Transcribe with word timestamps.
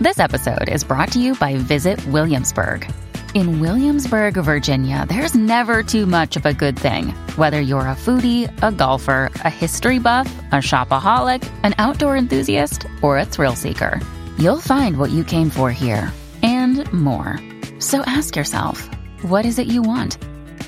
This 0.00 0.18
episode 0.18 0.70
is 0.70 0.82
brought 0.82 1.12
to 1.12 1.20
you 1.20 1.34
by 1.34 1.56
Visit 1.56 2.02
Williamsburg. 2.06 2.90
In 3.34 3.60
Williamsburg, 3.60 4.32
Virginia, 4.32 5.04
there's 5.06 5.34
never 5.34 5.82
too 5.82 6.06
much 6.06 6.36
of 6.36 6.46
a 6.46 6.54
good 6.54 6.78
thing. 6.78 7.08
Whether 7.36 7.60
you're 7.60 7.80
a 7.80 7.94
foodie, 7.94 8.48
a 8.62 8.72
golfer, 8.72 9.30
a 9.44 9.50
history 9.50 9.98
buff, 9.98 10.26
a 10.52 10.64
shopaholic, 10.64 11.46
an 11.64 11.74
outdoor 11.76 12.16
enthusiast, 12.16 12.86
or 13.02 13.18
a 13.18 13.26
thrill 13.26 13.54
seeker, 13.54 14.00
you'll 14.38 14.62
find 14.62 14.96
what 14.96 15.10
you 15.10 15.22
came 15.22 15.50
for 15.50 15.70
here 15.70 16.10
and 16.42 16.90
more. 16.94 17.38
So 17.78 18.00
ask 18.06 18.34
yourself, 18.34 18.88
what 19.20 19.44
is 19.44 19.58
it 19.58 19.66
you 19.66 19.82
want? 19.82 20.16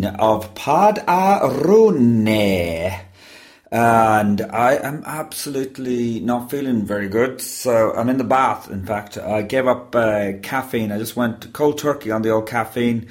of 0.05 0.53
Pod 0.55 0.99
a 1.07 1.49
Rune. 1.49 2.27
And 2.27 4.41
I 4.41 4.75
am 4.75 5.03
absolutely 5.05 6.19
not 6.19 6.49
feeling 6.49 6.85
very 6.85 7.07
good. 7.07 7.39
So 7.39 7.93
I'm 7.93 8.09
in 8.09 8.17
the 8.17 8.23
bath, 8.23 8.69
in 8.69 8.85
fact. 8.85 9.17
I 9.17 9.43
gave 9.43 9.67
up 9.67 9.95
uh, 9.95 10.33
caffeine. 10.41 10.91
I 10.91 10.97
just 10.97 11.15
went 11.15 11.53
cold 11.53 11.77
turkey 11.77 12.11
on 12.11 12.21
the 12.21 12.31
old 12.31 12.49
caffeine 12.49 13.07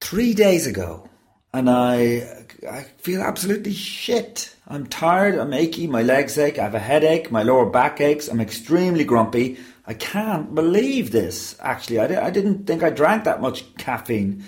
three 0.00 0.34
days 0.34 0.66
ago. 0.66 1.08
And 1.54 1.70
I, 1.70 2.44
I 2.68 2.82
feel 2.98 3.22
absolutely 3.22 3.72
shit. 3.72 4.54
I'm 4.68 4.86
tired, 4.86 5.38
I'm 5.38 5.54
achy, 5.54 5.86
my 5.86 6.02
legs 6.02 6.36
ache, 6.36 6.58
I 6.58 6.64
have 6.64 6.74
a 6.74 6.80
headache, 6.80 7.30
my 7.30 7.44
lower 7.44 7.70
back 7.70 8.00
aches, 8.00 8.28
I'm 8.28 8.40
extremely 8.40 9.04
grumpy. 9.04 9.58
I 9.86 9.94
can't 9.94 10.54
believe 10.54 11.12
this, 11.12 11.56
actually. 11.60 12.00
I, 12.00 12.08
di- 12.08 12.16
I 12.16 12.30
didn't 12.30 12.66
think 12.66 12.82
I 12.82 12.90
drank 12.90 13.24
that 13.24 13.40
much 13.40 13.74
caffeine. 13.76 14.44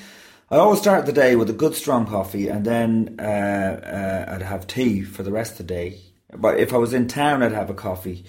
I 0.50 0.56
always 0.56 0.80
start 0.80 1.04
the 1.04 1.12
day 1.12 1.36
with 1.36 1.50
a 1.50 1.52
good 1.52 1.74
strong 1.74 2.06
coffee 2.06 2.48
and 2.48 2.64
then 2.64 3.16
uh, 3.18 3.22
uh, 3.22 4.32
I'd 4.34 4.41
have 4.41 4.66
tea 4.66 5.02
for 5.02 5.22
the 5.22 5.30
rest 5.30 5.52
of 5.52 5.58
the 5.58 5.64
day. 5.64 6.00
But 6.34 6.58
if 6.58 6.72
I 6.72 6.78
was 6.78 6.94
in 6.94 7.06
town, 7.06 7.42
I'd 7.42 7.52
have 7.52 7.68
a 7.68 7.74
coffee. 7.74 8.24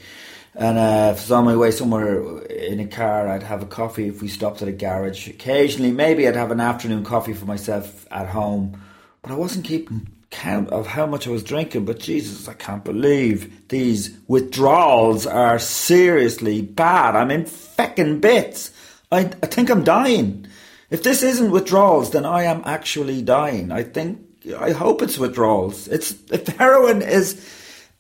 And 0.54 0.78
uh, 0.78 1.14
if 1.14 1.20
I 1.20 1.22
was 1.22 1.32
on 1.32 1.46
my 1.46 1.56
way 1.56 1.72
somewhere 1.72 2.42
in 2.48 2.82
a 2.82 2.88
car, 2.88 3.30
I'd 3.30 3.44
have 3.44 3.62
a 3.62 3.66
coffee 3.66 4.10
if 4.10 4.22
we 4.22 4.28
stopped 4.28 4.62
at 4.62 4.68
a 4.68 4.74
garage. 4.74 5.30
Occasionally, 5.30 5.92
maybe 5.92 6.28
I'd 6.28 6.36
have 6.36 6.52
an 6.52 6.60
afternoon 6.60 7.06
coffee 7.06 7.32
for 7.32 7.46
myself 7.46 8.06
at 8.12 8.28
home. 8.28 8.82
But 9.22 9.32
I 9.32 9.36
wasn't 9.36 9.64
keeping 9.64 10.10
count 10.30 10.70
of 10.72 10.88
how 10.88 11.06
much 11.06 11.26
I 11.26 11.32
was 11.32 11.44
drinking, 11.44 11.86
but 11.86 12.00
Jesus, 12.00 12.50
I 12.50 12.54
can't 12.54 12.84
believe 12.84 13.70
these 13.70 14.18
withdrawals 14.28 15.26
are 15.26 15.58
seriously 15.58 16.64
bad. 16.64 17.16
I'm 17.16 17.32
in 17.32 17.46
feckin' 17.46 18.20
bits. 18.20 18.72
I, 19.10 19.20
I 19.20 19.46
think 19.46 19.70
I'm 19.70 19.86
dying. 19.86 20.48
If 20.90 21.04
this 21.04 21.22
isn't 21.22 21.52
withdrawals, 21.52 22.12
then 22.12 22.26
I 22.26 22.44
am 22.44 22.64
actually 22.66 23.22
dying. 23.22 23.72
I 23.72 23.84
think, 23.84 24.22
I 24.58 24.72
hope 24.72 25.02
it's 25.02 25.20
withdrawals. 25.20 25.88
It's, 25.88 26.16
if 26.32 26.48
heroin 26.48 27.02
is 27.02 27.48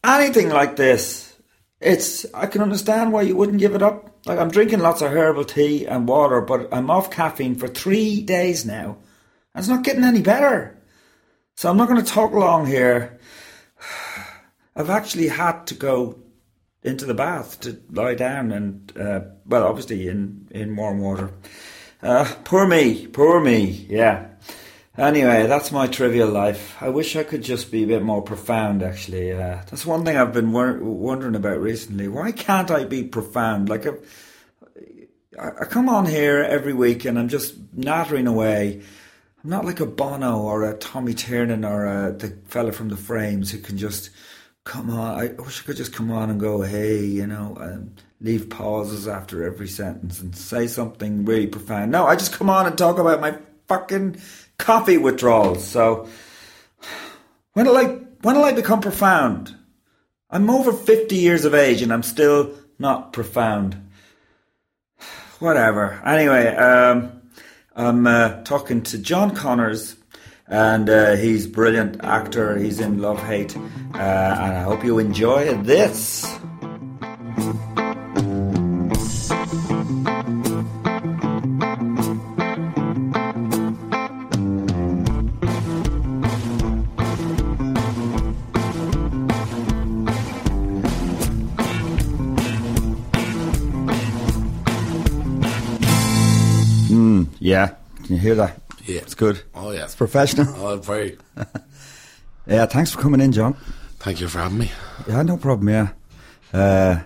anything 0.04 0.50
like 0.50 0.76
this, 0.76 1.36
it's, 1.80 2.26
I 2.34 2.48
can 2.48 2.62
understand 2.62 3.14
why 3.14 3.22
you 3.22 3.36
wouldn't 3.36 3.59
give 3.59 3.76
it 3.76 3.84
up. 3.84 4.18
Like, 4.25 4.40
I'm 4.40 4.52
drinking 4.52 4.80
lots 4.80 5.02
of 5.02 5.12
herbal 5.12 5.46
tea 5.46 5.86
and 5.86 6.08
water, 6.08 6.41
but 6.41 6.68
I'm 6.74 6.90
off 6.90 7.12
caffeine 7.12 7.56
for 7.56 7.68
three 7.68 8.22
days 8.22 8.66
now. 8.66 8.97
And 9.53 9.62
it's 9.62 9.69
not 9.69 9.84
getting 9.84 10.03
any 10.03 10.22
better. 10.22 10.78
So 11.56 11.69
I'm 11.69 11.78
not 11.78 11.88
going 11.88 12.03
to 12.03 12.12
talk 12.12 12.31
long 12.31 12.66
here. 12.66 13.19
I've 14.75 14.90
actually 14.90 15.28
had 15.28 15.68
to 15.68 15.75
go 15.75 16.19
into 16.84 17.06
the 17.06 17.13
bath 17.13 17.59
to 17.62 17.81
lie 17.92 18.16
down 18.16 18.52
and, 18.52 18.92
uh, 18.97 19.22
well, 19.46 19.66
obviously 19.66 20.08
in, 20.08 20.47
in 20.52 20.75
warm 20.75 21.00
water. 21.00 21.31
Uh, 22.02 22.34
poor 22.46 22.66
me, 22.66 23.08
poor 23.08 23.42
me, 23.42 23.86
yeah. 23.90 24.28
Anyway, 24.98 25.48
that's 25.48 25.72
my 25.72 25.88
trivial 25.88 26.30
life. 26.30 26.76
I 26.82 26.90
wish 26.90 27.16
I 27.16 27.24
could 27.24 27.42
just 27.42 27.72
be 27.72 27.84
a 27.84 27.88
bit 27.88 28.04
more 28.04 28.22
profound, 28.22 28.84
actually. 28.84 29.32
Uh, 29.32 29.62
that's 29.70 29.86
one 29.86 30.04
thing 30.04 30.18
I've 30.18 30.34
been 30.34 30.52
wor- 30.52 30.80
wondering 30.82 31.36
about 31.36 31.60
recently. 31.60 32.08
Why 32.08 32.32
can't 32.32 32.72
I 32.72 32.84
be 32.84 33.04
profound? 33.04 33.70
Like, 33.70 33.86
I, 33.88 35.48
I 35.62 35.66
come 35.66 35.88
on 35.90 36.06
here 36.06 36.42
every 36.44 36.74
week 36.74 37.06
and 37.06 37.18
I'm 37.18 37.30
just 37.30 37.56
nattering 37.74 38.28
away. 38.28 38.81
I'm 39.44 39.50
not 39.50 39.66
like 39.66 39.80
a 39.80 39.86
Bono 39.86 40.40
or 40.40 40.64
a 40.64 40.78
Tommy 40.78 41.14
Tiernan 41.14 41.64
or 41.64 41.86
a, 41.86 42.12
the 42.12 42.38
fella 42.46 42.74
from 42.74 42.90
the 42.90 42.98
Frames 42.98 43.52
who 43.52 43.60
can 43.60 43.78
just 43.78 44.10
come 44.66 44.90
on. 44.90 45.18
I 45.20 45.28
wish 45.42 45.62
I 45.62 45.66
could 45.66 45.78
just 45.78 45.94
come 45.94 46.12
on 46.12 46.30
and 46.30 46.40
go, 46.40 46.62
hey, 46.62 47.06
you 47.06 47.26
know, 47.26 47.56
and 47.60 48.02
leave 48.22 48.50
pauses 48.50 49.07
after 49.07 49.44
every 49.44 49.68
sentence 49.68 50.19
and 50.19 50.35
say 50.35 50.68
something 50.68 51.25
really 51.25 51.47
profound. 51.47 51.91
No, 51.91 52.06
I 52.06 52.16
just 52.16 52.34
come 52.34 52.50
on 52.50 52.66
and 52.66 52.78
talk 52.78 53.00
about 53.00 53.22
my 53.22 53.38
fucking 53.68 54.18
coffee 54.57 54.97
withdrawals. 54.97 55.66
So 55.66 56.09
when 57.53 57.66
will 57.66 57.78
I 57.78 57.85
when 58.22 58.35
will 58.35 58.44
I 58.44 58.52
become 58.52 58.81
profound? 58.81 59.56
I'm 60.30 60.50
over 60.50 60.74
fifty 60.74 61.16
years 61.16 61.46
of 61.46 61.53
age 61.53 61.81
and 61.81 61.94
I'm 61.94 62.03
still 62.03 62.56
not 62.78 63.13
profound. 63.13 63.90
Whatever. 65.40 66.01
Anyway, 66.06 66.47
um, 66.47 67.22
I'm 67.75 68.06
uh, 68.06 68.44
talking 68.44 68.81
to 68.84 68.97
John 68.97 69.34
Connors, 69.34 69.96
and 70.47 70.90
uh, 70.90 71.16
he's 71.16 71.47
brilliant 71.47 72.03
actor. 72.03 72.57
He's 72.57 72.81
in 72.81 73.01
Love 73.01 73.24
Hate, 73.24 73.56
uh, 73.56 73.59
and 73.97 74.57
I 74.57 74.62
hope 74.63 74.84
you 74.84 75.00
enjoy 75.00 75.53
this. 75.63 76.28
Can 98.09 98.16
you 98.16 98.22
hear 98.24 98.34
that? 98.34 98.59
Yeah. 98.86 99.02
It's 99.02 99.14
good. 99.14 99.44
Oh, 99.53 99.70
yeah. 99.70 99.84
It's 99.84 99.94
professional. 99.94 100.47
Oh, 100.58 100.78
very. 100.78 101.16
Yeah, 102.47 102.66
thanks 102.66 102.90
for 102.92 103.00
coming 103.00 103.22
in, 103.22 103.31
John. 103.31 103.56
Thank 104.00 104.20
you 104.20 104.28
for 104.28 104.40
having 104.40 104.58
me. 104.58 104.72
Yeah, 105.08 105.22
no 105.22 105.38
problem, 105.38 105.70
yeah. 105.70 105.90
Uh, 106.52 107.02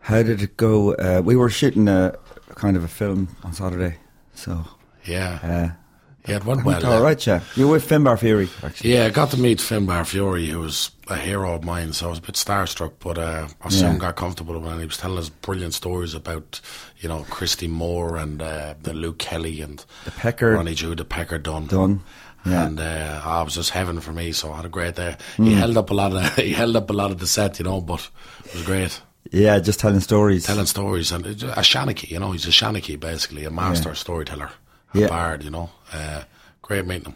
how 0.00 0.22
did 0.22 0.40
it 0.40 0.56
go? 0.56 0.94
Uh, 0.94 1.20
we 1.22 1.36
were 1.36 1.50
shooting 1.50 1.86
a 1.88 2.14
kind 2.54 2.78
of 2.78 2.84
a 2.84 2.88
film 2.88 3.28
on 3.44 3.52
Saturday, 3.52 3.98
so 4.34 4.64
Yeah. 5.04 5.38
uh, 5.42 5.79
yeah, 6.28 6.36
it 6.36 6.44
went 6.44 6.60
I 6.60 6.64
well. 6.64 6.86
all 6.92 7.02
right, 7.02 7.26
yeah. 7.26 7.40
You 7.56 7.66
were 7.66 7.72
with 7.74 7.88
Finbar 7.88 8.18
Furey, 8.18 8.48
actually. 8.64 8.94
Yeah, 8.94 9.06
I 9.06 9.10
got 9.10 9.30
to 9.30 9.38
meet 9.38 9.58
Finbar 9.58 10.02
Furey, 10.02 10.46
who 10.48 10.60
was 10.60 10.90
a 11.08 11.16
hero 11.16 11.54
of 11.54 11.64
mine, 11.64 11.92
so 11.92 12.06
I 12.06 12.10
was 12.10 12.18
a 12.18 12.22
bit 12.22 12.34
starstruck, 12.36 12.92
but 13.00 13.18
uh, 13.18 13.48
I 13.62 13.68
soon 13.70 13.94
Yeah. 13.94 13.98
got 13.98 14.16
comfortable 14.16 14.58
with 14.60 14.70
him. 14.70 14.78
He 14.80 14.86
was 14.86 14.96
telling 14.98 15.18
us 15.18 15.28
brilliant 15.28 15.74
stories 15.74 16.14
about, 16.14 16.60
you 16.98 17.08
know, 17.08 17.24
Christy 17.30 17.68
Moore 17.68 18.16
and 18.16 18.40
uh, 18.42 18.74
the 18.82 18.92
Luke 18.92 19.18
Kelly 19.18 19.60
and 19.60 19.84
The 20.04 20.10
Pecker 20.12 20.52
Ronnie 20.52 20.74
Jew, 20.74 20.94
the 20.94 21.04
Pecker 21.04 21.38
Dunne. 21.38 21.66
done. 21.66 22.02
Yeah. 22.46 22.66
And 22.66 22.80
uh, 22.80 23.20
oh, 23.24 23.42
it 23.42 23.44
was 23.44 23.54
just 23.56 23.70
heaven 23.70 24.00
for 24.00 24.12
me, 24.12 24.32
so 24.32 24.52
I 24.52 24.56
had 24.56 24.64
a 24.64 24.70
great 24.70 24.94
day. 24.96 25.16
Hmm. 25.36 25.44
He 25.44 25.52
held 25.54 25.76
up 25.76 25.90
a 25.90 25.94
lot 25.94 26.12
of 26.14 26.34
he 26.36 26.52
held 26.52 26.74
up 26.76 26.88
a 26.90 26.94
lot 26.94 27.10
of 27.10 27.18
the 27.18 27.26
set, 27.26 27.58
you 27.58 27.64
know, 27.66 27.80
but 27.82 28.08
it 28.46 28.54
was 28.54 28.62
great. 28.62 29.00
yeah, 29.30 29.58
just 29.58 29.78
telling 29.80 30.00
stories. 30.00 30.46
telling 30.46 30.64
stories 30.66 31.12
and 31.12 31.26
a 31.26 31.34
Shanachie, 31.60 32.08
you 32.10 32.18
know, 32.18 32.32
he's 32.32 32.46
a 32.46 32.50
Shanachie 32.50 32.98
basically, 32.98 33.44
a 33.44 33.50
master 33.50 33.94
storyteller, 33.94 34.50
Yeah. 34.92 35.08
bard, 35.08 35.42
you 35.44 35.50
know. 35.50 35.70
Uh, 35.92 36.22
great 36.62 36.86
meeting 36.86 37.12
him. 37.12 37.14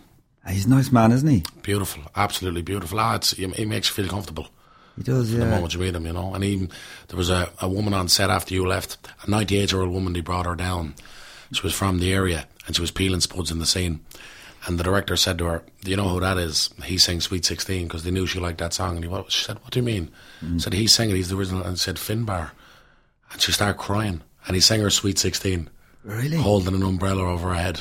He's 0.49 0.67
a 0.67 0.71
nice 0.71 0.93
man, 0.93 1.11
isn't 1.13 1.29
he? 1.29 1.43
Beautiful, 1.63 2.03
absolutely 2.15 2.63
beautiful. 2.63 3.01
Ah, 3.01 3.15
it's, 3.17 3.31
he, 3.33 3.47
he 3.49 3.65
makes 3.65 3.89
you 3.89 3.95
feel 3.95 4.11
comfortable 4.11 4.49
He 4.97 5.03
does, 5.03 5.31
the 5.31 5.39
yeah. 5.39 5.49
moment 5.51 5.73
you 5.75 5.81
meet 5.81 5.95
him, 5.95 6.07
you 6.07 6.13
know. 6.13 6.35
And 6.35 6.45
even 6.45 6.69
there 7.09 7.17
was 7.17 7.31
a, 7.31 7.51
a 7.61 7.69
woman 7.69 7.95
on 7.95 8.09
set 8.09 8.29
after 8.31 8.53
you 8.53 8.67
left, 8.67 8.99
a 9.27 9.31
98 9.31 9.73
year 9.73 9.81
old 9.81 9.91
woman. 9.91 10.13
They 10.13 10.21
brought 10.21 10.45
her 10.47 10.55
down. 10.55 10.95
She 11.53 11.63
was 11.63 11.73
from 11.75 11.99
the 11.99 12.13
area 12.13 12.47
and 12.67 12.75
she 12.77 12.83
was 12.83 12.91
peeling 12.91 13.21
spuds 13.21 13.51
in 13.51 13.59
the 13.59 13.67
scene. 13.67 14.01
And 14.67 14.79
the 14.79 14.85
director 14.85 15.17
said 15.17 15.39
to 15.39 15.45
her, 15.45 15.63
"Do 15.83 15.91
you 15.91 15.97
know 15.97 16.09
who 16.09 16.21
that 16.21 16.39
is? 16.39 16.71
He 16.85 16.97
sang 16.99 17.21
Sweet 17.21 17.45
16 17.45 17.87
because 17.87 18.03
they 18.05 18.11
knew 18.11 18.27
she 18.27 18.41
liked 18.41 18.59
that 18.59 18.73
song." 18.73 18.97
And 18.97 19.05
he, 19.05 19.09
what? 19.09 19.31
She 19.33 19.45
said, 19.45 19.59
"What 19.61 19.71
do 19.73 19.79
you 19.79 19.85
mean?" 19.85 20.11
Said 20.59 20.73
he 20.75 20.87
sang 20.87 21.11
it. 21.11 21.17
He's 21.17 21.29
the 21.31 21.37
original. 21.37 21.63
And 21.63 21.79
said 21.79 21.97
Finbar. 21.97 22.51
And 23.33 23.41
she 23.43 23.53
started 23.53 23.79
crying. 23.79 24.23
And 24.47 24.55
he 24.55 24.61
sang 24.61 24.81
her 24.81 24.91
Sweet 24.91 25.19
16, 25.19 25.69
Really? 26.05 26.37
holding 26.37 26.75
an 26.75 26.83
umbrella 26.83 27.25
over 27.25 27.49
her 27.49 27.55
head. 27.55 27.81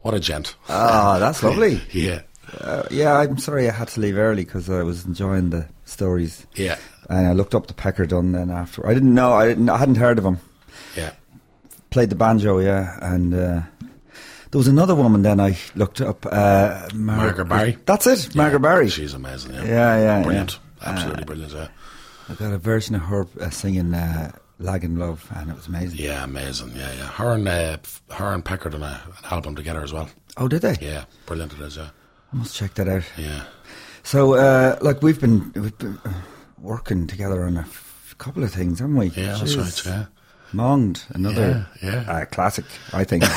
What 0.00 0.14
a 0.14 0.20
gent! 0.20 0.54
Ah, 0.68 1.18
that's 1.18 1.42
lovely. 1.48 1.80
Yeah, 1.92 2.22
Uh, 2.60 2.84
yeah, 2.90 3.14
I'm 3.16 3.38
sorry 3.38 3.68
I 3.68 3.72
had 3.72 3.88
to 3.88 4.00
leave 4.00 4.16
early 4.16 4.44
because 4.44 4.68
I 4.70 4.82
was 4.82 5.04
enjoying 5.06 5.50
the 5.50 5.66
stories. 5.84 6.46
Yeah, 6.54 6.78
And 7.08 7.26
I 7.26 7.32
looked 7.32 7.54
up 7.54 7.66
the 7.66 7.74
Pecker 7.74 8.06
Dunne 8.06 8.32
then 8.32 8.50
after. 8.50 8.86
I 8.86 8.94
didn't 8.94 9.14
know. 9.14 9.32
I 9.32 9.46
didn't. 9.48 9.68
I 9.70 9.76
hadn't 9.78 9.96
heard 9.96 10.18
of 10.18 10.24
him. 10.24 10.38
yeah. 10.96 11.12
Played 11.90 12.10
the 12.10 12.16
banjo, 12.16 12.58
yeah. 12.58 12.98
And 13.00 13.32
uh, 13.32 13.62
there 14.50 14.58
was 14.58 14.68
another 14.68 14.94
woman. 14.94 15.22
Then 15.22 15.40
I 15.40 15.56
looked 15.74 16.00
up. 16.00 16.26
Uh, 16.30 16.88
Mar- 16.94 17.16
Margaret 17.16 17.44
Barry. 17.46 17.78
That's 17.86 18.06
it, 18.06 18.34
Margaret 18.34 18.60
Barry. 18.60 18.88
She's 18.90 19.14
amazing. 19.14 19.54
Yeah, 19.54 19.64
Yeah, 19.64 19.98
yeah, 19.98 20.22
brilliant. 20.22 20.58
yeah. 20.82 20.88
Absolutely 20.90 21.22
Uh, 21.22 21.26
brilliant. 21.26 21.52
Yeah. 21.52 21.68
I 22.28 22.34
got 22.34 22.52
a 22.52 22.58
version 22.58 22.94
of 22.96 23.02
her 23.02 23.26
uh, 23.40 23.50
singing 23.50 23.92
uh, 24.60 24.64
"Lagging 24.64 24.96
Love," 24.96 25.26
and 25.34 25.50
it 25.50 25.56
was 25.56 25.66
amazing. 25.68 25.98
yeah, 25.98 26.24
amazing. 26.24 26.72
Yeah, 26.74 26.92
yeah. 26.94 27.06
Her 27.08 27.32
and 27.32 27.46
uh, 27.48 27.76
her 28.12 28.32
and 28.32 28.44
Pecker 28.44 28.70
Dunne 28.70 28.82
a, 28.82 29.00
an 29.18 29.24
album 29.30 29.54
together 29.56 29.82
as 29.82 29.92
well. 29.92 30.08
Oh, 30.36 30.48
did 30.48 30.62
they? 30.62 30.76
Yeah, 30.80 31.04
brilliant 31.26 31.52
it 31.54 31.60
is. 31.60 31.76
Yeah, 31.76 31.90
I 32.32 32.36
must 32.36 32.54
check 32.56 32.74
that 32.74 32.88
out. 32.88 33.04
yeah. 33.16 33.44
So, 34.02 34.34
uh, 34.34 34.76
like, 34.82 35.00
we've 35.02 35.18
been, 35.20 35.50
we've 35.54 35.78
been 35.78 35.98
working 36.58 37.06
together 37.06 37.44
on 37.44 37.56
a 37.56 37.60
f- 37.60 38.14
couple 38.18 38.44
of 38.44 38.52
things, 38.52 38.80
haven't 38.80 38.96
we? 38.96 39.06
Yeah, 39.10 39.38
that's 39.38 39.56
right. 39.56 39.86
Yeah. 39.86 40.04
Monged, 40.52 41.02
another 41.14 41.66
Yeah, 41.82 41.90
yeah. 42.04 42.10
Uh, 42.12 42.24
classic, 42.26 42.64
I 42.92 43.02
think. 43.04 43.24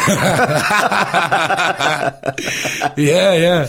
Yeah, 2.98 3.34
yeah. 3.34 3.68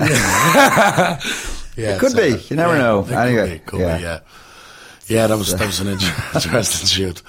yeah, 1.76 1.94
It 1.96 1.98
could 2.00 2.12
so- 2.12 2.16
be. 2.18 2.42
You 2.48 2.56
never 2.56 2.74
yeah, 2.76 2.78
know. 2.82 3.00
it 3.00 3.06
could 3.06 3.14
Anyway, 3.16 3.52
be, 3.54 3.58
could 3.60 3.80
yeah. 3.80 3.96
be, 3.96 4.02
yeah. 4.02 4.18
Yeah, 5.08 5.26
that 5.26 5.36
was 5.38 5.54
that 5.56 5.66
was 5.66 5.80
an 5.80 5.88
interesting 5.88 6.86
shoot. 6.86 7.22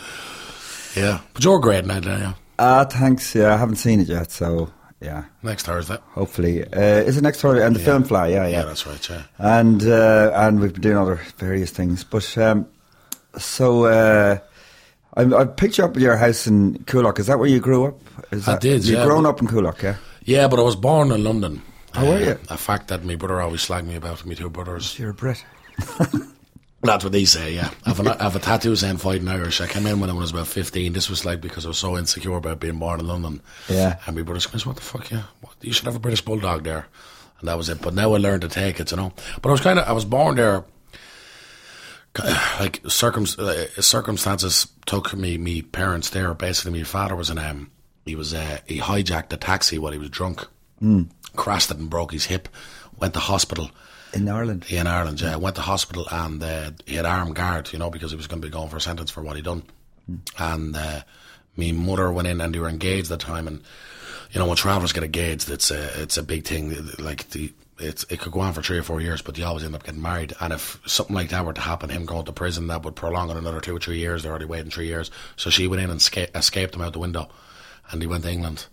Yeah, 0.96 1.20
but 1.34 1.44
you're 1.44 1.60
great 1.60 1.86
now, 1.86 2.00
yeah. 2.00 2.34
Ah, 2.58 2.84
thanks. 2.86 3.34
Yeah, 3.36 3.54
I 3.54 3.58
haven't 3.58 3.78
seen 3.78 4.00
it 4.02 4.08
yet, 4.08 4.31
so 4.31 4.70
yeah, 5.02 5.24
Next 5.44 5.66
Thursday. 5.66 5.98
hopefully. 6.12 6.64
Uh, 6.66 7.04
is 7.08 7.16
it 7.18 7.22
next 7.22 7.40
Friday? 7.42 7.66
And 7.66 7.76
the 7.76 7.80
film 7.80 8.04
fly, 8.04 8.28
yeah, 8.28 8.48
yeah. 8.48 8.60
Yeah, 8.60 8.66
that's 8.66 8.86
right. 8.86 9.10
Yeah. 9.10 9.24
and 9.38 9.81
uh, 9.88 10.31
and 10.36 10.60
we've 10.60 10.74
been 10.74 10.81
doing 10.81 10.98
other 10.98 11.22
various 11.38 11.72
things. 11.72 12.04
But 12.04 12.38
um, 12.38 12.68
so 13.38 13.86
uh, 13.86 14.40
I, 15.14 15.22
I 15.24 15.46
picked 15.46 15.78
you 15.78 15.86
up 15.86 15.96
at 15.96 16.02
your 16.02 16.18
house 16.18 16.48
in 16.48 16.80
Coolock. 16.86 17.20
Is 17.20 17.28
that 17.28 17.40
where 17.40 17.48
you 17.48 17.60
grew 17.62 17.86
up? 17.86 18.00
Is 18.31 18.46
that, 18.46 18.56
I 18.56 18.60
did, 18.60 18.84
You 18.86 18.98
yeah, 18.98 19.06
grown 19.06 19.26
up 19.26 19.40
in 19.42 19.48
Coolock, 19.48 19.81
yeah? 19.81 19.96
Yeah, 20.26 20.48
but 20.50 20.60
I 20.60 20.64
was 20.64 20.76
born 20.76 21.12
in 21.12 21.24
London. 21.24 21.62
Uh, 21.94 22.02
Oh, 22.04 22.10
were 22.12 22.20
you? 22.20 22.38
A 22.50 22.58
fact 22.58 22.90
that 22.90 23.04
my 23.06 23.16
brother 23.16 23.40
always 23.42 23.66
slagged 23.66 23.86
me 23.88 23.96
about, 23.96 24.24
me 24.26 24.36
two 24.36 24.50
brothers. 24.50 25.00
You're 25.00 25.10
a 25.12 25.14
Brit. 25.14 25.44
That's 26.81 27.04
what 27.04 27.12
they 27.12 27.26
say, 27.26 27.54
yeah. 27.56 27.72
I 27.86 27.90
have, 27.90 28.00
an, 28.00 28.08
I 28.08 28.24
have 28.24 28.36
a 28.38 28.40
tattoo 28.40 28.76
saying 28.76 28.98
fighting 28.98 29.28
Irish. 29.28 29.60
I 29.60 29.68
came 29.68 29.86
in 29.86 30.00
when 30.00 30.10
I 30.10 30.14
was 30.14 30.31
about 30.31 30.48
15. 30.48 30.94
This 30.94 31.10
was 31.10 31.26
like 31.26 31.42
because 31.42 31.66
I 31.66 31.70
was 31.70 31.78
so 31.78 31.98
insecure 31.98 32.38
about 32.38 32.62
being 32.62 32.80
born 32.80 33.02
in 33.02 33.08
London. 33.08 33.42
Yeah. 33.68 34.00
And 34.06 34.16
my 34.16 34.22
brother 34.22 34.48
goes, 34.50 34.66
what 34.66 34.78
the 34.78 34.81
fuck, 34.81 35.12
yeah? 35.12 35.24
What, 35.42 35.56
you 35.62 35.74
should 35.74 35.86
have 35.86 35.98
a 35.98 36.00
British 36.00 36.22
Bulldog 36.22 36.64
there. 36.64 36.88
And 37.40 37.50
that 37.50 37.58
was 37.58 37.68
it. 37.68 37.81
But 37.81 37.96
now 37.96 38.14
I 38.14 38.18
learned 38.18 38.44
to 38.44 38.48
take 38.48 38.80
it, 38.80 38.92
you 38.92 38.98
know. 38.98 39.12
But 39.42 39.50
I 39.50 39.52
was 39.52 39.62
kind 39.62 39.78
of, 39.78 39.90
I 39.90 39.92
was 39.92 40.06
born 40.06 40.38
there, 40.38 40.64
like, 42.60 42.81
circum, 42.88 43.26
uh, 43.38 43.66
circumstances 43.81 44.68
took 44.86 45.14
me, 45.14 45.38
me 45.38 45.62
parents 45.62 46.10
there. 46.12 46.34
Basically, 46.34 46.80
my 46.80 46.84
father 46.86 47.16
was 47.16 47.30
in, 47.30 47.38
um, 47.40 47.72
he 48.06 48.16
was, 48.16 48.34
uh, 48.34 48.60
he 48.66 48.80
hijacked 48.80 49.34
a 49.34 49.38
taxi 49.38 49.78
while 49.78 49.92
he 49.92 50.00
was 50.00 50.10
drunk, 50.10 50.48
crashed 51.36 51.72
it 51.72 51.78
and 51.78 51.90
broke 51.90 52.14
his 52.14 52.26
hip, 52.26 52.48
went 52.98 53.14
to 53.16 53.20
hospital. 53.20 53.70
In 54.13 54.27
Ireland. 54.27 54.65
in 54.69 54.88
Ireland, 54.88 55.21
yeah. 55.21 55.35
Went 55.35 55.56
to 55.57 55.61
hospital 55.61 56.07
and 56.09 56.41
uh, 56.41 56.71
he 56.85 56.95
had 56.95 57.06
armed 57.06 57.35
guard, 57.35 57.71
you 57.71 57.79
know, 57.79 57.89
because 57.89 58.11
he 58.11 58.17
was 58.17 58.27
going 58.27 58.41
to 58.41 58.47
be 58.47 58.51
going 58.51 58.69
for 58.69 58.77
a 58.77 58.81
sentence 58.81 59.11
for 59.11 59.21
what 59.21 59.35
he'd 59.35 59.45
done. 59.45 59.63
And 60.38 60.75
uh, 60.75 61.01
me 61.56 61.71
mother 61.71 62.11
went 62.11 62.27
in 62.27 62.41
and 62.41 62.53
they 62.53 62.59
were 62.59 62.69
engaged 62.69 63.11
at 63.11 63.19
the 63.19 63.25
time. 63.25 63.47
And 63.47 63.61
you 64.31 64.39
know, 64.39 64.47
when 64.47 64.57
travellers 64.57 64.94
get 64.94 65.03
engaged, 65.03 65.50
it's 65.50 65.71
a 65.71 66.01
it's 66.01 66.17
a 66.17 66.23
big 66.23 66.45
thing. 66.45 66.89
Like 66.97 67.29
the 67.29 67.53
it's 67.79 68.03
it 68.09 68.19
could 68.19 68.31
go 68.31 68.41
on 68.41 68.53
for 68.53 68.61
three 68.61 68.77
or 68.77 68.83
four 68.83 69.01
years, 69.01 69.21
but 69.21 69.38
you 69.38 69.45
always 69.45 69.63
end 69.63 69.75
up 69.75 69.83
getting 69.83 70.01
married. 70.01 70.33
And 70.39 70.53
if 70.53 70.79
something 70.85 71.15
like 71.15 71.29
that 71.29 71.45
were 71.45 71.53
to 71.53 71.61
happen, 71.61 71.89
him 71.89 72.06
going 72.06 72.25
to 72.25 72.31
prison, 72.31 72.67
that 72.67 72.83
would 72.83 72.95
prolong 72.95 73.29
it 73.29 73.38
another 73.38 73.61
two 73.61 73.75
or 73.75 73.79
three 73.79 74.00
years. 74.00 74.23
They're 74.23 74.31
already 74.31 74.45
waiting 74.45 74.71
three 74.71 74.88
years. 74.88 75.11
So 75.35 75.50
she 75.50 75.67
went 75.67 75.81
in 75.81 75.89
and 75.89 76.01
sca- 76.01 76.35
escaped 76.38 76.75
him 76.75 76.81
out 76.81 76.94
the 76.94 77.00
window, 77.00 77.29
and 77.91 78.01
he 78.01 78.07
went 78.07 78.23
to 78.23 78.31
England. 78.31 78.65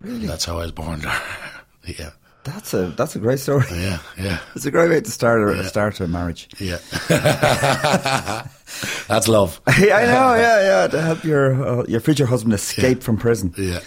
Really? 0.00 0.26
That's 0.26 0.44
how 0.44 0.58
I 0.58 0.62
was 0.62 0.72
born 0.72 1.00
there. 1.00 1.22
yeah, 1.98 2.10
That's 2.44 2.72
a 2.74 2.86
that's 2.96 3.14
a 3.16 3.18
great 3.18 3.38
story. 3.38 3.66
yeah, 3.70 3.98
yeah. 4.18 4.38
It's 4.54 4.64
a 4.64 4.70
great 4.70 4.88
way 4.90 5.00
to 5.00 5.10
start 5.10 5.42
a, 5.48 5.64
start 5.68 6.00
a 6.00 6.06
marriage. 6.08 6.48
Yeah. 6.58 6.78
That's 9.08 9.28
love. 9.28 9.60
yeah, 9.78 9.96
I 9.96 10.06
know. 10.06 10.34
Yeah, 10.34 10.62
yeah. 10.62 10.86
To 10.88 11.00
help 11.02 11.24
your 11.24 11.80
uh, 11.80 11.84
your 11.88 12.00
future 12.00 12.26
husband 12.26 12.54
escape 12.54 13.02
from 13.02 13.16
prison. 13.18 13.52
Yeah. 13.58 13.80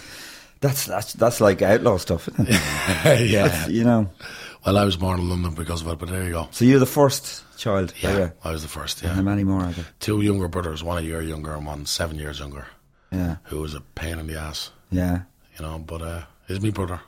That's 0.61 0.85
that's 0.85 1.13
that's 1.13 1.41
like 1.41 1.61
outlaw 1.61 1.97
stuff, 1.97 2.27
isn't 2.27 2.47
it? 2.49 3.29
yeah. 3.29 3.47
That's, 3.47 3.69
you 3.69 3.83
know. 3.83 4.09
Well, 4.65 4.77
I 4.77 4.85
was 4.85 4.95
born 4.97 5.19
in 5.19 5.29
London 5.29 5.55
because 5.55 5.81
of 5.81 5.87
it, 5.89 5.99
but 5.99 6.09
there 6.09 6.23
you 6.23 6.31
go. 6.31 6.47
So 6.51 6.63
you're 6.63 6.79
the 6.79 6.85
first 6.85 7.43
child. 7.57 7.93
Yeah. 8.01 8.17
you? 8.17 8.31
I 8.43 8.51
was 8.51 8.61
the 8.61 8.69
first, 8.69 9.01
How 9.01 9.13
yeah. 9.15 9.21
many 9.21 9.43
more 9.43 9.61
are 9.61 9.71
there? 9.71 9.85
Two 9.99 10.21
younger 10.21 10.47
brothers, 10.47 10.83
one 10.83 10.97
a 10.97 11.01
year 11.01 11.21
younger 11.21 11.53
and 11.53 11.65
one 11.65 11.85
seven 11.85 12.17
years 12.17 12.39
younger, 12.39 12.67
Yeah, 13.11 13.37
who 13.43 13.59
was 13.59 13.73
a 13.73 13.81
pain 13.81 14.19
in 14.19 14.27
the 14.27 14.39
ass, 14.39 14.71
yeah. 14.89 15.23
you 15.57 15.65
know, 15.65 15.79
but 15.79 16.01
uh, 16.01 16.21
he's 16.47 16.61
my 16.61 16.69
brother. 16.69 17.01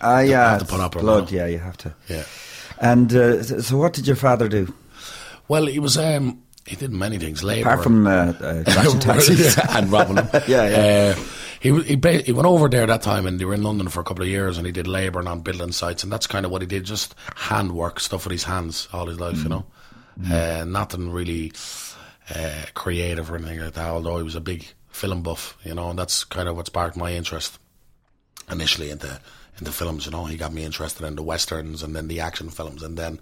Ah, 0.00 0.20
yeah. 0.20 0.50
have 0.52 0.60
to 0.60 0.66
put 0.66 0.80
up 0.80 0.92
blood. 0.92 1.30
Yeah, 1.30 1.46
you 1.46 1.58
have 1.58 1.76
to. 1.78 1.94
Yeah. 2.08 2.24
And 2.80 3.14
uh, 3.14 3.42
so 3.42 3.76
what 3.76 3.92
did 3.92 4.06
your 4.06 4.16
father 4.16 4.48
do 4.48 4.72
Well, 5.48 5.66
he 5.66 5.78
was, 5.78 5.96
um, 5.98 6.42
he 6.66 6.76
did 6.76 6.90
many 6.92 7.18
things. 7.18 7.44
Labour. 7.44 7.68
apart 7.68 7.82
from 7.84 8.06
uh, 8.06 8.32
uh, 8.40 8.64
taxis? 9.00 9.58
and 9.70 9.90
robbing 9.92 10.16
them. 10.16 10.28
Yeah, 10.48 10.68
yeah. 10.68 11.14
Uh, 11.16 11.22
he 11.60 11.82
he, 11.82 11.96
ba- 11.96 12.22
he 12.22 12.32
went 12.32 12.46
over 12.46 12.68
there 12.68 12.86
that 12.86 13.00
time, 13.00 13.26
and 13.26 13.38
they 13.40 13.44
were 13.46 13.54
in 13.54 13.62
London 13.62 13.88
for 13.88 14.00
a 14.00 14.04
couple 14.04 14.22
of 14.22 14.28
years, 14.28 14.58
and 14.58 14.66
he 14.66 14.72
did 14.72 14.86
labouring 14.86 15.26
on 15.26 15.40
building 15.40 15.72
sites, 15.72 16.02
and 16.02 16.12
that's 16.12 16.26
kind 16.26 16.44
of 16.44 16.52
what 16.52 16.60
he 16.60 16.66
did, 16.68 16.84
just 16.84 17.14
handwork 17.36 18.00
stuff 18.00 18.24
with 18.26 18.32
his 18.32 18.44
hands 18.44 18.86
all 18.92 19.06
his 19.06 19.18
life, 19.18 19.42
you 19.42 19.48
know. 19.48 19.64
Uh, 20.30 20.64
nothing 20.66 21.10
really 21.10 21.52
uh, 22.34 22.62
creative 22.74 23.30
or 23.30 23.36
anything 23.36 23.60
like 23.60 23.72
that. 23.74 23.88
Although 23.90 24.18
he 24.18 24.22
was 24.22 24.34
a 24.34 24.40
big 24.42 24.66
film 24.90 25.22
buff, 25.22 25.56
you 25.64 25.74
know, 25.74 25.88
and 25.90 25.98
that's 25.98 26.22
kind 26.24 26.48
of 26.48 26.56
what 26.56 26.66
sparked 26.66 26.96
my 26.98 27.12
interest 27.14 27.58
initially 28.50 28.90
into 28.90 29.18
into 29.58 29.72
films. 29.72 30.06
You 30.06 30.12
know, 30.12 30.24
he 30.24 30.36
got 30.36 30.52
me 30.52 30.64
interested 30.64 31.06
in 31.06 31.16
the 31.16 31.22
westerns 31.22 31.82
and 31.82 31.94
then 31.94 32.08
the 32.08 32.20
action 32.20 32.50
films, 32.50 32.82
and 32.82 32.96
then 32.96 33.20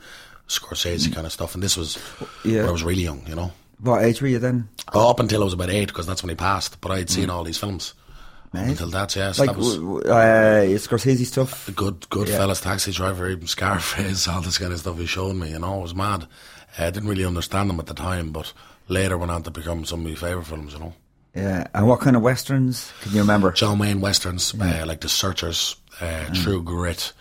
Scorsese 0.49 1.13
kind 1.13 1.27
of 1.27 1.33
stuff. 1.33 1.55
And 1.55 1.63
this 1.63 1.77
was 1.77 1.99
Yeah. 2.45 2.61
when 2.61 2.69
I 2.69 2.73
was 2.73 2.83
really 2.85 3.03
young, 3.03 3.23
you 3.27 3.35
know. 3.35 3.53
What 3.81 4.05
age 4.05 4.21
were 4.23 4.29
you 4.29 4.39
then? 4.39 4.69
Oh, 4.93 5.11
up 5.11 5.19
until 5.21 5.43
I 5.43 5.45
was 5.45 5.55
about 5.55 5.71
eight, 5.71 5.89
because 5.89 6.07
that's 6.07 6.23
when 6.23 6.29
he 6.31 6.37
passed. 6.37 6.81
But 6.81 6.93
I 6.93 6.99
had 6.99 7.11
seen 7.11 7.31
all 7.31 7.43
these 7.45 7.59
films 7.59 7.95
Right. 8.53 8.69
until 8.69 8.89
that. 8.91 9.17
Yeah, 9.17 9.33
so 9.33 9.43
Like 9.45 9.57
that 9.57 9.59
was 9.59 9.77
uh, 9.79 10.79
Scorsese 10.79 11.27
stuff. 11.27 11.69
good. 11.75 12.09
Good 12.11 12.29
fellas, 12.29 12.61
Taxi 12.61 12.93
Driver, 12.93 13.29
even 13.29 13.47
Scarface, 13.47 14.29
all 14.33 14.41
this 14.43 14.59
kind 14.59 14.73
of 14.73 14.79
stuff 14.81 14.99
he 14.99 15.07
showed 15.07 15.35
me. 15.37 15.51
You 15.51 15.59
know, 15.59 15.79
it 15.79 15.83
was 15.83 15.95
mad. 15.95 16.27
I 16.79 16.91
didn't 16.91 17.09
really 17.09 17.25
understand 17.25 17.71
them 17.71 17.81
at 17.81 17.87
the 17.87 17.95
time, 17.95 18.31
but 18.31 18.53
later 18.89 19.19
went 19.19 19.31
on 19.33 19.43
to 19.45 19.51
become 19.51 19.85
some 19.85 20.01
of 20.01 20.07
my 20.07 20.15
favorite 20.15 20.47
films. 20.47 20.75
You 20.75 20.79
know, 20.81 20.95
Yeah. 21.35 21.67
And 21.75 21.89
what 21.89 22.01
kind 22.01 22.15
of 22.15 22.23
westerns 22.23 22.93
can 23.03 23.13
you 23.13 23.21
remember? 23.21 23.51
John 23.53 23.79
Wayne 23.79 24.01
westerns, 24.01 24.55
uh, 24.61 24.85
like 24.87 25.01
The 25.01 25.09
Searchers, 25.09 25.77
uh, 26.03 26.35
True 26.35 26.63
Grit, 26.63 27.13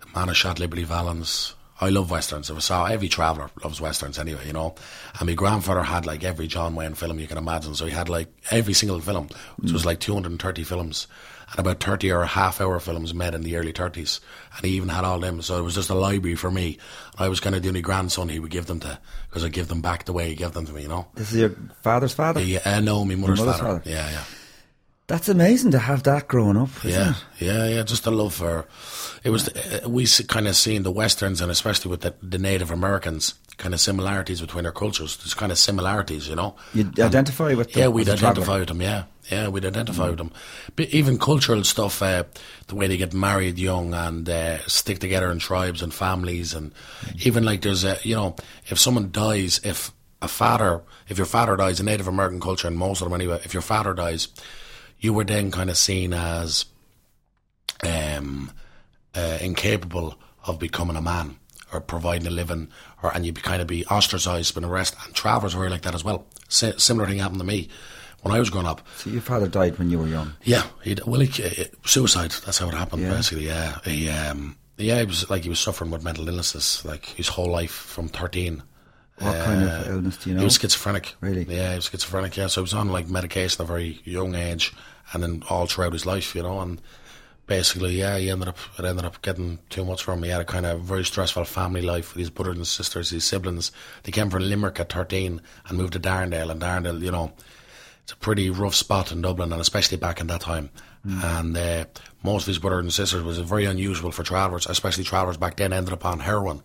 The 0.00 0.06
Man 0.14 0.28
Who 0.28 0.34
Shot 0.34 0.58
Liberty 0.58 0.84
Valance. 0.84 1.54
I 1.78 1.90
love 1.90 2.10
westerns. 2.10 2.48
If 2.48 2.56
I 2.56 2.60
saw 2.60 2.86
every 2.86 3.08
traveller 3.08 3.50
loves 3.62 3.80
westerns 3.82 4.18
anyway, 4.18 4.46
you 4.46 4.52
know. 4.52 4.74
And 5.18 5.28
my 5.28 5.34
grandfather 5.34 5.82
had 5.82 6.06
like 6.06 6.24
every 6.24 6.46
John 6.46 6.74
Wayne 6.74 6.94
film 6.94 7.18
you 7.18 7.26
can 7.26 7.36
imagine. 7.36 7.74
So 7.74 7.84
he 7.84 7.92
had 7.92 8.08
like 8.08 8.28
every 8.50 8.72
single 8.72 8.98
film, 9.00 9.28
which 9.58 9.72
was 9.72 9.84
like 9.84 10.00
230 10.00 10.64
films, 10.64 11.06
and 11.50 11.58
about 11.58 11.80
30 11.82 12.10
or 12.12 12.22
a 12.22 12.26
half 12.26 12.62
hour 12.62 12.80
films 12.80 13.12
made 13.12 13.34
in 13.34 13.42
the 13.42 13.56
early 13.56 13.74
30s. 13.74 14.20
And 14.56 14.64
he 14.64 14.72
even 14.72 14.88
had 14.88 15.04
all 15.04 15.20
them. 15.20 15.42
So 15.42 15.58
it 15.58 15.62
was 15.62 15.74
just 15.74 15.90
a 15.90 15.94
library 15.94 16.36
for 16.36 16.50
me. 16.50 16.78
I 17.18 17.28
was 17.28 17.40
kind 17.40 17.54
of 17.54 17.62
the 17.62 17.68
only 17.68 17.82
grandson 17.82 18.30
he 18.30 18.38
would 18.40 18.50
give 18.50 18.66
them 18.66 18.80
to, 18.80 18.98
because 19.28 19.44
I'd 19.44 19.52
give 19.52 19.68
them 19.68 19.82
back 19.82 20.06
the 20.06 20.14
way 20.14 20.30
he 20.30 20.34
gave 20.34 20.52
them 20.52 20.64
to 20.64 20.72
me, 20.72 20.82
you 20.82 20.88
know. 20.88 21.08
This 21.14 21.32
is 21.32 21.40
your 21.40 21.50
father's 21.82 22.14
father. 22.14 22.40
Yeah, 22.40 22.60
uh, 22.64 22.80
no, 22.80 23.04
my 23.04 23.16
mother's, 23.16 23.38
mother's 23.40 23.60
father. 23.60 23.80
father. 23.80 23.90
Yeah, 23.90 24.10
yeah. 24.10 24.24
That's 25.08 25.28
amazing 25.28 25.70
to 25.70 25.78
have 25.78 26.02
that 26.02 26.26
growing 26.26 26.56
up. 26.56 26.70
Yeah, 26.82 27.10
it? 27.10 27.16
yeah, 27.38 27.68
yeah. 27.68 27.82
Just 27.84 28.06
a 28.06 28.10
love 28.10 28.34
for 28.34 28.66
it 29.22 29.30
was. 29.30 29.48
Uh, 29.48 29.88
we 29.88 30.06
kind 30.26 30.48
of 30.48 30.56
seen 30.56 30.82
the 30.82 30.90
westerns 30.90 31.40
and 31.40 31.50
especially 31.50 31.90
with 31.90 32.00
the, 32.00 32.14
the 32.22 32.38
Native 32.38 32.72
Americans, 32.72 33.34
kind 33.56 33.72
of 33.72 33.80
similarities 33.80 34.40
between 34.40 34.64
their 34.64 34.72
cultures. 34.72 35.16
There's 35.18 35.34
kind 35.34 35.52
of 35.52 35.58
similarities, 35.58 36.28
you 36.28 36.34
know. 36.34 36.56
You 36.74 36.90
identify 36.98 37.54
with 37.54 37.72
them. 37.72 37.82
Yeah, 37.82 37.88
we'd 37.88 38.08
identify 38.08 38.58
with 38.58 38.68
them. 38.68 38.82
Yeah, 38.82 39.04
yeah, 39.30 39.46
we'd 39.46 39.64
identify 39.64 40.08
with 40.08 40.18
them. 40.18 40.32
But 40.74 40.88
even 40.88 41.18
cultural 41.18 41.62
stuff, 41.62 42.02
uh, 42.02 42.24
the 42.66 42.74
way 42.74 42.88
they 42.88 42.96
get 42.96 43.14
married 43.14 43.58
young 43.58 43.94
and 43.94 44.28
uh, 44.28 44.58
stick 44.66 44.98
together 44.98 45.30
in 45.30 45.38
tribes 45.38 45.82
and 45.82 45.94
families, 45.94 46.52
and 46.52 46.72
even 47.24 47.44
like 47.44 47.62
there's 47.62 47.84
a, 47.84 47.96
you 48.02 48.16
know, 48.16 48.34
if 48.66 48.78
someone 48.78 49.10
dies, 49.12 49.60
if 49.62 49.92
a 50.20 50.28
father, 50.28 50.82
if 51.08 51.16
your 51.16 51.26
father 51.26 51.56
dies, 51.56 51.78
in 51.78 51.86
Native 51.86 52.08
American 52.08 52.40
culture, 52.40 52.66
and 52.66 52.76
most 52.76 53.00
of 53.00 53.08
them 53.08 53.14
anyway, 53.14 53.40
if 53.44 53.54
your 53.54 53.62
father 53.62 53.94
dies, 53.94 54.28
you 54.98 55.12
were 55.12 55.24
then 55.24 55.50
kind 55.50 55.70
of 55.70 55.76
seen 55.76 56.12
as 56.12 56.66
um, 57.82 58.50
uh, 59.14 59.38
incapable 59.40 60.18
of 60.44 60.58
becoming 60.58 60.96
a 60.96 61.02
man 61.02 61.36
or 61.72 61.80
providing 61.80 62.26
a 62.26 62.30
living, 62.30 62.68
or 63.02 63.14
and 63.14 63.26
you'd 63.26 63.34
be 63.34 63.40
kind 63.40 63.60
of 63.60 63.66
be 63.66 63.84
ostracised, 63.86 64.54
been 64.54 64.64
arrested. 64.64 64.98
And 65.04 65.14
travellers 65.14 65.56
were 65.56 65.68
like 65.68 65.82
that 65.82 65.94
as 65.94 66.04
well. 66.04 66.26
Si- 66.48 66.78
similar 66.78 67.08
thing 67.08 67.18
happened 67.18 67.40
to 67.40 67.46
me 67.46 67.68
when 68.22 68.34
I 68.34 68.38
was 68.38 68.50
growing 68.50 68.66
up. 68.66 68.86
So 68.96 69.10
your 69.10 69.20
father 69.20 69.48
died 69.48 69.78
when 69.78 69.90
you 69.90 69.98
were 69.98 70.06
young. 70.06 70.32
Yeah, 70.44 70.64
he 70.82 70.96
well, 71.06 71.20
he, 71.20 71.42
uh, 71.42 71.64
suicide. 71.84 72.30
That's 72.44 72.58
how 72.58 72.68
it 72.68 72.74
happened. 72.74 73.02
Yeah. 73.02 73.14
Basically, 73.14 73.46
yeah. 73.46 73.78
He 73.84 74.08
um, 74.08 74.56
Yeah, 74.76 75.00
he 75.00 75.06
was 75.06 75.28
like 75.28 75.42
he 75.42 75.48
was 75.48 75.60
suffering 75.60 75.90
with 75.90 76.04
mental 76.04 76.28
illnesses 76.28 76.84
like 76.84 77.06
his 77.06 77.28
whole 77.28 77.50
life 77.50 77.72
from 77.72 78.08
thirteen. 78.08 78.62
What 79.18 79.44
kind 79.44 79.62
of 79.62 79.88
illness 79.88 80.18
do 80.18 80.30
you 80.30 80.34
know? 80.34 80.40
He 80.40 80.44
was 80.44 80.58
schizophrenic. 80.58 81.14
Really? 81.20 81.44
Yeah, 81.48 81.70
he 81.70 81.76
was 81.76 81.86
schizophrenic. 81.86 82.36
Yeah, 82.36 82.48
so 82.48 82.60
he 82.60 82.64
was 82.64 82.74
on 82.74 82.90
like 82.90 83.08
medication 83.08 83.62
at 83.62 83.64
a 83.64 83.66
very 83.66 84.00
young 84.04 84.34
age, 84.34 84.74
and 85.12 85.22
then 85.22 85.42
all 85.48 85.66
throughout 85.66 85.94
his 85.94 86.04
life, 86.04 86.34
you 86.34 86.42
know, 86.42 86.60
and 86.60 86.82
basically, 87.46 87.98
yeah, 87.98 88.18
he 88.18 88.30
ended 88.30 88.48
up 88.48 88.58
it 88.78 88.84
ended 88.84 89.06
up 89.06 89.22
getting 89.22 89.58
too 89.70 89.84
much 89.84 90.02
for 90.02 90.12
him. 90.12 90.22
He 90.22 90.30
had 90.30 90.42
a 90.42 90.44
kind 90.44 90.66
of 90.66 90.82
very 90.82 91.04
stressful 91.04 91.44
family 91.44 91.80
life 91.80 92.12
with 92.12 92.20
his 92.20 92.30
brothers 92.30 92.56
and 92.56 92.66
sisters, 92.66 93.10
his 93.10 93.24
siblings. 93.24 93.72
They 94.02 94.12
came 94.12 94.28
from 94.28 94.42
Limerick 94.42 94.80
at 94.80 94.92
thirteen 94.92 95.40
and 95.66 95.78
moved 95.78 95.94
to 95.94 96.00
Darndale, 96.00 96.50
and 96.50 96.60
Darndale, 96.60 97.00
you 97.00 97.10
know, 97.10 97.32
it's 98.02 98.12
a 98.12 98.16
pretty 98.16 98.50
rough 98.50 98.74
spot 98.74 99.12
in 99.12 99.22
Dublin, 99.22 99.50
and 99.50 99.60
especially 99.62 99.96
back 99.96 100.20
in 100.20 100.26
that 100.26 100.42
time. 100.42 100.70
And 101.08 101.56
uh, 101.56 101.84
most 102.24 102.42
of 102.42 102.48
his 102.48 102.58
brothers 102.58 102.82
and 102.82 102.92
sisters 102.92 103.22
was 103.22 103.38
very 103.38 103.64
unusual 103.64 104.10
for 104.10 104.24
travellers, 104.24 104.66
especially 104.66 105.04
travellers 105.04 105.36
back 105.36 105.56
then. 105.56 105.72
Ended 105.72 105.94
up 105.94 106.04
on 106.04 106.18
heroin. 106.18 106.62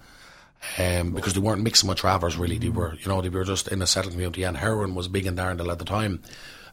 Um, 0.77 1.11
because 1.13 1.33
they 1.33 1.39
weren't 1.39 1.63
mixing 1.63 1.89
with 1.89 1.97
travellers 1.97 2.37
really, 2.37 2.57
they 2.59 2.69
were, 2.69 2.93
you 2.95 3.07
know, 3.07 3.19
they 3.21 3.29
were 3.29 3.43
just 3.43 3.67
in 3.69 3.81
a 3.81 3.87
settled 3.87 4.13
community, 4.13 4.43
and 4.43 4.55
heroin 4.55 4.93
was 4.95 5.07
big 5.07 5.25
in 5.25 5.35
Darndale 5.35 5.71
at 5.71 5.79
the 5.79 5.85
time. 5.85 6.21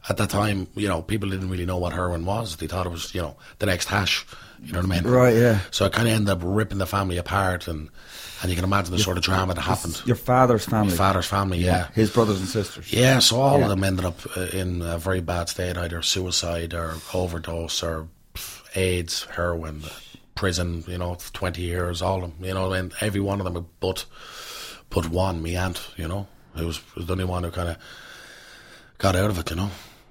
At 0.07 0.17
that 0.17 0.29
time, 0.29 0.67
you 0.75 0.87
know, 0.87 1.01
people 1.01 1.29
didn't 1.29 1.49
really 1.49 1.65
know 1.65 1.77
what 1.77 1.91
heroin 1.91 2.23
was. 2.23 2.55
They 2.57 2.67
thought 2.67 2.85
it 2.85 2.91
was, 2.91 3.13
you 3.13 3.21
know, 3.21 3.35
the 3.57 3.65
next 3.65 3.85
hash. 3.89 4.25
You 4.63 4.73
know 4.73 4.79
what 4.81 4.91
I 4.91 5.01
mean? 5.01 5.11
Right, 5.11 5.35
yeah. 5.35 5.59
So 5.71 5.85
it 5.85 5.91
kind 5.93 6.07
of 6.07 6.13
ended 6.13 6.29
up 6.29 6.39
ripping 6.43 6.77
the 6.77 6.85
family 6.85 7.17
apart, 7.17 7.67
and 7.67 7.89
and 8.41 8.49
you 8.49 8.55
can 8.55 8.63
imagine 8.63 8.91
the 8.93 8.99
sort 8.99 9.17
of 9.17 9.23
drama 9.23 9.53
that 9.55 9.61
happened. 9.61 10.01
Your 10.05 10.15
father's 10.15 10.65
family. 10.65 10.91
My 10.91 10.95
father's 10.97 11.25
family, 11.25 11.57
yeah. 11.59 11.87
His 11.93 12.09
brothers 12.11 12.39
and 12.39 12.47
sisters. 12.47 12.93
Yeah, 12.93 13.19
so 13.19 13.41
all 13.41 13.57
Yeah. 13.57 13.63
of 13.65 13.69
them 13.69 13.83
ended 13.83 14.05
up 14.05 14.19
uh, 14.37 14.41
in 14.53 14.81
a 14.81 14.97
very 14.97 15.19
bad 15.19 15.49
state, 15.49 15.77
either 15.77 16.01
suicide 16.01 16.73
or 16.73 16.95
overdose 17.13 17.83
or 17.83 18.07
AIDS, 18.75 19.25
heroin, 19.35 19.83
prison. 20.39 20.85
You 20.87 20.97
know, 20.97 21.17
twenty 21.33 21.63
years, 21.63 22.01
all 22.01 22.23
of 22.23 22.31
them. 22.31 22.45
You 22.47 22.53
know, 22.53 22.71
and 22.71 22.93
every 23.01 23.19
one 23.19 23.41
of 23.41 23.53
them, 23.53 23.67
but 23.79 24.05
but 24.89 25.09
one, 25.09 25.41
me 25.41 25.57
aunt. 25.57 25.79
You 25.97 26.07
know, 26.07 26.27
who 26.55 26.67
was, 26.67 26.79
was 26.95 27.05
the 27.05 27.13
only 27.13 27.25
one 27.25 27.43
who 27.43 27.51
kind 27.51 27.69
of 27.69 27.77
got 28.97 29.15
out 29.15 29.29
of 29.29 29.37
it. 29.37 29.49
You 29.49 29.57
know. 29.57 29.69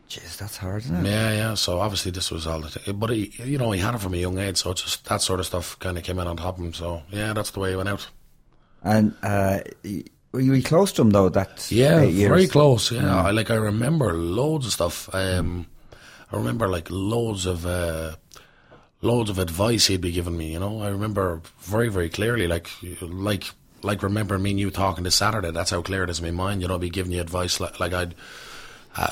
Jeez, 0.08 0.38
that's 0.38 0.56
hard, 0.56 0.84
isn't 0.84 1.04
it? 1.04 1.10
Yeah, 1.10 1.32
yeah. 1.32 1.54
So 1.54 1.80
obviously 1.80 2.10
this 2.10 2.30
was 2.30 2.46
all 2.46 2.60
the 2.60 2.70
thing. 2.70 2.98
But 2.98 3.10
he, 3.10 3.32
you 3.44 3.58
know, 3.58 3.72
he 3.72 3.80
had 3.80 3.94
it 3.94 4.00
from 4.00 4.14
a 4.14 4.16
young 4.16 4.38
age, 4.38 4.56
so 4.56 4.72
just 4.72 5.04
that 5.06 5.20
sort 5.20 5.40
of 5.40 5.46
stuff 5.46 5.78
kind 5.80 5.98
of 5.98 6.04
came 6.04 6.18
in 6.18 6.26
on 6.26 6.36
top 6.36 6.58
of 6.58 6.64
him. 6.64 6.72
So 6.72 7.02
yeah, 7.10 7.32
that's 7.34 7.50
the 7.50 7.60
way 7.60 7.70
he 7.70 7.76
went 7.76 7.88
out. 7.90 8.08
And 8.82 9.14
uh, 9.22 9.60
were 10.32 10.40
you 10.40 10.62
close 10.62 10.92
to 10.92 11.02
him 11.02 11.10
though? 11.10 11.28
That 11.28 11.70
Yeah, 11.70 12.06
very 12.06 12.46
close. 12.46 12.92
Yeah, 12.92 13.22
I, 13.22 13.32
like 13.32 13.50
I 13.50 13.56
remember 13.56 14.14
loads 14.14 14.66
of 14.66 14.72
stuff. 14.72 15.14
Um, 15.14 15.66
I 16.32 16.36
remember 16.36 16.68
like 16.68 16.88
loads 16.90 17.44
of 17.44 17.66
uh, 17.66 18.16
loads 19.00 19.30
of 19.30 19.38
advice 19.38 19.86
he'd 19.86 20.00
be 20.00 20.12
giving 20.12 20.36
me. 20.36 20.52
You 20.52 20.60
know, 20.60 20.82
I 20.82 20.88
remember 20.88 21.42
very 21.60 21.88
very 21.88 22.08
clearly. 22.08 22.46
Like 22.46 22.70
like 23.00 23.52
like 23.82 24.02
remember 24.02 24.38
me 24.38 24.50
and 24.50 24.60
you 24.60 24.70
talking 24.70 25.04
this 25.04 25.16
Saturday. 25.16 25.50
That's 25.50 25.70
how 25.70 25.82
clear 25.82 26.04
it 26.04 26.10
is 26.10 26.20
in 26.20 26.24
my 26.24 26.30
mind. 26.30 26.62
You 26.62 26.68
know, 26.68 26.74
I'd 26.74 26.80
be 26.80 26.90
giving 26.90 27.12
you 27.12 27.20
advice. 27.20 27.60
Like, 27.60 27.78
like 27.80 27.92
I'd 27.92 28.14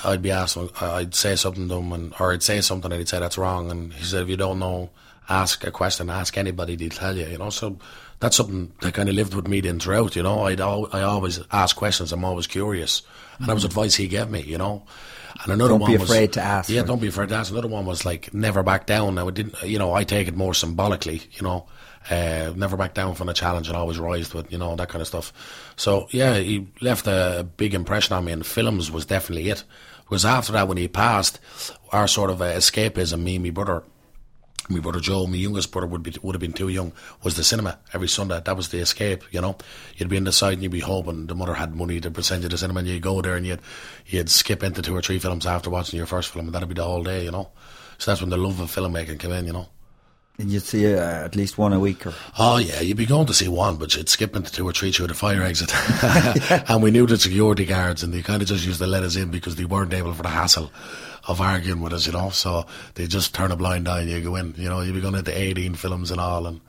I'd 0.05 0.23
be 0.23 0.31
asked, 0.31 0.59
I'd 0.81 1.15
say 1.15 1.37
something 1.37 1.69
to 1.69 1.77
him, 1.77 1.93
and, 1.93 2.15
or 2.19 2.33
I'd 2.33 2.43
say 2.43 2.61
something, 2.61 2.91
and 2.91 2.99
he'd 2.99 3.09
say 3.09 3.21
that's 3.21 3.39
wrong, 3.39 3.71
and 3.71 3.93
he 3.93 4.05
said, 4.05 4.23
if 4.23 4.29
you 4.29 4.37
don't 4.37 4.59
know, 4.59 4.91
ask 5.29 5.65
a 5.65 5.71
question, 5.71 6.11
ask 6.11 6.37
anybody, 6.37 6.75
they'll 6.77 6.89
tell 6.89 7.17
you, 7.17 7.27
you 7.27 7.39
know. 7.39 7.51
So 7.51 7.79
that's 8.19 8.37
something 8.37 8.73
that 8.81 8.95
kind 8.95 9.09
of 9.09 9.15
lived 9.15 9.35
with 9.35 9.47
me 9.47 9.61
then 9.61 9.79
throughout, 9.79 10.17
you 10.17 10.23
know. 10.23 10.45
I'd 10.45 10.61
al- 10.61 10.89
I 10.93 11.03
always 11.03 11.41
ask 11.53 11.77
questions. 11.77 12.13
I'm 12.13 12.25
always 12.25 12.49
curious, 12.49 13.03
and 13.39 13.47
that 13.47 13.55
was 13.55 13.65
advice 13.65 13.95
he 13.95 14.09
gave 14.09 14.29
me, 14.29 14.41
you 14.41 14.59
know. 14.59 14.85
And 15.43 15.53
another 15.53 15.71
Don't 15.71 15.81
one 15.81 15.91
be 15.91 15.97
was, 15.99 16.11
afraid 16.11 16.33
to 16.35 16.41
ask 16.41 16.71
Yeah, 16.71 16.83
don't 16.83 17.01
be 17.01 17.09
afraid 17.09 17.29
to 17.31 17.35
ask. 17.35 17.51
Another 17.51 17.69
one 17.69 17.85
was 17.87 18.05
like 18.05 18.33
never 18.33 18.63
back 18.63 18.87
down. 18.87 19.15
Now 19.15 19.29
it 19.29 19.35
didn't, 19.35 19.63
you 19.63 19.79
know. 19.79 19.93
I 19.93 20.05
take 20.05 20.29
it 20.29 20.37
more 20.37 20.55
symbolically, 20.55 21.23
you 21.33 21.43
know. 21.43 21.67
Uh, 22.09 22.53
never 22.55 22.77
back 22.77 22.95
down 22.95 23.15
from 23.15 23.29
a 23.29 23.35
challenge 23.35 23.67
and 23.67 23.77
always 23.77 23.99
rise 23.99 24.29
to 24.29 24.39
it, 24.39 24.53
you 24.53 24.59
know, 24.59 24.77
that 24.77 24.89
kind 24.89 25.03
of 25.03 25.09
stuff. 25.09 25.33
So 25.77 26.07
yeah, 26.11 26.37
he 26.37 26.69
left 26.81 27.07
a 27.07 27.47
big 27.57 27.75
impression 27.75 28.17
on 28.17 28.25
me, 28.25 28.33
and 28.33 28.47
films 28.47 28.91
was 28.91 29.07
definitely 29.07 29.51
it. 29.51 29.65
Because 30.05 30.25
after 30.25 30.53
that, 30.53 30.69
when 30.69 30.77
he 30.77 30.87
passed, 30.87 31.41
our 31.91 32.07
sort 32.07 32.31
of 32.31 32.41
uh, 32.41 32.45
escapism, 32.53 33.23
me 33.23 33.37
and 33.37 33.45
my 33.45 33.51
brother, 33.51 33.83
my 34.69 34.81
brother 34.81 35.01
Joe, 35.01 35.27
my 35.27 35.37
youngest 35.37 35.71
brother 35.71 35.87
would 35.87 36.03
be 36.03 36.15
would 36.23 36.35
have 36.35 36.41
been 36.41 36.53
too 36.53 36.69
young, 36.69 36.93
was 37.23 37.37
the 37.37 37.45
cinema 37.45 37.79
every 37.93 38.09
Sunday. 38.09 38.41
That 38.45 38.57
was 38.57 38.69
the 38.69 38.79
escape, 38.79 39.23
you 39.31 39.41
know. 39.41 39.57
You'd 39.97 40.09
be 40.09 40.17
in 40.17 40.25
the 40.25 40.33
side 40.33 40.55
and 40.55 40.63
you'd 40.63 40.73
be 40.73 40.81
hoping 40.81 41.27
the 41.27 41.35
mother 41.35 41.55
had 41.55 41.75
money 41.75 42.01
to 42.01 42.23
send 42.23 42.43
you 42.43 42.49
to 42.49 42.55
the 42.55 42.59
cinema, 42.59 42.81
and 42.81 42.89
you'd 42.89 43.03
go 43.03 43.21
there 43.23 43.37
and 43.37 43.47
you'd 43.47 43.61
you'd 44.07 44.31
skip 44.31 44.63
into 44.63 44.83
two 44.83 44.97
or 44.97 45.03
three 45.03 45.19
films 45.19 45.47
after 45.47 45.71
watching 45.71 45.97
your 45.97 46.07
first 46.07 46.31
film, 46.31 46.47
and 46.47 46.55
that'd 46.55 46.69
be 46.69 46.75
the 46.75 46.85
whole 46.85 47.03
day, 47.03 47.25
you 47.25 47.31
know. 47.31 47.51
So 47.99 48.11
that's 48.11 48.21
when 48.21 48.31
the 48.31 48.37
love 48.37 48.61
of 48.61 48.71
filmmaking 48.71 49.21
came 49.21 49.33
in, 49.33 49.47
you 49.47 49.53
know. 49.53 49.69
And 50.39 50.51
you'd 50.51 50.63
see 50.63 50.95
uh, 50.95 51.25
at 51.25 51.35
least 51.35 51.57
one 51.57 51.73
a 51.73 51.81
week 51.81 52.07
or 52.07 52.13
Oh 52.39 52.59
yeah, 52.59 52.81
you'd 52.81 52.99
be 52.99 53.07
going 53.07 53.27
to 53.27 53.33
see 53.33 53.49
one, 53.49 53.77
but 53.77 53.97
you'd 53.97 54.11
skip 54.11 54.37
into 54.37 54.53
two 54.53 54.69
or 54.69 54.73
three 54.73 54.93
through 54.93 55.07
the 55.07 55.15
fire 55.15 55.43
exit. 55.43 55.73
and 56.69 56.83
we 56.83 56.91
knew 56.91 57.07
the 57.07 57.17
security 57.17 57.65
guards, 57.65 58.03
and 58.03 58.13
they 58.13 58.21
kind 58.21 58.43
of 58.43 58.49
just 58.49 58.67
used 58.67 58.81
to 58.81 58.87
let 58.87 59.03
us 59.03 59.17
in 59.17 59.31
because 59.31 59.57
they 59.57 59.65
weren't 59.65 59.95
able 59.95 60.13
for 60.13 60.23
the 60.23 60.29
hassle 60.29 60.71
of 61.29 61.41
arguing 61.41 61.81
with 61.81 61.93
us, 61.93 62.07
you 62.07 62.13
know. 62.13 62.31
So 62.31 62.67
they 62.95 63.07
just 63.07 63.35
turn 63.35 63.53
a 63.53 63.57
blind 63.57 63.89
eye 63.89 64.03
and 64.03 64.11
you 64.11 64.21
go 64.21 64.37
in. 64.37 64.55
You 64.57 64.69
know, 64.69 64.81
you'd 64.81 64.95
be 64.95 65.01
going 65.01 65.15
into 65.15 65.37
eighteen 65.37 65.75
films 65.75 66.11
and 66.11 66.21
all, 66.21 66.47
and 66.47 66.61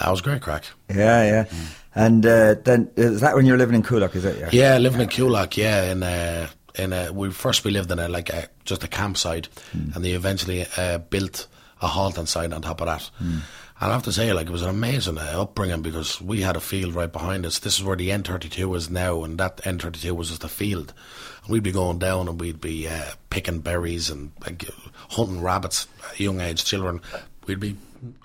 that 0.00 0.10
was 0.10 0.20
great 0.20 0.42
crack. 0.42 0.64
yeah, 0.88 1.24
yeah. 1.24 1.44
And 1.94 2.24
uh, 2.24 2.54
then 2.64 2.90
is 2.96 3.20
that 3.22 3.34
when 3.34 3.44
you're 3.46 3.56
living 3.58 3.74
in 3.74 3.82
Coolock? 3.82 4.14
Is 4.14 4.24
it? 4.24 4.38
Yeah. 4.38 4.50
Yeah, 4.52 4.78
living 4.78 5.00
in 5.00 5.08
Coolock, 5.08 5.56
yeah, 5.56 5.90
in 5.90 6.02
uh, 6.02 6.48
in 6.76 6.92
uh, 6.92 7.10
we 7.12 7.30
first 7.30 7.64
we 7.64 7.70
lived 7.72 7.90
in 7.90 7.98
a 7.98 8.08
like 8.08 8.30
a, 8.30 8.48
just 8.64 8.84
a 8.84 8.88
campsite, 8.88 9.48
and 9.72 10.04
they 10.04 10.12
eventually 10.12 10.66
uh, 10.76 10.98
built 10.98 11.48
a 11.80 11.88
halting 11.88 12.26
site 12.26 12.52
on 12.52 12.62
top 12.62 12.80
of 12.80 12.86
that. 12.86 13.10
And 13.80 13.90
I 13.90 13.92
have 13.92 14.02
to 14.04 14.12
say, 14.12 14.32
like 14.32 14.48
it 14.48 14.52
was 14.52 14.62
an 14.62 14.70
amazing 14.70 15.18
uh, 15.18 15.42
upbringing 15.42 15.82
because 15.82 16.20
we 16.20 16.40
had 16.42 16.56
a 16.56 16.60
field 16.60 16.94
right 16.94 17.10
behind 17.10 17.46
us. 17.46 17.60
This 17.60 17.78
is 17.78 17.84
where 17.84 17.96
the 17.96 18.10
N32 18.10 18.76
is 18.76 18.90
now, 18.90 19.22
and 19.24 19.38
that 19.38 19.58
N32 19.58 20.12
was 20.12 20.30
just 20.30 20.44
a 20.44 20.48
field. 20.48 20.92
We'd 21.48 21.62
be 21.62 21.72
going 21.72 21.98
down 21.98 22.28
and 22.28 22.40
we'd 22.40 22.60
be 22.60 22.88
uh, 22.88 23.12
picking 23.30 23.60
berries 23.60 24.10
and 24.10 24.32
hunting 25.10 25.40
rabbits, 25.40 25.86
young 26.16 26.40
age 26.40 26.64
children. 26.64 27.00
We'd 27.46 27.60
be 27.60 27.76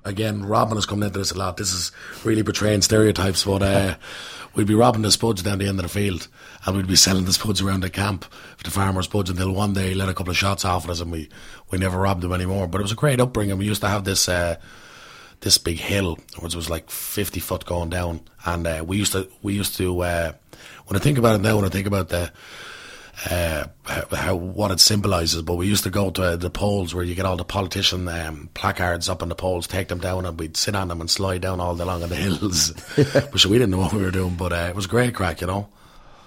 again 0.06 0.46
robbing 0.46 0.78
us 0.78 0.86
coming 0.86 1.08
into 1.08 1.20
this 1.20 1.32
a 1.32 1.38
lot. 1.38 1.58
This 1.58 1.74
is 1.74 1.92
really 2.24 2.42
betraying 2.42 2.82
stereotypes, 2.82 3.46
but 3.46 3.64
uh, 3.64 3.96
we'd 4.56 4.68
be 4.68 4.76
robbing 4.76 5.04
the 5.04 5.12
spuds 5.12 5.42
down 5.42 5.60
the 5.60 5.68
end 5.68 5.80
of 5.80 5.84
the 5.84 5.90
field, 5.90 6.28
and 6.66 6.76
we'd 6.76 6.88
be 6.88 6.96
selling 6.96 7.26
the 7.26 7.34
spuds 7.34 7.62
around 7.62 7.82
the 7.82 7.90
camp, 7.90 8.26
the 8.64 8.72
farmers' 8.72 9.06
spuds, 9.06 9.30
until 9.30 9.52
one 9.52 9.74
day 9.74 9.90
he 9.90 9.96
let 9.96 10.10
a 10.10 10.14
couple 10.14 10.32
of 10.32 10.38
shots 10.38 10.66
off 10.66 10.84
at 10.84 10.92
us, 10.92 11.00
and 11.00 11.12
we 11.12 11.30
we 11.72 11.78
never 11.78 11.98
robbed 11.98 12.22
them 12.22 12.34
anymore. 12.34 12.68
But 12.68 12.82
it 12.82 12.84
was 12.84 12.92
a 12.92 12.96
great 12.96 13.20
upbringing. 13.20 13.58
We 13.58 13.66
used 13.66 13.82
to 13.82 13.90
have 13.90 14.04
this. 14.04 14.28
Uh, 14.28 14.58
this 15.42 15.58
big 15.58 15.78
hill, 15.78 16.18
which 16.40 16.56
was 16.56 16.70
like 16.70 16.90
fifty 16.90 17.42
foot 17.42 17.66
going 17.66 17.90
down, 17.90 18.22
and 18.46 18.66
uh, 18.66 18.82
we 18.88 18.96
used 18.96 19.12
to 19.12 19.28
we 19.42 19.54
used 19.54 19.76
to 19.76 20.00
uh, 20.02 20.32
when 20.88 20.96
I 20.96 21.04
think 21.04 21.18
about 21.18 21.36
it 21.36 21.42
now, 21.42 21.58
when 21.58 21.66
I 21.66 21.70
think 21.70 21.86
about 21.86 22.08
the 22.08 22.32
uh, 23.30 23.66
how, 24.12 24.36
what 24.36 24.72
it 24.72 24.80
symbolises, 24.80 25.42
but 25.44 25.56
we 25.56 25.68
used 25.68 25.84
to 25.84 25.90
go 25.90 26.10
to 26.12 26.36
the 26.38 26.50
poles 26.50 26.96
where 26.96 27.04
you 27.04 27.16
get 27.16 27.26
all 27.26 27.38
the 27.38 27.44
politician 27.46 28.08
um, 28.08 28.50
placards 28.54 29.08
up 29.10 29.22
on 29.22 29.30
the 29.30 29.36
poles, 29.36 29.68
take 29.68 29.88
them 29.88 30.00
down, 30.00 30.26
and 30.26 30.40
we'd 30.40 30.58
sit 30.58 30.76
on 30.76 30.88
them 30.88 31.00
and 31.02 31.10
slide 31.10 31.42
down 31.42 31.60
all 31.60 31.76
day 31.76 31.84
long 31.84 32.02
on 32.04 32.10
the 32.10 32.16
hills. 32.18 32.70
Which 33.32 33.46
we 33.46 33.58
didn't 33.58 33.72
know 33.72 33.80
what 33.80 33.94
we 33.94 34.02
were 34.02 34.12
doing, 34.12 34.36
but 34.36 34.52
uh, 34.52 34.68
it 34.70 34.76
was 34.76 34.88
great 34.88 35.14
crack, 35.16 35.42
you 35.42 35.48
know. 35.48 35.70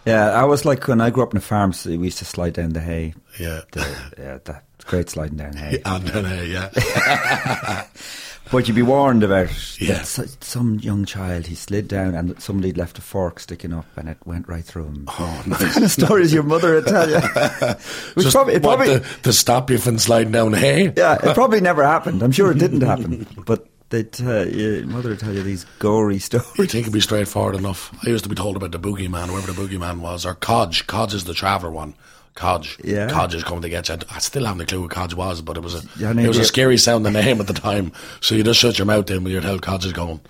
Yeah, 0.05 0.31
I 0.31 0.45
was 0.45 0.65
like 0.65 0.87
when 0.87 1.01
I 1.01 1.11
grew 1.11 1.25
up 1.25 1.33
in 1.33 1.39
a 1.39 1.41
farm, 1.41 1.73
so 1.73 1.91
we 1.91 2.05
used 2.05 2.19
to 2.19 2.25
slide 2.25 2.53
down 2.55 2.71
the 2.71 2.81
hay. 2.81 3.15
Yeah, 3.41 3.63
The, 3.73 4.13
yeah, 4.17 4.39
that's 4.45 4.85
great 4.85 5.11
sliding 5.11 5.39
down 5.39 5.55
hay. 5.55 5.83
and 5.85 6.07
then 6.07 6.25
uh, 6.25 6.43
yeah, 6.43 7.87
But 8.51 8.69
you'd 8.69 8.75
be 8.75 8.83
warned 8.83 9.23
about 9.25 9.49
Yeah. 9.81 10.03
some 10.03 10.79
young 10.81 11.05
child, 11.05 11.47
he 11.47 11.55
slid 11.55 11.89
down 11.89 12.15
and 12.15 12.41
somebody'd 12.41 12.77
left 12.77 12.99
a 12.99 13.03
fork 13.03 13.41
sticking 13.41 13.73
up 13.73 13.87
and 13.97 14.09
it 14.09 14.19
went 14.25 14.49
right 14.49 14.65
through 14.65 14.85
him. 14.87 15.05
Oh, 15.09 15.43
what 15.47 15.59
kind 15.61 15.85
of 15.85 15.91
stories 15.91 16.33
your 16.33 16.43
mother 16.45 16.75
would 16.75 16.87
tell 16.87 17.09
you. 17.11 17.17
Which 18.15 18.25
just 18.25 18.33
probably, 18.35 18.55
it 18.55 18.63
what, 18.63 18.77
probably, 18.77 19.01
to, 19.01 19.23
to 19.23 19.33
stop 19.33 19.71
you 19.71 19.79
from 19.79 19.99
sliding 19.99 20.33
down 20.33 20.53
hay. 20.53 20.93
yeah, 20.97 21.15
it 21.23 21.35
probably 21.35 21.61
never 21.61 21.85
happened. 21.85 22.23
I'm 22.23 22.33
sure 22.33 22.53
it 22.53 22.59
didn't 22.59 22.83
happen. 22.83 23.27
But 23.45 23.67
they'd, 23.91 24.21
uh, 24.21 24.43
your 24.47 24.87
mother 24.87 25.11
would 25.11 25.21
tell 25.21 25.35
you 25.35 25.43
these 25.43 25.65
gory 25.79 26.15
You 26.15 26.21
stories. 26.21 26.55
think 26.57 26.75
it'd 26.75 26.93
be 26.93 27.01
straightforward 27.01 27.57
enough? 27.57 27.93
I 28.07 28.11
used 28.11 28.25
to 28.25 28.31
be 28.31 28.37
told 28.37 28.57
about 28.57 28.73
the 28.73 28.79
boogeyman, 28.79 29.27
whoever 29.29 29.53
the 29.53 29.61
boogeyman 29.61 30.01
was, 30.01 30.25
or 30.25 30.35
Codge. 30.35 30.87
Codge 30.87 31.15
is 31.15 31.25
the 31.25 31.35
traveller 31.35 31.71
one. 31.73 31.95
Codge. 32.37 32.79
Yeah. 32.85 33.09
Codge 33.09 33.35
is 33.35 33.43
coming 33.43 33.63
to 33.63 33.69
get 33.69 33.89
you. 33.89 33.97
I 34.11 34.19
still 34.21 34.45
haven't 34.45 34.61
a 34.61 34.67
clue 34.67 34.83
what 34.83 34.91
Codge 34.91 35.15
was, 35.15 35.41
but 35.43 35.57
it 35.57 35.61
was 35.61 35.75
a 35.75 35.83
it 36.25 36.29
was 36.29 36.39
a 36.39 36.45
scary 36.45 36.77
sounding 36.77 37.15
name 37.15 37.41
at 37.41 37.49
the 37.49 37.55
time. 37.55 37.91
So 38.21 38.35
you 38.35 38.45
just 38.45 38.61
shut 38.61 38.79
your 38.79 38.87
mouth 38.87 39.11
in 39.11 39.25
when 39.25 39.33
you're 39.33 39.43
told 39.43 39.63
Codge 39.63 39.87
is 39.87 39.93
going. 39.93 40.21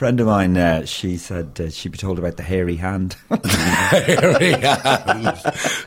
Friend 0.00 0.18
of 0.18 0.26
mine, 0.28 0.56
uh, 0.56 0.82
she 0.86 1.18
said 1.18 1.60
uh, 1.60 1.68
she'd 1.68 1.92
be 1.92 1.98
told 1.98 2.18
about 2.18 2.38
the 2.38 2.42
hairy 2.42 2.76
hand. 2.76 3.16
We 3.30 4.54
are. 4.54 5.36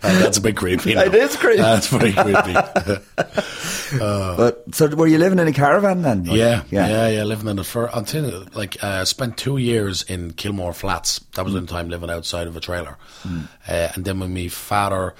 Uh, 0.04 0.20
that's 0.20 0.38
a 0.38 0.42
bit 0.42 0.56
creepy. 0.56 0.94
now. 0.94 1.02
It 1.02 1.16
is 1.16 1.36
creepy. 1.36 1.58
That's 1.62 1.88
pretty 1.88 2.14
creepy. 2.14 2.54
but 3.98 4.64
so, 4.76 4.88
were 4.96 5.08
you 5.08 5.18
living 5.18 5.40
in 5.40 5.48
a 5.48 5.52
caravan 5.52 6.04
then? 6.04 6.26
Like, 6.26 6.38
Yeah, 6.38 6.64
yeah, 6.70 7.08
yeah, 7.08 7.24
Living 7.24 7.48
in 7.48 7.56
the 7.56 7.64
fur 7.64 7.90
until 7.92 8.46
like 8.54 8.84
uh, 8.84 9.04
spent 9.06 9.38
two 9.38 9.58
years 9.58 10.04
in 10.04 10.34
Kilmore 10.34 10.74
Flats. 10.74 11.20
That 11.34 11.46
was 11.46 11.56
the 11.56 11.66
time 11.66 11.90
living 11.90 12.12
outside 12.12 12.46
of 12.46 12.56
a 12.56 12.60
trailer, 12.60 12.98
uh, 13.26 13.90
and 13.96 14.06
then 14.06 14.20
when 14.20 14.32
my 14.34 14.48
father, 14.48 15.16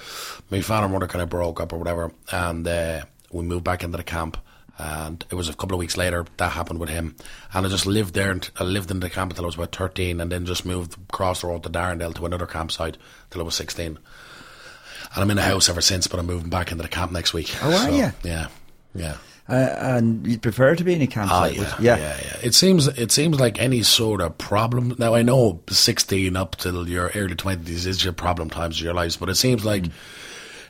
my 0.50 0.60
father 0.60 0.84
and 0.84 0.92
mother 0.92 1.08
kind 1.08 1.22
of 1.22 1.28
broke 1.28 1.60
up 1.60 1.72
or 1.72 1.78
whatever, 1.78 2.12
and 2.30 2.68
uh, 2.68 3.04
we 3.32 3.42
moved 3.42 3.64
back 3.64 3.82
into 3.82 3.96
the 3.96 4.04
camp, 4.04 4.36
And 4.78 5.24
it 5.30 5.34
was 5.36 5.48
a 5.48 5.54
couple 5.54 5.74
of 5.74 5.78
weeks 5.78 5.96
later 5.96 6.26
that 6.36 6.50
happened 6.52 6.80
with 6.80 6.88
him. 6.88 7.14
And 7.52 7.64
I 7.64 7.68
just 7.68 7.86
lived 7.86 8.14
there. 8.14 8.30
and 8.32 8.50
I 8.58 8.64
lived 8.64 8.90
in 8.90 9.00
the 9.00 9.08
camp 9.10 9.30
until 9.30 9.44
I 9.44 9.46
was 9.46 9.54
about 9.54 9.74
13 9.74 10.20
and 10.20 10.32
then 10.32 10.46
just 10.46 10.66
moved 10.66 10.96
across 11.10 11.42
the 11.42 11.46
road 11.46 11.62
to 11.62 11.70
Darndale 11.70 12.14
to 12.16 12.26
another 12.26 12.46
campsite 12.46 12.96
till 13.30 13.40
I 13.40 13.44
was 13.44 13.54
16. 13.54 13.86
And 13.86 15.22
I'm 15.22 15.30
in 15.30 15.36
the 15.36 15.42
house 15.42 15.68
ever 15.68 15.80
since, 15.80 16.08
but 16.08 16.18
I'm 16.18 16.26
moving 16.26 16.50
back 16.50 16.72
into 16.72 16.82
the 16.82 16.88
camp 16.88 17.12
next 17.12 17.32
week. 17.32 17.54
Oh, 17.62 17.72
are 17.72 17.90
you? 17.90 18.10
Yeah, 18.24 18.48
yeah. 18.94 19.16
Uh, 19.48 19.52
and 19.78 20.26
you'd 20.26 20.40
prefer 20.42 20.74
to 20.74 20.82
be 20.82 20.94
in 20.94 21.02
a 21.02 21.06
campsite? 21.06 21.52
yeah, 21.54 21.60
would 21.60 21.68
you? 21.78 21.84
yeah, 21.86 21.96
yeah, 21.98 22.36
It 22.42 22.54
seems 22.54 22.88
it 22.88 23.12
seems 23.12 23.38
like 23.38 23.60
any 23.60 23.82
sort 23.82 24.22
of 24.22 24.38
problem. 24.38 24.96
Now 24.98 25.14
I 25.14 25.20
know 25.22 25.60
sixteen 25.68 26.34
up 26.34 26.56
till 26.56 26.88
your 26.88 27.10
early 27.14 27.34
twenties 27.34 27.84
is 27.84 28.02
your 28.02 28.14
problem 28.14 28.48
times 28.48 28.78
of 28.78 28.82
your 28.84 28.94
lives, 28.94 29.18
but 29.18 29.28
it 29.28 29.34
seems 29.34 29.62
like 29.64 29.82
Mm. 29.82 29.92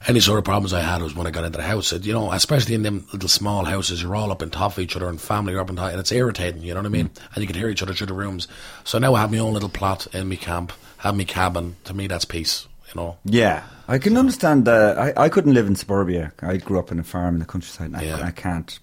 Any 0.06 0.20
sort 0.20 0.38
of 0.38 0.44
problems 0.44 0.72
I 0.72 0.80
had 0.80 1.02
was 1.02 1.14
when 1.14 1.26
I 1.26 1.30
got 1.30 1.44
into 1.44 1.58
the 1.58 1.64
house. 1.64 1.92
It, 1.92 2.04
you 2.04 2.12
know, 2.12 2.30
especially 2.32 2.74
in 2.74 2.82
them 2.82 3.06
little 3.12 3.28
small 3.28 3.64
houses, 3.64 4.02
you're 4.02 4.14
all 4.16 4.30
up 4.30 4.42
on 4.42 4.50
top 4.50 4.72
of 4.72 4.78
each 4.78 4.96
other 4.96 5.08
and 5.08 5.20
family 5.20 5.54
are 5.54 5.60
up 5.60 5.70
on 5.70 5.76
top, 5.76 5.90
and 5.90 6.00
it's 6.00 6.12
irritating. 6.12 6.62
You 6.62 6.74
know 6.74 6.80
what 6.80 6.86
I 6.86 6.90
mean? 6.90 7.08
Mm. 7.08 7.20
And 7.34 7.42
you 7.42 7.46
can 7.46 7.56
hear 7.56 7.68
each 7.68 7.82
other 7.82 7.94
through 7.94 8.08
the 8.08 8.14
rooms. 8.14 8.48
So 8.84 8.98
now 8.98 9.14
I 9.14 9.20
have 9.20 9.30
my 9.32 9.38
own 9.38 9.54
little 9.54 9.68
plot 9.68 10.06
in 10.12 10.28
my 10.28 10.36
camp, 10.36 10.72
have 10.98 11.16
my 11.16 11.24
cabin. 11.24 11.76
To 11.84 11.94
me, 11.94 12.06
that's 12.06 12.24
peace. 12.24 12.66
You 12.94 13.00
know. 13.00 13.16
Yeah, 13.24 13.64
I 13.88 13.98
can 13.98 14.16
understand. 14.16 14.68
Uh, 14.68 14.94
I 15.16 15.24
I 15.24 15.28
couldn't 15.28 15.54
live 15.54 15.66
in 15.66 15.74
suburbia. 15.74 16.32
I 16.42 16.58
grew 16.58 16.78
up 16.78 16.92
in 16.92 16.98
a 16.98 17.04
farm 17.04 17.34
in 17.34 17.40
the 17.40 17.46
countryside. 17.46 17.92
And 17.92 18.02
Yeah. 18.02 18.18
I, 18.18 18.26
I 18.28 18.30
can't. 18.30 18.78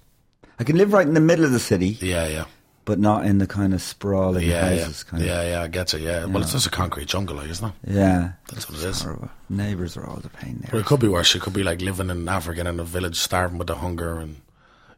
I 0.60 0.64
can 0.64 0.76
live 0.78 0.92
right 0.94 1.08
in 1.08 1.14
the 1.14 1.22
middle 1.22 1.46
of 1.46 1.52
the 1.52 1.60
city, 1.60 1.98
Yeah, 2.02 2.28
yeah. 2.28 2.46
But 2.86 3.00
not 3.00 3.26
in 3.26 3.38
the 3.38 3.48
kind 3.48 3.74
of 3.74 3.82
sprawling 3.82 4.48
Yeah, 4.48 4.70
houses. 4.70 5.06
yeah, 5.06 5.12
Kind 5.12 5.24
yeah, 5.24 5.42
of. 5.42 5.50
yeah. 5.50 5.62
I 5.64 5.68
get 5.68 5.94
it. 5.94 6.02
Yeah. 6.02 6.26
Well, 6.26 6.42
it's 6.44 6.52
just 6.54 6.66
a 6.68 6.70
concrete 6.72 7.08
jungle, 7.08 7.36
like, 7.38 7.50
isn't 7.50 7.68
it? 7.68 7.74
Yeah, 7.88 8.32
That's 8.52 8.70
what 8.70 8.82
It's 8.84 9.02
horrible. 9.02 9.30
Neighbours 9.50 9.98
are 9.98 10.06
always 10.08 10.26
a 10.26 10.30
pain 10.30 10.58
But 10.62 10.72
there. 10.72 10.80
it 10.82 10.86
could 10.86 11.00
be 11.00 11.08
worse. 11.08 11.34
It 11.36 11.42
could 11.42 11.54
be 11.54 11.64
like 11.64 11.82
living 11.82 12.10
in 12.10 12.28
Africa 12.28 12.62
in 12.62 12.80
a 12.80 12.84
village, 12.84 13.18
starving 13.18 13.58
with 13.58 13.68
the 13.68 13.76
hunger, 13.76 14.18
and 14.20 14.38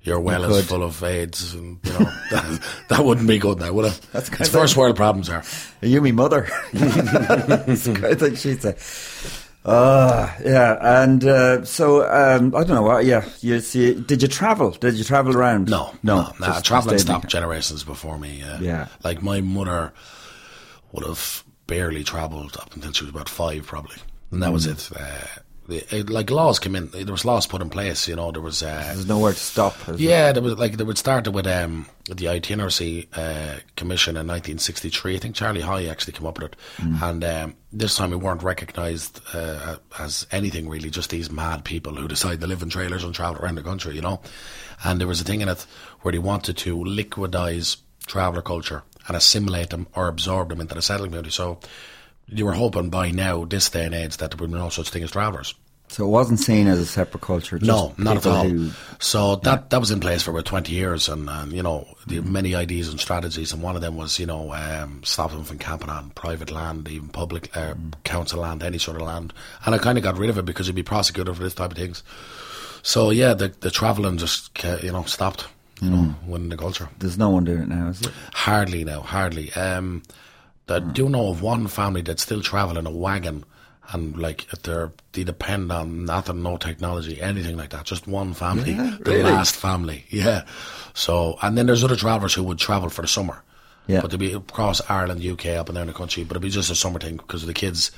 your 0.02 0.20
well 0.20 0.44
is 0.54 0.66
full 0.68 0.84
of 0.84 1.02
AIDS, 1.04 1.54
and 1.54 1.80
you 1.84 1.92
know 1.94 2.00
that, 2.32 2.62
that 2.90 3.06
wouldn't 3.06 3.28
be 3.28 3.38
good 3.40 3.60
now, 3.60 3.72
would 3.72 3.86
it? 3.86 4.00
That's 4.12 4.30
kind 4.30 4.42
it's 4.42 4.50
of- 4.50 4.60
first 4.62 4.76
world 4.78 4.96
problems 4.96 5.30
are. 5.30 5.44
Are 5.82 5.88
you 5.88 6.02
me 6.02 6.12
mother? 6.12 6.48
That's 6.74 7.84
the 7.86 7.94
kind 8.00 8.22
of 8.22 8.38
she'd 8.40 8.62
say. 8.62 8.76
Ah, 9.66 10.36
yeah, 10.44 11.04
and 11.04 11.24
uh, 11.24 11.64
so 11.64 12.02
um, 12.04 12.54
I 12.54 12.64
don't 12.64 12.76
know 12.76 12.82
what. 12.82 13.06
Yeah, 13.06 13.26
you 13.42 13.60
see, 13.62 13.94
did 13.94 14.22
you 14.22 14.28
travel? 14.28 14.72
Did 14.72 14.96
you 14.96 15.04
travel 15.06 15.36
around? 15.38 15.70
No, 15.70 15.94
no, 16.04 16.34
no, 16.40 16.48
nah, 16.48 16.60
traveling 16.60 16.98
stopped 16.98 17.28
generations 17.30 17.84
before 17.84 18.18
me. 18.20 18.40
Yeah. 18.40 18.60
Yeah. 18.60 18.88
like 19.04 19.22
my 19.22 19.40
mother 19.42 19.94
would 20.92 21.06
have 21.06 21.44
barely 21.68 22.04
travelled 22.04 22.58
up 22.58 22.76
until 22.76 22.92
she 22.92 23.06
was 23.06 23.10
about 23.12 23.30
five, 23.30 23.66
probably, 23.66 23.96
and 24.32 24.44
that 24.44 24.52
was 24.52 24.68
Mm. 24.68 24.72
it. 24.72 25.00
Uh, 25.00 25.28
it- 25.70 26.10
like 26.10 26.30
laws 26.30 26.60
came 26.60 26.76
in, 26.76 26.90
there 26.90 27.06
was 27.12 27.26
laws 27.26 27.48
put 27.48 27.62
in 27.62 27.70
place. 27.70 28.08
You 28.08 28.16
know, 28.16 28.32
there 28.32 28.42
was. 28.42 28.62
Uh, 28.64 28.82
There's 28.94 29.08
nowhere 29.08 29.34
to 29.34 29.40
stop. 29.40 29.76
Yeah, 29.98 30.32
there 30.32 30.44
was 30.44 30.56
like 30.58 30.78
they 30.78 30.84
would 30.84 30.98
start 30.98 31.28
with 31.28 31.48
um, 31.48 31.86
the 32.10 32.28
Itinerant 32.28 33.08
uh, 33.16 33.58
Commission 33.76 34.16
in 34.18 34.28
1963. 34.28 35.16
I 35.16 35.20
think 35.20 35.36
Charlie 35.36 35.62
Haughey 35.62 35.90
actually 35.90 36.14
came 36.14 36.28
up 36.28 36.40
with 36.40 36.52
it, 36.54 36.56
and 37.02 37.24
um, 37.24 37.56
this 37.72 37.96
time 37.96 38.12
we 38.12 38.18
weren't 38.18 38.44
recognised 38.44 39.22
uh, 39.34 39.78
as 40.00 40.28
anything 40.32 40.68
really, 40.70 40.90
just 40.90 41.10
these 41.12 41.32
mad 41.32 41.64
people 41.64 41.96
who 41.96 42.08
decide 42.08 42.42
to 42.42 42.48
live 42.48 42.62
in 42.62 42.70
trailers 42.70 43.04
and 43.04 43.14
travel 43.16 43.42
around 43.42 43.56
the 43.56 43.64
country, 43.64 43.96
you 43.96 44.02
know. 44.02 44.22
And 44.84 45.00
there 45.00 45.08
was 45.08 45.22
a 45.22 45.24
thing 45.24 45.42
in 45.42 45.48
it 45.50 45.66
where 46.02 46.12
they 46.12 46.20
wanted 46.20 46.58
to 46.58 46.76
liquidise 46.78 47.78
traveller 48.06 48.42
culture 48.42 48.84
and 49.08 49.16
assimilate 49.16 49.70
them 49.70 49.88
or 49.96 50.08
absorb 50.10 50.50
them 50.50 50.60
into 50.62 50.76
the 50.76 50.82
settling 50.82 51.10
community. 51.12 51.32
So 51.32 51.60
you 52.28 52.46
were 52.46 52.54
hoping 52.54 52.90
by 52.90 53.12
now, 53.12 53.46
this 53.46 53.70
day 53.70 53.86
and 53.86 53.94
age, 53.96 54.18
that 54.18 54.32
there 54.32 54.38
would 54.40 54.52
be 54.52 54.58
no 54.58 54.70
such 54.70 54.90
thing 54.90 55.04
as 55.04 55.12
travellers. 55.12 55.54
So 55.90 56.06
it 56.06 56.10
wasn't 56.10 56.40
seen 56.40 56.66
as 56.68 56.80
a 56.80 56.86
separate 56.88 57.22
culture. 57.22 57.60
Just 57.60 57.68
No, 57.68 57.94
not 58.00 58.18
at 58.18 58.26
all. 58.26 58.46
who- 58.50 58.72
So 59.00 59.36
that 59.38 59.70
that 59.70 59.80
was 59.80 59.92
in 59.92 60.00
place 60.00 60.24
for 60.24 60.32
about 60.32 60.46
twenty 60.46 60.74
years, 60.74 61.08
and, 61.08 61.30
and 61.30 61.52
you 61.52 61.62
know, 61.62 61.88
the 62.08 62.20
many 62.22 62.56
ideas 62.56 62.88
and 62.90 63.00
strategies, 63.00 63.54
and 63.54 63.62
one 63.62 63.76
of 63.76 63.84
them 63.84 63.96
was 63.96 64.18
you 64.18 64.26
know 64.26 64.54
um, 64.54 65.02
stopping 65.04 65.38
them 65.38 65.46
from 65.46 65.60
camping 65.60 65.90
on 65.92 66.10
private 66.12 66.50
land, 66.50 66.88
even 66.90 67.10
public 67.10 67.56
uh, 67.56 67.76
council 68.06 68.40
land, 68.40 68.64
any 68.64 68.80
sort 68.80 68.98
of 69.00 69.04
land. 69.06 69.34
And 69.66 69.76
I 69.76 69.78
kind 69.78 69.98
of 70.00 70.04
got 70.04 70.18
rid 70.18 70.32
of 70.32 70.38
it 70.40 70.46
because 70.46 70.66
you'd 70.66 70.76
be 70.76 70.82
prosecuted 70.84 71.36
for 71.36 71.44
this 71.44 71.54
type 71.54 71.72
of 71.72 71.78
things. 71.78 72.02
So 72.82 73.12
yeah, 73.12 73.36
the 73.36 73.50
the 73.60 73.70
travelling 73.70 74.18
just 74.18 74.50
you 74.82 74.92
know 74.92 75.04
stopped. 75.04 75.48
You 75.82 75.90
know, 75.90 76.16
winning 76.26 76.48
the 76.50 76.56
culture. 76.56 76.88
there's 77.00 77.18
no 77.18 77.30
one 77.30 77.44
doing 77.44 77.64
it 77.64 77.68
now, 77.68 77.90
is 77.90 78.02
it? 78.02 78.12
Hardly 78.34 78.86
now, 78.86 79.02
hardly. 79.02 79.52
Um, 79.54 80.02
I 80.68 80.80
do 80.80 81.10
know 81.10 81.30
of 81.30 81.42
one 81.42 81.68
family 81.68 82.02
that 82.04 82.20
still 82.20 82.42
travel 82.42 82.78
in 82.78 82.86
a 82.88 82.92
wagon, 82.92 83.44
and 83.92 84.18
like 84.18 84.48
they're 84.64 84.92
they 85.12 85.24
depend 85.24 85.72
on 85.72 86.06
nothing, 86.06 86.42
no 86.42 86.58
technology, 86.58 87.22
anything 87.22 87.58
like 87.58 87.72
that. 87.72 87.86
Just 87.86 88.08
one 88.08 88.34
family, 88.34 88.72
Yeah, 88.72 88.98
the 89.02 89.12
really? 89.12 89.24
last 89.24 89.56
family. 89.56 90.06
Yeah. 90.10 90.46
So, 90.94 91.38
and 91.42 91.58
then 91.58 91.66
there's 91.66 91.84
other 91.84 91.96
travellers 91.98 92.34
who 92.34 92.44
would 92.44 92.60
travel 92.60 92.90
for 92.90 93.02
the 93.02 93.08
summer. 93.08 93.44
Yeah. 93.88 94.00
But 94.02 94.12
they'd 94.12 94.20
be 94.20 94.32
across 94.34 94.80
Ireland, 94.90 95.26
UK, 95.26 95.48
up 95.48 95.68
and 95.68 95.76
down 95.78 95.88
the 95.88 95.94
country. 95.94 96.24
But 96.24 96.34
it'd 96.34 96.42
be 96.44 96.50
just 96.50 96.72
a 96.72 96.76
summer 96.76 97.00
thing 97.00 97.18
because 97.18 97.46
the 97.46 97.54
kids 97.54 97.92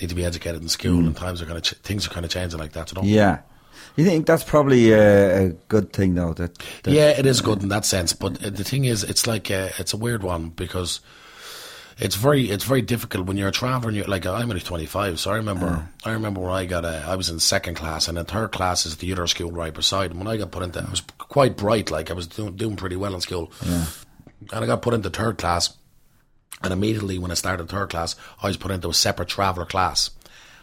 need 0.00 0.08
to 0.08 0.14
be 0.14 0.24
educated 0.24 0.62
in 0.62 0.68
school, 0.68 1.00
and 1.04 1.14
times 1.14 1.42
are 1.42 1.46
kind 1.46 1.58
of 1.58 1.62
ch- 1.64 1.74
things 1.82 2.06
are 2.06 2.10
kind 2.10 2.24
of 2.24 2.30
changing 2.32 2.58
like 2.58 2.72
that. 2.72 2.90
You 2.92 3.02
know. 3.02 3.06
Mm. 3.06 3.12
Yeah. 3.14 3.38
You 3.96 4.04
think 4.06 4.26
that's 4.26 4.44
probably 4.44 4.92
a, 4.92 5.46
a 5.46 5.48
good 5.68 5.92
thing, 5.92 6.14
though? 6.14 6.32
That, 6.32 6.56
that 6.82 6.90
Yeah, 6.92 7.10
it 7.10 7.26
is 7.26 7.40
good 7.42 7.62
in 7.62 7.68
that 7.68 7.84
sense, 7.84 8.12
but 8.14 8.42
uh, 8.44 8.50
the 8.50 8.64
thing 8.64 8.84
is, 8.86 9.04
it's 9.04 9.26
like 9.26 9.50
uh, 9.50 9.68
it's 9.78 9.92
a 9.92 9.96
weird 9.98 10.22
one 10.22 10.48
because 10.50 11.00
it's 11.98 12.14
very 12.14 12.50
it's 12.50 12.64
very 12.64 12.82
difficult 12.82 13.26
when 13.26 13.36
you're 13.36 13.48
a 13.48 13.52
traveller. 13.52 13.90
You're 13.90 14.06
like 14.06 14.26
I'm 14.26 14.50
only 14.50 14.60
25, 14.60 15.18
so 15.18 15.30
I 15.30 15.36
remember 15.36 15.66
mm. 15.66 15.88
I 16.04 16.12
remember 16.12 16.40
when 16.40 16.52
I 16.52 16.66
got 16.66 16.84
a, 16.84 17.04
I 17.06 17.16
was 17.16 17.30
in 17.30 17.40
second 17.40 17.74
class, 17.76 18.06
and 18.06 18.18
in 18.18 18.24
third 18.26 18.52
class 18.52 18.84
is 18.84 18.98
the 18.98 19.12
other 19.12 19.26
school 19.26 19.50
right 19.50 19.72
beside. 19.72 20.10
And 20.10 20.18
when 20.18 20.28
I 20.28 20.36
got 20.36 20.50
put 20.50 20.62
into, 20.62 20.80
I 20.80 20.90
was 20.90 21.02
quite 21.18 21.56
bright, 21.56 21.90
like 21.90 22.10
I 22.10 22.14
was 22.14 22.26
doing, 22.26 22.54
doing 22.56 22.76
pretty 22.76 22.96
well 22.96 23.14
in 23.14 23.20
school, 23.22 23.50
and 23.64 24.64
I 24.64 24.66
got 24.66 24.82
put 24.82 24.92
into 24.92 25.08
third 25.08 25.38
class, 25.38 25.74
and 26.62 26.72
immediately 26.72 27.18
when 27.18 27.30
I 27.30 27.34
started 27.34 27.68
third 27.68 27.88
class, 27.88 28.14
I 28.42 28.48
was 28.48 28.58
put 28.58 28.72
into 28.72 28.90
a 28.90 28.94
separate 28.94 29.28
traveller 29.28 29.66
class, 29.66 30.10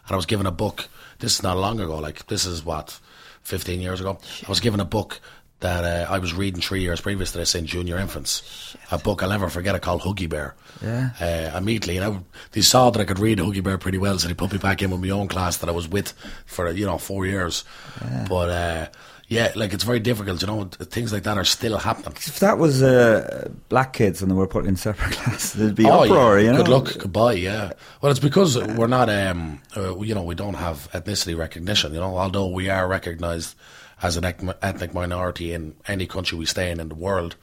and 0.05 0.13
I 0.13 0.15
was 0.15 0.27
given 0.27 0.45
a 0.45 0.51
book. 0.51 0.87
This 1.17 1.35
is 1.35 1.43
not 1.43 1.57
long 1.57 1.79
ago, 1.79 1.97
like 1.97 2.27
this 2.27 2.45
is 2.45 2.63
what 2.63 2.99
15 3.41 3.81
years 3.81 3.99
ago. 4.01 4.19
I 4.45 4.49
was 4.49 4.59
given 4.59 4.79
a 4.79 4.85
book 4.85 5.19
that 5.63 5.84
uh, 5.84 6.12
I 6.13 6.19
was 6.19 6.34
reading 6.34 6.62
three 6.62 6.82
years 6.82 7.02
previous 7.02 7.32
to 7.32 7.39
this 7.39 7.56
in 7.56 7.65
junior 7.65 7.97
infants. 7.97 8.76
A 8.91 8.97
book 8.97 9.23
I'll 9.23 9.30
never 9.30 9.49
forget. 9.49 9.76
It 9.76 9.82
called 9.82 10.02
Huggy 10.04 10.30
Bear. 10.30 10.56
Yeah. 10.82 11.10
Uh, 11.19 11.58
immediately, 11.58 11.97
and 11.97 12.06
I, 12.06 12.19
they 12.52 12.62
saw 12.62 12.89
that 12.91 12.99
I 13.02 13.06
could 13.06 13.19
read 13.19 13.39
Huggy 13.39 13.63
Bear 13.63 13.78
pretty 13.78 13.97
well, 13.97 14.19
so 14.19 14.28
they 14.28 14.34
put 14.34 14.52
me 14.52 14.60
back 14.60 14.82
in 14.82 14.91
with 14.91 15.02
my 15.02 15.10
own 15.10 15.28
class 15.28 15.58
that 15.58 15.69
I 15.69 15.71
was 15.73 15.88
with 15.88 16.13
for 16.45 16.69
you 16.71 16.86
know 16.86 16.97
four 16.97 17.26
years. 17.26 17.63
Yeah. 18.02 18.26
But 18.30 18.49
uh, 18.49 18.88
yeah, 19.30 19.52
like 19.56 19.73
it's 19.73 19.86
very 19.86 19.99
difficult. 20.02 20.41
You 20.41 20.47
know, 20.47 20.65
things 20.65 21.13
like 21.13 21.23
that 21.23 21.38
are 21.38 21.45
still 21.45 21.78
happening. 21.78 22.13
if 22.17 22.39
that 22.39 22.58
was 22.58 22.84
uh, 22.84 23.49
black 23.69 23.93
kids 23.93 24.21
and 24.21 24.30
they 24.30 24.36
were 24.36 24.47
put 24.47 24.65
in 24.65 24.76
separate 24.76 25.12
classes, 25.17 25.54
there'd 25.54 25.76
be 25.76 25.86
Oh, 25.86 26.04
uproar. 26.04 26.39
yeah. 26.39 26.45
You 26.47 26.52
know. 26.52 26.58
Good 26.58 26.67
luck, 26.67 26.97
goodbye. 26.99 27.34
Yeah. 27.34 27.71
Well, 28.02 28.12
it's 28.12 28.19
because 28.19 28.58
we're 28.58 28.88
not, 28.88 29.10
um, 29.10 29.62
uh, 29.78 29.97
you 29.99 30.13
know, 30.13 30.23
we 30.23 30.36
don't 30.36 30.56
have 30.56 30.91
ethnicity 30.91 31.38
recognition. 31.38 31.93
You 31.93 32.02
know, 32.02 32.17
although 32.17 32.47
we 32.47 32.69
are 32.69 32.86
recognised 32.88 33.56
as 34.03 34.17
an 34.17 34.25
ethnic 34.61 34.93
minority 34.93 35.53
in 35.53 35.73
any 35.87 36.05
country 36.05 36.37
we 36.37 36.45
stay 36.45 36.69
in 36.69 36.79
in 36.79 36.89
the 36.89 36.95
world, 36.95 37.35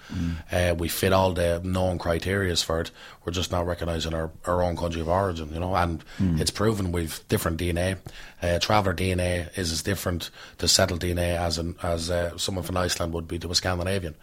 uh, 0.52 0.74
we 0.78 0.88
fit 0.88 1.12
all 1.12 1.32
the 1.32 1.60
known 1.64 1.98
criterias 1.98 2.62
for 2.62 2.80
it. 2.82 2.90
We're 3.24 3.32
just 3.32 3.50
not 3.50 3.66
recognising 3.66 4.14
our, 4.14 4.30
our 4.44 4.62
own 4.62 4.76
country 4.76 5.00
of 5.00 5.08
origin. 5.08 5.52
You 5.54 5.60
know, 5.60 5.74
and 5.74 6.04
it's 6.38 6.50
proven 6.50 6.92
we've 6.92 7.20
different 7.28 7.58
DNA. 7.58 7.96
Uh, 8.42 8.58
traveller 8.58 8.94
DNA 8.94 9.48
is 9.58 9.72
as 9.72 9.82
different 9.82 10.30
to 10.58 10.68
settled 10.68 11.00
DNA 11.00 11.36
as 11.38 11.58
an, 11.58 11.76
as 11.82 12.10
uh, 12.10 12.36
someone 12.36 12.62
from 12.64 12.76
Iceland 12.76 13.12
would 13.14 13.26
be 13.26 13.38
to 13.38 13.50
a 13.50 13.54
Scandinavian. 13.54 14.14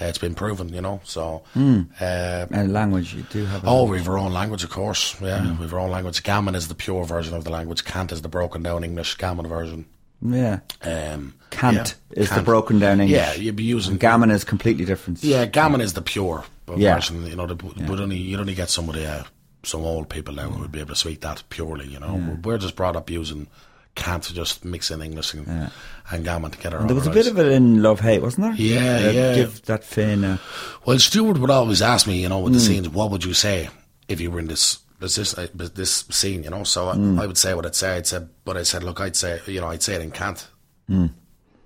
Uh, 0.00 0.04
it's 0.04 0.18
been 0.18 0.34
proven, 0.34 0.68
you 0.68 0.80
know. 0.80 1.00
So, 1.04 1.42
uh, 1.56 2.46
And 2.52 2.72
language, 2.72 3.14
you 3.14 3.22
do 3.30 3.44
have. 3.46 3.64
a- 3.64 3.66
Oh, 3.66 3.84
we've 3.84 4.08
our 4.08 4.16
own 4.18 4.32
language, 4.32 4.62
of 4.62 4.70
course. 4.70 5.16
Yeah, 5.20 5.56
we've 5.58 5.72
our 5.72 5.80
own 5.80 5.90
language. 5.90 6.22
Gammon 6.22 6.54
is 6.54 6.68
the 6.68 6.74
pure 6.76 7.04
version 7.04 7.34
of 7.34 7.42
the 7.44 7.50
language. 7.50 7.84
Cant 7.84 8.12
is 8.12 8.22
the 8.22 8.28
broken 8.28 8.62
down 8.62 8.84
English 8.84 9.16
Gammon 9.16 9.46
version. 9.48 9.86
Yeah. 10.20 10.60
Um, 10.82 11.34
Cant 11.50 11.94
yeah, 12.14 12.22
is 12.22 12.30
the 12.30 12.42
broken 12.42 12.78
down 12.78 13.00
English. 13.00 13.16
Yeah, 13.16 13.34
you'd 13.34 13.56
be 13.56 13.64
using 13.64 13.92
And 13.92 14.00
gammon 14.00 14.30
is 14.30 14.44
completely 14.44 14.84
different. 14.84 15.22
Yeah, 15.24 15.46
Gammon 15.46 15.80
is 15.80 15.94
the 15.94 16.02
pure 16.02 16.44
Yeah. 16.76 16.94
version. 16.96 17.24
You 17.26 17.36
know, 17.36 17.46
the, 17.46 17.54
but 17.54 18.00
only 18.00 18.16
you'd 18.16 18.40
only 18.40 18.54
get 18.54 18.68
somebody, 18.70 19.06
uh, 19.06 19.22
some 19.64 19.82
old 19.82 20.08
people 20.08 20.34
now 20.34 20.48
who 20.50 20.60
would 20.60 20.72
be 20.72 20.80
able 20.80 20.90
to 20.90 20.96
speak 20.96 21.20
that 21.22 21.42
purely. 21.50 21.86
You 21.86 22.00
know, 22.00 22.38
we're 22.42 22.58
just 22.58 22.76
brought 22.76 22.96
up 22.96 23.08
using 23.10 23.46
Cant 23.94 24.22
to 24.24 24.34
just 24.34 24.64
mix 24.64 24.90
in 24.90 25.00
English 25.02 25.34
and, 25.34 25.70
and 26.10 26.24
Gammon 26.24 26.50
together. 26.50 26.82
There 26.84 26.94
was 26.94 27.06
a 27.06 27.10
bit 27.10 27.26
of 27.26 27.38
it 27.38 27.50
in 27.50 27.82
Love 27.82 28.00
Hate, 28.00 28.20
wasn't 28.22 28.46
there? 28.46 28.54
Yeah, 28.54 29.08
Uh, 29.08 29.10
yeah. 29.12 29.34
Give 29.34 29.62
that 29.62 29.84
Finn. 29.84 30.38
Well, 30.84 30.98
Stuart 30.98 31.38
would 31.38 31.50
always 31.50 31.80
ask 31.82 32.06
me, 32.06 32.20
you 32.22 32.28
know, 32.28 32.38
Hmm. 32.38 32.44
with 32.44 32.52
the 32.54 32.60
scenes, 32.60 32.88
what 32.88 33.10
would 33.10 33.24
you 33.24 33.34
say 33.34 33.70
if 34.08 34.20
you 34.20 34.30
were 34.30 34.38
in 34.40 34.48
this 34.48 34.78
this 34.98 35.16
this, 35.16 35.36
uh, 35.38 35.46
this 35.54 36.04
scene, 36.10 36.42
you 36.44 36.50
know? 36.50 36.64
So 36.64 36.88
I, 36.88 36.94
Hmm. 36.94 37.18
I 37.20 37.26
would 37.26 37.38
say 37.38 37.54
what 37.54 37.66
I'd 37.66 37.74
say. 37.74 37.96
I'd 37.96 38.06
say, 38.06 38.20
but 38.44 38.56
I 38.56 38.62
said, 38.64 38.82
look, 38.84 39.00
I'd 39.00 39.16
say, 39.16 39.40
you 39.46 39.60
know, 39.60 39.68
I'd 39.68 39.82
say 39.82 39.94
it 39.94 40.02
in 40.02 40.10
Cant. 40.10 40.48
Hmm. 40.88 41.06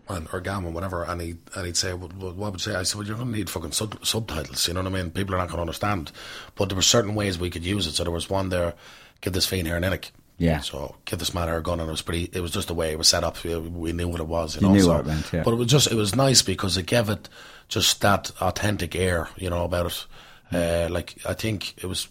And, 0.08 0.28
or 0.32 0.40
Gammon, 0.40 0.74
whatever, 0.74 1.04
and 1.04 1.20
he 1.20 1.36
and 1.54 1.64
he'd 1.64 1.76
say, 1.76 1.94
well, 1.94 2.08
what 2.10 2.52
would 2.52 2.54
you 2.54 2.72
say? 2.72 2.74
I 2.74 2.82
said, 2.82 2.98
well, 2.98 3.06
you're 3.06 3.16
going 3.16 3.30
to 3.32 3.38
need 3.38 3.48
fucking 3.48 3.72
sub- 3.72 4.04
subtitles. 4.04 4.66
You 4.68 4.74
know 4.74 4.82
what 4.82 4.92
I 4.92 5.02
mean? 5.02 5.10
People 5.12 5.34
are 5.34 5.38
not 5.38 5.46
going 5.48 5.56
to 5.58 5.62
understand. 5.62 6.10
But 6.56 6.68
there 6.68 6.76
were 6.76 6.82
certain 6.82 7.14
ways 7.14 7.38
we 7.38 7.50
could 7.50 7.64
use 7.64 7.86
it. 7.86 7.92
So 7.94 8.02
there 8.02 8.12
was 8.12 8.28
one 8.28 8.48
there, 8.50 8.74
give 9.22 9.32
this 9.32 9.46
fiend 9.46 9.66
here 9.68 9.76
an 9.76 9.84
Innick. 9.84 10.10
Yeah. 10.38 10.58
So 10.60 10.96
give 11.04 11.20
this 11.20 11.32
man 11.32 11.48
our 11.48 11.60
gun, 11.60 11.78
and 11.78 11.88
it 11.88 11.92
was 11.92 12.02
pretty. 12.02 12.28
It 12.32 12.40
was 12.40 12.50
just 12.50 12.66
the 12.68 12.74
way 12.74 12.90
it 12.90 12.98
was 12.98 13.06
set 13.08 13.22
up. 13.22 13.42
We- 13.44 13.92
knew 13.92 14.08
what 14.08 14.20
it 14.20 14.26
was. 14.26 14.56
You, 14.56 14.62
You 14.62 14.66
know, 14.66 14.72
knew 14.74 14.80
so- 14.82 14.88
what 14.92 15.00
it 15.00 15.06
meant, 15.06 15.32
yeah. 15.32 15.42
But 15.44 15.52
it 15.52 15.56
was 15.56 15.68
just 15.68 15.86
it 15.90 15.94
was 15.94 16.16
nice 16.16 16.42
because 16.42 16.76
it 16.76 16.86
gave 16.86 17.08
it 17.08 17.28
just 17.68 18.00
that 18.00 18.32
authentic 18.40 18.96
air. 18.96 19.28
You 19.36 19.50
know 19.50 19.64
about 19.64 19.86
it. 19.86 20.06
Uh, 20.52 20.88
like 20.92 21.16
I 21.24 21.32
think 21.34 21.74
it 21.82 21.86
was 21.86 22.08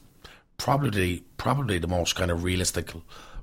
probably 0.61 1.23
probably 1.37 1.79
the 1.79 1.87
most 1.87 2.15
kind 2.15 2.29
of 2.29 2.43
realistic 2.43 2.93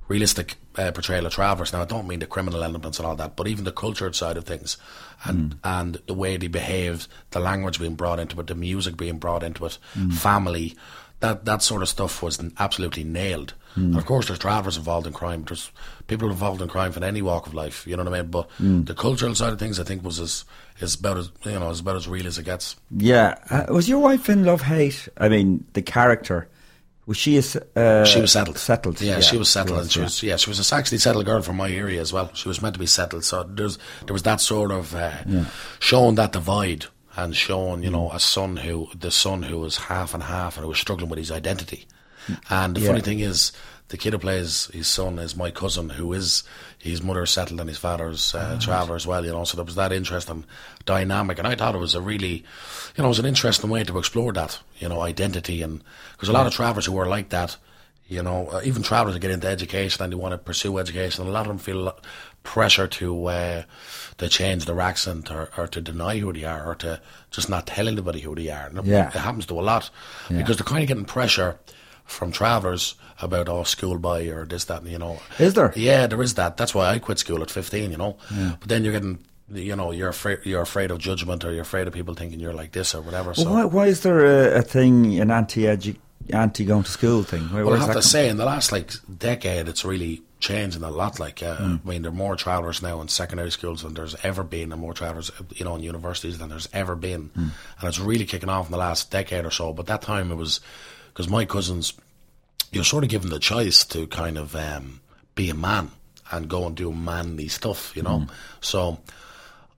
realistic 0.07 0.55
uh, 0.77 0.91
portrayal 0.91 1.25
of 1.25 1.33
Travers. 1.33 1.73
Now 1.73 1.81
I 1.81 1.85
don't 1.85 2.07
mean 2.07 2.19
the 2.19 2.25
criminal 2.25 2.63
elements 2.63 2.97
and 2.97 3.05
all 3.05 3.17
that, 3.17 3.35
but 3.35 3.47
even 3.47 3.65
the 3.65 3.73
cultured 3.73 4.15
side 4.15 4.37
of 4.37 4.45
things, 4.45 4.77
and 5.25 5.57
and 5.63 6.01
the 6.07 6.13
way 6.13 6.37
they 6.37 6.47
behaved, 6.47 7.07
the 7.31 7.41
language 7.41 7.77
being 7.77 7.95
brought 7.95 8.19
into 8.19 8.39
it, 8.39 8.47
the 8.47 8.55
music 8.55 8.95
being 8.95 9.17
brought 9.17 9.43
into 9.43 9.65
it, 9.65 9.77
family, 10.13 10.77
that 11.19 11.43
that 11.43 11.61
sort 11.61 11.81
of 11.81 11.89
stuff 11.89 12.23
was 12.23 12.39
absolutely 12.57 13.03
nailed. 13.03 13.53
And 13.75 13.97
of 13.97 14.05
course, 14.05 14.27
there's 14.27 14.39
Travers 14.39 14.77
involved 14.77 15.07
in 15.07 15.13
crime. 15.13 15.43
There's 15.43 15.71
people 16.07 16.29
involved 16.29 16.61
in 16.61 16.67
crime 16.67 16.91
from 16.91 17.03
any 17.03 17.21
walk 17.21 17.47
of 17.47 17.53
life. 17.53 17.85
You 17.85 17.95
know 17.95 18.03
what 18.03 18.13
I 18.13 18.21
mean? 18.21 18.31
But 18.31 18.49
the 18.59 18.93
cultural 18.93 19.35
side 19.35 19.53
of 19.53 19.59
things, 19.59 19.79
I 19.79 19.83
think, 19.83 20.03
was 20.03 20.19
as 20.19 20.45
is 20.79 20.95
about 20.95 21.17
as 21.17 21.31
you 21.43 21.59
know 21.59 21.69
as 21.69 21.81
about 21.81 21.97
as 21.97 22.07
real 22.07 22.27
as 22.27 22.37
it 22.37 22.45
gets. 22.45 22.77
Yeah. 22.95 23.35
Uh, 23.49 23.65
was 23.73 23.89
your 23.89 23.99
wife 23.99 24.29
in 24.29 24.43
love 24.45 24.61
hate? 24.61 25.09
I 25.17 25.27
mean, 25.27 25.65
the 25.73 25.81
character 25.81 26.47
was 27.09 27.17
she? 27.17 27.37
is 27.37 27.55
uh, 27.75 28.05
She 28.05 28.21
was 28.21 28.31
settled. 28.31 28.57
Settled. 28.59 29.01
Yeah, 29.01 29.19
she 29.19 29.35
was 29.35 29.49
settled, 29.49 29.79
and 29.79 29.91
she 29.91 29.99
yeah. 29.99 30.05
was 30.05 30.23
yeah, 30.23 30.35
she 30.37 30.49
was 30.51 30.71
a 30.71 30.75
actually 30.75 30.99
settled 30.99 31.25
girl 31.25 31.41
from 31.41 31.57
my 31.57 31.69
area 31.71 31.99
as 31.99 32.13
well. 32.13 32.29
She 32.35 32.47
was 32.47 32.61
meant 32.61 32.75
to 32.75 32.79
be 32.79 32.85
settled, 32.85 33.25
so 33.25 33.43
there's 33.43 33.79
there 34.05 34.13
was 34.13 34.23
that 34.23 34.39
sort 34.41 34.71
of 34.71 34.93
uh, 34.93 35.11
showing 35.79 36.15
that 36.15 36.31
divide 36.33 36.85
and 37.15 37.35
showing 37.35 37.81
you 37.81 37.89
know 37.89 38.11
a 38.11 38.19
son 38.19 38.57
who 38.57 38.87
the 38.97 39.09
son 39.09 39.41
who 39.43 39.59
was 39.59 39.77
half 39.77 40.13
and 40.13 40.21
half 40.23 40.55
and 40.55 40.63
who 40.63 40.69
was 40.69 40.79
struggling 40.79 41.09
with 41.09 41.17
his 41.19 41.31
identity. 41.31 41.87
And 42.49 42.75
the 42.75 42.81
Yeah. 42.81 42.87
funny 42.89 43.01
thing 43.01 43.21
is, 43.21 43.51
the 43.87 43.97
kid 43.97 44.13
who 44.13 44.19
plays 44.19 44.69
his 44.71 44.87
son 44.87 45.17
is 45.17 45.35
my 45.35 45.49
cousin, 45.49 45.89
who 45.89 46.13
is 46.13 46.43
his 46.81 47.01
mother 47.03 47.25
settled 47.25 47.59
and 47.59 47.67
his 47.69 47.77
father's 47.77 48.33
uh, 48.33 48.57
traveller 48.61 48.95
as 48.95 49.05
well. 49.05 49.25
You 49.25 49.31
know, 49.31 49.43
so 49.43 49.55
there 49.57 49.65
was 49.65 49.75
that 49.75 49.91
interesting 49.91 50.45
dynamic, 50.85 51.37
and 51.37 51.47
I 51.47 51.55
thought 51.55 51.75
it 51.75 51.79
was 51.79 51.95
a 51.95 52.01
really, 52.01 52.35
you 52.95 52.99
know, 52.99 53.05
it 53.05 53.09
was 53.09 53.19
an 53.19 53.25
interesting 53.25 53.69
way 53.69 53.83
to 53.83 53.97
explore 53.97 54.31
that, 54.33 54.59
you 54.79 54.87
know, 54.89 55.01
identity, 55.01 55.61
and 55.61 55.83
because 56.13 56.29
a 56.29 56.33
lot 56.33 56.47
of 56.47 56.53
travellers 56.53 56.85
who 56.85 56.97
are 56.97 57.05
like 57.07 57.29
that, 57.29 57.57
you 58.07 58.23
know, 58.23 58.47
uh, 58.47 58.61
even 58.63 58.81
travellers 58.81 59.13
who 59.15 59.19
get 59.19 59.29
into 59.31 59.47
education 59.47 60.03
and 60.03 60.11
they 60.11 60.15
want 60.17 60.31
to 60.31 60.37
pursue 60.39 60.77
education, 60.79 61.27
a 61.27 61.29
lot 61.29 61.41
of 61.41 61.47
them 61.49 61.57
feel 61.59 61.95
pressure 62.43 62.87
to 62.87 63.25
uh, 63.27 63.63
to 64.17 64.27
change 64.29 64.65
their 64.65 64.79
accent 64.81 65.29
or, 65.29 65.49
or 65.57 65.67
to 65.67 65.81
deny 65.81 66.17
who 66.17 66.33
they 66.33 66.43
are 66.45 66.65
or 66.65 66.75
to 66.75 66.99
just 67.29 67.49
not 67.49 67.67
tell 67.67 67.87
anybody 67.87 68.21
who 68.21 68.33
they 68.33 68.49
are. 68.49 68.67
And 68.67 68.79
it- 68.79 68.85
Yeah. 68.85 69.07
It 69.09 69.13
happens 69.15 69.45
to 69.47 69.59
a 69.59 69.61
lot 69.61 69.89
because 70.29 70.57
they're 70.57 70.65
kind 70.65 70.81
of 70.81 70.87
getting 70.87 71.05
pressure 71.05 71.59
from 72.09 72.31
travellers 72.31 72.95
about 73.21 73.49
oh 73.49 73.63
schoolboy 73.63 74.29
or 74.29 74.45
this 74.45 74.65
that 74.65 74.81
and 74.81 74.91
you 74.91 74.97
know 74.97 75.19
Is 75.39 75.53
there? 75.53 75.71
yeah 75.75 76.07
there 76.07 76.21
is 76.21 76.33
that 76.35 76.57
that's 76.57 76.73
why 76.73 76.89
I 76.89 76.99
quit 76.99 77.19
school 77.19 77.41
at 77.41 77.51
15 77.51 77.91
you 77.91 77.97
know 77.97 78.17
but 78.59 78.67
then 78.67 78.83
you're 78.83 78.93
getting 78.93 79.19
you 79.51 79.75
know 79.75 79.91
you're 79.91 80.09
afraid 80.09 80.39
you're 80.43 80.61
afraid 80.61 80.91
of 80.91 80.99
judgment 80.99 81.43
or 81.43 81.51
you're 81.51 81.61
afraid 81.63 81.87
of 81.87 81.93
people 81.93 82.13
thinking 82.15 82.39
you're 82.39 82.53
like 82.53 82.71
this 82.71 82.93
or 82.95 83.01
whatever 83.01 83.33
so 83.33 83.51
why, 83.51 83.65
why 83.65 83.87
is 83.87 84.01
there 84.01 84.25
a, 84.55 84.59
a 84.59 84.61
thing, 84.61 85.19
an 85.19 85.31
anti 85.31 85.67
anti 86.31 86.63
going 86.65 86.83
to 86.83 86.91
school 86.91 87.23
thing? 87.23 87.41
Where, 87.51 87.65
Well, 87.65 87.75
I 87.75 87.79
have 87.79 87.87
to 87.87 87.93
come- 87.93 88.01
say, 88.03 88.29
in 88.29 88.37
the 88.37 88.45
last 88.45 88.71
like 88.71 88.91
decade, 89.17 89.67
it's 89.67 89.83
really 89.83 90.21
changing 90.39 90.83
a 90.83 90.91
lot. 90.91 91.19
Like, 91.19 91.41
uh, 91.41 91.55
I 91.59 91.79
mean, 91.83 92.03
there 92.03 92.11
are 92.11 92.15
more 92.15 92.35
travellers 92.35 92.81
now 92.83 93.01
in 93.01 93.07
secondary 93.07 93.49
schools 93.51 93.81
than 93.81 93.93
there's 93.95 94.15
ever 94.23 94.43
been, 94.43 94.71
and 94.71 94.79
more 94.79 94.93
travellers, 94.93 95.31
you 95.55 95.65
know, 95.65 95.75
in 95.75 95.81
universities 95.81 96.37
than 96.37 96.49
there's 96.49 96.69
ever 96.71 96.95
been. 96.95 97.31
And 97.35 97.51
it's 97.83 97.99
really 97.99 98.25
kicking 98.25 98.49
off 98.49 98.67
in 98.67 98.71
the 98.71 98.77
last 98.77 99.09
decade 99.11 99.43
or 99.45 99.51
so. 99.51 99.73
But 99.73 99.87
that 99.87 100.01
time 100.03 100.31
it 100.31 100.35
was 100.35 100.59
because 101.19 101.29
my 101.29 101.43
cousins, 101.43 101.91
you're 102.71 102.85
sort 102.85 103.03
of 103.03 103.09
given 103.09 103.29
the 103.29 103.39
choice 103.39 103.83
to 103.83 104.07
kind 104.07 104.37
of 104.37 104.55
um, 104.55 105.01
be 105.35 105.49
a 105.49 105.53
man 105.53 105.91
and 106.31 106.47
go 106.47 106.65
and 106.65 106.77
do 106.77 106.93
manly 106.93 107.49
stuff, 107.49 107.93
you 107.93 108.01
know. 108.01 108.25
So 108.61 108.99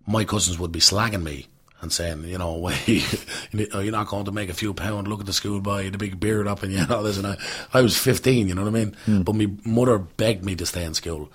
my 0.05 0.23
cousins 0.23 0.59
would 0.59 0.71
be 0.71 0.81
slagging 0.81 1.23
me 1.23 1.47
and 1.81 1.91
saying, 1.91 2.25
you 2.25 2.37
know, 2.37 2.57
wait, 2.59 3.25
you're 3.53 3.91
not 3.91 4.05
going 4.05 4.25
to 4.25 4.31
make 4.31 4.49
a 4.49 4.53
few 4.53 4.71
pound. 4.75 5.07
Look 5.07 5.21
at 5.21 5.25
the 5.25 5.33
schoolboy, 5.33 5.89
the 5.89 5.97
big 5.97 6.19
beard 6.19 6.47
up, 6.47 6.61
and 6.61 6.71
you 6.71 6.85
know 6.85 7.01
this. 7.01 7.17
And 7.17 7.25
I, 7.25 7.37
I 7.73 7.81
was 7.81 7.97
15, 7.97 8.47
you 8.47 8.53
know 8.53 8.61
what 8.61 8.67
I 8.67 8.71
mean. 8.85 8.95
But 9.23 9.33
my 9.33 9.47
mother 9.65 9.97
begged 9.97 10.45
me 10.45 10.55
to 10.57 10.67
stay 10.67 10.83
in 10.83 10.93
school. 10.93 11.31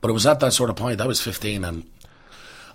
But 0.00 0.10
it 0.10 0.14
was 0.14 0.26
at 0.26 0.40
that 0.40 0.52
sort 0.52 0.68
of 0.68 0.74
point. 0.74 1.00
I 1.00 1.06
was 1.06 1.20
15, 1.20 1.64
and 1.64 1.88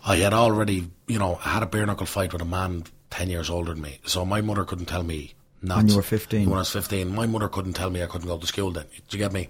I 0.05 0.15
had 0.15 0.33
already, 0.33 0.89
you 1.07 1.19
know, 1.19 1.35
had 1.35 1.61
a 1.61 1.65
bare 1.65 1.85
knuckle 1.85 2.05
fight 2.05 2.31
with 2.31 2.41
a 2.41 2.45
man 2.45 2.85
10 3.09 3.29
years 3.29 3.49
older 3.49 3.73
than 3.73 3.83
me. 3.83 3.99
So 4.05 4.23
my 4.23 4.39
mother 4.39 4.63
couldn't 4.63 4.85
tell 4.85 5.03
me 5.03 5.33
not. 5.61 5.77
When 5.77 5.87
you 5.89 5.95
were 5.95 6.01
15? 6.01 6.49
When 6.49 6.55
I 6.57 6.61
was 6.61 6.69
15, 6.71 7.13
my 7.13 7.25
mother 7.27 7.47
couldn't 7.49 7.73
tell 7.73 7.89
me 7.89 8.01
I 8.03 8.05
couldn't 8.07 8.27
go 8.27 8.37
to 8.37 8.47
school. 8.47 8.71
Then, 8.71 8.85
do 9.09 9.17
you 9.17 9.23
get 9.23 9.33
me? 9.33 9.49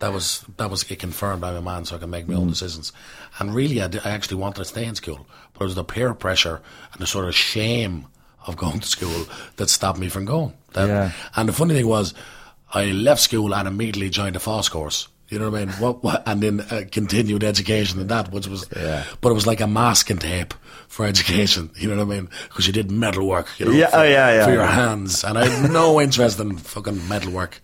That 0.00 0.12
was 0.12 0.44
that 0.58 0.70
was 0.70 0.88
it 0.88 0.96
confirmed 1.00 1.42
I'm 1.42 1.56
a 1.56 1.62
man, 1.62 1.84
so 1.84 1.96
I 1.96 1.98
can 1.98 2.10
make 2.10 2.28
my 2.28 2.34
Mm. 2.34 2.38
own 2.42 2.48
decisions. 2.48 2.92
And 3.40 3.52
really, 3.54 3.82
I, 3.82 3.88
di- 3.88 3.98
I 4.04 4.10
actually 4.10 4.36
wanted 4.36 4.58
to 4.58 4.64
stay 4.64 4.84
in 4.84 4.94
school, 4.94 5.26
but 5.54 5.62
it 5.62 5.64
was 5.64 5.74
the 5.74 5.82
peer 5.84 6.14
pressure 6.14 6.60
and 6.92 7.00
the 7.02 7.06
sort 7.06 7.24
of 7.26 7.34
shame 7.34 8.06
of 8.46 8.56
going 8.56 8.78
to 8.80 8.86
school 8.88 9.26
that 9.56 9.68
stopped 9.68 9.98
me 9.98 10.08
from 10.08 10.24
going. 10.24 10.52
That- 10.74 10.88
Yeah. 10.88 11.10
And 11.34 11.48
the 11.48 11.52
funny 11.52 11.74
thing 11.74 11.88
was, 11.88 12.14
I 12.72 12.86
left 12.92 13.20
school 13.20 13.52
and 13.54 13.66
immediately 13.66 14.08
joined 14.10 14.36
a 14.36 14.38
FÁS 14.38 14.70
course. 14.70 15.08
You 15.30 15.38
know 15.40 15.50
what 15.50 15.60
I 15.60 15.64
mean? 15.66 15.74
What, 15.74 16.02
what, 16.04 16.22
and 16.28 16.40
then 16.42 16.60
uh, 16.60 16.82
continued 16.92 17.42
education 17.44 17.98
and 18.00 18.08
that, 18.08 18.30
which 18.32 18.46
was, 18.46 18.66
Yeah. 18.74 19.04
but 19.20 19.30
it 19.30 19.34
was 19.34 19.46
like 19.48 19.60
a 19.60 19.66
masking 19.66 20.18
tape 20.18 20.54
for 20.88 21.06
education. 21.06 21.70
You 21.76 21.88
know 21.88 22.04
what 22.04 22.12
I 22.12 22.16
mean? 22.20 22.28
Because 22.48 22.66
you 22.66 22.72
did 22.72 22.90
metal 22.90 23.26
work. 23.26 23.46
You 23.58 23.66
know, 23.66 23.72
Yeah, 23.72 23.90
for, 23.90 23.98
oh, 23.98 24.02
yeah, 24.02 24.34
yeah, 24.36 24.44
for 24.44 24.52
your 24.52 24.66
hands, 24.66 25.22
and 25.24 25.38
I 25.38 25.46
had 25.48 25.70
no 25.70 26.00
interest 26.06 26.40
in 26.40 26.56
fucking 26.58 27.06
metal 27.08 27.30
work. 27.32 27.60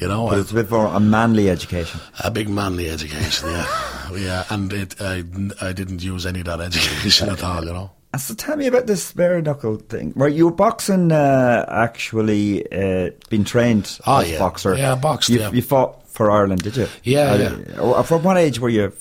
You 0.00 0.08
know, 0.08 0.26
But 0.28 0.38
I- 0.38 0.40
it's 0.40 0.50
a 0.50 0.54
bit 0.54 0.70
more 0.70 0.86
a 0.86 0.98
manly 1.00 1.48
education. 1.50 2.00
a 2.24 2.30
big 2.30 2.48
manly 2.48 2.88
education, 2.90 3.50
yeah, 3.50 3.66
yeah, 4.16 4.44
and 4.50 4.72
it, 4.72 5.00
I, 5.00 5.22
I 5.60 5.72
didn't 5.72 6.02
use 6.02 6.26
any 6.26 6.40
of 6.40 6.46
that 6.46 6.60
education 6.60 7.28
at 7.28 7.42
all, 7.44 7.64
you 7.64 7.72
know. 7.72 7.90
And 8.14 8.20
So 8.20 8.34
tell 8.34 8.56
me 8.56 8.66
about 8.66 8.86
this 8.86 9.12
bare 9.12 9.40
knuckle 9.40 9.76
thing. 9.76 10.12
Where 10.14 10.28
you 10.28 10.44
were 10.46 10.52
boxing, 10.56 11.12
uh, 11.12 11.64
actually 11.68 12.64
uh, 12.72 13.10
been 13.30 13.44
trained 13.44 13.98
Oh, 14.06 14.18
as 14.20 14.30
yeah. 14.30 14.38
boxer. 14.38 14.74
Yeah, 14.76 14.94
boxed, 14.96 15.28
You, 15.30 15.38
yeah. 15.40 15.50
you 15.52 15.62
fought 15.62 16.06
for 16.08 16.30
Ireland, 16.30 16.62
did 16.62 16.76
you? 16.76 16.88
Yeah, 17.04 17.32
Uh, 17.32 17.92
yeah. 17.96 18.02
From 18.02 18.22
what 18.22 18.36
age 18.36 18.58
were 18.60 18.68
you 18.68 18.92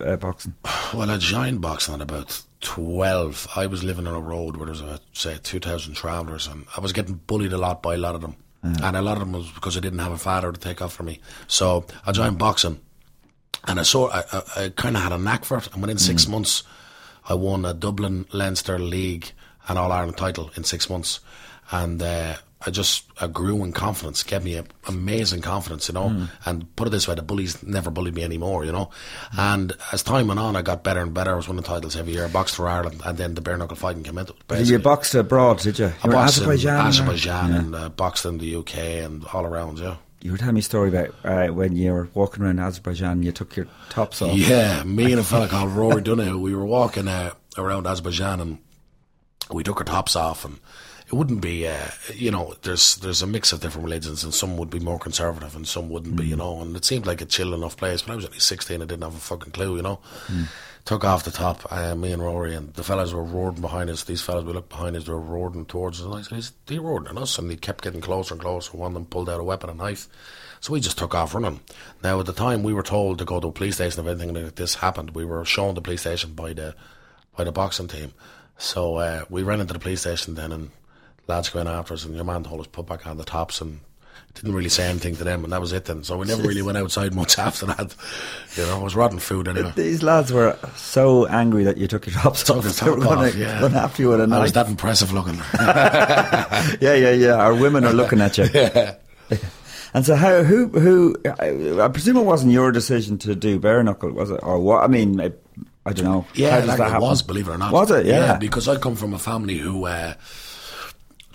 uh, 0.00 0.16
boxing? 0.16 0.54
Well, 0.94 1.10
I 1.10 1.16
joined 1.18 1.60
boxing 1.60 1.94
at 1.94 2.00
about 2.00 2.42
12. 2.66 3.46
I 3.54 3.66
was 3.66 3.84
living 3.84 4.08
on 4.08 4.14
a 4.14 4.20
road 4.20 4.56
where 4.56 4.66
there 4.66 4.72
was 4.72 4.80
about, 4.80 5.00
say, 5.12 5.38
2,000 5.40 5.94
travellers, 5.94 6.48
and 6.48 6.66
I 6.76 6.80
was 6.80 6.92
getting 6.92 7.14
bullied 7.14 7.52
a 7.52 7.58
lot 7.58 7.80
by 7.80 7.94
a 7.94 7.98
lot 7.98 8.16
of 8.16 8.20
them. 8.20 8.36
And 8.82 8.96
a 8.96 9.02
lot 9.02 9.12
of 9.12 9.20
them 9.20 9.30
was 9.30 9.48
because 9.52 9.76
I 9.76 9.80
didn't 9.80 10.00
have 10.00 10.10
a 10.10 10.18
father 10.18 10.50
to 10.50 10.58
take 10.58 10.82
off 10.82 10.92
for 10.92 11.04
me. 11.04 11.20
So 11.46 11.86
I 12.04 12.10
joined 12.10 12.36
boxing, 12.38 12.80
and 13.68 13.78
I 13.78 13.84
saw, 13.84 14.10
I, 14.10 14.24
I, 14.32 14.42
I 14.56 14.68
kind 14.70 14.96
of 14.96 15.02
had 15.04 15.12
a 15.12 15.18
knack 15.18 15.44
for 15.44 15.58
it. 15.58 15.72
And 15.72 15.80
within 15.80 15.98
six 15.98 16.26
months, 16.26 16.64
I 17.28 17.34
won 17.34 17.64
a 17.64 17.72
Dublin 17.72 18.26
Leinster 18.32 18.80
League 18.80 19.30
and 19.68 19.78
All 19.78 19.92
Ireland 19.92 20.16
title 20.16 20.50
in 20.56 20.64
six 20.64 20.90
months. 20.90 21.20
And 21.70 22.02
uh, 22.02 22.38
I 22.66 22.70
just 22.70 23.04
I 23.20 23.28
grew 23.28 23.62
in 23.62 23.72
confidence, 23.72 24.22
gave 24.24 24.42
me 24.42 24.56
a, 24.56 24.64
amazing 24.88 25.40
confidence, 25.40 25.86
you 25.88 25.94
know. 25.94 26.26
And 26.44 26.74
put 26.74 26.88
it 26.88 26.90
this 26.90 27.06
way, 27.06 27.14
the 27.14 27.22
bullies 27.22 27.62
never 27.62 27.90
bullied 27.90 28.14
me 28.14 28.24
anymore, 28.24 28.64
you 28.64 28.72
know. 28.72 28.90
And 29.38 29.72
as 29.92 30.02
time 30.02 30.26
went 30.26 30.40
on, 30.40 30.56
I 30.56 30.62
got 30.62 30.82
better 30.82 31.00
and 31.00 31.14
better. 31.14 31.32
I 31.32 31.36
was 31.36 31.46
winning 31.48 31.62
titles 31.62 31.94
every 31.96 32.12
year. 32.14 32.24
I 32.24 32.28
boxed 32.28 32.56
for 32.56 32.68
Ireland, 32.68 33.00
and 33.04 33.16
then 33.16 33.34
the 33.34 33.40
bare 33.40 33.56
knuckle 33.56 33.76
fighting 33.76 34.02
came 34.02 34.18
into 34.18 34.34
it. 34.50 34.66
You 34.66 34.78
boxed 34.80 35.14
abroad, 35.14 35.60
did 35.60 35.78
you? 35.78 35.86
You 35.86 35.92
I 36.04 36.08
boxed 36.08 36.38
Azerbaijan. 36.38 36.80
in 36.80 36.86
Azerbaijan 36.86 37.50
Yeah. 37.52 37.58
and 37.58 37.74
uh, 37.74 37.88
boxed 37.90 38.24
in 38.26 38.38
the 38.38 38.56
UK 38.56 38.76
and 39.04 39.24
all 39.32 39.46
around, 39.46 39.78
yeah. 39.78 39.96
You 40.22 40.32
were 40.32 40.38
telling 40.38 40.54
me 40.54 40.60
a 40.60 40.64
story 40.64 40.88
about 40.88 41.14
uh, 41.24 41.52
when 41.52 41.76
you 41.76 41.92
were 41.92 42.08
walking 42.14 42.42
around 42.42 42.58
Azerbaijan, 42.58 43.22
you 43.22 43.30
took 43.30 43.54
your 43.54 43.68
tops 43.90 44.20
off. 44.22 44.34
Yeah, 44.36 44.82
me 44.82 45.12
and 45.12 45.20
a 45.20 45.24
fella 45.24 45.46
called 45.46 45.70
Rory 45.70 46.02
Dunne, 46.02 46.40
we 46.40 46.52
were 46.52 46.64
walking 46.66 47.06
uh, 47.06 47.32
around 47.56 47.86
Azerbaijan 47.86 48.40
and 48.40 48.58
we 49.52 49.62
took 49.62 49.76
our 49.78 49.84
tops 49.84 50.16
off 50.16 50.44
and 50.44 50.58
it 51.06 51.12
wouldn't 51.12 51.40
be, 51.40 51.68
uh, 51.68 51.88
you 52.14 52.32
know, 52.32 52.54
there's 52.62 52.96
there's 52.96 53.22
a 53.22 53.26
mix 53.26 53.52
of 53.52 53.60
different 53.60 53.84
religions 53.84 54.24
and 54.24 54.34
some 54.34 54.56
would 54.56 54.70
be 54.70 54.80
more 54.80 54.98
conservative 54.98 55.54
and 55.54 55.66
some 55.66 55.88
wouldn't 55.88 56.16
be, 56.16 56.26
you 56.26 56.36
know, 56.36 56.60
and 56.60 56.74
it 56.76 56.84
seemed 56.84 57.06
like 57.06 57.20
a 57.20 57.26
chill 57.26 57.54
enough 57.54 57.76
place. 57.76 58.02
But 58.02 58.12
I 58.12 58.16
was 58.16 58.24
only 58.26 58.40
16, 58.40 58.82
I 58.82 58.84
didn't 58.84 59.04
have 59.04 59.14
a 59.14 59.18
fucking 59.18 59.52
clue, 59.52 59.76
you 59.76 59.82
know. 59.82 60.00
Took 60.84 61.04
off 61.04 61.24
the 61.24 61.32
top, 61.32 61.66
uh, 61.72 61.96
me 61.96 62.12
and 62.12 62.22
Rory, 62.22 62.54
and 62.54 62.72
the 62.74 62.84
fellas 62.84 63.12
were 63.12 63.24
roaring 63.24 63.60
behind 63.60 63.90
us. 63.90 64.04
These 64.04 64.22
fellas, 64.22 64.44
we 64.44 64.52
looked 64.52 64.68
behind 64.68 64.96
us, 64.96 65.04
they 65.04 65.12
were 65.12 65.20
roaring 65.20 65.64
towards 65.64 66.00
us. 66.00 66.06
And 66.06 66.14
I 66.14 66.22
said, 66.22 66.38
Is 66.38 66.52
they 66.66 66.78
roaring 66.78 67.08
at 67.08 67.16
us? 67.16 67.38
And 67.38 67.50
they 67.50 67.56
kept 67.56 67.82
getting 67.82 68.00
closer 68.00 68.34
and 68.34 68.40
closer. 68.40 68.76
One 68.76 68.92
of 68.92 68.94
them 68.94 69.06
pulled 69.06 69.28
out 69.28 69.40
a 69.40 69.44
weapon, 69.44 69.70
a 69.70 69.74
knife. 69.74 70.06
So 70.60 70.72
we 70.72 70.80
just 70.80 70.98
took 70.98 71.14
off 71.14 71.34
running. 71.34 71.60
Now, 72.02 72.20
at 72.20 72.26
the 72.26 72.32
time, 72.32 72.62
we 72.62 72.72
were 72.72 72.84
told 72.84 73.18
to 73.18 73.24
go 73.24 73.40
to 73.40 73.48
a 73.48 73.52
police 73.52 73.76
station 73.76 74.00
if 74.00 74.10
anything 74.10 74.34
like 74.34 74.54
this 74.54 74.76
happened. 74.76 75.10
We 75.10 75.24
were 75.24 75.44
shown 75.44 75.74
the 75.74 75.80
police 75.80 76.02
station 76.02 76.34
by 76.34 76.52
the 76.52 76.74
by 77.36 77.44
the 77.44 77.52
boxing 77.52 77.88
team. 77.88 78.12
So 78.58 78.96
uh, 78.96 79.24
we 79.28 79.42
ran 79.42 79.60
into 79.60 79.74
the 79.74 79.78
police 79.78 80.00
station 80.00 80.34
then, 80.34 80.52
and 80.52 80.70
lads 81.26 81.54
in 81.54 81.66
after 81.66 81.94
us, 81.94 82.04
and 82.04 82.14
your 82.14 82.24
man 82.24 82.42
told 82.44 82.60
us 82.60 82.66
put 82.66 82.86
back 82.86 83.06
on 83.06 83.16
the 83.18 83.24
tops 83.24 83.60
and 83.60 83.80
didn't 84.34 84.54
really 84.54 84.68
say 84.68 84.86
anything 84.86 85.16
to 85.16 85.24
them, 85.24 85.44
and 85.44 85.52
that 85.52 85.60
was 85.60 85.72
it 85.72 85.86
then. 85.86 86.04
So 86.04 86.18
we 86.18 86.26
never 86.26 86.42
really 86.42 86.60
went 86.62 86.76
outside 86.76 87.14
much 87.14 87.38
after 87.46 87.66
that. 87.66 87.94
You 88.56 88.64
know, 88.66 88.80
it 88.80 88.82
was 88.82 88.94
rotten 88.94 89.18
food 89.18 89.48
anyway. 89.48 89.72
These 89.74 90.02
lads 90.02 90.32
were 90.32 90.58
so 90.76 91.26
angry 91.26 91.64
that 91.64 91.78
you 91.78 91.88
took 91.88 92.06
your 92.06 92.14
tops 92.16 92.42
Took 92.44 92.58
off. 92.58 92.64
the 92.64 92.70
They 92.84 92.90
were 92.90 92.96
top 93.00 93.08
gonna 93.08 93.28
off, 93.28 93.34
yeah. 93.34 93.60
run 93.62 93.74
after 93.74 94.02
you 94.02 94.08
with 94.10 94.20
a 94.20 94.34
I 94.34 94.42
was 94.42 94.52
that 94.52 94.68
impressive 94.68 95.12
looking. 95.12 95.36
yeah, 95.58 96.94
yeah, 96.94 97.10
yeah. 97.12 97.34
Our 97.34 97.54
women 97.54 97.84
are 97.84 97.92
looking 97.92 98.20
at 98.20 98.36
you. 98.38 98.46
yeah. 98.52 98.94
And 99.94 100.04
so, 100.04 100.14
how 100.14 100.42
who 100.42 100.68
who? 100.68 101.16
I, 101.24 101.84
I 101.84 101.88
presume 101.88 102.18
it 102.18 102.24
wasn't 102.24 102.52
your 102.52 102.70
decision 102.70 103.16
to 103.18 103.34
do 103.34 103.58
bare 103.58 103.82
knuckle, 103.82 104.12
was 104.12 104.30
it, 104.30 104.40
or 104.42 104.58
what? 104.58 104.84
I 104.84 104.88
mean, 104.88 105.18
I, 105.18 105.32
I 105.86 105.94
don't 105.94 106.04
know. 106.04 106.26
Yeah, 106.34 106.56
like 106.58 106.76
that 106.76 106.88
it 106.88 106.90
happen? 106.90 107.00
was, 107.00 107.22
believe 107.22 107.48
it 107.48 107.52
or 107.52 107.58
not. 107.58 107.72
Was 107.72 107.90
it? 107.90 108.04
Yeah. 108.04 108.36
because 108.36 108.68
I 108.68 108.76
come 108.76 108.94
from 108.96 109.14
a 109.14 109.18
family 109.18 109.56
who 109.56 109.86
uh, 109.86 110.12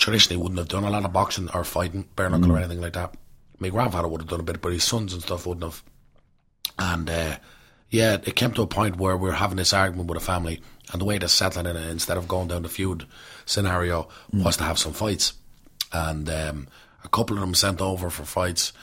traditionally 0.01 0.41
wouldn't 0.41 0.57
have 0.57 0.67
done 0.67 0.83
a 0.83 0.89
lot 0.89 1.05
of 1.05 1.13
boxing 1.13 1.49
or 1.53 1.63
fighting, 1.63 2.07
bare 2.15 2.29
knuckle 2.29 2.47
Mm. 2.49 2.55
or 2.55 2.57
anything 2.57 2.81
like 2.81 2.93
that. 2.93 3.13
My 3.59 3.69
grandfather 3.69 4.07
would 4.07 4.21
have 4.21 4.29
done 4.29 4.39
a 4.39 4.43
bit, 4.43 4.61
but 4.61 4.73
his 4.73 4.83
sons 4.83 5.13
and 5.13 5.21
stuff 5.21 5.45
wouldn't 5.45 5.63
have. 5.63 5.83
And 6.79 7.09
uh, 7.09 7.37
yeah, 7.89 8.17
it 8.23 8.35
came 8.35 8.51
to 8.53 8.63
a 8.63 8.67
point 8.67 8.97
where 8.97 9.15
we 9.15 9.27
were 9.29 9.35
having 9.35 9.57
this 9.57 9.73
argument 9.73 10.09
with 10.09 10.17
a 10.17 10.25
family, 10.25 10.61
and 10.91 10.99
the 10.99 11.05
way 11.05 11.19
to 11.19 11.29
settle 11.29 11.67
it, 11.67 11.75
instead 11.75 12.17
of 12.17 12.27
going 12.27 12.47
down 12.47 12.63
the 12.63 12.69
feud 12.69 13.05
scenario, 13.45 14.09
Mm. 14.33 14.43
was 14.43 14.57
to 14.57 14.63
have 14.63 14.79
some 14.79 14.93
fights. 14.93 15.33
And 15.93 16.29
um, 16.29 16.67
a 17.03 17.09
couple 17.09 17.35
of 17.37 17.41
them 17.41 17.53
sent 17.53 17.81
over 17.81 18.09
for 18.09 18.23
fights. 18.25 18.73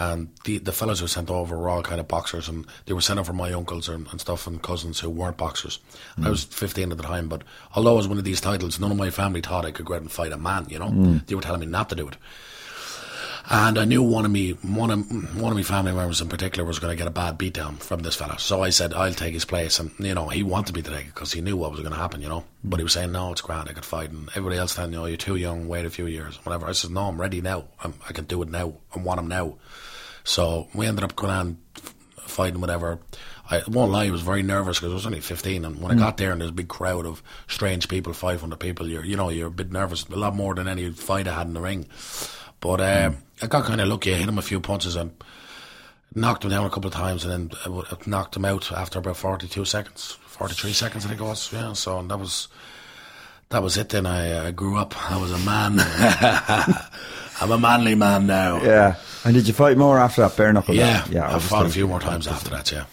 And 0.00 0.28
the 0.44 0.56
the 0.56 0.72
fellas 0.72 1.00
who 1.00 1.04
were 1.04 1.08
sent 1.08 1.30
over 1.30 1.58
were 1.58 1.68
all 1.68 1.82
kind 1.82 2.00
of 2.00 2.08
boxers, 2.08 2.48
and 2.48 2.66
they 2.86 2.94
were 2.94 3.02
sent 3.02 3.20
over 3.20 3.34
my 3.34 3.52
uncles 3.52 3.86
and, 3.86 4.06
and 4.10 4.18
stuff 4.18 4.46
and 4.46 4.62
cousins 4.62 4.98
who 4.98 5.10
weren't 5.10 5.36
boxers. 5.36 5.78
And 6.16 6.24
I 6.24 6.28
mm. 6.28 6.30
was 6.30 6.44
15 6.44 6.90
at 6.90 6.96
the 6.96 7.02
time, 7.02 7.28
but 7.28 7.42
although 7.74 7.92
I 7.92 7.96
was 7.96 8.08
one 8.08 8.16
of 8.16 8.24
these 8.24 8.40
titles, 8.40 8.80
none 8.80 8.90
of 8.90 8.96
my 8.96 9.10
family 9.10 9.42
thought 9.42 9.66
I 9.66 9.72
could 9.72 9.84
go 9.84 9.94
out 9.94 10.00
and 10.00 10.10
fight 10.10 10.32
a 10.32 10.38
man. 10.38 10.66
You 10.70 10.78
know, 10.78 10.88
mm. 10.88 11.26
they 11.26 11.34
were 11.34 11.42
telling 11.42 11.60
me 11.60 11.66
not 11.66 11.90
to 11.90 11.94
do 11.94 12.08
it. 12.08 12.16
And 13.52 13.78
I 13.78 13.84
knew 13.84 14.00
one 14.00 14.24
of 14.24 14.30
me, 14.30 14.52
one 14.52 14.92
of 14.92 15.40
one 15.40 15.50
of 15.50 15.56
my 15.56 15.64
family 15.64 15.92
members 15.92 16.20
in 16.20 16.28
particular, 16.28 16.64
was 16.64 16.78
going 16.78 16.92
to 16.92 16.96
get 16.96 17.08
a 17.08 17.10
bad 17.10 17.36
beatdown 17.36 17.78
from 17.78 18.00
this 18.00 18.14
fella. 18.14 18.38
So 18.38 18.62
I 18.62 18.70
said 18.70 18.94
I'll 18.94 19.12
take 19.12 19.34
his 19.34 19.44
place, 19.44 19.80
and 19.80 19.90
you 19.98 20.14
know 20.14 20.28
he 20.28 20.44
wanted 20.44 20.76
me 20.76 20.82
to 20.82 20.90
take 20.90 21.06
it 21.06 21.14
because 21.14 21.32
he 21.32 21.40
knew 21.40 21.56
what 21.56 21.72
was 21.72 21.80
going 21.80 21.92
to 21.92 21.98
happen. 21.98 22.22
You 22.22 22.28
know, 22.28 22.44
but 22.62 22.78
he 22.78 22.84
was 22.84 22.92
saying 22.92 23.10
no, 23.10 23.32
it's 23.32 23.40
grand, 23.40 23.68
I 23.68 23.72
could 23.72 23.84
fight, 23.84 24.10
and 24.10 24.28
everybody 24.30 24.56
else 24.56 24.76
telling 24.76 24.92
you, 24.92 24.98
know, 24.98 25.06
you're 25.06 25.16
too 25.16 25.34
young, 25.34 25.66
wait 25.66 25.84
a 25.84 25.90
few 25.90 26.06
years, 26.06 26.36
whatever. 26.44 26.68
I 26.68 26.72
said 26.72 26.92
no, 26.92 27.08
I'm 27.08 27.20
ready 27.20 27.40
now. 27.40 27.64
I'm, 27.82 27.94
I 28.08 28.12
can 28.12 28.26
do 28.26 28.40
it 28.42 28.48
now. 28.48 28.74
I 28.94 29.00
want 29.00 29.18
him 29.18 29.26
now. 29.28 29.56
So 30.24 30.68
we 30.74 30.86
ended 30.86 31.04
up 31.04 31.16
going 31.16 31.32
on 31.32 31.58
fighting, 32.18 32.60
whatever. 32.60 32.98
I 33.50 33.62
won't 33.66 33.90
lie, 33.90 34.06
I 34.06 34.10
was 34.10 34.22
very 34.22 34.42
nervous 34.42 34.78
because 34.78 34.92
I 34.92 34.94
was 34.94 35.06
only 35.06 35.20
15, 35.20 35.64
and 35.64 35.82
when 35.82 35.90
I 35.90 35.96
got 35.96 36.18
there 36.18 36.30
and 36.30 36.40
there's 36.40 36.52
a 36.52 36.54
big 36.54 36.68
crowd 36.68 37.04
of 37.04 37.20
strange 37.48 37.88
people, 37.88 38.12
500 38.12 38.60
people, 38.60 38.88
you're 38.88 39.04
you 39.04 39.16
know 39.16 39.28
you're 39.28 39.48
a 39.48 39.50
bit 39.50 39.72
nervous, 39.72 40.04
a 40.08 40.14
lot 40.14 40.36
more 40.36 40.54
than 40.54 40.68
any 40.68 40.90
fight 40.90 41.26
I 41.26 41.34
had 41.34 41.48
in 41.48 41.54
the 41.54 41.60
ring. 41.60 41.86
But 42.60 42.80
uh, 42.80 43.10
I 43.42 43.46
got 43.48 43.64
kind 43.64 43.80
of 43.80 43.88
lucky. 43.88 44.14
I 44.14 44.18
hit 44.18 44.28
him 44.28 44.38
a 44.38 44.42
few 44.42 44.60
punches 44.60 44.94
and 44.94 45.10
knocked 46.14 46.44
him 46.44 46.50
down 46.50 46.64
a 46.64 46.70
couple 46.70 46.88
of 46.88 46.94
times, 46.94 47.24
and 47.24 47.32
then 47.32 47.58
I 47.62 47.64
w- 47.64 47.84
I 47.90 47.96
knocked 48.06 48.36
him 48.36 48.44
out 48.44 48.70
after 48.70 49.00
about 49.00 49.16
42 49.16 49.64
seconds, 49.64 50.18
43 50.26 50.72
seconds, 50.72 51.04
I 51.04 51.08
think 51.08 51.20
it 51.20 51.24
was. 51.24 51.52
Yeah, 51.52 51.72
so 51.72 51.98
and 51.98 52.08
that 52.10 52.18
was 52.18 52.46
that 53.48 53.64
was 53.64 53.76
it. 53.76 53.88
Then 53.88 54.06
I 54.06 54.30
uh, 54.30 54.50
grew 54.52 54.76
up. 54.76 54.94
I 55.10 55.16
was 55.16 55.32
a 55.32 55.38
man. 55.38 55.80
I'm 57.40 57.50
a 57.50 57.58
manly 57.58 57.94
man 57.94 58.26
now. 58.26 58.62
Yeah. 58.62 58.96
And 59.24 59.34
did 59.34 59.46
you 59.48 59.54
fight 59.54 59.76
more 59.76 59.98
after 59.98 60.22
that 60.22 60.36
bare 60.36 60.52
knuckle? 60.52 60.74
Yeah, 60.74 61.06
yeah. 61.10 61.34
I 61.34 61.38
fought 61.38 61.66
a 61.66 61.70
few 61.70 61.86
more 61.88 62.00
times 62.00 62.26
after 62.26 62.50
that. 62.50 62.70
Yeah, 62.72 62.84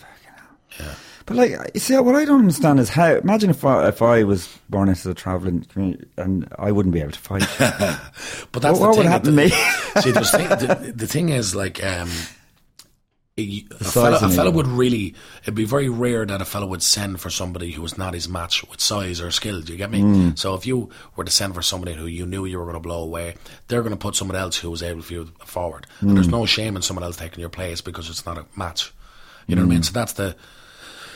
Yeah. 0.80 0.94
But 1.26 1.36
like, 1.36 1.52
you 1.74 1.80
see, 1.82 1.98
what 1.98 2.16
I 2.16 2.24
don't 2.24 2.40
understand 2.40 2.80
is 2.80 2.90
how. 2.90 3.16
Imagine 3.16 3.50
if 3.50 3.66
I, 3.66 3.88
if 3.90 4.02
I 4.02 4.24
was 4.24 4.48
born 4.70 4.88
into 4.88 5.10
the 5.10 5.14
travelling 5.14 5.64
community 5.66 6.06
and 6.16 6.48
I 6.58 6.72
wouldn't 6.72 6.94
be 6.94 7.02
able 7.02 7.12
to 7.12 7.20
fight. 7.20 7.46
but 7.60 8.62
that's 8.62 8.80
What- 8.80 8.80
the 8.80 8.88
what 8.88 8.98
would 8.98 9.06
happen 9.06 9.28
to 9.28 9.32
me? 9.34 9.50
See, 9.50 10.12
the, 10.12 10.92
the 10.96 11.08
thing 11.08 11.30
is 11.30 11.54
like. 11.56 11.84
Um, 11.84 12.10
a, 13.40 13.66
a, 13.80 13.84
fella, 13.84 14.18
a 14.18 14.30
fella 14.30 14.50
would 14.52 14.68
really 14.68 15.14
it'd 15.44 15.54
be 15.54 15.64
very 15.66 15.90
rare 15.90 16.26
that 16.26 16.42
a 16.42 16.46
fella 16.46 16.66
would 16.66 16.82
send 16.82 17.20
for 17.22 17.30
somebody 17.30 17.72
who 17.72 17.82
was 17.84 17.98
not 17.98 18.14
his 18.16 18.28
match 18.28 18.68
with 18.70 18.82
size 18.82 19.22
or 19.22 19.30
skill 19.32 19.62
do 19.62 19.72
you 19.74 19.78
get 19.78 19.92
me 19.92 20.02
Hmm. 20.02 20.30
so 20.36 20.56
if 20.56 20.66
you 20.66 20.90
were 21.16 21.24
to 21.24 21.32
send 21.32 21.54
for 21.54 21.62
somebody 21.62 21.94
who 21.94 22.08
you 22.08 22.26
knew 22.26 22.46
you 22.46 22.58
were 22.58 22.64
going 22.66 22.74
to 22.76 22.80
blow 22.80 23.04
away 23.04 23.36
they're 23.68 23.82
going 23.84 23.92
to 23.94 23.98
put 23.98 24.16
someone 24.16 24.36
else 24.38 24.58
who 24.58 24.72
was 24.72 24.82
able 24.82 25.04
to 25.04 25.14
you 25.14 25.26
forward 25.46 25.86
and 26.00 26.10
Hmm. 26.10 26.16
there's 26.16 26.30
no 26.30 26.46
shame 26.46 26.76
in 26.76 26.82
someone 26.82 27.04
else 27.04 27.16
taking 27.18 27.40
your 27.40 27.50
place 27.50 27.82
because 27.82 28.10
it's 28.10 28.26
not 28.26 28.38
a 28.40 28.46
match 28.56 28.92
you 29.48 29.56
know 29.56 29.62
what 29.62 29.66
I 29.66 29.68
Hmm. 29.68 29.70
mean 29.76 29.84
so 29.84 29.92
that's 29.94 30.14
the 30.14 30.36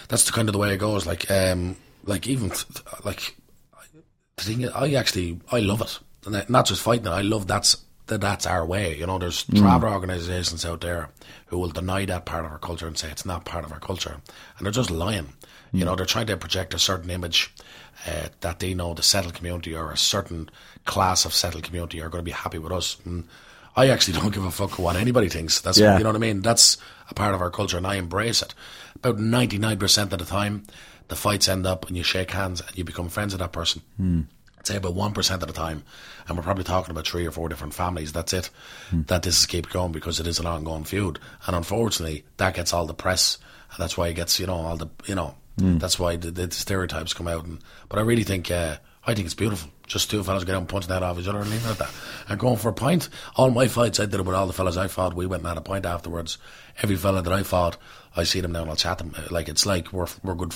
that's 0.08 0.26
the 0.26 0.32
kind 0.32 0.48
of 0.48 0.54
the 0.54 0.60
way 0.60 0.74
it 0.74 0.78
goes 0.78 1.06
like 1.08 1.30
um 1.32 1.76
like 2.06 2.28
even 2.28 2.52
like 3.04 3.36
the 4.38 4.44
thing 4.44 4.62
is, 4.62 4.70
I 4.72 4.94
actually 4.94 5.40
I 5.52 5.60
love 5.60 5.82
it 5.82 6.00
and 6.26 6.48
not 6.50 6.66
just 6.68 6.82
fighting. 6.82 7.08
I 7.08 7.22
love 7.22 7.48
that's 7.48 7.78
that 8.12 8.22
that's 8.22 8.46
our 8.46 8.66
way. 8.66 8.98
You 8.98 9.08
know, 9.08 9.18
there's 9.18 9.44
hmm. 9.44 9.58
travel 9.58 9.90
organisations 9.90 10.66
out 10.66 10.82
there 10.82 11.10
who 11.48 11.58
will 11.58 11.70
deny 11.70 12.06
that 12.06 12.26
part 12.26 12.46
of 12.46 12.52
our 12.52 12.60
culture 12.60 12.86
and 12.86 12.98
say 12.98 13.10
it's 13.10 13.26
not 13.26 13.46
part 13.46 13.66
of 13.66 13.72
our 13.72 13.80
culture, 13.80 14.18
and 14.58 14.66
they're 14.66 14.72
just 14.72 14.92
lying. 14.92 15.34
You 15.72 15.80
hmm. 15.80 15.86
know, 15.86 15.96
they're 15.96 16.06
trying 16.06 16.28
to 16.28 16.38
project 16.38 16.74
a 16.74 16.80
certain 16.80 17.10
image 17.10 17.54
uh, 18.06 18.28
that 18.42 18.60
they 18.60 18.74
know 18.74 18.94
the 18.94 19.02
settled 19.02 19.34
community 19.34 19.76
or 19.76 19.92
a 19.92 19.98
certain 19.98 20.50
class 20.86 21.24
of 21.26 21.34
settled 21.34 21.64
community 21.64 22.02
are 22.02 22.10
going 22.10 22.24
to 22.24 22.30
be 22.30 22.32
happy 22.32 22.58
with 22.58 22.74
us. 22.74 22.98
And 23.06 23.28
I 23.76 23.88
actually 23.88 24.14
don't 24.20 24.34
give 24.34 24.44
a 24.44 24.52
fuck 24.52 24.78
what 24.78 24.98
anybody 24.98 25.30
thinks. 25.30 25.62
That's 25.62 25.80
Yeah. 25.80 25.98
you 25.98 26.04
know 26.04 26.10
what 26.10 26.18
I 26.18 26.20
mean. 26.20 26.42
That's 26.42 26.78
a 27.10 27.14
part 27.14 27.34
of 27.34 27.42
our 27.42 27.50
culture, 27.50 27.78
and 27.78 27.88
I 27.88 27.96
embrace 27.96 28.42
it. 28.42 28.54
About 28.96 29.20
ninety 29.20 29.58
nine 29.58 29.80
percent 29.80 30.12
of 30.12 30.20
the 30.20 30.26
time, 30.26 30.64
the 31.08 31.16
fights 31.16 31.48
end 31.48 31.66
up 31.66 31.88
and 31.88 31.96
you 31.96 32.04
shake 32.04 32.32
hands 32.32 32.62
and 32.62 32.78
you 32.78 32.84
become 32.84 33.08
friends 33.10 33.34
with 33.34 33.40
that 33.40 33.54
person. 33.54 33.82
I'd 34.00 34.41
say 34.64 34.78
about 34.78 34.94
one 34.94 35.14
percent 35.14 35.42
of 35.42 35.48
the 35.48 35.54
time, 35.54 35.84
and 36.28 36.38
we're 36.38 36.44
probably 36.44 36.64
talking 36.64 36.92
about 36.92 37.08
three 37.08 37.26
or 37.26 37.32
four 37.32 37.50
different 37.50 37.74
families. 37.74 38.12
That's 38.14 38.34
it. 38.34 38.50
That 38.92 39.24
this 39.24 39.40
is 39.40 39.46
keep 39.46 39.70
going 39.70 39.92
because 39.92 40.20
it 40.20 40.28
is 40.28 40.40
an 40.40 40.46
ongoing 40.48 40.84
feud, 40.84 41.20
and 41.48 41.56
unfortunately, 41.56 42.26
that 42.38 42.56
gets 42.56 42.74
all 42.74 42.86
the 42.86 42.94
press, 42.94 43.38
and 43.72 43.80
that's 43.80 43.98
why 43.98 44.08
it 44.10 44.16
gets 44.16 44.40
you 44.40 44.48
know 44.48 44.56
all 44.56 44.78
the 44.78 44.88
you 45.06 45.16
know 45.16 45.36
that's 45.80 46.00
why 46.00 46.16
the, 46.16 46.32
the 46.32 46.52
stereotypes 46.52 47.14
come 47.14 47.28
out. 47.28 47.46
And 47.46 47.60
but 47.90 48.00
I 48.00 48.04
really 48.04 48.24
think 48.24 48.50
uh, 48.52 48.78
I 49.06 49.14
think 49.14 49.26
it's 49.26 49.36
beautiful. 49.36 49.70
Just 49.88 50.10
two 50.10 50.24
fellas 50.24 50.46
get 50.46 50.56
out 50.56 50.60
and 50.60 50.70
punch 50.70 50.88
that 50.88 51.04
off 51.04 51.20
each 51.20 51.28
other 51.28 51.40
and 51.40 51.50
leave 51.50 51.66
it 51.66 51.72
at 51.72 51.78
that, 51.80 51.92
and 52.30 52.40
going 52.40 52.58
for 52.58 52.70
a 52.70 52.74
pint. 52.74 53.10
All 53.36 53.50
my 53.52 53.68
fights, 53.68 54.00
I 54.00 54.06
did 54.06 54.20
it 54.20 54.26
with 54.26 54.36
all 54.36 54.48
the 54.48 54.54
fellas 54.54 54.78
I 54.78 54.88
fought. 54.88 55.16
We 55.16 55.26
went 55.26 55.42
and 55.42 55.50
had 55.50 55.58
a 55.58 55.62
pint 55.62 55.86
afterwards. 55.86 56.38
Every 56.82 56.96
fella 56.96 57.22
that 57.22 57.34
I 57.34 57.44
fought, 57.44 57.78
I 58.16 58.24
see 58.24 58.40
them 58.40 58.54
now 58.54 58.62
and 58.62 58.70
I'll 58.70 58.78
chat 58.78 59.00
them. 59.00 59.14
Like 59.30 59.50
it's 59.50 59.66
like 59.66 59.92
we're 59.92 60.08
we're 60.24 60.36
good. 60.36 60.54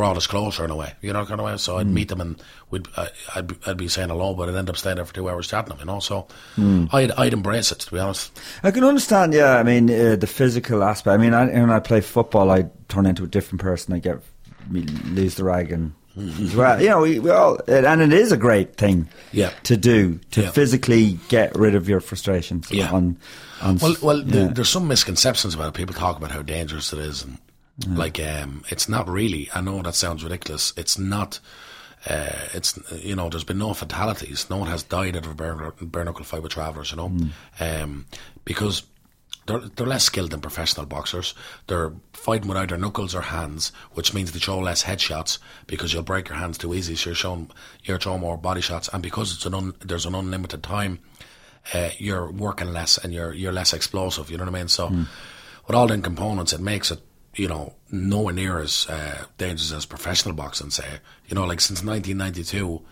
Brought 0.00 0.16
us 0.16 0.26
closer 0.26 0.64
in 0.64 0.70
a 0.70 0.76
way, 0.76 0.94
you 1.02 1.12
know, 1.12 1.26
kind 1.26 1.38
of 1.40 1.44
way. 1.44 1.56
So 1.58 1.76
I'd 1.76 1.86
meet 1.86 2.08
them 2.08 2.22
and 2.22 2.42
we'd 2.70 2.88
I, 2.96 3.08
I'd 3.34 3.46
be, 3.48 3.56
I'd 3.66 3.76
be 3.76 3.86
saying 3.88 4.08
hello, 4.08 4.32
but 4.32 4.48
I'd 4.48 4.54
end 4.54 4.70
up 4.70 4.78
staying 4.78 4.96
there 4.96 5.04
for 5.04 5.12
two 5.12 5.28
hours 5.28 5.46
chatting 5.48 5.68
them, 5.68 5.78
you 5.80 5.84
know. 5.84 6.00
So 6.00 6.26
I'd 6.58 7.10
I'd 7.12 7.34
embrace 7.34 7.70
it 7.70 7.80
to 7.80 7.90
be 7.92 7.98
honest. 7.98 8.40
I 8.62 8.70
can 8.70 8.82
understand, 8.82 9.34
yeah. 9.34 9.56
I 9.58 9.62
mean, 9.62 9.90
uh, 9.90 10.16
the 10.16 10.26
physical 10.26 10.82
aspect. 10.82 11.12
I 11.12 11.18
mean, 11.18 11.34
I, 11.34 11.44
when 11.48 11.70
I 11.70 11.80
play 11.80 12.00
football, 12.00 12.50
I 12.50 12.70
turn 12.88 13.04
into 13.04 13.24
a 13.24 13.26
different 13.26 13.60
person. 13.60 13.92
I 13.92 13.98
get 13.98 14.20
me 14.70 14.82
lose 15.04 15.34
the 15.34 15.44
rag 15.44 15.70
and 15.70 15.92
as 16.16 16.56
well. 16.60 16.80
You 16.80 16.88
know, 16.88 17.00
we, 17.02 17.18
we 17.18 17.28
all, 17.30 17.58
and 17.68 18.00
it 18.00 18.12
is 18.14 18.32
a 18.32 18.38
great 18.38 18.76
thing, 18.76 19.06
Yeah. 19.32 19.50
to 19.64 19.76
do 19.76 20.18
to 20.30 20.42
Yeah. 20.44 20.50
physically 20.50 21.18
get 21.28 21.54
rid 21.56 21.74
of 21.74 21.90
your 21.90 22.00
frustrations. 22.00 22.70
Yeah. 22.70 22.90
On, 22.90 23.18
on 23.60 23.76
Well, 23.76 23.96
well, 24.00 24.18
yeah. 24.22 24.46
the, 24.46 24.54
there's 24.54 24.70
some 24.70 24.88
misconceptions 24.88 25.54
about 25.54 25.68
it. 25.68 25.74
People 25.74 25.94
talk 25.94 26.16
about 26.16 26.30
how 26.30 26.40
dangerous 26.40 26.92
it 26.94 27.00
is, 27.00 27.22
and 27.22 27.36
like, 27.88 28.20
um, 28.20 28.64
it's 28.68 28.88
not 28.88 29.08
really. 29.08 29.48
I 29.54 29.60
know 29.60 29.82
that 29.82 29.94
sounds 29.94 30.24
ridiculous. 30.24 30.72
It's 30.76 30.98
not. 30.98 31.40
Uh, 32.08 32.48
it's 32.54 32.78
you 33.02 33.14
know, 33.14 33.28
there's 33.28 33.44
been 33.44 33.58
no 33.58 33.74
fatalities. 33.74 34.48
No 34.48 34.56
one 34.56 34.68
has 34.68 34.82
died 34.82 35.16
out 35.16 35.26
of 35.26 35.32
a 35.32 35.34
bare, 35.34 35.72
bare 35.82 36.04
knuckle 36.04 36.24
fight 36.24 36.42
with 36.42 36.52
travellers. 36.52 36.90
You 36.90 36.96
know, 36.96 37.12
um, 37.60 38.06
because 38.44 38.84
they're 39.46 39.60
they're 39.60 39.86
less 39.86 40.04
skilled 40.04 40.30
than 40.30 40.40
professional 40.40 40.86
boxers. 40.86 41.34
They're 41.66 41.92
fighting 42.14 42.48
with 42.48 42.56
either 42.56 42.78
knuckles 42.78 43.14
or 43.14 43.20
hands, 43.20 43.72
which 43.92 44.14
means 44.14 44.32
they 44.32 44.38
throw 44.38 44.58
less 44.60 44.84
headshots 44.84 45.38
because 45.66 45.92
you'll 45.92 46.02
break 46.02 46.28
your 46.28 46.38
hands 46.38 46.56
too 46.56 46.74
easy. 46.74 46.96
So 46.96 47.10
you're 47.10 47.14
showing 47.14 47.50
you're 47.84 47.98
throwing 47.98 48.20
more 48.20 48.38
body 48.38 48.62
shots, 48.62 48.88
and 48.92 49.02
because 49.02 49.34
it's 49.34 49.44
an 49.44 49.54
un, 49.54 49.74
there's 49.80 50.06
an 50.06 50.14
unlimited 50.14 50.62
time 50.62 51.00
uh, 51.74 51.90
you're 51.98 52.30
working 52.30 52.72
less 52.72 52.98
and 52.98 53.12
you're 53.12 53.32
you're 53.32 53.52
less 53.52 53.72
explosive. 53.72 54.30
You 54.30 54.38
know 54.38 54.44
what 54.44 54.54
I 54.54 54.58
mean? 54.58 54.68
So, 54.68 54.88
with 55.66 55.76
all 55.76 55.86
them 55.86 56.02
components, 56.02 56.52
it 56.52 56.60
makes 56.60 56.90
it 56.90 57.00
you 57.34 57.48
know 57.48 57.74
nowhere 57.90 58.34
near 58.34 58.58
as 58.58 58.86
uh, 58.88 59.24
dangerous 59.38 59.72
as 59.72 59.86
professional 59.86 60.34
boxing. 60.34 60.70
Say, 60.70 60.98
you 61.28 61.34
know, 61.34 61.44
like 61.44 61.60
since 61.60 61.84
1992, 61.84 62.82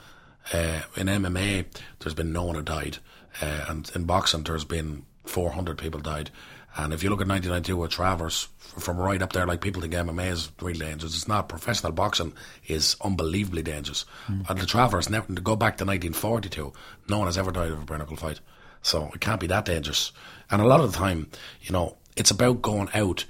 uh, 0.53 0.81
in 0.97 1.07
MMA, 1.07 1.67
there's 2.01 2.15
been 2.15 2.33
no 2.33 2.45
one 2.45 2.57
who 2.57 2.63
died, 2.63 2.99
uh, 3.43 3.67
and 3.69 3.91
in 3.95 4.05
boxing, 4.05 4.45
there's 4.45 4.65
been 4.65 5.05
400 5.25 5.79
people 5.79 6.01
died. 6.01 6.31
And 6.77 6.93
if 6.93 7.03
you 7.03 7.11
look 7.11 7.21
at 7.21 7.27
1992 7.27 7.77
with 7.77 7.91
Travers, 7.91 8.49
from 8.59 8.99
right 8.99 9.21
up 9.21 9.33
there, 9.33 9.47
like 9.47 9.61
people 9.61 9.83
think 9.83 9.95
MMA 9.95 10.31
is 10.31 10.51
really 10.61 10.79
dangerous. 10.79 11.17
It's 11.17 11.27
not. 11.27 11.49
Professional 11.49 11.93
boxing 11.93 12.35
is 12.69 12.97
unbelievably 13.01 13.63
dangerous. 13.63 14.05
And 14.49 14.59
the 14.59 14.67
Travers, 14.67 15.11
never, 15.11 15.27
to 15.27 15.41
go 15.41 15.57
back 15.57 15.79
to 15.79 15.85
1942, 15.85 16.73
no 17.09 17.19
one 17.19 17.27
has 17.27 17.37
ever 17.39 17.51
died 17.51 17.71
of 17.71 17.83
a 17.83 17.85
bare 17.85 17.99
knuckle 17.99 18.17
fight. 18.17 18.41
So 18.83 19.11
it 19.13 19.21
can't 19.21 19.41
be 19.41 19.49
that 19.49 19.65
dangerous. 19.65 20.13
And 20.51 20.63
a 20.63 20.67
lot 20.67 20.81
of 20.81 20.93
the 20.93 20.99
time, 20.99 21.29
you 21.63 21.73
know, 21.73 21.97
it's 22.17 22.31
about 22.31 22.63
going 22.63 22.91
out 22.95 23.25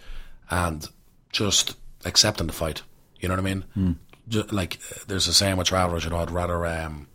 and 0.50 0.86
just 1.30 1.76
accepting 2.04 2.46
the 2.46 2.52
fight. 2.52 2.82
You 3.20 3.28
know 3.28 3.34
what 3.34 3.40
I 3.46 3.54
mean? 3.54 3.96
Ju- 4.28 4.46
like, 4.50 4.78
uh, 4.94 4.98
there's 5.08 5.26
a 5.26 5.34
saying 5.34 5.56
with 5.56 5.68
Travers, 5.68 6.04
you 6.04 6.10
know, 6.10 6.18
I'd 6.18 6.30
rather, 6.30 6.64
um, 6.66 7.08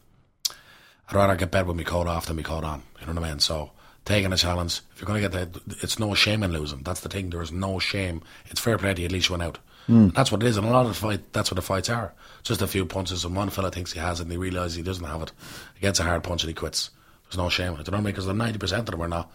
I'd 1.10 1.16
rather 1.16 1.36
get 1.36 1.52
bed 1.52 1.68
with 1.68 1.78
me 1.78 1.84
coat 1.84 2.08
off 2.08 2.26
than 2.26 2.36
me 2.38 2.44
coat 2.44 2.64
on. 2.64 2.84
You 3.00 3.08
know 3.08 3.14
what 3.14 3.24
I 3.26 3.30
mean? 3.30 3.40
So 3.40 3.72
taking 4.06 4.34
a 4.34 4.38
challenge, 4.38 4.82
if 4.94 5.02
you're 5.02 5.08
going 5.08 5.22
to 5.22 5.30
get 5.30 5.52
that, 5.54 5.62
it's 5.84 6.00
no 6.00 6.14
shame 6.14 6.44
in 6.44 6.52
losing. 6.52 6.84
That's 6.84 7.02
the 7.02 7.10
thing. 7.10 7.30
There 7.30 7.42
is 7.42 7.52
no 7.52 7.80
shame. 7.80 8.22
It's 8.48 8.60
fair 8.60 8.78
play 8.78 8.94
to 8.94 9.02
you. 9.02 9.06
At 9.06 9.12
least 9.12 9.30
you 9.30 9.34
went 9.34 9.44
out. 9.44 9.60
And 9.88 10.14
That's 10.14 10.32
what 10.32 10.42
it 10.44 10.48
is. 10.48 10.56
And 10.58 10.66
a 10.66 10.70
lot 10.72 10.86
of 10.86 10.94
the 10.94 10.98
fight, 11.00 11.34
that's 11.34 11.52
what 11.52 11.58
the 11.58 11.62
fights 11.62 11.90
are. 11.90 12.14
Just 12.44 12.62
a 12.62 12.68
few 12.68 12.86
punches, 12.86 13.26
and 13.26 13.36
one 13.36 13.50
fella 13.50 13.70
thinks 13.70 13.92
he 13.92 14.00
has 14.00 14.20
it, 14.20 14.24
and 14.24 14.32
he 14.32 14.38
realises 14.38 14.76
he 14.76 14.82
doesn't 14.84 15.04
have 15.06 15.22
it. 15.22 15.32
He 15.76 15.82
gets 15.82 16.00
a 16.00 16.04
hard 16.04 16.24
punch 16.24 16.44
and 16.44 16.50
he 16.50 16.54
quits. 16.54 16.90
There's 17.26 17.38
no 17.38 17.50
shame 17.50 17.74
in 17.74 17.80
it. 17.82 17.88
You 17.88 17.92
know 17.92 17.98
what 17.98 18.02
I 18.02 18.04
mean? 18.06 18.12
Because 18.14 18.26
the 18.26 18.34
ninety 18.34 18.60
percent 18.60 18.88
of 18.88 18.92
them 18.94 19.02
are 19.02 19.08
not. 19.10 19.32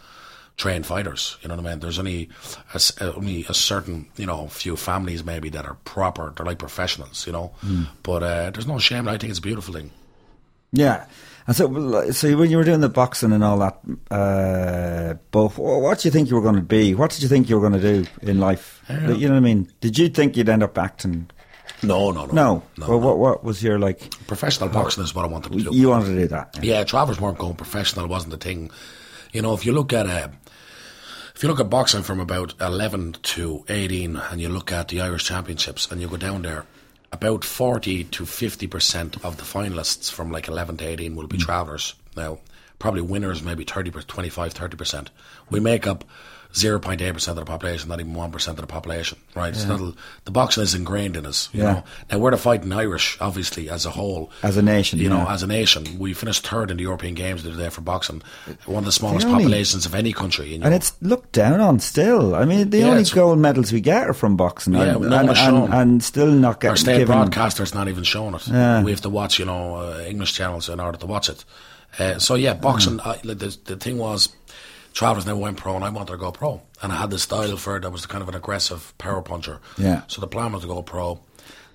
Trained 0.59 0.85
fighters. 0.85 1.39
You 1.41 1.49
know 1.49 1.55
what 1.57 1.67
I 1.67 1.71
mean? 1.71 1.79
There's 1.81 1.99
only 1.99 2.29
a, 2.75 2.81
uh, 3.01 3.13
only 3.17 3.47
a 3.49 3.55
certain 3.55 4.09
you 4.17 4.27
know 4.27 4.49
few 4.49 4.77
families 4.77 5.25
maybe 5.25 5.49
that 5.51 5.65
are 5.65 5.77
proper. 5.85 6.35
They're 6.37 6.45
like 6.45 6.59
professionals. 6.59 7.27
You 7.27 7.33
know, 7.33 7.53
but 8.03 8.23
uh, 8.23 8.51
there's 8.51 8.67
no 8.67 8.79
shame. 8.79 9.09
I 9.09 9.17
think 9.17 9.31
it's 9.31 9.39
a 9.39 9.43
beautiful 9.43 9.73
thing. 9.73 9.91
Yeah. 10.73 11.07
And 11.47 11.57
so, 11.57 12.11
so 12.11 12.37
when 12.37 12.51
you 12.51 12.59
were 12.59 12.65
doing 12.65 12.83
the 12.83 12.91
boxing 12.91 13.33
and 13.33 13.43
all 13.43 13.59
that, 13.61 13.81
uh, 14.11 15.15
but 15.31 15.57
what 15.57 15.99
do 15.99 16.07
you 16.07 16.13
think 16.13 16.29
you 16.29 16.37
were 16.37 16.43
going 16.43 16.57
to 16.57 16.61
be? 16.61 16.95
What 16.95 17.11
did 17.11 17.23
you 17.23 17.29
think 17.29 17.49
you 17.49 17.59
were 17.59 17.67
going 17.67 17.81
to 17.81 18.03
do 18.03 18.11
in 18.21 18.39
life? 18.39 18.83
You 18.91 19.29
know 19.29 19.35
what 19.35 19.39
I 19.39 19.41
mean? 19.41 19.73
Did 19.81 19.97
you 19.97 20.11
think 20.11 20.37
you'd 20.37 20.51
end 20.51 20.63
up 20.63 20.77
acting? 20.77 21.31
No, 21.83 22.11
no, 22.11 22.27
no, 22.27 22.33
No. 22.35 22.63
no. 22.77 22.89
well, 22.89 23.01
no. 23.01 23.07
what 23.07 23.19
what 23.19 23.45
was 23.45 23.63
your 23.63 23.79
like? 23.79 24.11
Professional 24.27 24.69
boxing 24.69 25.05
is 25.05 25.15
what 25.15 25.25
I 25.25 25.29
wanted 25.29 25.53
to 25.53 25.59
do. 25.71 25.71
You 25.75 25.89
wanted 25.89 26.07
to 26.15 26.21
do 26.21 26.27
that? 26.29 26.59
Yeah, 26.63 26.85
Travers 26.85 27.19
weren't 27.19 27.39
going 27.39 27.55
professional. 27.55 28.07
wasn't 28.09 28.33
the 28.33 28.37
thing. 28.39 28.71
You 29.33 29.41
know, 29.41 29.55
if 29.55 29.65
you 29.65 29.73
look 29.73 29.93
at 29.95 30.07
uh, 30.07 30.29
if 31.39 31.45
you 31.45 31.49
look 31.49 31.61
at 31.61 31.71
boxing 31.71 32.03
from 32.03 32.19
about 32.19 32.53
eleven 32.61 33.13
to 33.13 33.65
eighteen, 33.69 34.17
and 34.17 34.41
you 34.41 34.49
look 34.49 34.73
at 34.73 34.89
the 34.89 35.01
Irish 35.01 35.27
Championships, 35.27 35.89
and 35.89 36.01
you 36.01 36.09
go 36.09 36.17
down 36.17 36.43
there, 36.43 36.67
about 37.13 37.45
forty 37.45 38.03
to 38.03 38.27
fifty 38.27 38.67
percent 38.67 39.25
of 39.25 39.37
the 39.37 39.45
finalists 39.45 40.11
from 40.11 40.33
like 40.33 40.49
eleven 40.49 40.77
to 40.79 40.85
eighteen 40.85 41.15
will 41.15 41.29
be 41.29 41.37
hmm. 41.37 41.45
travellers. 41.45 41.95
Now, 42.17 42.41
probably 42.81 43.03
winners 43.03 43.41
maybe 43.41 43.63
30, 43.63 43.93
25, 43.93 44.53
30 44.53 44.77
percent. 44.77 45.11
We 45.49 45.61
make 45.61 45.87
up. 45.87 46.03
0.8% 46.55 47.29
of 47.29 47.37
the 47.37 47.45
population, 47.45 47.89
not 47.89 48.01
even 48.01 48.15
1% 48.15 48.49
of 48.49 48.57
the 48.57 48.67
population, 48.67 49.19
right? 49.35 49.51
It's 49.53 49.67
not, 49.67 49.81
the 50.25 50.31
boxing 50.31 50.63
is 50.63 50.75
ingrained 50.75 51.17
in 51.17 51.27
us, 51.27 51.49
you 51.53 51.63
Yeah. 51.63 51.73
know. 51.73 51.85
Now, 52.11 52.19
we're 52.19 52.31
the 52.31 52.37
fighting 52.39 52.73
Irish, 52.73 53.19
obviously, 53.21 53.69
as 53.69 53.85
a 53.87 53.91
whole. 53.91 54.31
As 54.43 54.57
a 54.57 54.63
nation, 54.63 54.99
You 54.99 55.09
know, 55.11 55.27
as 55.29 55.43
a 55.43 55.47
nation. 55.47 55.99
We 55.99 56.15
finished 56.15 56.47
third 56.47 56.71
in 56.71 56.79
the 56.79 56.83
European 56.85 57.15
Games 57.15 57.43
the 57.43 57.51
other 57.53 57.63
day 57.63 57.69
for 57.69 57.83
boxing. 57.83 58.23
One 58.65 58.79
of 58.79 58.85
the 58.87 58.93
smallest 58.93 59.27
only- 59.27 59.45
populations 59.45 59.85
of 59.87 59.95
any 59.95 60.13
country. 60.13 60.55
In 60.55 60.63
And 60.63 60.75
it's 60.75 60.95
looked 61.03 61.33
down 61.33 61.61
on 61.61 61.81
still. 61.81 62.35
I 62.35 62.45
mean, 62.45 62.71
the 62.71 62.79
Yeah, 62.79 62.91
only 62.91 63.05
gold 63.05 63.39
medals 63.39 63.71
we 63.73 63.81
get 63.81 64.09
are 64.09 64.15
from 64.15 64.37
boxing, 64.37 64.73
Yeah, 64.75 64.97
and, 64.97 65.01
no 65.03 65.17
and, 65.19 65.31
and, 65.31 65.75
and 65.75 66.03
still 66.03 66.31
not 66.31 66.61
getting 66.61 66.71
Our 66.71 66.77
state 66.77 66.99
given. 66.99 67.15
broadcaster's 67.15 67.75
not 67.75 67.89
even 67.89 68.05
showing 68.05 68.35
it. 68.35 68.49
Yeah. 68.49 68.83
We 68.83 68.91
have 68.91 69.03
to 69.03 69.11
watch, 69.11 69.39
you 69.39 69.45
know, 69.45 69.77
uh, 69.77 70.05
English 70.09 70.33
channels 70.33 70.69
in 70.69 70.81
order 70.81 70.99
to 70.99 71.07
watch 71.07 71.29
it. 71.29 71.45
Uh, 71.99 72.19
so 72.19 72.35
yeah, 72.35 72.55
boxing. 72.55 73.01
I, 73.01 73.17
the, 73.25 73.57
the 73.65 73.77
thing 73.77 73.99
was, 73.99 74.29
Travers 74.93 75.27
never 75.27 75.39
went 75.39 75.57
pro, 75.57 75.77
and 75.77 75.85
I 75.85 75.91
wanted 75.91 76.13
to 76.13 76.19
go 76.19 76.33
pro, 76.33 76.63
and 76.83 76.93
I 76.93 76.97
had 76.97 77.11
the 77.11 77.19
style 77.19 77.57
for 77.57 77.77
it. 77.77 77.85
I 77.85 77.89
was 77.89 78.07
kind 78.07 78.23
of 78.23 78.29
an 78.29 78.35
aggressive 78.35 78.93
power 78.99 79.23
puncher. 79.23 79.61
Yeah. 79.77 80.03
So 80.09 80.21
the 80.21 80.27
plan 80.27 80.53
was 80.53 80.63
to 80.63 80.69
go 80.69 80.83
pro, 80.83 81.21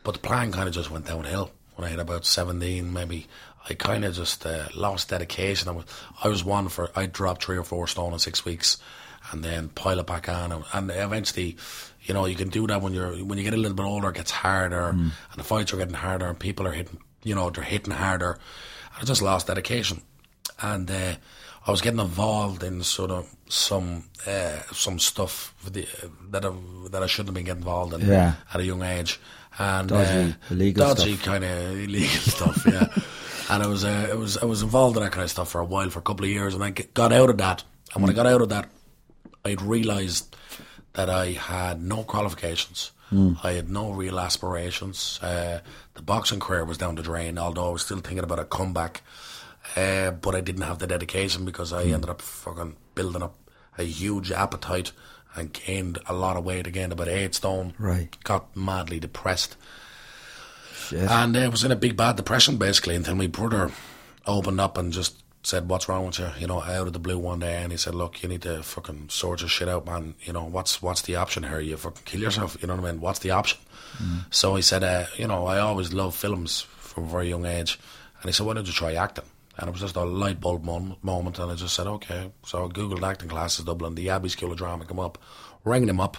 but 0.04 0.14
the 0.14 0.20
plan 0.20 0.52
kind 0.52 0.68
of 0.68 0.74
just 0.74 0.92
went 0.92 1.08
downhill 1.08 1.52
when 1.76 1.88
I 1.88 1.92
hit 1.92 2.00
about 2.00 2.26
seventeen, 2.26 2.92
maybe. 2.92 3.28
I 3.70 3.76
kind 3.76 4.04
of 4.04 4.14
just 4.14 4.46
uh, 4.46 4.68
lost 4.76 5.08
dedication. 5.08 5.70
I 5.70 5.72
was, 5.72 5.86
I 6.22 6.28
was 6.28 6.44
one 6.44 6.68
for 6.68 6.92
I 6.98 7.06
dropped 7.06 7.46
three 7.46 7.58
or 7.58 7.64
four 7.64 7.88
stone 7.88 8.12
in 8.12 8.20
six 8.20 8.44
weeks, 8.44 8.78
and 9.32 9.42
then 9.42 9.70
pile 9.70 10.00
it 10.00 10.06
back 10.06 10.28
on, 10.28 10.52
and, 10.52 10.66
and 10.74 10.92
eventually, 10.92 11.56
you 12.02 12.14
know, 12.14 12.26
you 12.26 12.36
can 12.36 12.50
do 12.50 12.68
that 12.68 12.82
when 12.82 12.94
you're 12.94 13.16
when 13.24 13.38
you 13.38 13.44
get 13.46 13.54
a 13.54 13.58
little 13.58 13.78
bit 13.78 13.86
older. 13.86 14.10
It 14.10 14.16
gets 14.16 14.32
harder, 14.32 14.90
and 14.90 15.14
the 15.38 15.46
fights 15.46 15.72
are 15.72 15.78
getting 15.78 15.94
harder, 15.94 16.28
and 16.28 16.38
people 16.38 16.68
are 16.68 16.74
hitting, 16.74 17.00
you 17.24 17.36
know, 17.36 17.50
they're 17.50 17.64
hitting 17.64 17.94
harder. 17.94 18.38
I 19.00 19.06
just 19.06 19.22
lost 19.22 19.48
dedication, 19.48 20.02
and 20.62 20.92
uh, 20.92 21.16
I 21.66 21.72
was 21.72 21.82
getting 21.82 22.00
involved 22.00 22.64
in 22.64 22.84
sort 22.84 23.12
of 23.12 23.30
some 23.50 24.06
uh, 24.28 24.60
some 24.74 25.00
stuff 25.00 25.54
the, 25.70 25.88
that 26.32 26.46
I, 26.46 26.52
that 26.90 27.04
I 27.04 27.08
shouldn't 27.08 27.30
have 27.30 27.36
been 27.36 27.46
getting 27.46 27.62
involved 27.62 27.94
in 27.94 28.02
Yeah. 28.02 28.34
at 28.54 28.60
a 28.60 28.64
young 28.66 28.82
age, 28.84 29.20
and 29.58 29.88
Dodgy, 29.90 30.32
uh, 30.32 30.54
illegal 30.54 30.88
dodgy 30.96 31.18
kind 31.18 31.44
of 31.44 31.72
illegal 31.80 32.08
stuff, 32.32 32.64
yeah. 32.68 32.88
And 33.50 33.64
I 33.64 33.68
was 33.68 33.84
uh, 33.86 34.08
I 34.12 34.16
was 34.16 34.38
I 34.38 34.46
was 34.46 34.62
involved 34.62 34.98
in 34.98 35.04
that 35.04 35.12
kind 35.12 35.24
of 35.24 35.30
stuff 35.32 35.50
for 35.50 35.62
a 35.62 35.66
while, 35.66 35.90
for 35.90 36.00
a 36.00 36.04
couple 36.04 36.26
of 36.26 36.32
years, 36.32 36.54
and 36.54 36.64
I 36.64 36.72
got 36.72 37.12
out 37.14 37.30
of 37.30 37.38
that. 37.38 37.64
And 37.94 38.02
when 38.04 38.10
I 38.12 38.16
got 38.16 38.26
out 38.26 38.42
of 38.42 38.50
that, 38.50 38.70
I'd 39.46 39.62
realised 39.62 40.36
that 40.94 41.10
I 41.10 41.32
had 41.32 41.82
no 41.82 42.04
qualifications. 42.04 42.92
I 43.44 43.52
had 43.52 43.70
no 43.70 43.92
real 43.92 44.20
aspirations. 44.20 45.20
Uh, 45.22 45.60
the 45.94 46.02
boxing 46.02 46.40
career 46.40 46.66
was 46.66 46.80
down 46.80 46.96
the 46.96 47.04
drain, 47.04 47.38
although 47.38 47.70
I 47.70 47.72
was 47.72 47.84
still 47.84 48.00
thinking 48.00 48.24
about 48.24 48.40
a 48.40 48.44
comeback. 48.44 49.04
Uh, 49.76 50.12
but 50.12 50.36
I 50.36 50.42
didn't 50.42 50.64
have 50.64 50.80
the 50.80 50.88
dedication 50.88 51.46
because 51.46 51.74
I 51.74 51.84
ended 51.84 52.10
up 52.10 52.22
fucking 52.22 52.76
building 52.96 53.24
up 53.24 53.36
a 53.78 53.84
huge 53.84 54.32
appetite 54.32 54.92
and 55.36 55.52
gained 55.52 55.98
a 56.08 56.14
lot 56.14 56.38
of 56.38 56.46
weight. 56.46 56.68
Again, 56.68 56.92
about 56.92 57.08
eight 57.08 57.34
stone. 57.34 57.74
Right. 57.80 58.16
Got 58.24 58.56
madly 58.56 59.00
depressed. 59.00 59.56
Shit. 60.76 61.10
And 61.10 61.36
I 61.36 61.48
was 61.48 61.64
in 61.64 61.72
a 61.72 61.76
big 61.76 61.98
bad 61.98 62.18
depression 62.18 62.58
basically 62.58 62.96
until 62.96 63.16
my 63.16 63.28
brother 63.28 63.72
opened 64.28 64.62
up 64.62 64.78
and 64.78 64.94
just 64.94 65.24
said, 65.42 65.68
"What's 65.68 65.90
wrong 65.90 66.06
with 66.06 66.20
you?" 66.20 66.30
You 66.38 66.48
know, 66.48 66.62
out 66.62 66.88
of 66.88 66.94
the 66.94 67.00
blue 67.00 67.18
one 67.18 67.40
day, 67.40 67.64
and 67.64 67.72
he 67.72 67.78
said, 67.78 67.96
"Look, 67.96 68.22
you 68.22 68.30
need 68.30 68.44
to 68.44 68.62
fucking 68.64 69.10
sort 69.10 69.42
your 69.42 69.50
shit 69.50 69.68
out, 69.68 69.86
man. 69.86 70.14
You 70.24 70.34
know, 70.34 70.44
what's 70.44 70.82
what's 70.82 71.02
the 71.02 71.16
option 71.16 71.44
here? 71.44 71.60
You 71.60 71.78
fucking 71.78 72.04
kill 72.06 72.22
yourself. 72.22 72.58
You 72.62 72.68
know 72.68 72.76
what 72.76 72.86
I 72.86 72.92
mean? 72.92 73.02
What's 73.02 73.20
the 73.20 73.32
option?" 73.32 73.60
So 74.30 74.56
he 74.56 74.62
said, 74.62 74.84
uh, 74.84 75.06
"You 75.18 75.28
know, 75.28 75.46
I 75.48 75.60
always 75.60 75.94
loved 75.94 76.16
films 76.16 76.62
from 76.62 77.06
a 77.06 77.08
very 77.08 77.30
young 77.30 77.46
age," 77.46 77.80
and 78.22 78.30
he 78.30 78.34
said, 78.34 78.46
"Why 78.46 78.54
don't 78.54 78.68
you 78.68 78.74
try 78.74 78.94
acting?" 78.94 79.26
And 79.58 79.68
it 79.68 79.72
was 79.72 79.82
just 79.82 79.96
a 79.96 80.04
light 80.04 80.40
bulb 80.40 80.64
moment, 80.64 81.40
and 81.40 81.52
I 81.52 81.56
just 81.56 81.76
said, 81.76 81.86
"Okay." 81.88 82.32
So 82.44 82.66
I 82.66 82.68
googled 82.70 83.08
acting 83.08 83.30
classes 83.30 83.66
Dublin, 83.66 83.96
the 83.96 84.10
Abbey 84.10 84.30
School 84.30 84.52
of 84.52 84.58
Drama 84.58 84.86
come 84.86 85.00
up, 85.00 85.18
rang 85.64 85.86
them 85.86 86.00
up. 86.00 86.18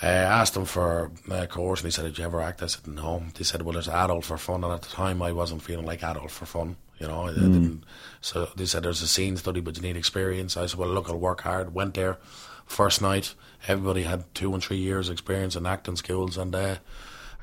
I 0.00 0.08
asked 0.08 0.54
them 0.54 0.64
for 0.64 1.10
a 1.30 1.46
course, 1.46 1.80
and 1.80 1.86
he 1.86 1.90
said, 1.90 2.04
"Did 2.04 2.18
you 2.18 2.24
ever 2.24 2.40
act?" 2.40 2.62
I 2.62 2.66
said, 2.66 2.86
"No." 2.86 3.24
They 3.34 3.44
said, 3.44 3.62
"Well, 3.62 3.72
there's 3.72 3.88
adult 3.88 4.24
for 4.24 4.36
fun," 4.38 4.62
and 4.62 4.72
at 4.72 4.82
the 4.82 4.90
time, 4.90 5.22
I 5.22 5.32
wasn't 5.32 5.62
feeling 5.62 5.86
like 5.86 6.02
adult 6.02 6.30
for 6.30 6.46
fun. 6.46 6.76
You 7.00 7.08
know, 7.08 7.22
I, 7.22 7.30
I 7.30 7.34
didn't. 7.34 7.84
So 8.20 8.48
they 8.56 8.66
said, 8.66 8.82
"There's 8.82 9.02
a 9.02 9.08
scene 9.08 9.36
study, 9.36 9.60
but 9.60 9.76
you 9.76 9.82
need 9.82 9.96
experience." 9.96 10.56
I 10.56 10.66
said, 10.66 10.78
"Well, 10.78 10.90
look, 10.90 11.08
I'll 11.08 11.18
work 11.18 11.40
hard." 11.40 11.74
Went 11.74 11.94
there, 11.94 12.18
first 12.66 13.00
night. 13.00 13.34
Everybody 13.66 14.02
had 14.04 14.32
two 14.34 14.54
and 14.54 14.62
three 14.62 14.78
years 14.78 15.08
experience 15.08 15.56
in 15.56 15.66
acting 15.66 15.96
schools, 15.96 16.36
and 16.36 16.54
uh, 16.54 16.76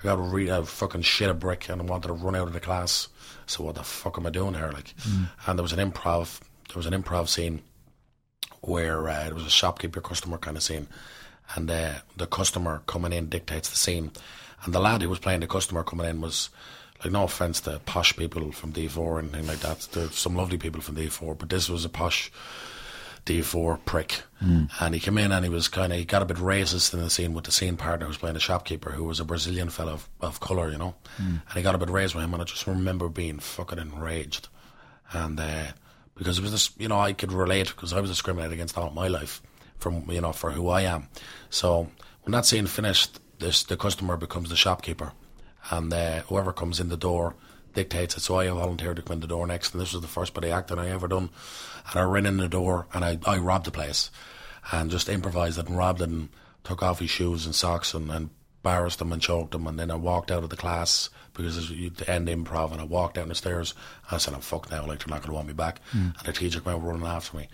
I 0.08 0.16
got 0.16 0.60
a, 0.60 0.66
fucking 0.66 1.02
shit 1.02 1.30
a 1.30 1.34
brick, 1.34 1.70
and 1.70 1.82
I 1.82 1.86
wanted 1.86 2.08
to 2.08 2.14
run 2.14 2.36
out 2.36 2.48
of 2.48 2.54
the 2.54 2.60
class. 2.60 3.08
So 3.48 3.64
what 3.64 3.76
the 3.76 3.84
fuck 3.84 4.18
am 4.18 4.26
I 4.26 4.30
doing 4.30 4.54
here? 4.54 4.72
Like, 4.72 4.94
and 5.48 5.58
there 5.58 5.64
was 5.64 5.74
an 5.74 5.92
improv. 5.92 6.40
There 6.68 6.78
was 6.78 6.86
an 6.86 6.94
improv 6.94 7.28
scene 7.28 7.62
where 8.62 9.08
uh, 9.08 9.26
there 9.26 9.36
was 9.36 9.46
a 9.46 9.50
shopkeeper 9.50 10.02
customer 10.02 10.38
kind 10.38 10.58
of 10.58 10.64
scene, 10.64 10.88
and 11.56 11.70
uh, 11.70 11.94
the 12.18 12.28
customer 12.28 12.82
coming 12.88 13.14
in 13.14 13.30
dictates 13.30 13.70
the 13.70 13.78
scene, 13.78 14.12
and 14.64 14.74
the 14.74 14.80
lad 14.80 15.02
who 15.02 15.10
was 15.10 15.20
playing 15.20 15.42
the 15.42 15.48
customer 15.48 15.84
coming 15.84 16.08
in 16.08 16.22
was 16.22 16.50
like 17.04 17.12
no 17.12 17.24
offense 17.24 17.62
to 17.62 17.80
posh 17.86 18.16
people 18.16 18.52
from 18.52 18.74
D4 18.74 19.20
and 19.20 19.30
anything 19.34 19.48
like 19.48 19.60
that. 19.60 19.88
There's 19.92 20.16
some 20.16 20.36
lovely 20.36 20.58
people 20.58 20.82
from 20.82 20.96
D4, 20.96 21.38
but 21.38 21.50
this 21.50 21.70
was 21.70 21.86
a 21.86 21.90
posh 21.90 22.32
D4 23.26 23.84
prick, 23.86 24.22
and 24.80 24.94
he 24.94 25.00
came 25.00 25.18
in 25.18 25.32
and 25.32 25.44
he 25.44 25.50
was 25.50 25.68
kind 25.68 25.92
of 25.92 25.98
he 26.00 26.06
got 26.06 26.22
a 26.22 26.26
bit 26.26 26.38
racist 26.38 26.94
in 26.94 27.00
the 27.00 27.10
scene 27.10 27.34
with 27.34 27.46
the 27.46 27.52
scene 27.52 27.78
partner 27.78 28.06
who 28.06 28.10
was 28.10 28.18
playing 28.18 28.36
the 28.36 28.40
shopkeeper 28.40 28.92
who 28.92 29.04
was 29.04 29.20
a 29.20 29.26
Brazilian 29.26 29.70
fellow 29.70 29.94
of, 29.94 30.10
of 30.22 30.40
color, 30.40 30.70
you 30.72 30.78
know, 30.78 30.94
and 31.18 31.42
he 31.56 31.62
got 31.64 31.76
a 31.76 31.80
bit 31.80 31.90
raised 31.90 32.14
with 32.16 32.24
him, 32.24 32.34
and 32.34 32.42
I 32.42 32.46
just 32.46 32.68
remember 32.68 33.10
being 33.10 33.40
fucking 33.40 33.80
enraged, 33.80 34.48
and. 35.12 35.40
uh 35.40 35.64
because 36.18 36.40
it 36.40 36.44
was 36.44 36.52
this, 36.52 36.70
you 36.78 36.88
know, 36.88 36.98
I 36.98 37.12
could 37.12 37.34
relate 37.34 37.68
because 37.68 37.92
I 37.92 38.00
was 38.00 38.10
discriminated 38.10 38.54
against 38.54 38.78
all 38.78 38.90
my 38.92 39.10
life 39.10 39.42
from, 39.80 40.10
you 40.10 40.22
know, 40.22 40.32
for 40.32 40.52
who 40.52 40.70
I 40.70 40.84
am. 40.84 41.10
So 41.50 41.90
when 42.22 42.32
that 42.32 42.46
scene 42.46 42.68
finished, 42.68 43.20
this 43.40 43.64
the 43.64 43.76
customer 43.76 44.16
becomes 44.16 44.50
the 44.50 44.56
shopkeeper, 44.56 45.12
and 45.72 45.94
uh, 45.94 46.22
whoever 46.22 46.54
comes 46.54 46.80
in 46.80 46.88
the 46.88 46.96
door 46.96 47.36
dictates 47.74 48.16
it. 48.16 48.22
So 48.22 48.40
I 48.40 48.48
volunteered 48.48 48.96
to 48.96 49.02
come 49.02 49.16
in 49.16 49.20
the 49.20 49.28
door 49.28 49.46
next, 49.46 49.74
and 49.74 49.82
this 49.82 49.92
was 49.92 50.02
the 50.02 50.08
first 50.08 50.34
bit 50.34 50.46
of 50.46 50.52
acting 50.52 50.80
I 50.80 50.90
ever 50.90 51.10
done. 51.10 51.32
And 51.92 52.00
I 52.00 52.04
ran 52.04 52.26
in 52.26 52.38
the 52.38 52.48
door 52.48 52.88
and 52.94 53.04
I, 53.06 53.20
I 53.26 53.38
robbed 53.38 53.66
the 53.66 53.72
place, 53.72 54.10
and 54.72 54.90
just 54.92 55.10
improvised 55.10 55.58
it 55.60 55.68
and 55.68 55.78
robbed 55.78 56.02
it 56.02 56.10
and 56.10 56.30
took 56.64 56.82
off 56.82 57.00
his 57.00 57.10
shoes 57.10 57.46
and 57.46 57.54
socks 57.54 57.94
and, 57.94 58.10
and 58.12 58.30
embarrassed 58.64 59.00
him 59.00 59.14
and 59.14 59.22
choked 59.22 59.54
him, 59.54 59.68
and 59.68 59.78
then 59.80 59.92
I 59.92 59.96
walked 59.96 60.32
out 60.32 60.44
of 60.44 60.50
the 60.50 60.56
class 60.56 61.10
because 61.36 61.56
it's 61.58 61.70
you- 61.70 61.92
to 61.92 62.10
end 62.10 62.28
improv, 62.28 62.72
and 62.72 62.82
I 62.82 62.86
walked 62.86 63.14
down 63.16 63.28
the 63.30 63.36
stairs. 63.36 63.76
And 64.10 64.16
I 64.16 64.18
said, 64.18 64.34
"I'm 64.34 64.42
fucked 64.42 64.72
now. 64.72 64.86
Like 64.88 65.00
they're 65.00 65.14
not 65.14 65.22
going 65.22 65.30
to 65.30 65.36
want 65.36 65.48
me 65.48 65.54
back." 65.54 65.82
And 65.94 66.16
the 66.24 66.34
teacher 66.34 66.60
came 66.62 66.74
out 66.74 66.84
running 66.84 67.06
after 67.06 67.38
me. 67.38 67.48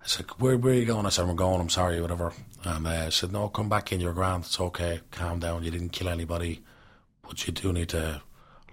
I 0.00 0.06
said, 0.06 0.26
"Where, 0.38 0.56
where 0.56 0.72
are 0.72 0.76
you 0.76 0.84
going?" 0.84 1.04
I 1.06 1.08
said, 1.08 1.26
"We're 1.26 1.34
going. 1.34 1.60
I'm 1.60 1.68
sorry, 1.68 2.00
whatever." 2.00 2.32
And 2.64 2.86
uh, 2.86 3.10
she 3.10 3.20
said, 3.20 3.32
"No, 3.32 3.48
come 3.48 3.68
back 3.68 3.90
in. 3.90 4.00
You're 4.00 4.12
grand. 4.12 4.44
It's 4.44 4.60
okay. 4.60 5.00
Calm 5.10 5.40
down. 5.40 5.64
You 5.64 5.72
didn't 5.72 5.88
kill 5.90 6.08
anybody, 6.08 6.62
but 7.22 7.44
you 7.44 7.52
do 7.52 7.72
need 7.72 7.88
to 7.88 8.22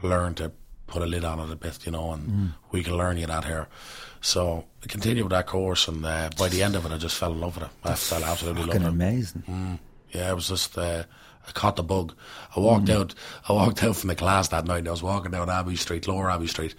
learn 0.03 0.35
to 0.35 0.51
put 0.89 1.01
a 1.01 1.05
lid 1.05 1.23
on 1.23 1.39
it 1.39 1.51
a 1.51 1.55
bit, 1.55 1.85
you 1.85 1.91
know, 1.91 2.11
and 2.11 2.53
we 2.71 2.83
can 2.83 2.97
learn 2.97 3.17
you 3.17 3.27
that 3.27 3.45
here." 3.45 3.67
So 4.21 4.65
I 4.83 4.87
continued 4.87 5.23
with 5.23 5.31
that 5.31 5.47
course, 5.47 5.87
and 5.87 6.05
uh, 6.05 6.29
by 6.37 6.49
the 6.49 6.61
end 6.63 6.75
of 6.75 6.85
it, 6.85 6.91
I 6.91 6.97
just 6.97 7.15
fell 7.15 7.31
in 7.31 7.39
love 7.39 7.55
with 7.55 7.65
it. 7.65 7.71
I 7.83 7.95
fell 7.95 8.23
absolutely 8.23 8.63
in 8.63 8.67
love 8.67 8.77
with 8.77 8.85
it. 8.85 8.89
amazing. 8.89 9.79
Yeah, 10.11 10.31
it 10.31 10.35
was 10.35 10.49
just 10.49 10.77
uh, 10.77 11.03
I 11.47 11.51
caught 11.51 11.75
the 11.77 11.83
bug. 11.83 12.13
I 12.55 12.59
walked 12.59 12.89
out. 12.89 13.13
I 13.47 13.53
walked 13.53 13.83
out 13.83 13.95
from 13.95 14.09
the 14.09 14.15
class 14.15 14.49
that 14.49 14.65
night. 14.65 14.87
I 14.87 14.91
was 14.91 15.03
walking 15.03 15.31
down 15.31 15.49
Abbey 15.49 15.75
Street, 15.77 16.07
Lower 16.07 16.29
Abbey 16.29 16.47
Street, 16.47 16.75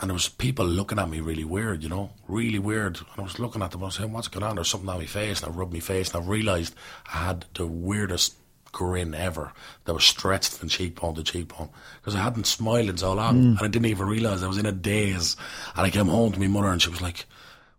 and 0.00 0.10
there 0.10 0.14
was 0.14 0.28
people 0.28 0.66
looking 0.66 0.98
at 0.98 1.08
me 1.08 1.20
really 1.20 1.44
weird. 1.44 1.82
You 1.82 1.88
know, 1.88 2.10
really 2.28 2.58
weird. 2.58 2.96
And 2.98 3.06
I 3.18 3.22
was 3.22 3.38
looking 3.38 3.62
at 3.62 3.70
them. 3.70 3.82
I 3.82 3.86
was 3.86 3.94
saying, 3.94 4.12
"What's 4.12 4.28
going 4.28 4.44
on?" 4.44 4.56
There's 4.56 4.68
something 4.68 4.88
on 4.90 4.98
my 4.98 5.06
face, 5.06 5.42
and 5.42 5.52
I 5.52 5.56
rubbed 5.56 5.72
my 5.72 5.80
face, 5.80 6.12
and 6.12 6.22
I 6.22 6.26
realised 6.28 6.74
I 7.14 7.18
had 7.18 7.46
the 7.54 7.66
weirdest 7.66 8.34
grin 8.72 9.14
ever 9.14 9.52
that 9.84 9.94
was 9.94 10.04
stretched 10.04 10.52
from 10.52 10.68
cheekbone 10.68 11.14
to 11.14 11.22
cheekbone 11.22 11.68
because 12.00 12.14
I 12.14 12.22
hadn't 12.22 12.46
smiled 12.46 12.88
in 12.88 12.96
so 12.96 13.12
long, 13.12 13.36
and 13.38 13.58
I 13.60 13.68
didn't 13.68 13.86
even 13.86 14.06
realise 14.06 14.42
I 14.42 14.48
was 14.48 14.58
in 14.58 14.66
a 14.66 14.72
daze. 14.72 15.36
And 15.76 15.86
I 15.86 15.90
came 15.90 16.06
home 16.06 16.32
to 16.32 16.40
my 16.40 16.48
mother, 16.48 16.68
and 16.68 16.82
she 16.82 16.90
was 16.90 17.02
like 17.02 17.26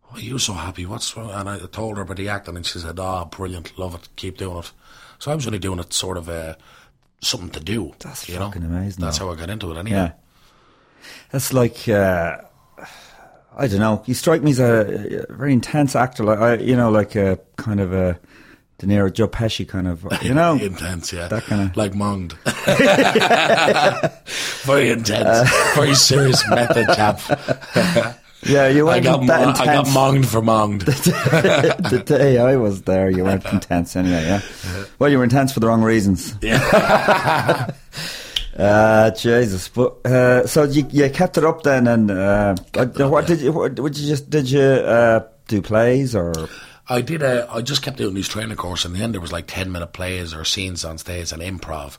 Why 0.04 0.10
oh, 0.14 0.18
are 0.18 0.22
you 0.22 0.40
so 0.40 0.54
happy? 0.54 0.86
What's 0.86 1.16
wrong? 1.18 1.32
And 1.32 1.50
I 1.50 1.60
told 1.72 1.98
her 1.98 2.04
about 2.04 2.18
the 2.18 2.30
acting, 2.30 2.56
and 2.56 2.66
she 2.66 2.80
said, 2.80 3.00
"Oh, 3.00 3.26
brilliant, 3.26 3.78
love 3.78 3.96
it, 3.96 4.08
keep 4.16 4.38
doing 4.38 4.60
it." 4.60 4.72
So 5.20 5.32
I 5.32 5.36
was 5.36 5.48
only 5.48 5.60
doing 5.60 5.80
it 5.80 5.94
sort 5.94 6.18
of 6.18 6.30
uh, 6.30 6.56
something 7.22 7.50
to 7.50 7.60
do. 7.60 7.94
That's 8.00 8.30
you 8.30 8.38
fucking 8.38 8.62
know? 8.62 8.68
amazing, 8.68 9.04
That's 9.04 9.20
though. 9.20 9.28
how 9.28 9.34
I 9.34 9.36
got 9.36 9.50
into 9.50 9.72
it. 9.72 9.78
Anyway. 9.78 9.98
Yeah. 9.98 10.12
That's 11.32 11.54
like, 11.54 11.88
uh, 11.90 12.38
I 13.58 13.68
don't 13.68 13.80
know. 13.80 14.04
You 14.06 14.14
strike 14.14 14.42
me 14.42 14.52
as 14.52 14.60
a, 14.60 15.26
a 15.30 15.34
very 15.34 15.54
intense 15.54 15.96
actor. 15.96 16.24
Like, 16.24 16.40
I, 16.40 16.56
you 16.56 16.76
know, 16.76 16.90
like 16.90 17.16
a 17.16 17.40
kind 17.58 17.80
of 17.80 17.94
a 17.94 18.20
De 18.84 18.90
Niro, 18.90 19.12
Joe 19.12 19.28
Pesci 19.28 19.68
kind 19.68 19.88
of, 19.88 20.06
you 20.22 20.34
know. 20.40 20.56
intense, 20.56 21.12
yeah. 21.14 21.28
that 21.30 21.44
kinda- 21.44 21.72
like 21.76 21.94
monged. 21.96 22.34
very 24.64 24.90
intense, 24.90 25.50
very 25.76 25.96
serious 25.96 26.44
method 26.50 26.86
chap. 26.96 27.20
yeah, 28.44 28.68
you 28.68 28.88
I 28.90 28.96
weren't 29.00 29.04
got, 29.06 29.28
that 29.28 29.46
mo- 29.46 29.52
I 29.52 29.66
got 29.66 29.78
intense. 29.80 29.94
monged 29.94 30.28
for 30.28 30.42
monged. 30.42 30.82
the 30.82 32.04
day 32.06 32.38
I 32.40 32.56
was 32.58 32.82
there, 32.84 33.10
you 33.10 33.24
weren't 33.24 33.46
intense 33.46 33.96
anyway, 33.96 34.24
yeah? 34.26 34.42
Well, 35.00 35.10
you 35.10 35.18
were 35.18 35.24
intense 35.24 35.54
for 35.54 35.60
the 35.62 35.68
wrong 35.68 35.82
reasons. 35.84 36.36
yeah. 36.42 37.72
Uh, 38.58 39.10
Jesus. 39.12 39.68
But, 39.70 40.06
uh, 40.06 40.46
so 40.46 40.64
you, 40.66 40.86
you 40.92 41.10
kept 41.10 41.38
it 41.40 41.44
up 41.46 41.64
then 41.64 41.88
and, 41.88 42.12
uh, 42.12 42.56
up, 42.76 43.00
what 43.00 43.24
yeah. 43.24 43.28
did 43.28 43.42
you, 43.42 43.52
what, 43.52 43.80
would 43.80 43.98
you 43.98 44.08
just, 44.08 44.30
did 44.30 44.50
you, 44.52 44.62
uh, 44.62 45.22
do 45.48 45.60
plays 45.62 46.16
or? 46.16 46.34
I 46.90 47.02
did. 47.02 47.22
A, 47.22 47.50
I 47.52 47.62
just 47.62 47.82
kept 47.82 47.98
doing 47.98 48.14
these 48.14 48.28
training 48.28 48.58
courses. 48.58 48.86
In 48.86 48.94
the 48.98 49.04
end, 49.04 49.14
there 49.14 49.22
was 49.22 49.32
like 49.32 49.48
ten 49.48 49.72
minute 49.72 49.94
plays 49.94 50.34
or 50.34 50.44
scenes 50.44 50.84
on 50.84 50.98
stage 50.98 51.32
and 51.32 51.42
improv, 51.42 51.98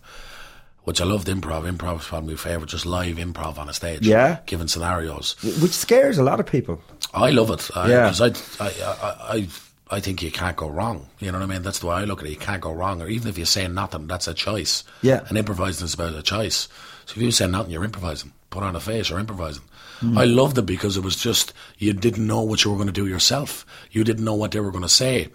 which 0.82 1.00
I 1.00 1.04
loved. 1.04 1.26
Improv. 1.28 1.70
Improv 1.70 1.94
was 1.94 2.06
probably 2.06 2.34
my 2.34 2.38
favorite. 2.38 2.68
Just 2.70 2.84
live 2.86 3.16
improv 3.16 3.56
on 3.58 3.68
a 3.68 3.72
stage. 3.74 4.06
Yeah. 4.06 4.40
Given 4.46 4.68
scenarios. 4.68 5.36
Which 5.62 5.72
scares 5.72 6.18
a 6.18 6.22
lot 6.22 6.38
of 6.40 6.46
people. 6.46 6.82
I 7.14 7.30
love 7.30 7.50
it. 7.50 7.70
Yeah. 7.74 8.08
'cause 8.12 8.20
I, 8.20 8.64
I, 8.64 8.68
I, 8.68 9.36
I, 9.36 9.48
I 9.90 10.00
think 10.00 10.22
you 10.22 10.30
can't 10.30 10.56
go 10.56 10.68
wrong. 10.68 11.08
You 11.20 11.32
know 11.32 11.38
what 11.38 11.48
I 11.48 11.52
mean? 11.52 11.62
That's 11.62 11.78
the 11.78 11.86
way 11.86 11.94
I 11.96 12.04
look 12.04 12.20
at 12.20 12.26
it. 12.26 12.30
You 12.30 12.36
can't 12.36 12.60
go 12.60 12.72
wrong. 12.72 13.00
Or 13.00 13.08
even 13.08 13.28
if 13.28 13.38
you 13.38 13.44
say 13.44 13.66
nothing, 13.68 14.06
that's 14.06 14.26
a 14.28 14.34
choice. 14.34 14.84
Yeah. 15.02 15.20
And 15.28 15.38
improvising 15.38 15.84
is 15.86 15.94
about 15.94 16.14
a 16.14 16.22
choice. 16.22 16.68
So 17.06 17.14
if 17.16 17.22
you 17.22 17.30
say 17.30 17.46
nothing, 17.46 17.70
you're 17.72 17.84
improvising. 17.84 18.32
Put 18.50 18.62
on 18.62 18.76
a 18.76 18.80
face, 18.80 19.10
you're 19.10 19.18
improvising. 19.18 19.62
Hmm. 20.00 20.18
I 20.18 20.24
loved 20.24 20.58
it 20.58 20.66
because 20.66 20.96
it 20.96 21.04
was 21.04 21.16
just, 21.16 21.52
you 21.78 21.92
didn't 21.92 22.26
know 22.26 22.42
what 22.42 22.64
you 22.64 22.70
were 22.70 22.76
going 22.76 22.88
to 22.88 22.92
do 22.92 23.06
yourself. 23.06 23.64
You 23.90 24.04
didn't 24.04 24.24
know 24.24 24.34
what 24.34 24.50
they 24.50 24.60
were 24.60 24.70
going 24.70 24.82
to 24.82 24.88
say. 24.88 25.28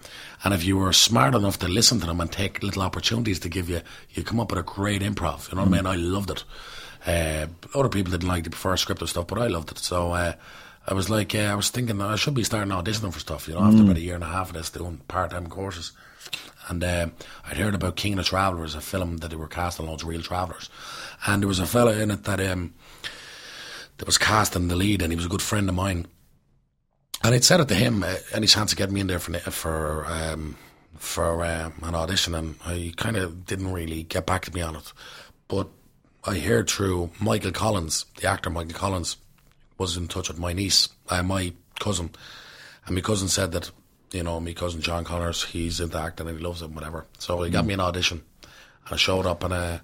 And 0.44 0.54
if 0.54 0.64
you 0.64 0.76
were 0.76 0.92
smart 0.92 1.34
enough 1.34 1.58
to 1.60 1.68
listen 1.68 2.00
to 2.00 2.06
them 2.06 2.20
and 2.20 2.30
take 2.30 2.62
little 2.62 2.82
opportunities 2.82 3.40
to 3.40 3.48
give 3.48 3.68
you, 3.68 3.80
you 4.10 4.22
come 4.22 4.40
up 4.40 4.50
with 4.50 4.60
a 4.60 4.62
great 4.62 5.02
improv. 5.02 5.50
You 5.50 5.56
know 5.56 5.62
what 5.62 5.72
I 5.72 5.76
mean? 5.76 5.86
I 5.86 5.96
loved 5.96 6.30
it. 6.30 6.44
Uh, 7.06 7.46
other 7.74 7.88
people 7.88 8.10
didn't 8.10 8.28
like 8.28 8.44
the 8.44 8.50
prefer 8.50 8.76
scripted 8.76 9.08
stuff, 9.08 9.26
but 9.26 9.38
I 9.38 9.46
loved 9.46 9.70
it. 9.72 9.78
So, 9.78 10.12
uh, 10.12 10.34
I 10.86 10.94
was 10.94 11.10
like, 11.10 11.34
uh, 11.34 11.38
I 11.38 11.54
was 11.54 11.70
thinking 11.70 11.98
that 11.98 12.08
I 12.08 12.16
should 12.16 12.34
be 12.34 12.42
starting 12.42 12.72
auditioning 12.72 13.12
for 13.12 13.20
stuff, 13.20 13.46
you 13.46 13.54
know, 13.54 13.60
after 13.60 13.82
about 13.82 13.96
a 13.96 14.00
year 14.00 14.14
and 14.14 14.24
a 14.24 14.28
half 14.28 14.48
of 14.48 14.54
this 14.54 14.70
doing 14.70 14.98
part 15.08 15.30
time 15.30 15.46
courses. 15.46 15.92
And 16.68 16.82
uh, 16.82 17.08
I'd 17.46 17.56
heard 17.56 17.74
about 17.74 17.96
King 17.96 18.14
of 18.14 18.18
the 18.18 18.24
Travellers, 18.24 18.74
a 18.74 18.80
film 18.80 19.18
that 19.18 19.28
they 19.28 19.36
were 19.36 19.48
casting 19.48 19.86
loads 19.86 20.02
of 20.02 20.08
real 20.08 20.22
travellers. 20.22 20.70
And 21.26 21.42
there 21.42 21.48
was 21.48 21.58
a 21.58 21.66
fella 21.66 21.96
in 21.98 22.10
it 22.10 22.24
that 22.24 22.40
um, 22.40 22.74
that 24.00 24.06
was 24.06 24.16
cast 24.16 24.56
in 24.56 24.68
the 24.68 24.76
lead, 24.76 25.02
and 25.02 25.12
he 25.12 25.16
was 25.16 25.26
a 25.26 25.28
good 25.28 25.42
friend 25.42 25.68
of 25.68 25.74
mine. 25.74 26.06
And 27.22 27.34
I'd 27.34 27.44
said 27.44 27.60
it 27.60 27.68
to 27.68 27.74
him, 27.74 28.02
uh, 28.02 28.14
any 28.32 28.46
chance 28.46 28.72
of 28.72 28.78
getting 28.78 28.94
me 28.94 29.02
in 29.02 29.08
there 29.08 29.18
for 29.18 29.38
for 29.38 30.06
um, 30.08 30.56
for 30.96 31.44
um, 31.44 31.74
an 31.82 31.94
audition, 31.94 32.34
and 32.34 32.56
he 32.62 32.92
kind 32.92 33.18
of 33.18 33.44
didn't 33.44 33.70
really 33.70 34.04
get 34.04 34.24
back 34.24 34.46
to 34.46 34.54
me 34.54 34.62
on 34.62 34.74
it. 34.76 34.90
But 35.48 35.68
I 36.24 36.38
heard 36.38 36.70
through 36.70 37.10
Michael 37.20 37.52
Collins, 37.52 38.06
the 38.16 38.26
actor 38.26 38.48
Michael 38.48 38.72
Collins, 38.72 39.18
was 39.76 39.98
in 39.98 40.08
touch 40.08 40.28
with 40.28 40.38
my 40.38 40.54
niece, 40.54 40.88
uh, 41.10 41.22
my 41.22 41.52
cousin, 41.78 42.08
and 42.86 42.94
my 42.94 43.02
cousin 43.02 43.28
said 43.28 43.52
that 43.52 43.70
you 44.12 44.22
know 44.22 44.40
my 44.40 44.54
cousin 44.54 44.80
John 44.80 45.04
Connors, 45.04 45.44
he's 45.44 45.78
into 45.78 45.98
acting 45.98 46.26
and 46.26 46.38
he 46.38 46.42
loves 46.42 46.62
it, 46.62 46.70
whatever. 46.70 47.04
So 47.18 47.42
he 47.42 47.50
got 47.50 47.66
me 47.66 47.74
an 47.74 47.80
audition, 47.80 48.22
and 48.86 48.94
I 48.94 48.96
showed 48.96 49.26
up 49.26 49.44
and. 49.44 49.52
Uh, 49.52 49.78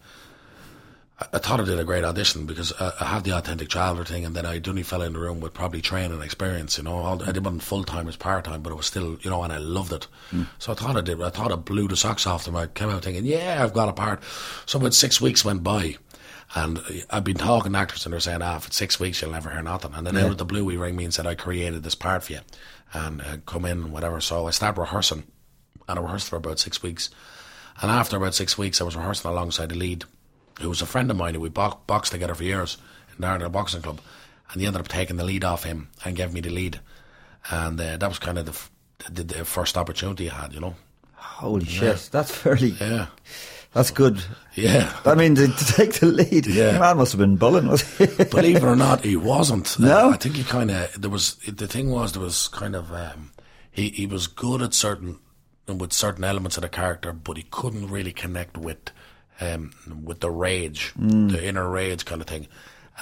I- 1.19 1.39
thought 1.39 1.61
I 1.61 1.65
did 1.65 1.79
a 1.79 1.85
great 1.85 2.05
audition 2.05 2.45
because 2.47 2.73
I, 2.79 2.93
I 3.01 3.05
had 3.07 3.25
the 3.25 3.33
authentic 3.37 3.69
traveller 3.69 4.05
thing, 4.05 4.25
and 4.25 4.35
then 4.37 4.45
I 4.45 4.61
only 4.69 4.83
fell 4.83 5.01
in 5.03 5.15
the 5.15 5.19
room 5.19 5.41
with 5.41 5.55
probably 5.55 5.81
training 5.81 6.13
and 6.13 6.23
experience. 6.23 6.77
You 6.77 6.85
know, 6.85 6.97
All, 6.97 7.23
I 7.23 7.33
didn't 7.33 7.61
full 7.61 7.85
time 7.85 8.07
as 8.09 8.17
part 8.17 8.45
time, 8.45 8.61
but 8.63 8.71
it 8.71 8.77
was 8.77 8.87
still, 8.87 9.17
you 9.23 9.31
know, 9.31 9.43
and 9.43 9.53
I 9.53 9.59
loved 9.59 9.93
it. 9.93 10.07
So 10.59 10.73
I 10.73 10.75
thought 10.75 10.97
I 10.97 11.01
did. 11.01 11.21
I 11.23 11.31
thought 11.31 11.53
I 11.53 11.57
blew 11.57 11.89
the 11.89 11.97
socks 11.97 12.27
off 12.27 12.45
them. 12.45 12.57
I 12.57 12.67
came 12.67 12.91
out 12.91 13.03
thinking, 13.05 13.25
yeah, 13.25 13.63
I've 13.63 13.73
got 13.73 13.89
a 13.89 13.93
part. 13.95 14.23
So 14.67 14.79
about 14.79 14.93
six 14.95 15.21
weeks 15.21 15.45
went 15.45 15.63
by, 15.63 15.97
and 16.55 16.81
I've 17.11 17.25
been 17.25 17.37
talking 17.37 17.73
to 17.73 17.79
actors, 17.79 18.05
and 18.05 18.13
they're 18.13 18.21
saying, 18.21 18.43
ah, 18.43 18.59
for 18.59 18.71
six 18.73 19.01
weeks 19.01 19.23
you'll 19.23 19.31
never 19.33 19.51
hear 19.51 19.63
nothing. 19.63 19.95
And 19.95 20.07
then 20.07 20.17
out 20.19 20.31
of 20.33 20.39
the 20.39 20.45
blue, 20.45 20.69
he 20.69 20.77
rang 20.77 20.97
me 20.97 21.05
and 21.05 21.15
said, 21.15 21.27
I 21.27 21.35
created 21.35 21.83
this 21.83 21.95
part 21.95 22.25
for 22.25 22.35
you, 22.35 22.41
and 22.93 23.23
uh, 23.23 23.37
come 23.47 23.65
in 23.65 23.79
and 23.85 23.93
whatever. 23.93 24.21
So 24.21 24.47
I 24.47 24.51
started 24.51 24.79
rehearsing, 24.81 25.25
and 25.89 25.99
I 25.99 26.03
rehearsed 26.03 26.29
for 26.29 26.37
about 26.37 26.59
six 26.59 26.83
weeks. 26.83 27.09
And 27.81 27.91
after 27.91 28.17
about 28.19 28.35
six 28.35 28.57
weeks, 28.59 28.81
I 28.81 28.85
was 28.85 28.97
rehearsing 28.97 29.31
alongside 29.31 29.71
the 29.71 29.75
lead, 29.77 30.05
who 30.61 30.69
was 30.69 30.83
a 30.83 30.87
friend 30.87 31.11
of 31.11 31.17
mine 31.17 31.35
who 31.35 31.41
we 31.41 31.49
bo- 31.49 31.79
boxed 31.87 32.13
together 32.13 32.35
for 32.35 32.45
years 32.45 32.77
in 33.15 33.21
the 33.21 33.27
Ireland 33.27 33.53
Boxing 33.53 33.83
Club. 33.83 34.01
And 34.53 34.61
he 34.61 34.67
ended 34.67 34.81
up 34.81 34.89
taking 34.89 35.17
the 35.17 35.25
lead 35.25 35.45
off 35.45 35.65
him 35.65 35.89
and 36.05 36.17
gave 36.17 36.33
me 36.33 36.41
the 36.41 36.51
lead. 36.51 36.81
And 37.51 37.81
uh, 37.81 37.97
that 37.97 38.09
was 38.09 38.19
kind 38.19 38.39
of 38.39 38.47
the, 38.47 38.53
f- 38.53 38.71
the, 39.11 39.23
the 39.25 39.45
first 39.45 39.77
opportunity 39.77 40.31
I 40.31 40.35
had, 40.43 40.53
you 40.53 40.61
know. 40.61 40.75
Holy 41.15 41.65
shit. 41.67 42.09
That's 42.13 42.31
fairly, 42.31 42.69
Yeah. 42.81 43.07
that's 43.73 43.91
good. 43.91 44.23
Yeah. 44.55 44.91
I 45.05 45.15
mean, 45.15 45.35
to, 45.35 45.49
to 45.49 45.65
take 45.75 45.95
the 45.95 46.07
lead, 46.07 46.47
Yeah. 46.47 46.73
the 46.73 46.79
man 46.79 46.97
must 46.97 47.13
have 47.13 47.19
been 47.19 47.37
bullying, 47.37 47.69
was 47.69 47.83
he? 47.99 48.07
Believe 48.25 48.57
it 48.57 48.63
or 48.65 48.77
not, 48.77 49.05
he 49.05 49.17
wasn't. 49.17 49.79
No? 49.79 50.09
Uh, 50.09 50.13
I 50.13 50.17
think 50.17 50.37
he 50.37 50.45
kind 50.45 50.71
of 50.71 50.99
there 51.01 51.11
was 51.11 51.35
the 51.47 51.67
thing 51.67 51.91
was 51.91 52.13
there 52.13 52.23
was 52.23 52.49
kind 52.49 52.75
of 52.75 52.91
um, 52.93 53.33
he 53.71 53.91
he 53.91 54.07
was 54.07 54.29
good 54.29 54.63
at 54.63 54.73
certain 54.73 55.19
and 55.69 55.79
with 55.81 55.93
certain 55.93 56.25
elements 56.25 56.57
of 56.57 56.63
the 56.63 56.69
character, 56.71 57.13
but 57.13 57.37
he 57.37 57.43
couldn't 57.43 57.89
really 57.91 58.13
connect 58.13 58.57
with 58.57 58.79
um, 59.41 59.73
with 60.05 60.21
the 60.21 60.31
rage, 60.31 60.93
Mm. 60.99 61.31
the 61.33 61.47
inner 61.47 61.69
rage 61.69 62.05
kind 62.05 62.21
of 62.21 62.27
thing. 62.27 62.47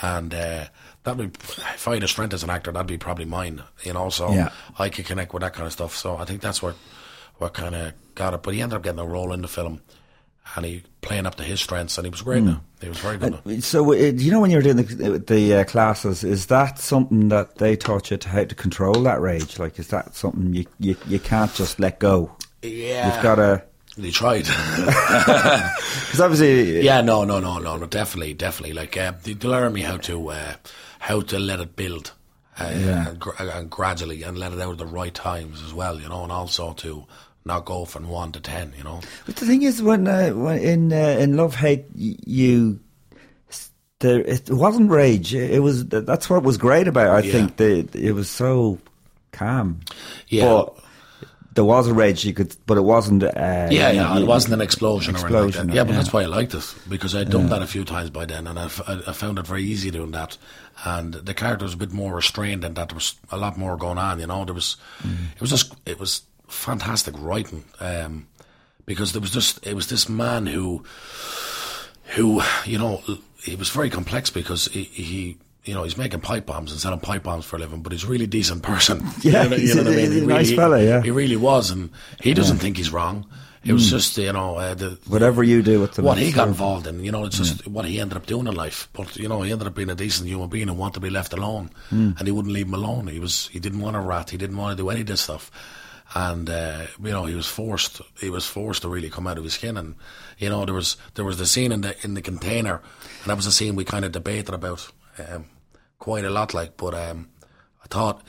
And 0.02 0.34
uh, 0.34 0.64
that 1.04 1.16
would 1.16 1.34
if 1.36 1.86
I 1.86 1.94
had 1.94 2.02
a 2.02 2.08
strength 2.08 2.34
as 2.34 2.42
an 2.42 2.50
actor, 2.50 2.72
that'd 2.72 2.86
be 2.86 2.98
probably 2.98 3.24
mine. 3.26 3.62
You 3.84 3.92
know, 3.92 4.08
so 4.10 4.32
Yeah. 4.32 4.50
I 4.78 4.88
could 4.88 5.06
connect 5.06 5.32
with 5.32 5.42
that 5.42 5.54
kind 5.54 5.66
of 5.66 5.72
stuff. 5.72 5.96
So 5.96 6.16
I 6.16 6.24
think 6.24 6.40
that's 6.40 6.60
what 6.62 6.74
what 7.38 7.54
kind 7.54 7.74
of 7.74 7.92
got 8.14 8.34
it. 8.34 8.42
But 8.42 8.54
he 8.54 8.62
ended 8.62 8.76
up 8.76 8.82
getting 8.82 8.98
a 9.00 9.06
role 9.06 9.32
in 9.32 9.42
the 9.42 9.48
film. 9.48 9.80
And 10.56 10.66
he 10.66 10.82
playing 11.00 11.24
up 11.24 11.36
to 11.36 11.42
his 11.42 11.58
strengths, 11.60 11.96
and 11.96 12.04
he 12.06 12.10
was 12.10 12.20
great. 12.20 12.42
Mm. 12.42 12.46
Now 12.46 12.60
he 12.82 12.88
was 12.90 12.98
very 12.98 13.16
good. 13.16 13.40
now. 13.46 13.58
So, 13.60 13.92
uh, 13.92 13.96
you 13.96 14.30
know 14.30 14.40
when 14.40 14.50
you're 14.50 14.60
doing 14.60 14.76
the, 14.76 15.18
the 15.26 15.54
uh, 15.54 15.64
classes, 15.64 16.22
is 16.22 16.46
that 16.46 16.78
something 16.78 17.30
that 17.30 17.56
they 17.56 17.76
taught 17.76 18.10
you 18.10 18.18
to 18.18 18.28
how 18.28 18.44
to 18.44 18.54
control 18.54 18.92
that 19.04 19.22
rage? 19.22 19.58
Like, 19.58 19.78
is 19.78 19.88
that 19.88 20.14
something 20.14 20.52
you, 20.52 20.66
you, 20.78 20.96
you 21.06 21.18
can't 21.18 21.52
just 21.54 21.80
let 21.80 21.98
go? 21.98 22.30
Yeah, 22.62 23.14
You've 23.14 23.22
got 23.22 23.36
to, 23.36 23.64
They 23.96 24.10
tried. 24.10 24.44
because 24.46 26.20
obviously, 26.20 26.80
yeah, 26.82 27.00
no, 27.00 27.24
no, 27.24 27.38
no, 27.40 27.58
no, 27.58 27.76
no. 27.76 27.86
Definitely, 27.86 28.34
definitely. 28.34 28.74
Like 28.74 28.96
uh, 28.96 29.12
they, 29.22 29.34
they 29.34 29.48
learn 29.48 29.72
me 29.72 29.82
how 29.82 29.96
to 29.98 30.30
uh, 30.30 30.54
how 30.98 31.20
to 31.20 31.38
let 31.38 31.60
it 31.60 31.76
build, 31.76 32.12
uh, 32.58 32.72
Yeah. 32.74 33.08
and, 33.10 33.18
gr- 33.20 33.30
and 33.38 33.70
gradually, 33.70 34.22
and 34.24 34.36
let 34.38 34.52
it 34.52 34.60
out 34.60 34.72
at 34.72 34.78
the 34.78 34.86
right 34.86 35.14
times 35.14 35.62
as 35.62 35.72
well. 35.72 36.00
You 36.00 36.08
know, 36.08 36.22
and 36.24 36.32
also 36.32 36.72
to 36.74 37.04
not 37.44 37.64
go 37.66 37.84
from 37.84 38.08
one 38.08 38.32
to 38.32 38.40
ten. 38.40 38.72
You 38.76 38.82
know. 38.84 39.00
But 39.26 39.36
the 39.36 39.46
thing 39.46 39.62
is, 39.62 39.80
when, 39.82 40.08
uh, 40.08 40.30
when 40.30 40.58
in 40.58 40.92
uh, 40.92 40.96
in 41.20 41.36
love 41.36 41.54
hate, 41.54 41.84
you 41.94 42.80
there 44.00 44.20
it 44.20 44.50
wasn't 44.50 44.90
rage. 44.90 45.34
It 45.34 45.62
was 45.62 45.86
that's 45.86 46.28
what 46.28 46.42
was 46.42 46.56
great 46.58 46.88
about. 46.88 47.06
it, 47.06 47.24
I 47.24 47.26
Yeah. 47.28 47.32
think 47.32 47.56
the 47.58 47.88
it 47.94 48.12
was 48.12 48.28
so 48.28 48.78
calm. 49.32 49.80
Yeah. 50.28 50.46
but 50.46 50.76
there 51.54 51.64
was 51.64 51.86
a 51.88 51.94
rage 51.94 52.24
you 52.24 52.32
could, 52.34 52.54
but 52.66 52.76
it 52.76 52.82
wasn't. 52.82 53.22
Uh, 53.22 53.68
Yeah, 53.70 53.90
yeah, 53.92 54.18
it 54.18 54.26
wasn't 54.26 54.54
an 54.54 54.60
explosion, 54.60 55.14
or 55.14 55.18
anything 55.18 55.34
like 55.34 55.48
Explosion. 55.48 55.72
Yeah, 55.74 55.84
but 55.84 55.90
yeah. 55.92 55.96
that's 55.98 56.12
why 56.12 56.22
I 56.22 56.26
liked 56.26 56.54
it 56.54 56.74
because 56.88 57.14
I'd 57.14 57.30
done 57.30 57.48
that 57.48 57.62
a 57.62 57.66
few 57.66 57.84
times 57.84 58.10
by 58.10 58.24
then, 58.26 58.46
and 58.46 58.58
I, 58.58 58.64
f- 58.64 58.80
I- 58.88 59.02
I 59.06 59.12
found 59.12 59.38
it 59.38 59.46
very 59.46 59.62
easy 59.62 59.90
doing 59.90 60.10
that. 60.12 60.36
And 60.84 61.14
the 61.14 61.34
character 61.34 61.64
was 61.64 61.74
a 61.74 61.76
bit 61.76 61.92
more 61.92 62.14
restrained, 62.16 62.64
and 62.64 62.74
that 62.76 62.88
there 62.88 62.96
was 62.96 63.14
a 63.30 63.36
lot 63.36 63.56
more 63.56 63.76
going 63.76 63.98
on. 63.98 64.18
You 64.20 64.26
know, 64.26 64.44
there 64.44 64.54
was, 64.54 64.76
it 65.36 65.40
was 65.40 65.50
just, 65.50 65.72
it 65.86 65.98
was 66.00 66.22
fantastic 66.48 67.14
writing 67.18 67.64
um, 67.80 68.26
because 68.84 69.12
there 69.12 69.20
was 69.22 69.30
just, 69.30 69.64
it 69.66 69.74
was 69.74 69.86
this 69.88 70.08
man 70.08 70.46
who, 70.46 70.82
who, 72.16 72.42
you 72.64 72.78
know, 72.78 73.02
he 73.42 73.54
was 73.56 73.70
very 73.70 73.90
complex 73.90 74.30
because 74.30 74.66
he. 74.66 74.84
he 74.84 75.38
you 75.64 75.74
know, 75.74 75.82
he's 75.82 75.96
making 75.96 76.20
pipe 76.20 76.46
bombs 76.46 76.70
and 76.72 76.80
selling 76.80 77.00
pipe 77.00 77.22
bombs 77.22 77.44
for 77.44 77.56
a 77.56 77.58
living, 77.58 77.82
but 77.82 77.92
he's 77.92 78.04
a 78.04 78.08
really 78.08 78.26
decent 78.26 78.62
person. 78.62 79.02
Yeah, 79.22 79.42
you 79.44 79.50
know, 79.50 79.56
he's 79.56 79.74
you 79.74 79.74
know 79.76 79.80
a- 79.82 79.84
what 79.84 79.92
I 79.92 79.96
mean? 79.96 80.12
he's 80.12 80.16
a 80.16 80.20
He 80.20 80.26
nice 80.26 80.46
really- 80.46 80.56
fella, 80.56 80.82
yeah. 80.82 81.02
He 81.02 81.10
really 81.10 81.36
was, 81.36 81.70
and 81.70 81.90
he 82.20 82.34
doesn't 82.34 82.58
think 82.58 82.76
he's 82.76 82.90
wrong. 82.92 83.26
It 83.66 83.72
was 83.72 83.88
just, 83.88 84.18
you 84.18 84.30
know, 84.30 84.56
uh, 84.56 84.74
the, 84.74 84.98
Whatever 85.08 85.42
you 85.42 85.62
do 85.62 85.80
with 85.80 85.94
them, 85.94 86.04
what 86.04 86.18
he 86.18 86.32
got 86.32 86.48
involved 86.48 86.86
in. 86.86 87.02
You 87.02 87.10
know, 87.10 87.24
it's 87.24 87.38
just 87.38 87.66
what 87.66 87.86
he 87.86 87.98
ended 87.98 88.18
up 88.18 88.26
doing 88.26 88.46
in 88.46 88.54
life. 88.54 88.90
But 88.92 89.16
you 89.16 89.26
know, 89.26 89.40
he 89.40 89.52
ended 89.52 89.66
up 89.66 89.74
being 89.74 89.88
a 89.88 89.94
decent 89.94 90.28
human 90.28 90.50
being 90.50 90.68
and 90.68 90.76
wanted 90.76 90.94
to 90.94 91.00
be 91.00 91.08
left 91.08 91.32
alone, 91.32 91.70
and 91.90 92.20
he 92.20 92.30
wouldn't 92.30 92.52
leave 92.52 92.66
him 92.66 92.74
alone. 92.74 93.06
He 93.06 93.18
was 93.20 93.48
he 93.48 93.58
didn't 93.60 93.80
want 93.80 93.94
to 93.94 94.00
rat. 94.00 94.28
He 94.28 94.36
didn't 94.36 94.58
want 94.58 94.76
to 94.76 94.82
do 94.82 94.90
any 94.90 95.00
of 95.00 95.06
this 95.06 95.22
stuff, 95.22 95.50
and 96.14 96.50
uh, 96.50 96.82
you 97.02 97.10
know, 97.10 97.24
he 97.24 97.34
was 97.34 97.46
forced. 97.46 98.02
He 98.20 98.28
was 98.28 98.44
forced 98.46 98.82
to 98.82 98.90
really 98.90 99.08
come 99.08 99.26
out 99.26 99.38
of 99.38 99.44
his 99.44 99.54
skin. 99.54 99.78
And 99.78 99.94
you 100.36 100.50
know, 100.50 100.66
there 100.66 100.74
was 100.74 100.98
there 101.14 101.24
was 101.24 101.38
the 101.38 101.46
scene 101.46 101.72
in 101.72 101.80
the 101.80 101.96
in 102.04 102.12
the 102.12 102.20
container, 102.22 102.82
and 103.22 103.30
that 103.30 103.36
was 103.36 103.46
a 103.46 103.52
scene 103.52 103.76
we 103.76 103.84
kind 103.86 104.04
of 104.04 104.12
debated 104.12 104.52
about 104.54 104.90
um, 105.26 105.46
quite 105.98 106.24
a 106.24 106.30
lot. 106.30 106.54
Like, 106.54 106.76
but 106.76 106.94
um, 106.94 107.28
I 107.82 107.86
thought 107.88 108.22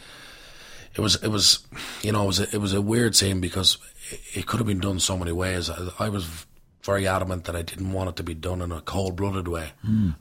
it 0.96 1.02
was 1.02 1.16
it 1.24 1.28
was 1.30 1.66
you 2.02 2.12
know 2.12 2.24
it 2.24 2.28
was 2.28 2.40
a, 2.40 2.56
it 2.56 2.60
was 2.62 2.74
a 2.74 2.82
weird 2.82 3.16
scene 3.16 3.42
because 3.42 3.78
it, 4.12 4.20
it 4.34 4.46
could 4.48 4.60
have 4.60 4.68
been 4.68 4.80
done 4.80 5.00
so 5.00 5.18
many 5.18 5.32
ways. 5.32 5.70
I, 5.70 5.90
I 6.00 6.10
was 6.10 6.46
very 6.84 7.08
adamant 7.08 7.46
that 7.46 7.56
I 7.56 7.64
didn't 7.64 7.92
want 7.94 8.10
it 8.10 8.16
to 8.18 8.24
be 8.24 8.36
done 8.36 8.62
in 8.62 8.72
a 8.72 8.80
cold 8.82 9.16
blooded 9.16 9.48
way. 9.48 9.72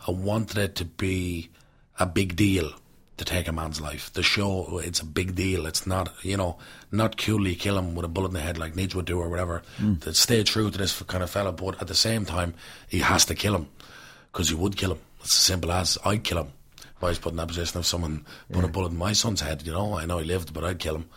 I 0.06 0.10
wanted 0.10 0.58
it 0.58 0.74
to 0.76 0.84
be 0.86 1.50
a 1.98 2.06
big 2.06 2.36
deal 2.36 2.72
to 3.18 3.24
take 3.24 3.46
a 3.46 3.52
man's 3.52 3.80
life. 3.80 4.12
The 4.12 4.22
show 4.24 4.78
it's 4.78 4.98
a 5.00 5.04
big 5.04 5.34
deal. 5.36 5.66
It's 5.66 5.86
not 5.86 6.12
you 6.22 6.36
know 6.36 6.58
not 6.90 7.16
coolly 7.16 7.54
kill 7.54 7.78
him 7.78 7.94
with 7.94 8.04
a 8.04 8.08
bullet 8.08 8.28
in 8.28 8.34
the 8.34 8.40
head 8.40 8.58
like 8.58 8.74
Nidge 8.74 8.94
would 8.94 9.04
do 9.04 9.20
or 9.20 9.28
whatever. 9.28 9.62
To 10.00 10.14
stay 10.14 10.42
true 10.42 10.70
to 10.70 10.78
this 10.78 11.00
kind 11.02 11.22
of 11.22 11.30
fella, 11.30 11.52
but 11.52 11.80
at 11.80 11.86
the 11.88 11.94
same 11.94 12.24
time 12.24 12.54
he 12.88 12.98
has 13.00 13.24
to 13.26 13.34
kill 13.34 13.54
him 13.54 13.68
because 14.32 14.50
you 14.50 14.56
would 14.56 14.76
kill 14.76 14.92
him. 14.92 14.98
It's 15.20 15.28
as 15.28 15.32
simple 15.42 15.70
as 15.70 15.96
I'd 16.04 16.24
kill 16.24 16.38
him. 16.38 16.48
If 16.96 17.04
I 17.04 17.08
was 17.08 17.18
put 17.18 17.32
in 17.32 17.36
that 17.36 17.48
position, 17.48 17.80
if 17.80 17.86
someone 17.86 18.24
put 18.52 18.64
a 18.64 18.68
bullet 18.68 18.92
in 18.92 18.96
my 18.96 19.12
son's 19.12 19.40
head, 19.40 19.66
you 19.66 19.72
know, 19.72 19.98
I 19.98 20.06
know 20.06 20.18
he 20.18 20.24
lived, 20.24 20.54
but 20.54 20.64
I'd 20.64 20.78
kill 20.78 20.96
him. 20.96 21.10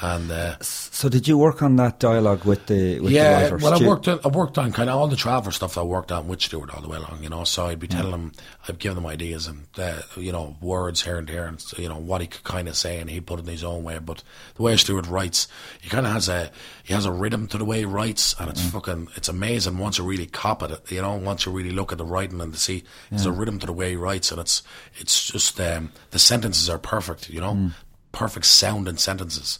And 0.00 0.30
uh, 0.30 0.56
So 0.60 1.08
did 1.08 1.26
you 1.26 1.36
work 1.36 1.60
on 1.60 1.74
that 1.76 1.98
dialogue 1.98 2.44
with 2.44 2.66
the 2.66 3.00
with 3.00 3.10
the 3.10 3.16
yeah, 3.16 3.42
writer? 3.42 3.56
well, 3.56 3.82
I 3.82 3.86
worked 3.86 4.06
on, 4.06 4.20
I 4.24 4.28
worked 4.28 4.56
on 4.56 4.70
kind 4.72 4.88
of 4.88 4.96
all 4.96 5.08
the 5.08 5.16
travel 5.16 5.50
stuff 5.50 5.74
that 5.74 5.80
I 5.80 5.84
worked 5.84 6.12
on 6.12 6.28
with 6.28 6.40
Stuart 6.40 6.72
all 6.72 6.80
the 6.80 6.88
way 6.88 6.98
along, 6.98 7.20
you 7.22 7.28
know. 7.28 7.42
So 7.42 7.66
I'd 7.66 7.80
be 7.80 7.88
telling 7.88 8.12
him, 8.12 8.32
I'd 8.68 8.78
give 8.78 8.94
them 8.94 9.06
ideas 9.06 9.48
and 9.48 9.66
uh, 9.76 10.02
you 10.16 10.30
know 10.30 10.56
words 10.60 11.02
here 11.02 11.18
and 11.18 11.26
there, 11.26 11.46
and 11.46 11.60
you 11.76 11.88
know 11.88 11.98
what 11.98 12.20
he 12.20 12.28
could 12.28 12.44
kind 12.44 12.68
of 12.68 12.76
say, 12.76 13.00
and 13.00 13.10
he 13.10 13.20
put 13.20 13.40
it 13.40 13.46
in 13.46 13.48
his 13.50 13.64
own 13.64 13.82
way. 13.82 13.98
But 13.98 14.22
the 14.54 14.62
way 14.62 14.76
Stuart 14.76 15.08
writes, 15.08 15.48
he 15.80 15.90
kind 15.90 16.06
of 16.06 16.12
has 16.12 16.28
a 16.28 16.52
he 16.84 16.94
has 16.94 17.04
a 17.04 17.12
rhythm 17.12 17.48
to 17.48 17.58
the 17.58 17.64
way 17.64 17.80
he 17.80 17.84
writes, 17.84 18.36
and 18.38 18.48
it's 18.48 18.62
fucking 18.70 19.08
it's 19.16 19.28
amazing 19.28 19.78
once 19.78 19.98
you 19.98 20.04
really 20.04 20.26
cop 20.26 20.62
at 20.62 20.70
it, 20.70 20.92
you 20.92 21.02
know. 21.02 21.16
Once 21.16 21.44
you 21.44 21.50
really 21.50 21.72
look 21.72 21.90
at 21.90 21.98
the 21.98 22.04
writing 22.04 22.40
and 22.40 22.52
to 22.52 22.58
see 22.58 22.84
there's 23.10 23.26
a 23.26 23.32
rhythm 23.32 23.58
to 23.58 23.66
the 23.66 23.72
way 23.72 23.90
he 23.90 23.96
writes, 23.96 24.30
and 24.30 24.40
it's 24.40 24.62
it's 24.96 25.26
just 25.26 25.60
um, 25.60 25.90
the 26.12 26.20
sentences 26.20 26.70
are 26.70 26.78
perfect, 26.78 27.28
you 27.30 27.40
know, 27.40 27.70
perfect 28.12 28.46
sound 28.46 28.86
sounding 28.86 28.96
sentences. 28.96 29.58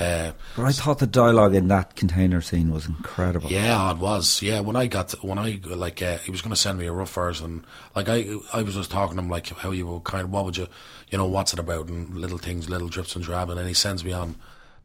Uh, 0.00 0.32
But 0.56 0.64
I 0.64 0.72
thought 0.72 0.98
the 0.98 1.06
dialogue 1.06 1.54
in 1.54 1.68
that 1.68 1.94
container 1.94 2.40
scene 2.40 2.72
was 2.72 2.86
incredible. 2.86 3.50
yeah, 3.50 3.90
it 3.92 3.98
was. 3.98 4.42
Yeah, 4.42 4.60
when 4.60 4.74
I 4.76 4.86
got 4.88 5.12
when 5.24 5.38
I 5.38 5.60
like 5.64 6.02
uh, 6.02 6.18
he 6.18 6.30
was 6.30 6.42
going 6.42 6.50
to 6.54 6.60
send 6.60 6.78
me 6.78 6.86
a 6.86 6.92
rough 6.92 7.12
version. 7.14 7.64
Like 7.94 8.08
I 8.08 8.26
I 8.52 8.62
was 8.62 8.74
just 8.74 8.90
talking 8.90 9.16
to 9.16 9.22
him 9.22 9.30
like 9.30 9.48
how 9.48 9.70
you 9.70 9.86
were 9.86 10.00
kind 10.00 10.24
of 10.24 10.30
what 10.30 10.44
would 10.44 10.56
you 10.56 10.66
you 11.10 11.18
know 11.18 11.26
what's 11.26 11.52
it 11.52 11.58
about 11.60 11.88
and 11.88 12.14
little 12.16 12.38
things, 12.38 12.68
little 12.68 12.88
drips 12.88 13.14
and 13.14 13.24
drab, 13.24 13.50
and 13.50 13.58
then 13.58 13.66
he 13.68 13.74
sends 13.74 14.04
me 14.04 14.12
on 14.12 14.36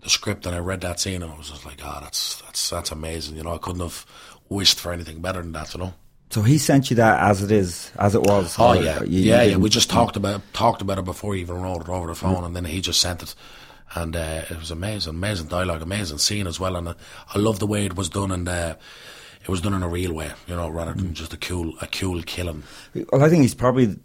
the 0.01 0.09
script 0.09 0.45
and 0.45 0.55
I 0.55 0.59
read 0.59 0.81
that 0.81 0.99
scene 0.99 1.21
and 1.23 1.31
I 1.33 1.37
was 1.37 1.49
just 1.49 1.65
like, 1.65 1.81
ah, 1.83 1.99
that's 2.01 2.41
that's 2.43 2.69
that's 2.69 2.91
amazing. 2.91 3.35
You 3.35 3.43
know, 3.43 3.53
I 3.55 3.57
couldn't 3.57 3.81
have 3.81 4.05
wished 4.47 4.79
for 4.79 4.91
anything 4.93 5.21
better 5.21 5.41
than 5.41 5.53
that. 5.53 5.73
You 5.73 5.79
know. 5.81 5.93
So 6.31 6.43
he 6.43 6.59
sent 6.59 6.91
you 6.91 6.95
that 6.97 7.19
as 7.21 7.41
it 7.41 7.49
is, 7.51 7.91
as 7.97 8.13
it 8.13 8.21
was. 8.21 8.55
Oh 8.59 8.73
yeah, 8.73 9.01
you- 9.01 9.07
you 9.23 9.31
yeah, 9.31 9.41
yeah. 9.41 9.55
We 9.57 9.69
just 9.69 9.89
talked 9.89 10.15
about 10.15 10.41
talked 10.53 10.83
about 10.83 10.99
it 10.99 11.05
before 11.05 11.33
he 11.33 11.41
even 11.41 11.59
wrote 11.59 11.81
it 11.81 11.89
over 11.89 12.05
the 12.05 12.13
phone, 12.13 12.43
and 12.43 12.55
then 12.55 12.65
he 12.65 12.81
just 12.81 13.01
sent 13.01 13.23
it, 13.23 13.33
and 13.95 14.15
uh, 14.15 14.41
it 14.49 14.57
was 14.59 14.71
amazing, 14.71 15.11
amazing 15.15 15.47
dialogue, 15.47 15.81
amazing 15.81 16.17
scene 16.19 16.47
as 16.47 16.59
well, 16.59 16.75
and 16.75 16.87
uh, 16.89 16.93
I 17.33 17.39
love 17.39 17.59
the 17.59 17.67
way 17.67 17.85
it 17.85 17.95
was 17.95 18.09
done, 18.09 18.31
and 18.31 18.47
uh, 18.47 18.75
it 19.41 19.49
was 19.49 19.61
done 19.61 19.73
in 19.73 19.83
a 19.83 19.87
real 19.89 20.13
way, 20.13 20.31
you 20.47 20.55
know, 20.55 20.69
rather 20.69 20.93
than 20.93 21.13
just 21.13 21.33
a 21.33 21.37
cool 21.37 21.73
a 21.81 21.87
cool 21.87 22.21
killing. 22.23 22.63
Well, 23.11 23.23
I 23.23 23.29
think 23.29 23.41
he's 23.41 23.55
probably 23.55 23.97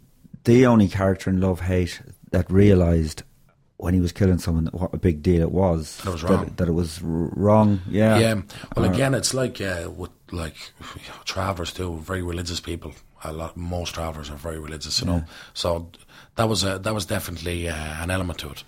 the 0.43 0.65
only 0.65 0.87
character 0.87 1.29
in 1.29 1.39
Love 1.41 1.61
Hate 1.61 2.01
that 2.31 2.49
realised 2.51 3.23
when 3.77 3.93
he 3.93 3.99
was 3.99 4.11
killing 4.13 4.37
someone 4.37 4.67
what 4.67 4.93
a 4.93 4.97
big 4.97 5.21
deal 5.21 5.41
it 5.41 5.51
was. 5.51 5.97
That 5.97 6.07
it 6.09 6.11
was 6.13 6.23
wrong. 6.23 6.53
That 6.55 6.67
it 6.67 6.71
was 6.73 6.99
r- 7.03 7.09
wrong. 7.35 7.81
Yeah. 7.89 8.17
Yeah. 8.19 8.41
Well, 8.75 8.85
Or- 8.85 8.91
again, 8.93 9.13
it's 9.13 9.33
like 9.33 9.59
uh, 9.61 9.89
with 9.95 10.11
like 10.31 10.55
you 10.79 11.01
know, 11.09 11.15
travellers 11.25 11.73
too, 11.73 11.97
very 11.99 12.21
religious 12.21 12.59
people. 12.59 12.93
A 13.23 13.33
lot, 13.33 13.57
most 13.57 13.95
travellers 13.95 14.29
are 14.29 14.35
very 14.37 14.59
religious, 14.59 14.99
you 15.01 15.07
know. 15.07 15.23
So 15.53 15.89
that 16.35 16.47
was 16.47 16.63
a, 16.63 16.77
that 16.79 16.93
was 16.93 17.05
definitely 17.05 17.67
uh, 17.67 17.73
an 18.03 18.11
element 18.11 18.39
to 18.39 18.49
it, 18.51 18.63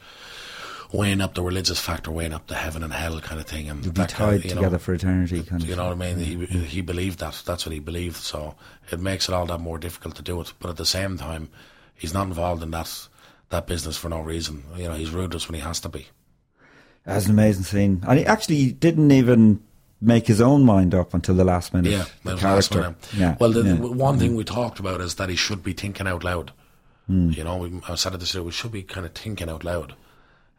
weighing 0.91 1.21
up 1.21 1.33
the 1.35 1.43
religious 1.43 1.79
factor, 1.79 2.11
weighing 2.11 2.33
up 2.33 2.47
the 2.47 2.55
heaven 2.55 2.83
and 2.83 2.93
hell 2.93 3.19
kind 3.19 3.39
of 3.39 3.47
thing, 3.47 3.69
and 3.69 3.83
be 3.83 3.89
that 3.89 4.09
tied 4.09 4.17
kind 4.17 4.35
of, 4.35 4.45
you 4.45 4.55
know, 4.55 4.61
together 4.61 4.79
for 4.79 4.93
eternity. 4.93 5.43
Kind 5.43 5.63
of. 5.63 5.69
You 5.69 5.75
know 5.75 5.85
what 5.85 5.93
I 5.93 6.13
mean? 6.13 6.17
He 6.17 6.45
he 6.59 6.81
believed 6.81 7.19
that. 7.19 7.41
That's 7.45 7.65
what 7.65 7.73
he 7.73 7.79
believed. 7.79 8.17
So 8.17 8.55
it 8.91 8.99
makes 8.99 9.27
it 9.27 9.33
all 9.33 9.45
that 9.47 9.59
more 9.59 9.77
difficult 9.77 10.15
to 10.15 10.21
do 10.21 10.39
it. 10.41 10.53
But 10.59 10.69
at 10.69 10.77
the 10.77 10.85
same 10.85 11.17
time, 11.17 11.49
he's 11.95 12.13
not 12.13 12.27
involved 12.27 12.63
in 12.63 12.71
that 12.71 13.07
that 13.49 13.67
business 13.67 13.97
for 13.97 14.09
no 14.09 14.19
reason. 14.19 14.63
You 14.75 14.85
know, 14.85 14.93
he's 14.93 15.11
ruthless 15.11 15.47
when 15.47 15.55
he 15.55 15.61
has 15.61 15.79
to 15.81 15.89
be. 15.89 16.07
That's 17.05 17.25
an 17.25 17.31
amazing 17.31 17.63
scene, 17.63 18.03
and 18.07 18.19
he 18.19 18.25
actually 18.25 18.73
didn't 18.73 19.11
even 19.11 19.61
make 20.01 20.27
his 20.27 20.41
own 20.41 20.63
mind 20.63 20.93
up 20.93 21.13
until 21.13 21.35
the 21.35 21.45
last 21.45 21.73
minute. 21.73 21.91
Yeah, 21.91 22.05
the 22.23 22.35
the 22.35 22.37
character. 22.37 22.95
Yeah. 23.15 23.37
Well, 23.39 23.51
the, 23.51 23.63
yeah. 23.63 23.73
the 23.75 23.87
one 23.87 24.19
thing 24.19 24.35
we 24.35 24.43
talked 24.43 24.79
about 24.79 25.01
is 25.01 25.15
that 25.15 25.29
he 25.29 25.35
should 25.35 25.63
be 25.63 25.73
thinking 25.73 26.07
out 26.07 26.23
loud. 26.23 26.51
Hmm. 27.07 27.29
You 27.31 27.45
know, 27.45 27.57
we, 27.57 27.81
I 27.87 27.95
said 27.95 28.13
it 28.13 28.19
this 28.19 28.33
year, 28.33 28.43
we 28.43 28.51
should 28.51 28.73
be 28.73 28.83
kind 28.83 29.05
of 29.05 29.13
thinking 29.13 29.49
out 29.49 29.63
loud. 29.63 29.95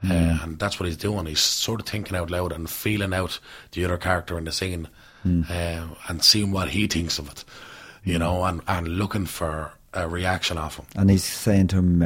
Hmm. 0.03 0.11
Uh, 0.13 0.39
and 0.43 0.59
that's 0.59 0.79
what 0.79 0.87
he's 0.87 0.97
doing. 0.97 1.27
He's 1.27 1.41
sort 1.41 1.81
of 1.81 1.87
thinking 1.87 2.17
out 2.17 2.31
loud 2.31 2.53
and 2.53 2.69
feeling 2.71 3.13
out 3.13 3.41
the 3.73 3.85
other 3.85 3.99
character 3.99 4.39
in 4.39 4.45
the 4.45 4.53
scene 4.53 4.89
Hmm. 5.25 5.43
uh, 5.51 5.89
and 6.09 6.23
seeing 6.23 6.53
what 6.53 6.69
he 6.69 6.87
thinks 6.87 7.19
of 7.19 7.29
it, 7.29 7.45
you 8.05 8.19
know, 8.21 8.45
and, 8.45 8.61
and 8.69 8.87
looking 8.87 9.27
for 9.27 9.73
a 9.93 10.07
reaction 10.09 10.57
off 10.57 10.77
him. 10.77 10.87
And 10.95 11.11
he's 11.11 11.25
saying 11.25 11.67
to 11.69 11.77
him, 11.79 11.99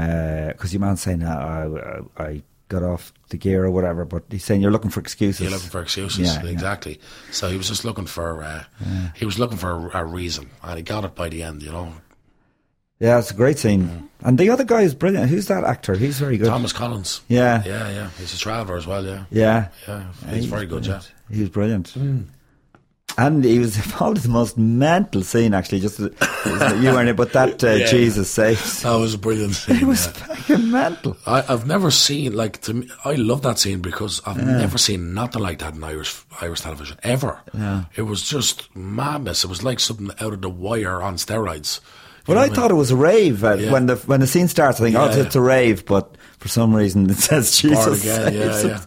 because 0.48 0.72
your 0.72 0.80
man's 0.80 1.02
saying, 1.02 1.22
uh, 1.22 2.00
I, 2.16 2.22
I 2.22 2.42
got 2.68 2.82
off 2.82 3.12
the 3.28 3.36
gear 3.36 3.64
or 3.66 3.70
whatever, 3.70 4.06
but 4.06 4.22
he's 4.30 4.44
saying, 4.46 4.62
You're 4.62 4.70
looking 4.70 4.90
for 4.90 5.00
excuses. 5.00 5.42
You're 5.42 5.50
looking 5.50 5.68
for 5.68 5.82
excuses, 5.82 6.20
Yeah, 6.34 6.42
yeah. 6.42 6.50
exactly. 6.50 6.98
So 7.32 7.50
he 7.50 7.58
was 7.58 7.68
just 7.68 7.84
looking 7.84 8.06
for, 8.06 8.42
uh, 8.42 8.64
he 9.14 9.26
was 9.26 9.38
looking 9.38 9.58
for 9.58 9.90
a, 9.90 10.00
a 10.00 10.04
reason, 10.06 10.48
and 10.62 10.78
he 10.78 10.82
got 10.82 11.04
it 11.04 11.14
by 11.14 11.28
the 11.28 11.42
end. 11.42 11.62
You 11.62 11.72
know, 11.72 11.92
Yeah, 13.02 13.18
it's 13.18 13.32
a 13.32 13.34
great 13.34 13.58
scene. 13.58 14.08
And 14.20 14.38
the 14.38 14.48
other 14.50 14.62
guy 14.62 14.82
is 14.82 14.94
brilliant. 14.94 15.28
Who's 15.28 15.48
that 15.48 15.64
actor? 15.64 15.94
He's 15.96 16.20
very 16.20 16.38
good. 16.38 16.46
Thomas 16.46 16.72
Collins. 16.72 17.20
Yeah. 17.26 17.60
yeah, 17.66 17.90
yeah. 17.90 18.10
He's 18.16 18.32
a 18.32 18.38
traveller 18.38 18.76
as 18.76 18.86
well. 18.86 19.04
Yeah, 19.04 19.24
Yeah. 19.32 19.68
yeah. 19.88 20.04
He's 20.30 20.44
very 20.46 20.66
good. 20.66 20.86
Yeah. 20.86 21.00
brilliant. 21.00 21.12
He 21.28 21.40
was 21.40 21.48
brilliant. 21.48 21.96
And 23.18 23.44
he 23.44 23.58
was 23.58 23.76
probably 23.88 24.20
the 24.20 24.28
most 24.28 24.56
mental 24.56 25.22
scene, 25.22 25.52
actually. 25.52 25.80
Just 25.80 25.98
you 25.98 26.10
weren't 26.92 27.08
it, 27.08 27.16
but 27.16 27.32
that 27.32 27.64
uh, 27.64 27.70
Yeah. 27.72 27.86
Jesus 27.86 28.30
saves. 28.30 28.82
That 28.82 28.94
was 28.94 29.14
a 29.14 29.18
brilliant 29.18 29.54
scene. 29.56 29.78
It 29.78 29.82
was 29.82 30.06
yeah. 30.06 30.12
fucking 30.12 30.70
mental. 30.70 31.16
I, 31.26 31.44
I've 31.48 31.66
never 31.66 31.90
seen 31.90 32.34
like 32.34 32.60
to 32.62 32.74
me, 32.74 32.88
I 33.04 33.14
love 33.14 33.42
that 33.42 33.58
scene 33.58 33.80
because 33.80 34.22
I've 34.24 34.36
never 34.46 34.78
seen 34.78 35.12
nothing 35.12 35.42
like 35.42 35.58
that 35.58 35.74
in 35.74 35.82
Irish 35.82 36.22
Irish 36.40 36.60
television 36.60 36.98
ever. 37.02 37.40
Yeah. 37.52 37.86
It 37.96 38.02
was 38.02 38.22
just 38.22 38.74
madness. 38.76 39.42
It 39.42 39.48
was 39.48 39.64
like 39.64 39.80
something 39.80 40.10
out 40.20 40.32
of 40.34 40.40
the 40.40 40.48
wire 40.50 41.02
on 41.02 41.16
steroids. 41.16 41.80
Well, 42.26 42.38
I 42.38 42.48
thought 42.48 42.70
it 42.70 42.74
was 42.74 42.90
a 42.90 42.96
rave 42.96 43.42
uh, 43.44 43.54
Yeah. 43.54 43.72
when 43.72 43.86
the 43.86 43.96
when 43.96 44.20
the 44.20 44.26
scene 44.26 44.48
starts. 44.48 44.80
I 44.80 44.84
think, 44.84 44.96
oh, 44.96 45.04
Yeah, 45.04 45.08
it's, 45.08 45.16
it's 45.18 45.36
a 45.36 45.40
rave, 45.40 45.84
but 45.86 46.16
for 46.38 46.48
some 46.48 46.74
reason 46.74 47.10
it 47.10 47.16
says 47.16 47.56
Jesus 47.56 48.02
again, 48.02 48.34
yeah, 48.34 48.62
yeah. 48.62 48.80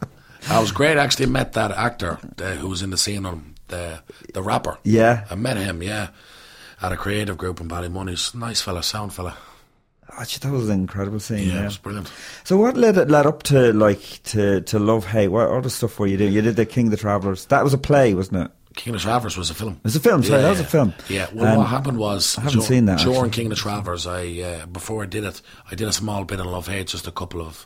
I 0.49 0.59
was 0.59 0.71
great. 0.71 0.97
I 0.97 1.03
actually, 1.03 1.25
met 1.25 1.53
that 1.53 1.71
actor 1.71 2.19
uh, 2.41 2.51
who 2.55 2.69
was 2.69 2.81
in 2.81 2.91
the 2.91 2.97
scene 2.97 3.25
on 3.25 3.55
the 3.67 3.99
the 4.33 4.41
rapper. 4.43 4.77
Yeah. 4.83 5.25
I 5.29 5.35
met 5.35 5.57
him. 5.57 5.81
Yeah, 5.83 6.09
at 6.81 6.91
a 6.91 6.97
creative 6.97 7.37
group 7.37 7.59
in 7.59 7.67
Ballymoney's. 7.67 8.33
Nice 8.35 8.61
fella, 8.61 8.83
sound 8.83 9.13
fella. 9.13 9.35
Actually, 10.17 10.49
that 10.49 10.55
was 10.55 10.69
an 10.69 10.79
incredible 10.81 11.19
scene. 11.19 11.47
Yeah, 11.47 11.53
Yeah. 11.55 11.61
it 11.63 11.65
was 11.65 11.77
brilliant. 11.77 12.11
So 12.43 12.57
what 12.57 12.77
led 12.77 12.95
it 12.97 13.09
led 13.09 13.25
up 13.25 13.43
to 13.43 13.73
like 13.73 14.21
to 14.25 14.61
to 14.61 14.79
love 14.79 15.05
hate? 15.07 15.29
What 15.29 15.49
other 15.49 15.69
stuff 15.69 15.99
were 15.99 16.07
you 16.07 16.17
doing? 16.17 16.31
You 16.31 16.41
did 16.41 16.55
the 16.55 16.65
King 16.65 16.87
of 16.87 16.91
the 16.91 16.97
Travelers. 16.97 17.45
That 17.47 17.63
was 17.63 17.73
a 17.73 17.77
play, 17.77 18.13
wasn't 18.13 18.45
it? 18.45 18.51
King 18.75 18.93
of 18.93 18.99
the 18.99 19.03
Travellers 19.03 19.37
was 19.37 19.49
a 19.49 19.53
film. 19.53 19.73
It 19.73 19.83
was 19.83 19.95
a 19.95 19.99
film, 19.99 20.21
sorry, 20.23 20.41
that 20.41 20.49
was 20.49 20.59
a 20.59 20.65
film. 20.65 20.93
Yeah. 21.09 21.27
Well, 21.33 21.53
Um, 21.53 21.57
what 21.59 21.67
happened 21.67 21.97
was 21.97 22.37
I 22.37 22.41
haven't 22.41 22.61
seen 22.61 22.85
that, 22.85 22.99
during 22.99 23.15
actually. 23.17 23.29
King 23.31 23.45
of 23.47 23.49
the 23.51 23.55
Travellers. 23.55 24.05
I 24.05 24.27
uh, 24.41 24.65
before 24.67 25.03
I 25.03 25.05
did 25.05 25.23
it, 25.23 25.41
I 25.71 25.75
did 25.75 25.87
a 25.87 25.93
small 25.93 26.25
bit 26.25 26.39
in 26.39 26.45
Love 26.45 26.67
Hate, 26.67 26.87
just 26.87 27.07
a 27.07 27.11
couple 27.11 27.41
of 27.41 27.65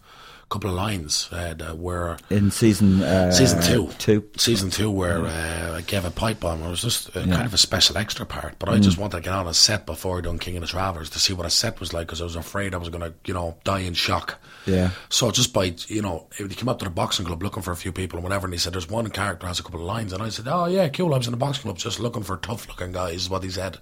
couple 0.50 0.70
of 0.70 0.76
lines 0.76 1.30
uh, 1.32 1.54
that 1.54 1.78
were 1.78 2.18
In 2.30 2.50
season 2.52 3.02
uh, 3.04 3.32
season 3.32 3.62
two, 3.62 3.90
two. 4.00 4.28
season 4.38 4.70
two, 4.70 4.90
where 4.90 5.26
uh, 5.26 5.76
I 5.78 5.82
gave 5.82 6.06
a 6.06 6.12
pipe 6.12 6.40
bomb. 6.40 6.64
It 6.64 6.70
was 6.70 6.82
just 6.82 7.16
uh, 7.16 7.22
kind 7.26 7.46
of 7.46 7.54
a 7.54 7.58
special 7.58 7.98
extra 7.98 8.26
part, 8.26 8.56
but 8.60 8.68
I 8.70 8.80
just 8.80 8.98
wanted 8.98 9.18
to 9.18 9.24
get 9.24 9.34
on 9.34 9.48
a 9.48 9.54
set 9.54 9.86
before 9.86 10.18
I 10.18 10.22
done 10.22 10.40
King 10.40 10.58
of 10.58 10.62
the 10.62 10.68
Travellers 10.68 11.10
to 11.12 11.20
see 11.20 11.34
what 11.34 11.46
a 11.46 11.50
set 11.50 11.80
was 11.80 11.94
like 11.94 12.08
because 12.08 12.22
I 12.22 12.24
was 12.24 12.36
afraid 12.36 12.74
I 12.74 12.78
was 12.78 12.90
going 12.90 13.02
to, 13.02 13.14
you 13.26 13.34
know, 13.34 13.58
die 13.64 13.80
in 13.80 13.94
shock. 13.94 14.40
Yeah. 14.66 14.90
So 15.10 15.32
just 15.32 15.54
by 15.54 15.74
you 15.88 16.02
know, 16.02 16.28
he 16.38 16.48
came 16.50 16.70
up 16.70 16.80
to 16.80 16.86
the 16.86 16.92
boxing 16.92 17.26
club 17.26 17.42
looking 17.42 17.64
for 17.64 17.72
a 17.72 17.76
few 17.76 17.92
people 17.92 18.18
and 18.18 18.24
whatever, 18.24 18.46
and 18.46 18.54
he 18.54 18.60
said, 18.60 18.74
"There's 18.74 18.90
one 18.90 19.10
character 19.10 19.48
has 19.48 19.60
a 19.60 19.64
couple 19.64 19.80
of 19.80 19.86
lines," 19.86 20.14
and 20.14 20.22
I 20.22 20.30
said, 20.30 20.48
"Oh 20.48 20.66
yeah, 20.66 20.88
cool. 20.90 21.14
I 21.14 21.18
was 21.18 21.28
in 21.28 21.32
the 21.32 21.38
boxing 21.38 21.64
club 21.64 21.78
just 21.78 22.00
looking 22.00 22.24
for 22.24 22.38
tough 22.38 22.68
looking 22.68 22.92
guys." 22.92 23.16
Is 23.16 23.30
what 23.30 23.44
he 23.44 23.50
said. 23.50 23.78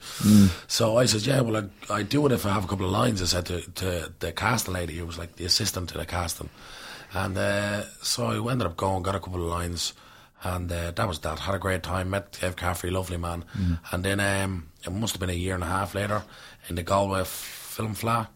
So 0.67 0.97
I 0.97 1.05
said, 1.05 1.25
"Yeah, 1.25 1.41
well, 1.41 1.69
I, 1.89 1.93
I 1.93 2.03
do 2.03 2.25
it 2.25 2.31
if 2.31 2.45
I 2.45 2.53
have 2.53 2.65
a 2.65 2.67
couple 2.67 2.85
of 2.85 2.91
lines." 2.91 3.21
I 3.21 3.25
said 3.25 3.45
to, 3.47 3.61
to 3.61 4.13
the 4.19 4.31
casting 4.31 4.73
lady, 4.75 4.95
who 4.97 5.05
was 5.05 5.17
like 5.17 5.35
the 5.35 5.45
assistant 5.45 5.89
to 5.89 5.97
the 5.97 6.05
casting, 6.05 6.49
and 7.13 7.37
uh, 7.37 7.83
so 8.01 8.47
I 8.47 8.51
ended 8.51 8.67
up 8.67 8.77
going, 8.77 9.03
got 9.03 9.15
a 9.15 9.19
couple 9.19 9.41
of 9.43 9.49
lines. 9.49 9.93
And 10.43 10.71
uh, 10.71 10.91
that 10.91 11.07
was 11.07 11.19
that. 11.19 11.39
Had 11.39 11.55
a 11.55 11.59
great 11.59 11.81
time. 11.81 12.11
Met 12.11 12.37
Dave 12.39 12.55
Caffrey, 12.55 12.91
lovely 12.91 13.17
man. 13.17 13.43
And 13.91 14.05
then 14.05 14.19
um, 14.19 14.69
it 14.85 14.91
must 14.91 15.13
have 15.15 15.19
been 15.19 15.31
a 15.31 15.33
year 15.33 15.55
and 15.55 15.63
a 15.63 15.67
half 15.67 15.95
later 15.95 16.21
in 16.69 16.75
the 16.75 16.83
Galway 16.83 17.21
f- 17.21 17.27
Film 17.27 17.95
Fleadh. 17.95 18.27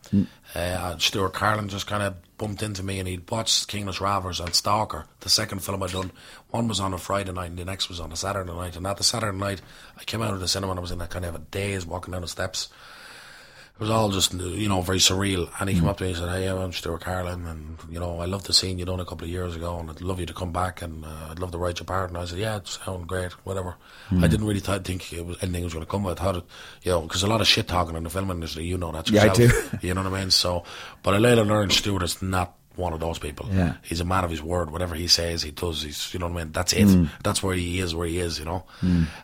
Uh, 0.55 0.97
Stuart 0.97 1.33
Carolan 1.33 1.69
just 1.69 1.85
kind 1.85 2.01
of 2.01 2.15
bumped 2.39 2.63
into 2.63 2.81
me 2.81 2.97
and 2.97 3.07
he'd 3.07 3.29
watched 3.29 3.67
King 3.67 3.83
of 3.83 3.87
the 3.93 3.93
Travellers 3.93 4.39
and 4.39 4.53
Stalker, 4.55 5.05
the 5.19 5.29
second 5.29 5.63
film 5.63 5.83
I'd 5.83 5.91
done. 5.91 6.11
One 6.49 6.67
was 6.67 6.79
on 6.79 6.91
a 6.93 6.97
Friday 6.97 7.31
night 7.31 7.51
and 7.51 7.59
the 7.59 7.65
next 7.65 7.87
was 7.87 7.99
on 7.99 8.11
a 8.11 8.15
Saturday 8.15 8.51
night. 8.51 8.75
And 8.75 8.87
at 8.87 8.97
the 8.97 9.03
Saturday 9.03 9.37
night, 9.37 9.61
I 9.97 10.03
came 10.03 10.23
out 10.23 10.33
of 10.33 10.39
the 10.39 10.47
cinema 10.47 10.71
and 10.71 10.79
I 10.79 10.81
was 10.81 10.91
in 10.91 10.97
that 10.99 11.11
kind 11.11 11.25
of 11.25 11.35
a 11.35 11.39
daze 11.39 11.85
walking 11.85 12.13
down 12.13 12.21
the 12.23 12.27
steps. 12.27 12.69
Was 13.81 13.89
all 13.89 14.09
just 14.11 14.31
you 14.35 14.69
know 14.69 14.81
very 14.81 14.99
surreal. 14.99 15.49
And 15.59 15.67
he 15.67 15.75
came 15.75 15.87
up 15.87 15.97
to 15.97 16.03
me 16.03 16.11
and 16.11 16.19
said, 16.19 16.29
"Hey, 16.29 16.47
I'm 16.47 16.71
Stuart 16.71 17.01
Carolan, 17.01 17.47
and 17.47 17.77
you 17.89 17.99
know 17.99 18.19
I 18.19 18.25
love 18.25 18.43
the 18.43 18.53
scene 18.53 18.77
you 18.77 18.85
done 18.85 18.99
a 18.99 19.05
couple 19.05 19.25
of 19.25 19.31
years 19.31 19.55
ago, 19.55 19.79
and 19.79 19.89
I'd 19.89 20.01
love 20.01 20.19
you 20.19 20.27
to 20.27 20.33
come 20.35 20.51
back, 20.51 20.83
and 20.83 21.03
uh, 21.03 21.29
I'd 21.31 21.39
love 21.39 21.49
to 21.51 21.57
write 21.57 21.79
your 21.79 21.87
part." 21.87 22.09
And 22.09 22.17
I 22.19 22.25
said, 22.25 22.37
"Yeah, 22.37 22.57
it 22.57 22.67
sounds 22.67 23.07
great, 23.07 23.31
whatever." 23.43 23.77
I 24.11 24.27
didn't 24.27 24.45
really 24.45 24.61
th- 24.61 24.83
think 24.83 25.11
it 25.13 25.25
was, 25.25 25.37
anything 25.41 25.63
was 25.63 25.73
going 25.73 25.83
to 25.85 25.89
come. 25.89 26.05
I 26.05 26.13
thought, 26.13 26.35
it, 26.35 26.43
you 26.83 26.91
know, 26.91 27.01
because 27.01 27.23
a 27.23 27.27
lot 27.27 27.41
of 27.41 27.47
shit 27.47 27.67
talking 27.67 27.95
in 27.95 28.03
the 28.03 28.09
film 28.11 28.29
industry, 28.29 28.65
you 28.65 28.77
know 28.77 28.91
that 28.91 29.09
Yeah, 29.09 29.23
I 29.23 29.29
do. 29.29 29.49
you 29.81 29.95
know 29.95 30.03
what 30.03 30.13
I 30.13 30.19
mean? 30.19 30.29
So, 30.31 30.63
but 31.01 31.15
I 31.15 31.17
later 31.17 31.43
learned 31.43 31.71
Stuart 31.71 32.03
is 32.03 32.21
not 32.21 32.53
one 32.75 32.93
of 32.93 32.99
those 32.99 33.19
people. 33.19 33.47
Yeah. 33.51 33.75
He's 33.83 33.99
a 33.99 34.05
man 34.05 34.23
of 34.23 34.31
his 34.31 34.41
word. 34.41 34.71
Whatever 34.71 34.95
he 34.95 35.07
says, 35.07 35.43
he 35.43 35.51
does. 35.51 35.81
He's, 35.83 36.13
you 36.13 36.19
know 36.19 36.27
what 36.27 36.39
I 36.39 36.43
mean? 36.43 36.51
That's 36.53 36.73
it. 36.73 36.87
Mm. 36.87 37.09
That's 37.23 37.43
where 37.43 37.55
he 37.55 37.79
is, 37.79 37.93
where 37.93 38.07
he 38.07 38.19
is, 38.19 38.39
you 38.39 38.45
know? 38.45 38.63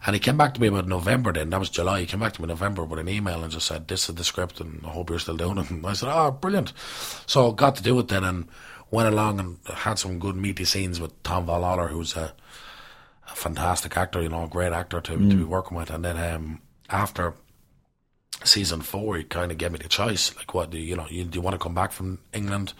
And 0.05 0.15
he 0.15 0.19
came 0.19 0.37
back 0.37 0.53
to 0.55 0.61
me 0.61 0.67
about 0.67 0.87
November 0.87 1.31
then. 1.31 1.49
That 1.49 1.59
was 1.59 1.69
July. 1.69 2.01
He 2.01 2.05
came 2.05 2.19
back 2.19 2.33
to 2.33 2.41
me 2.41 2.45
in 2.45 2.49
November 2.49 2.83
with 2.83 2.99
an 2.99 3.09
email 3.09 3.43
and 3.43 3.51
just 3.51 3.67
said, 3.67 3.87
this 3.87 4.09
is 4.09 4.15
the 4.15 4.23
script 4.23 4.59
and 4.59 4.81
I 4.85 4.89
hope 4.89 5.09
you're 5.09 5.19
still 5.19 5.37
doing 5.37 5.57
it. 5.57 5.69
And 5.71 5.85
I 5.85 5.93
said, 5.93 6.09
oh, 6.11 6.31
brilliant. 6.31 6.73
So 7.25 7.51
got 7.51 7.75
to 7.77 7.83
do 7.83 7.97
it 7.99 8.07
then 8.09 8.23
and 8.23 8.47
went 8.91 9.07
along 9.09 9.39
and 9.39 9.57
had 9.73 9.99
some 9.99 10.19
good 10.19 10.35
meaty 10.35 10.65
scenes 10.65 10.99
with 10.99 11.21
Tom 11.23 11.45
Vaughan-Lawlor, 11.45 11.89
who's 11.89 12.15
a, 12.15 12.33
a 13.29 13.35
fantastic 13.35 13.97
actor, 13.97 14.21
you 14.21 14.29
know, 14.29 14.43
a 14.43 14.47
great 14.47 14.73
actor 14.73 15.01
to, 15.01 15.17
to 15.17 15.35
be 15.35 15.43
working 15.43 15.77
with. 15.77 15.89
And 15.89 16.05
then 16.05 16.17
um, 16.17 16.61
after 16.89 17.33
season 18.43 18.81
four, 18.81 19.17
he 19.17 19.23
kind 19.23 19.51
of 19.51 19.57
gave 19.57 19.71
me 19.71 19.79
the 19.79 19.89
choice. 19.89 20.35
Like, 20.35 20.53
what 20.53 20.69
do 20.69 20.77
you, 20.77 20.85
you 20.85 20.95
know? 20.95 21.07
You, 21.09 21.25
do 21.25 21.37
you 21.37 21.41
want 21.41 21.53
to 21.53 21.59
come 21.59 21.75
back 21.75 21.91
from 21.91 22.19
England? 22.33 22.73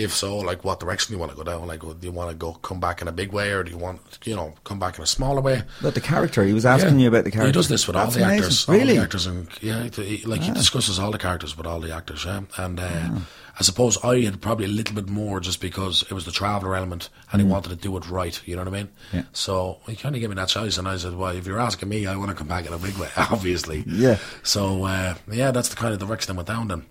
If 0.00 0.14
so, 0.14 0.38
like, 0.38 0.64
what 0.64 0.80
direction 0.80 1.12
do 1.12 1.16
you 1.16 1.20
want 1.20 1.30
to 1.32 1.36
go 1.36 1.44
down? 1.44 1.66
Like, 1.66 1.80
do 1.80 1.94
you 2.00 2.10
want 2.12 2.30
to 2.30 2.36
go 2.36 2.52
come 2.54 2.80
back 2.80 3.02
in 3.02 3.08
a 3.08 3.12
big 3.12 3.32
way, 3.32 3.50
or 3.52 3.62
do 3.62 3.70
you 3.70 3.76
want, 3.76 4.00
you 4.24 4.34
know, 4.34 4.54
come 4.64 4.78
back 4.78 4.96
in 4.96 5.02
a 5.04 5.06
smaller 5.06 5.40
way? 5.42 5.62
But 5.82 5.94
the 5.94 6.00
character, 6.00 6.42
he 6.44 6.54
was 6.54 6.64
asking 6.64 6.98
you 7.00 7.08
about 7.08 7.24
the 7.24 7.30
character. 7.30 7.48
He 7.48 7.52
does 7.52 7.68
this 7.68 7.86
with 7.86 7.96
all 7.96 8.10
the 8.10 8.24
amazing. 8.24 8.38
actors. 8.44 8.68
All 8.68 8.74
Really? 8.74 8.96
the 8.96 9.02
actors, 9.02 9.26
and 9.26 9.48
yeah, 9.60 9.82
he, 9.88 10.24
like 10.24 10.40
he 10.40 10.52
discusses 10.52 10.98
all 10.98 11.10
the 11.10 11.18
characters 11.18 11.56
with 11.56 11.66
all 11.66 11.80
the 11.80 11.94
actors. 11.94 12.24
Yeah, 12.24 12.40
and 12.56 12.80
uh, 12.80 13.10
I 13.58 13.62
suppose 13.62 14.02
I 14.02 14.20
had 14.20 14.40
probably 14.40 14.64
a 14.64 14.68
little 14.68 14.94
bit 14.94 15.08
more 15.08 15.38
just 15.40 15.60
because 15.60 16.02
it 16.04 16.12
was 16.12 16.24
the 16.24 16.32
traveller 16.32 16.74
element, 16.74 17.10
and 17.30 17.42
he 17.42 17.46
wanted 17.46 17.68
to 17.68 17.76
do 17.76 17.94
it 17.98 18.08
right. 18.08 18.40
You 18.46 18.56
know 18.56 18.62
what 18.64 18.72
I 18.74 18.76
mean? 18.78 18.86
Mm. 18.86 19.14
Yeah. 19.14 19.22
So 19.32 19.80
he 19.86 19.96
kind 19.96 20.14
of 20.14 20.20
gave 20.20 20.30
me 20.30 20.36
that 20.36 20.48
choice, 20.48 20.78
and 20.78 20.88
I 20.88 20.96
said, 20.96 21.14
"Well, 21.14 21.36
if 21.36 21.46
you're 21.46 21.60
asking 21.60 21.88
me, 21.90 22.06
I 22.06 22.16
want 22.16 22.30
to 22.30 22.36
come 22.36 22.48
back 22.48 22.64
in 22.66 22.72
a 22.72 22.78
big 22.78 22.96
way, 22.96 23.08
obviously." 23.18 23.84
Yeah. 23.86 24.16
So 24.42 24.84
uh, 24.84 25.14
yeah, 25.30 25.50
that's 25.50 25.68
the 25.68 25.76
kind 25.76 25.92
of 25.92 26.00
direction 26.00 26.32
I 26.32 26.36
went 26.36 26.48
down 26.48 26.68
then. 26.68 26.86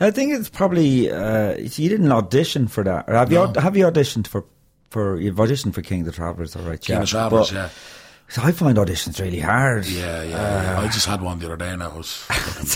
I 0.00 0.10
think 0.10 0.32
it's 0.34 0.48
probably 0.48 1.10
uh, 1.10 1.56
you 1.56 1.88
didn't 1.88 2.10
audition 2.12 2.68
for 2.68 2.84
that, 2.84 3.08
or 3.08 3.14
have 3.14 3.30
you? 3.30 3.38
No. 3.38 3.44
aud- 3.44 3.56
Have 3.56 3.76
you 3.76 3.84
auditioned 3.86 4.26
for? 4.26 4.44
For 4.90 5.18
you've 5.20 5.36
auditioned 5.36 5.74
for 5.74 5.82
King 5.82 6.00
of 6.00 6.06
the 6.06 6.12
Travellers, 6.12 6.54
all 6.56 6.62
right? 6.62 6.80
King 6.80 6.96
yeah. 6.96 7.02
of 7.02 7.08
Travellers, 7.08 7.50
But- 7.50 7.56
yeah. 7.56 7.68
So 8.28 8.42
I 8.42 8.50
find 8.50 8.76
auditions 8.76 9.20
really 9.20 9.38
hard. 9.38 9.86
Yeah, 9.86 10.22
yeah, 10.24 10.62
yeah. 10.74 10.80
I 10.80 10.86
just 10.88 11.06
had 11.06 11.20
one 11.22 11.38
the 11.38 11.46
other 11.46 11.56
day 11.56 11.70
and 11.70 11.80
it 11.80 11.92
was 11.92 12.24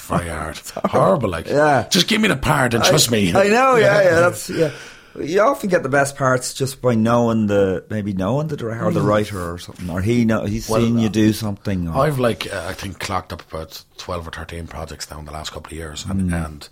very 0.06 0.28
hard. 0.28 0.56
Horrible, 0.84 1.28
like. 1.28 1.48
Yeah. 1.48 1.88
Just 1.90 2.06
give 2.06 2.20
me 2.20 2.28
the 2.28 2.36
part 2.36 2.72
and 2.72 2.84
trust 2.84 3.10
me. 3.10 3.30
I 3.34 3.48
know, 3.48 3.74
yeah, 3.74 4.00
yeah. 4.02 4.10
That's 4.20 4.48
yeah. 4.48 4.70
You 5.18 5.40
often 5.40 5.68
get 5.68 5.82
the 5.82 5.88
best 5.88 6.16
parts 6.16 6.54
just 6.54 6.80
by 6.80 6.94
knowing 6.94 7.46
the 7.46 7.84
maybe 7.90 8.12
knowing 8.12 8.46
the 8.46 8.56
director 8.56 8.84
or 8.86 8.92
the 8.92 9.00
writer 9.00 9.52
or 9.52 9.58
something, 9.58 9.90
or 9.90 10.00
he 10.00 10.24
know 10.24 10.44
he's 10.44 10.68
Well, 10.68 10.80
seen 10.80 10.98
you 10.98 11.06
uh, 11.08 11.10
do 11.10 11.32
something. 11.32 11.88
Or, 11.88 12.06
I've 12.06 12.18
like 12.18 12.52
uh, 12.52 12.66
I 12.68 12.74
think 12.74 13.00
clocked 13.00 13.32
up 13.32 13.42
about 13.50 13.82
twelve 13.98 14.26
or 14.26 14.30
thirteen 14.30 14.66
projects 14.68 15.10
now 15.10 15.18
in 15.18 15.24
the 15.24 15.32
last 15.32 15.50
couple 15.50 15.72
of 15.72 15.76
years, 15.78 16.04
and, 16.04 16.32
and 16.32 16.68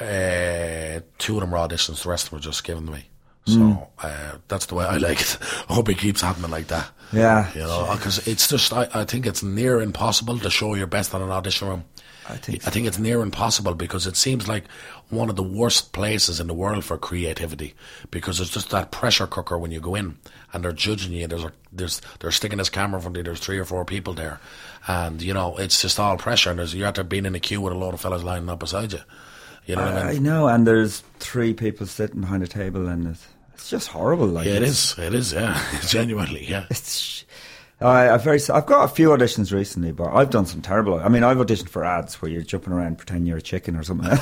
uh, 0.00 1.00
two 1.18 1.34
of 1.34 1.40
them 1.40 1.50
were 1.50 1.58
auditions. 1.58 2.02
The 2.02 2.08
rest 2.08 2.24
of 2.26 2.30
them 2.30 2.38
were 2.38 2.42
just 2.42 2.64
given 2.64 2.86
to 2.86 2.92
me. 2.92 3.04
So 3.44 3.88
uh, 3.98 4.36
that's 4.46 4.66
the 4.66 4.76
way 4.76 4.84
I 4.84 4.98
like 4.98 5.20
it. 5.20 5.36
I 5.68 5.74
hope 5.74 5.88
it 5.88 5.98
keeps 5.98 6.20
happening 6.20 6.52
like 6.52 6.68
that. 6.68 6.88
Yeah. 7.12 7.52
you 7.54 7.60
know, 7.60 7.88
because 7.92 8.26
it's 8.28 8.46
just 8.48 8.72
I, 8.72 8.88
I 8.94 9.04
think 9.04 9.26
it's 9.26 9.42
near 9.42 9.82
impossible 9.82 10.38
to 10.38 10.48
show 10.48 10.74
your 10.74 10.86
best 10.86 11.12
on 11.12 11.22
an 11.22 11.30
audition 11.30 11.68
room. 11.68 11.84
I 12.28 12.36
think 12.36 12.66
I 12.66 12.70
think 12.70 12.86
it's 12.86 12.98
near 12.98 13.20
impossible 13.20 13.74
because 13.74 14.06
it 14.06 14.16
seems 14.16 14.46
like 14.46 14.64
one 15.10 15.28
of 15.28 15.36
the 15.36 15.42
worst 15.42 15.92
places 15.92 16.40
in 16.40 16.46
the 16.46 16.54
world 16.54 16.84
for 16.84 16.96
creativity 16.96 17.74
because 18.10 18.40
it's 18.40 18.50
just 18.50 18.70
that 18.70 18.90
pressure 18.90 19.26
cooker 19.26 19.58
when 19.58 19.70
you 19.70 19.80
go 19.80 19.94
in 19.94 20.16
and 20.52 20.64
they're 20.64 20.72
judging 20.72 21.12
you. 21.12 21.26
There's 21.26 21.44
a, 21.44 21.52
there's 21.72 22.00
they're 22.20 22.30
sticking 22.30 22.58
this 22.58 22.68
camera 22.68 22.98
in 22.98 23.02
front 23.02 23.16
of 23.16 23.18
you. 23.18 23.24
There's 23.24 23.40
three 23.40 23.58
or 23.58 23.64
four 23.64 23.84
people 23.84 24.14
there, 24.14 24.40
and 24.86 25.20
you 25.20 25.34
know 25.34 25.56
it's 25.56 25.82
just 25.82 25.98
all 25.98 26.16
pressure. 26.16 26.50
And 26.50 26.58
there's 26.58 26.74
you're 26.74 26.86
out 26.86 26.94
there 26.94 27.04
being 27.04 27.26
in 27.26 27.34
a 27.34 27.40
queue 27.40 27.60
with 27.60 27.72
a 27.72 27.76
load 27.76 27.94
of 27.94 28.00
fellas 28.00 28.22
lining 28.22 28.48
up 28.48 28.60
beside 28.60 28.92
you. 28.92 29.00
You 29.66 29.76
know 29.76 29.84
what 29.84 29.94
I 29.94 30.08
I 30.08 30.12
mean? 30.14 30.22
know, 30.22 30.48
and 30.48 30.66
there's 30.66 31.00
three 31.18 31.54
people 31.54 31.86
sitting 31.86 32.20
behind 32.20 32.42
a 32.42 32.48
table, 32.48 32.88
and 32.88 33.08
it's, 33.08 33.26
it's 33.54 33.70
just 33.70 33.88
horrible. 33.88 34.26
Like 34.26 34.46
Yeah, 34.46 34.54
it 34.54 34.62
is. 34.62 34.96
It 34.98 35.14
is. 35.14 35.32
Yeah, 35.32 35.60
genuinely. 35.86 36.46
Yeah. 36.46 36.66
It's, 36.70 37.24
I, 37.82 38.14
I've 38.14 38.22
very, 38.22 38.40
I've 38.52 38.66
got 38.66 38.84
a 38.84 38.88
few 38.88 39.10
auditions 39.10 39.52
recently, 39.52 39.92
but 39.92 40.12
I've 40.12 40.30
done 40.30 40.46
some 40.46 40.62
terrible. 40.62 41.00
I 41.00 41.08
mean, 41.08 41.24
I've 41.24 41.38
auditioned 41.38 41.68
for 41.68 41.84
ads 41.84 42.20
where 42.20 42.30
you're 42.30 42.42
jumping 42.42 42.72
around 42.72 42.98
pretending 42.98 43.26
you're 43.26 43.38
a 43.38 43.42
chicken 43.42 43.76
or 43.76 43.82
something. 43.82 44.10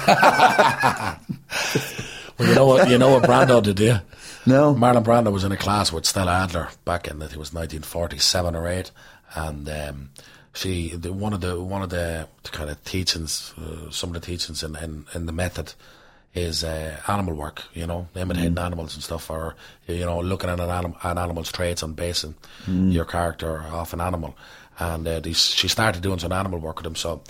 Well, 2.40 2.48
you 2.48 2.54
know 2.54 2.66
what? 2.66 2.88
You 2.88 2.96
know 2.96 3.10
what 3.10 3.24
Brando 3.24 3.62
did, 3.62 3.76
do 3.76 3.84
you? 3.84 3.98
no, 4.46 4.74
Marlon 4.74 5.04
Brando 5.04 5.30
was 5.30 5.44
in 5.44 5.52
a 5.52 5.58
class 5.58 5.92
with 5.92 6.06
Stella 6.06 6.32
Adler 6.32 6.70
back 6.86 7.06
in 7.06 7.18
I 7.18 7.26
think 7.26 7.34
it 7.34 7.38
was 7.38 7.52
1947 7.52 8.56
or 8.56 8.66
eight, 8.66 8.90
and 9.34 9.68
um, 9.68 10.10
she 10.54 10.96
the, 10.96 11.12
one 11.12 11.34
of 11.34 11.42
the 11.42 11.60
one 11.60 11.82
of 11.82 11.90
the 11.90 12.28
kind 12.44 12.70
of 12.70 12.82
teachings, 12.82 13.52
uh, 13.58 13.90
some 13.90 14.14
of 14.14 14.14
the 14.14 14.26
teachings 14.26 14.62
in, 14.62 14.74
in, 14.76 15.04
in 15.14 15.26
the 15.26 15.32
method 15.32 15.74
is 16.34 16.62
uh, 16.64 17.00
animal 17.08 17.34
work. 17.34 17.62
You 17.74 17.86
know, 17.86 18.08
imitating 18.14 18.58
animals 18.58 18.94
and 18.94 19.02
stuff, 19.02 19.30
or 19.30 19.56
you 19.86 20.04
know, 20.04 20.20
looking 20.20 20.50
at 20.50 20.60
an, 20.60 20.70
anim- 20.70 20.96
an 21.02 21.18
animal's 21.18 21.52
traits 21.52 21.82
and 21.82 21.96
basing 21.96 22.34
your 22.66 23.04
character 23.04 23.62
off 23.62 23.92
an 23.92 24.00
animal. 24.00 24.36
And 24.78 25.06
uh, 25.06 25.20
these, 25.20 25.44
she 25.44 25.68
started 25.68 26.02
doing 26.02 26.18
some 26.18 26.32
animal 26.32 26.58
work 26.58 26.76
with 26.78 26.86
him, 26.86 26.96
so. 26.96 27.22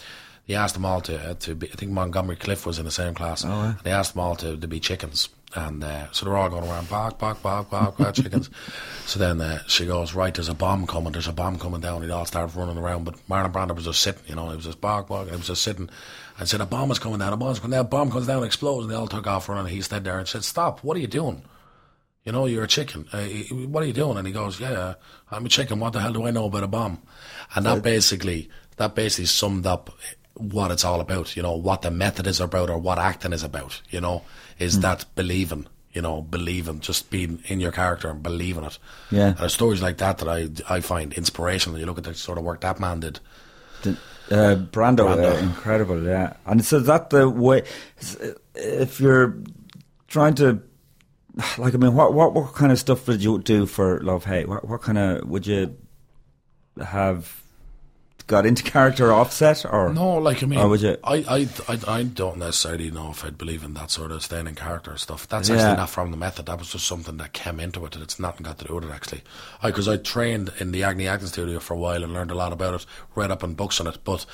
He 0.46 0.57
asked 0.57 0.74
them 0.74 0.84
all 0.84 1.01
to 1.03 1.30
uh, 1.30 1.34
to 1.34 1.55
be. 1.55 1.68
I 1.68 1.76
think 1.76 1.92
Montgomery 1.92 2.34
Clift 2.34 2.66
was 2.66 2.80
in 2.80 2.84
the 2.84 2.90
same 2.90 3.14
class. 3.14 3.44
Oh, 3.44 3.51
and 3.51 3.78
they 3.84 3.92
asked 3.92 4.14
them 4.14 4.20
all 4.20 4.34
to, 4.36 4.57
to 4.57 4.66
be 4.66 4.80
chickens, 4.80 5.28
and 5.55 5.82
uh, 5.82 6.11
so 6.12 6.24
they're 6.24 6.36
all 6.36 6.48
going 6.48 6.68
around 6.68 6.88
bark, 6.88 7.18
bark, 7.18 7.42
bark, 7.42 7.70
bark, 7.70 7.96
bark, 7.96 8.14
chickens. 8.14 8.51
So 9.07 9.18
then 9.18 9.40
uh, 9.40 9.59
she 9.66 9.86
goes, 9.86 10.14
right, 10.14 10.32
there's 10.32 10.48
a 10.48 10.55
bomb 10.55 10.86
coming. 10.86 11.12
There's 11.12 11.26
a 11.26 11.32
bomb 11.32 11.59
coming 11.59 11.80
down. 11.80 12.07
They 12.07 12.11
all 12.11 12.26
start 12.26 12.55
running 12.55 12.78
around, 12.78 13.03
but 13.03 13.16
Marlon 13.28 13.51
Brando 13.53 13.74
was 13.74 13.86
just 13.86 14.03
sitting. 14.03 14.22
You 14.28 14.36
know, 14.36 14.48
he 14.51 14.55
was 14.55 14.66
just 14.66 14.80
bark, 14.80 15.09
bark, 15.09 15.22
and 15.22 15.32
he 15.32 15.36
was 15.38 15.48
just 15.48 15.62
sitting. 15.62 15.90
And 16.38 16.48
said, 16.48 16.61
a 16.61 16.66
bomb 16.66 16.92
is 16.92 17.01
coming 17.01 17.18
down. 17.18 17.32
A 17.32 17.36
bomb's 17.36 17.59
coming 17.59 17.72
down. 17.72 17.86
A 17.86 17.88
bomb 17.88 18.12
comes 18.12 18.28
down, 18.28 18.44
explodes, 18.44 18.84
and 18.84 18.92
they 18.92 18.96
all 18.96 19.09
took 19.09 19.26
off 19.26 19.48
running. 19.48 19.72
He 19.74 19.82
stood 19.82 20.05
there 20.05 20.20
and 20.20 20.28
said, 20.28 20.44
"Stop! 20.44 20.84
What 20.84 20.96
are 20.96 21.01
you 21.01 21.09
doing?" 21.09 21.42
You 22.24 22.32
know, 22.32 22.46
you're 22.46 22.64
a 22.64 22.68
chicken. 22.68 23.09
Uh, 23.12 23.24
what 23.66 23.82
are 23.82 23.86
you 23.86 23.92
doing? 23.92 24.18
And 24.18 24.26
he 24.26 24.32
goes, 24.32 24.61
Yeah, 24.61 24.94
I'm 25.30 25.46
a 25.46 25.48
chicken. 25.48 25.80
What 25.80 25.94
the 25.94 26.01
hell 26.01 26.12
do 26.12 26.26
I 26.26 26.30
know 26.30 26.44
about 26.44 26.62
a 26.62 26.68
bomb? 26.68 27.03
And 27.55 27.64
that 27.64 27.82
basically, 27.82 28.51
that 28.76 28.94
basically 28.94 29.24
summed 29.26 29.66
up 29.66 29.90
what 30.41 30.70
it's 30.70 30.84
all 30.84 31.01
about. 31.01 31.36
You 31.36 31.43
know, 31.43 31.55
what 31.57 31.82
the 31.82 31.91
method 31.91 32.26
is 32.26 32.41
about 32.41 32.70
or 32.70 32.78
what 32.78 32.99
acting 32.99 33.32
is 33.32 33.43
about. 33.43 33.80
You 33.91 34.01
know, 34.01 34.22
is 34.59 34.74
Hmm. 34.76 34.80
that 34.82 35.05
believing. 35.14 35.66
You 35.93 36.03
know, 36.03 36.22
believing, 36.22 36.78
just 36.80 37.11
being 37.11 37.43
in 37.49 37.59
your 37.59 37.72
character 37.72 38.09
and 38.11 38.22
believing 38.22 38.62
it. 38.64 38.78
Yeah. 39.11 39.28
And 39.28 39.36
there's 39.38 39.55
stories 39.55 39.82
like 39.82 39.99
that 39.99 40.18
that 40.18 40.28
I 40.28 40.49
I 40.76 40.80
find 40.80 41.12
inspirational. 41.12 41.78
You 41.80 41.86
look 41.86 41.99
at 41.99 42.05
the 42.05 42.14
sort 42.14 42.38
of 42.38 42.45
work 42.45 42.61
that 42.61 42.78
man 42.78 43.01
did. 43.01 43.18
The- 43.82 43.97
uh, 44.30 44.55
Brando, 44.70 44.99
Brando. 45.09 45.34
Uh, 45.34 45.38
incredible, 45.38 46.05
yeah. 46.05 46.34
And 46.47 46.64
so 46.64 46.78
that 46.78 47.11
the 47.11 47.28
way, 47.28 47.64
if 48.55 49.01
you're 49.01 49.38
trying 50.07 50.34
to, 50.34 50.61
like, 51.59 51.74
I 51.74 51.78
mean, 51.78 51.95
what 51.97 52.14
what 52.14 52.34
what 52.34 52.55
kind 52.55 52.70
of 52.70 52.78
stuff 52.78 53.09
would 53.09 53.24
you 53.24 53.41
do 53.41 53.66
for 53.66 53.99
Love 54.01 54.24
Hate? 54.26 54.47
What 54.49 54.68
what 54.68 54.82
kind 54.82 54.99
of 54.99 55.28
would 55.28 55.45
you 55.49 55.76
have 56.80 57.39
got 58.31 58.47
into 58.47 58.62
character 58.62 59.12
offset 59.12 59.66
or 59.66 59.93
No, 59.93 60.14
like 60.14 60.43
I 60.45 60.47
mean, 60.47 60.61
Or 60.61 60.68
would 60.68 60.81
you- 60.81 60.97
I, 61.03 61.16
I, 61.16 61.49
I, 61.68 61.99
I 61.99 62.03
don't 62.05 62.39
necessarily 62.39 62.89
know 62.89 63.11
if 63.11 63.24
I'd 63.24 63.37
believe 63.37 63.64
in 63.64 63.74
that 63.74 63.91
sort 63.91 64.12
of 64.12 64.22
staying 64.22 64.47
in 64.47 64.55
character 64.55 64.97
stuff. 64.97 65.26
That's 65.26 65.49
Yeah. 65.49 65.57
actually 65.57 65.76
not 65.76 65.91
from 65.91 66.12
the 66.12 66.16
method. 66.16 66.47
That 66.47 66.61
was 66.61 66.70
just 66.70 66.87
something 66.87 67.16
that 67.16 67.33
came 67.33 67.59
into 67.59 67.85
it, 67.85 67.95
and 67.95 68.05
it's 68.05 68.20
nothing 68.20 68.45
got 68.45 68.59
to 68.59 68.66
do 68.66 68.76
with 68.76 68.85
it 68.85 68.93
actually. 68.93 69.22
Because 69.62 69.89
I, 69.89 69.97
trained 69.97 70.53
in 70.61 70.70
the 70.70 70.85
Agni 70.85 71.09
Acting 71.09 71.26
Studio 71.26 71.59
for 71.59 71.74
a 71.74 71.76
while 71.76 72.05
and 72.05 72.14
learned 72.14 72.31
a 72.31 72.37
lot 72.37 72.53
about 72.53 72.74
it, 72.74 72.87
read 73.16 73.33
up 73.33 73.43
on 73.43 73.55
books 73.55 73.81
on 73.81 73.89
it. 73.89 73.99
But 74.05 74.24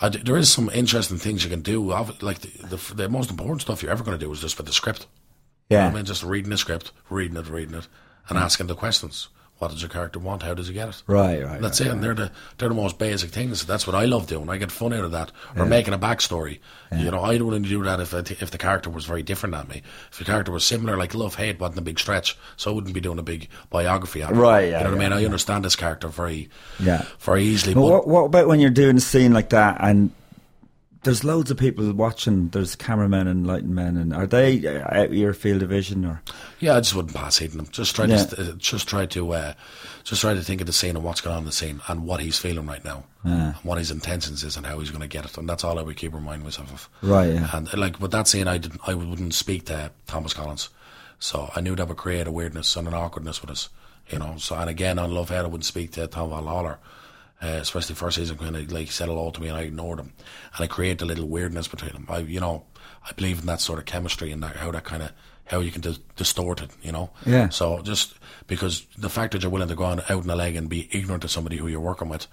I 0.00 0.08
there 0.08 0.38
is 0.38 0.50
some 0.50 0.70
interesting 0.70 1.18
things 1.18 1.44
you 1.44 1.50
can 1.50 1.60
do. 1.60 1.82
Like 2.22 2.40
the, 2.40 2.76
the, 2.76 2.94
the 2.94 3.08
most 3.10 3.30
important 3.30 3.60
stuff 3.60 3.82
you're 3.82 3.92
ever 3.92 4.04
going 4.04 4.18
to 4.18 4.24
do 4.24 4.32
is 4.32 4.40
just 4.40 4.56
with 4.56 4.66
the 4.66 4.72
script. 4.72 5.06
You 5.68 5.76
know 5.76 5.82
yeah? 5.84 5.88
I 5.88 5.92
mean, 5.92 6.04
just 6.06 6.22
reading 6.22 6.50
the 6.50 6.58
script, 6.58 6.92
reading 7.10 7.36
it, 7.36 7.48
reading 7.48 7.74
it, 7.74 7.88
and 8.28 8.38
mm. 8.38 8.42
asking 8.42 8.68
the 8.68 8.74
questions. 8.74 9.28
What 9.58 9.70
does 9.70 9.80
your 9.80 9.88
character 9.88 10.18
want? 10.18 10.42
How 10.42 10.52
does 10.52 10.66
he 10.68 10.74
get 10.74 10.88
it? 10.88 11.02
Right, 11.06 11.42
right, 11.42 11.60
That's 11.60 11.80
right, 11.80 11.88
it. 11.88 11.92
And 11.92 12.02
they're 12.02 12.12
the 12.14 12.30
they're 12.58 12.68
the 12.68 12.74
most 12.74 12.98
basic 12.98 13.30
things. 13.30 13.64
That's 13.64 13.86
what 13.86 13.94
I 13.94 14.04
love 14.04 14.26
doing. 14.26 14.50
I 14.50 14.56
get 14.56 14.72
fun 14.72 14.92
out 14.92 15.04
of 15.04 15.12
that. 15.12 15.30
Or 15.56 15.64
making 15.64 15.94
a 15.94 15.98
backstory. 15.98 16.58
You 16.96 17.10
know, 17.10 17.20
I 17.20 17.28
wouldn't 17.30 17.46
want 17.50 17.62
to 17.64 17.68
do 17.68 17.82
that 17.84 17.98
if 18.00 18.10
th- 18.10 18.42
if 18.42 18.50
the 18.50 18.58
character 18.58 18.90
was 18.90 19.04
very 19.04 19.22
different 19.22 19.54
than 19.54 19.66
me. 19.68 19.82
If 20.12 20.18
the 20.18 20.24
character 20.24 20.52
was 20.52 20.64
similar, 20.64 20.96
like 20.96 21.14
love 21.14 21.36
hate 21.36 21.58
wasn't 21.60 21.78
a 21.78 21.82
big 21.82 21.98
stretch, 21.98 22.36
so 22.56 22.70
I 22.70 22.74
wouldn't 22.74 22.92
be 22.94 23.00
doing 23.00 23.18
a 23.18 23.22
big 23.22 23.48
biography 23.70 24.22
on 24.22 24.34
it. 24.34 24.36
Right, 24.36 24.68
yeah, 24.70 24.78
You 24.78 24.84
know 24.84 24.90
what 24.90 25.00
I 25.00 25.02
yeah, 25.04 25.08
mean? 25.10 25.18
I 25.18 25.24
understand 25.24 25.64
this 25.64 25.76
character 25.76 26.08
very, 26.08 26.50
Yeah. 26.78 27.04
very 27.20 27.44
easily. 27.44 27.74
But 27.74 27.80
But 27.80 27.90
what, 27.90 28.08
what 28.08 28.24
about 28.26 28.48
when 28.48 28.60
you're 28.60 28.70
doing 28.70 28.96
a 28.96 29.00
scene 29.00 29.32
like 29.32 29.48
that 29.50 29.78
and 29.80 30.10
there's 31.04 31.22
loads 31.24 31.50
of 31.50 31.56
people 31.56 31.92
watching. 31.92 32.48
There's 32.48 32.74
cameramen 32.74 33.28
and 33.28 33.46
lighting 33.46 33.74
men, 33.74 33.96
and 33.96 34.12
are 34.12 34.26
they 34.26 34.66
uh, 34.66 34.82
out 35.00 35.12
your 35.12 35.32
field 35.32 35.62
of 35.62 35.68
vision 35.68 36.04
or? 36.04 36.20
Yeah, 36.58 36.76
I 36.76 36.80
just 36.80 36.94
wouldn't 36.94 37.14
pass 37.14 37.38
heating 37.38 37.58
them. 37.58 37.68
Just 37.70 37.94
try 37.94 38.06
Yeah. 38.06 38.24
to 38.24 38.50
uh, 38.50 38.52
just 38.56 38.88
try 38.88 39.06
to 39.06 39.32
uh, 39.32 39.54
just 40.02 40.20
try 40.20 40.34
to 40.34 40.40
think 40.42 40.60
of 40.60 40.66
the 40.66 40.72
scene 40.72 40.96
and 40.96 41.04
what's 41.04 41.20
going 41.20 41.34
on 41.36 41.42
in 41.42 41.46
the 41.46 41.52
scene 41.52 41.80
and 41.88 42.04
what 42.06 42.20
he's 42.20 42.38
feeling 42.38 42.66
right 42.66 42.84
now, 42.84 43.04
and 43.22 43.54
what 43.62 43.78
his 43.78 43.90
intentions 43.90 44.42
is 44.42 44.56
and 44.56 44.66
how 44.66 44.78
he's 44.80 44.90
going 44.90 45.00
to 45.02 45.06
get 45.06 45.24
it, 45.24 45.38
and 45.38 45.48
that's 45.48 45.62
all 45.64 45.78
I 45.78 45.82
would 45.82 45.96
keep 45.96 46.12
reminding 46.14 46.44
myself 46.44 46.72
of. 46.72 46.88
Right, 47.02 47.32
yeah. 47.34 47.48
And 47.52 47.68
uh, 47.72 47.76
like 47.76 48.00
with 48.00 48.10
that 48.10 48.26
scene, 48.26 48.48
I 48.48 48.58
didn't, 48.58 48.80
I 48.86 48.94
wouldn't 48.94 49.34
speak 49.34 49.66
to 49.66 49.92
Thomas 50.06 50.34
Collins, 50.34 50.68
so 51.18 51.50
I 51.54 51.60
knew 51.60 51.76
that 51.76 51.86
would 51.88 51.96
create 51.96 52.26
a 52.26 52.32
weirdness 52.32 52.74
and 52.76 52.88
an 52.88 52.94
awkwardness 52.94 53.40
with 53.40 53.50
us, 53.50 53.68
you 54.10 54.18
know. 54.18 54.34
So 54.38 54.56
and 54.56 54.68
again 54.70 54.98
on 54.98 55.12
Love 55.12 55.28
Hate, 55.28 55.38
I 55.38 55.42
wouldn't 55.44 55.64
speak 55.64 55.92
to 55.92 56.06
Tom 56.06 56.30
Vaughan-Lawlor. 56.30 56.78
Uh, 57.44 57.58
especially 57.60 57.94
first 57.94 58.16
season 58.16 58.38
when 58.38 58.54
he 58.54 58.64
like 58.66 58.90
said 58.90 59.08
hello 59.08 59.30
to 59.30 59.38
me 59.40 59.48
and 59.48 59.56
I 59.58 59.62
ignored 59.62 59.98
him, 59.98 60.14
and 60.54 60.64
I 60.64 60.66
created 60.66 61.02
a 61.02 61.04
little 61.04 61.28
weirdness 61.28 61.68
between 61.68 61.92
them. 61.92 62.06
I, 62.08 62.18
you 62.18 62.40
know, 62.40 62.64
I 63.06 63.12
believe 63.12 63.40
in 63.40 63.46
that 63.46 63.60
sort 63.60 63.78
of 63.78 63.84
chemistry 63.84 64.32
and 64.32 64.42
that, 64.42 64.56
how 64.56 64.70
that 64.70 64.84
kind 64.84 65.02
of 65.02 65.12
how 65.44 65.60
you 65.60 65.70
can 65.70 65.82
dis- 65.82 65.98
distort 66.16 66.62
it, 66.62 66.70
you 66.80 66.90
know. 66.90 67.10
Yeah. 67.26 67.50
So 67.50 67.82
just 67.82 68.14
because 68.46 68.86
the 68.96 69.10
fact 69.10 69.32
that 69.32 69.42
you're 69.42 69.50
willing 69.50 69.68
to 69.68 69.74
go 69.74 69.84
on 69.84 70.00
out 70.08 70.24
in 70.24 70.30
a 70.30 70.36
leg 70.36 70.56
and 70.56 70.70
be 70.70 70.88
ignorant 70.90 71.22
of 71.24 71.30
somebody 71.30 71.58
who 71.58 71.66
you're 71.68 71.80
working 71.80 72.08
with 72.08 72.26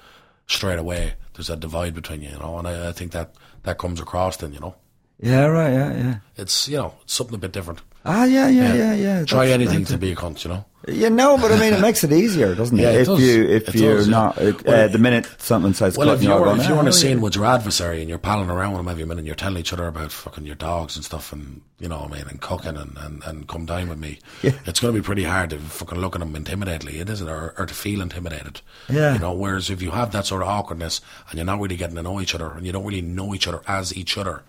straight 0.47 0.79
away, 0.79 1.15
there's 1.33 1.49
a 1.49 1.57
divide 1.57 1.93
between 1.93 2.21
you, 2.21 2.29
you 2.29 2.39
know. 2.39 2.57
And 2.57 2.67
I, 2.67 2.89
I 2.89 2.91
think 2.93 3.11
that 3.11 3.35
that 3.63 3.79
comes 3.79 3.99
across 3.99 4.37
then, 4.37 4.53
you 4.53 4.61
know. 4.61 4.75
Yeah, 5.19 5.45
right. 5.47 5.73
Yeah, 5.73 5.93
yeah. 5.93 6.15
It's 6.37 6.69
you 6.69 6.77
know 6.77 6.93
it's 7.03 7.13
something 7.13 7.35
a 7.35 7.39
bit 7.39 7.51
different. 7.51 7.81
Ah, 8.05 8.23
yeah, 8.23 8.47
yeah, 8.47 8.73
yeah, 8.73 8.93
yeah. 8.93 9.25
Try 9.25 9.47
That's- 9.47 9.53
anything 9.67 9.85
to 9.85 9.97
be 9.97 10.13
a 10.13 10.15
cunt, 10.15 10.43
you 10.45 10.51
know. 10.51 10.65
Yeah, 10.87 11.09
no, 11.09 11.37
but 11.37 11.51
I 11.51 11.59
mean, 11.59 11.73
it 11.73 11.79
makes 11.79 12.03
it 12.03 12.11
easier, 12.11 12.55
doesn't 12.55 12.79
it? 12.79 12.81
Yeah, 12.81 12.89
it 12.89 13.01
if 13.01 13.07
does. 13.07 13.21
you 13.21 13.43
if 13.43 13.67
It 13.69 13.75
you're 13.75 13.97
does, 13.97 14.07
yeah. 14.07 14.11
not 14.11 14.37
uh, 14.41 14.53
Well, 14.65 14.89
the 14.89 14.97
minute 14.97 15.27
something 15.37 15.73
says 15.73 15.95
Well, 15.95 16.09
if 16.09 16.23
you're 16.23 16.37
you're 16.39 16.57
if 16.57 16.67
you're 16.67 16.79
in 16.79 16.87
"Ah, 16.87 16.89
a 16.89 16.91
scene 16.93 17.21
with 17.21 17.35
your 17.35 17.45
adversary 17.45 17.99
and 18.01 18.09
you're 18.09 18.17
palling 18.17 18.49
around 18.49 18.71
with 18.71 18.79
him 18.81 18.87
every 18.87 19.03
minute, 19.05 19.19
and 19.19 19.27
you're 19.27 19.35
telling 19.35 19.57
each 19.59 19.73
other 19.73 19.85
about 19.85 20.11
fucking 20.11 20.45
your 20.45 20.55
dogs 20.55 20.95
and 20.95 21.05
stuff, 21.05 21.31
and 21.31 21.61
you 21.77 21.87
know 21.87 21.99
what 21.99 22.11
I 22.13 22.15
mean, 22.17 22.27
and 22.29 22.41
cooking 22.41 22.77
and, 22.77 22.97
and, 22.97 23.23
and 23.25 23.47
come 23.47 23.65
down 23.67 23.89
with 23.89 23.99
me, 23.99 24.17
Yeah. 24.41 24.53
it's 24.65 24.79
going 24.79 24.93
to 24.95 24.99
be 24.99 25.05
pretty 25.05 25.23
hard 25.23 25.51
to 25.51 25.59
fucking 25.59 25.99
look 25.99 26.15
at 26.15 26.21
him 26.21 26.33
intimidatedly, 26.33 26.99
it 26.99 27.09
isn't, 27.09 27.29
or, 27.29 27.53
or 27.59 27.65
to 27.67 27.73
feel 27.75 28.01
intimidated. 28.01 28.61
Yeah. 28.89 29.13
You 29.13 29.19
know, 29.19 29.33
whereas 29.33 29.69
if 29.69 29.83
you 29.83 29.91
have 29.91 30.11
that 30.13 30.25
sort 30.25 30.41
of 30.41 30.47
awkwardness 30.47 30.99
and 31.29 31.37
you're 31.37 31.45
not 31.45 31.59
really 31.59 31.75
getting 31.77 31.95
to 31.97 32.01
know 32.03 32.19
each 32.19 32.33
other 32.33 32.51
and 32.51 32.65
you 32.65 32.71
don't 32.71 32.85
really 32.85 33.01
know 33.03 33.35
each 33.35 33.47
other 33.47 33.61
as 33.67 33.95
each 33.95 34.17
other, 34.17 34.41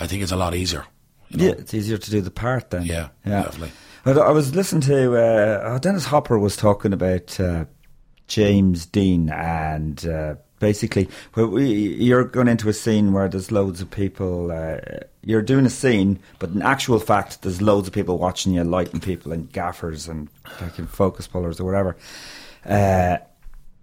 I 0.00 0.06
think 0.06 0.22
it's 0.22 0.32
a 0.32 0.36
lot 0.36 0.54
easier. 0.54 0.86
You 1.28 1.36
know? 1.38 1.44
Yeah, 1.44 1.50
it's 1.52 1.74
easier 1.74 1.98
to 1.98 2.10
do 2.10 2.20
the 2.22 2.30
part 2.30 2.70
then. 2.70 2.84
Yeah, 2.84 3.08
yeah. 3.26 3.42
definitely. 3.42 3.72
But 4.06 4.18
I 4.18 4.30
was 4.30 4.54
listening 4.54 4.82
to 4.82 5.16
uh, 5.16 5.62
oh, 5.64 5.78
Dennis 5.78 6.04
Hopper 6.04 6.38
was 6.38 6.56
talking 6.56 6.92
about 6.92 7.40
uh, 7.40 7.64
James 8.28 8.86
Dean 8.86 9.30
and 9.30 10.06
uh, 10.06 10.36
basically 10.60 11.08
you're 11.34 12.22
going 12.22 12.46
into 12.46 12.68
a 12.68 12.72
scene 12.72 13.12
where 13.12 13.28
there's 13.28 13.50
loads 13.50 13.80
of 13.80 13.90
people. 13.90 14.52
Uh, 14.52 14.78
you're 15.24 15.42
doing 15.42 15.66
a 15.66 15.70
scene, 15.70 16.20
but 16.38 16.50
in 16.50 16.62
actual 16.62 17.00
fact, 17.00 17.42
there's 17.42 17.60
loads 17.60 17.88
of 17.88 17.94
people 17.94 18.16
watching 18.16 18.52
you, 18.52 18.62
lighting 18.62 19.00
people 19.00 19.32
and 19.32 19.50
gaffers 19.50 20.06
and 20.06 20.30
fucking 20.56 20.86
focus 20.86 21.26
pullers 21.26 21.58
or 21.58 21.64
whatever. 21.64 21.96
Uh, 22.64 23.16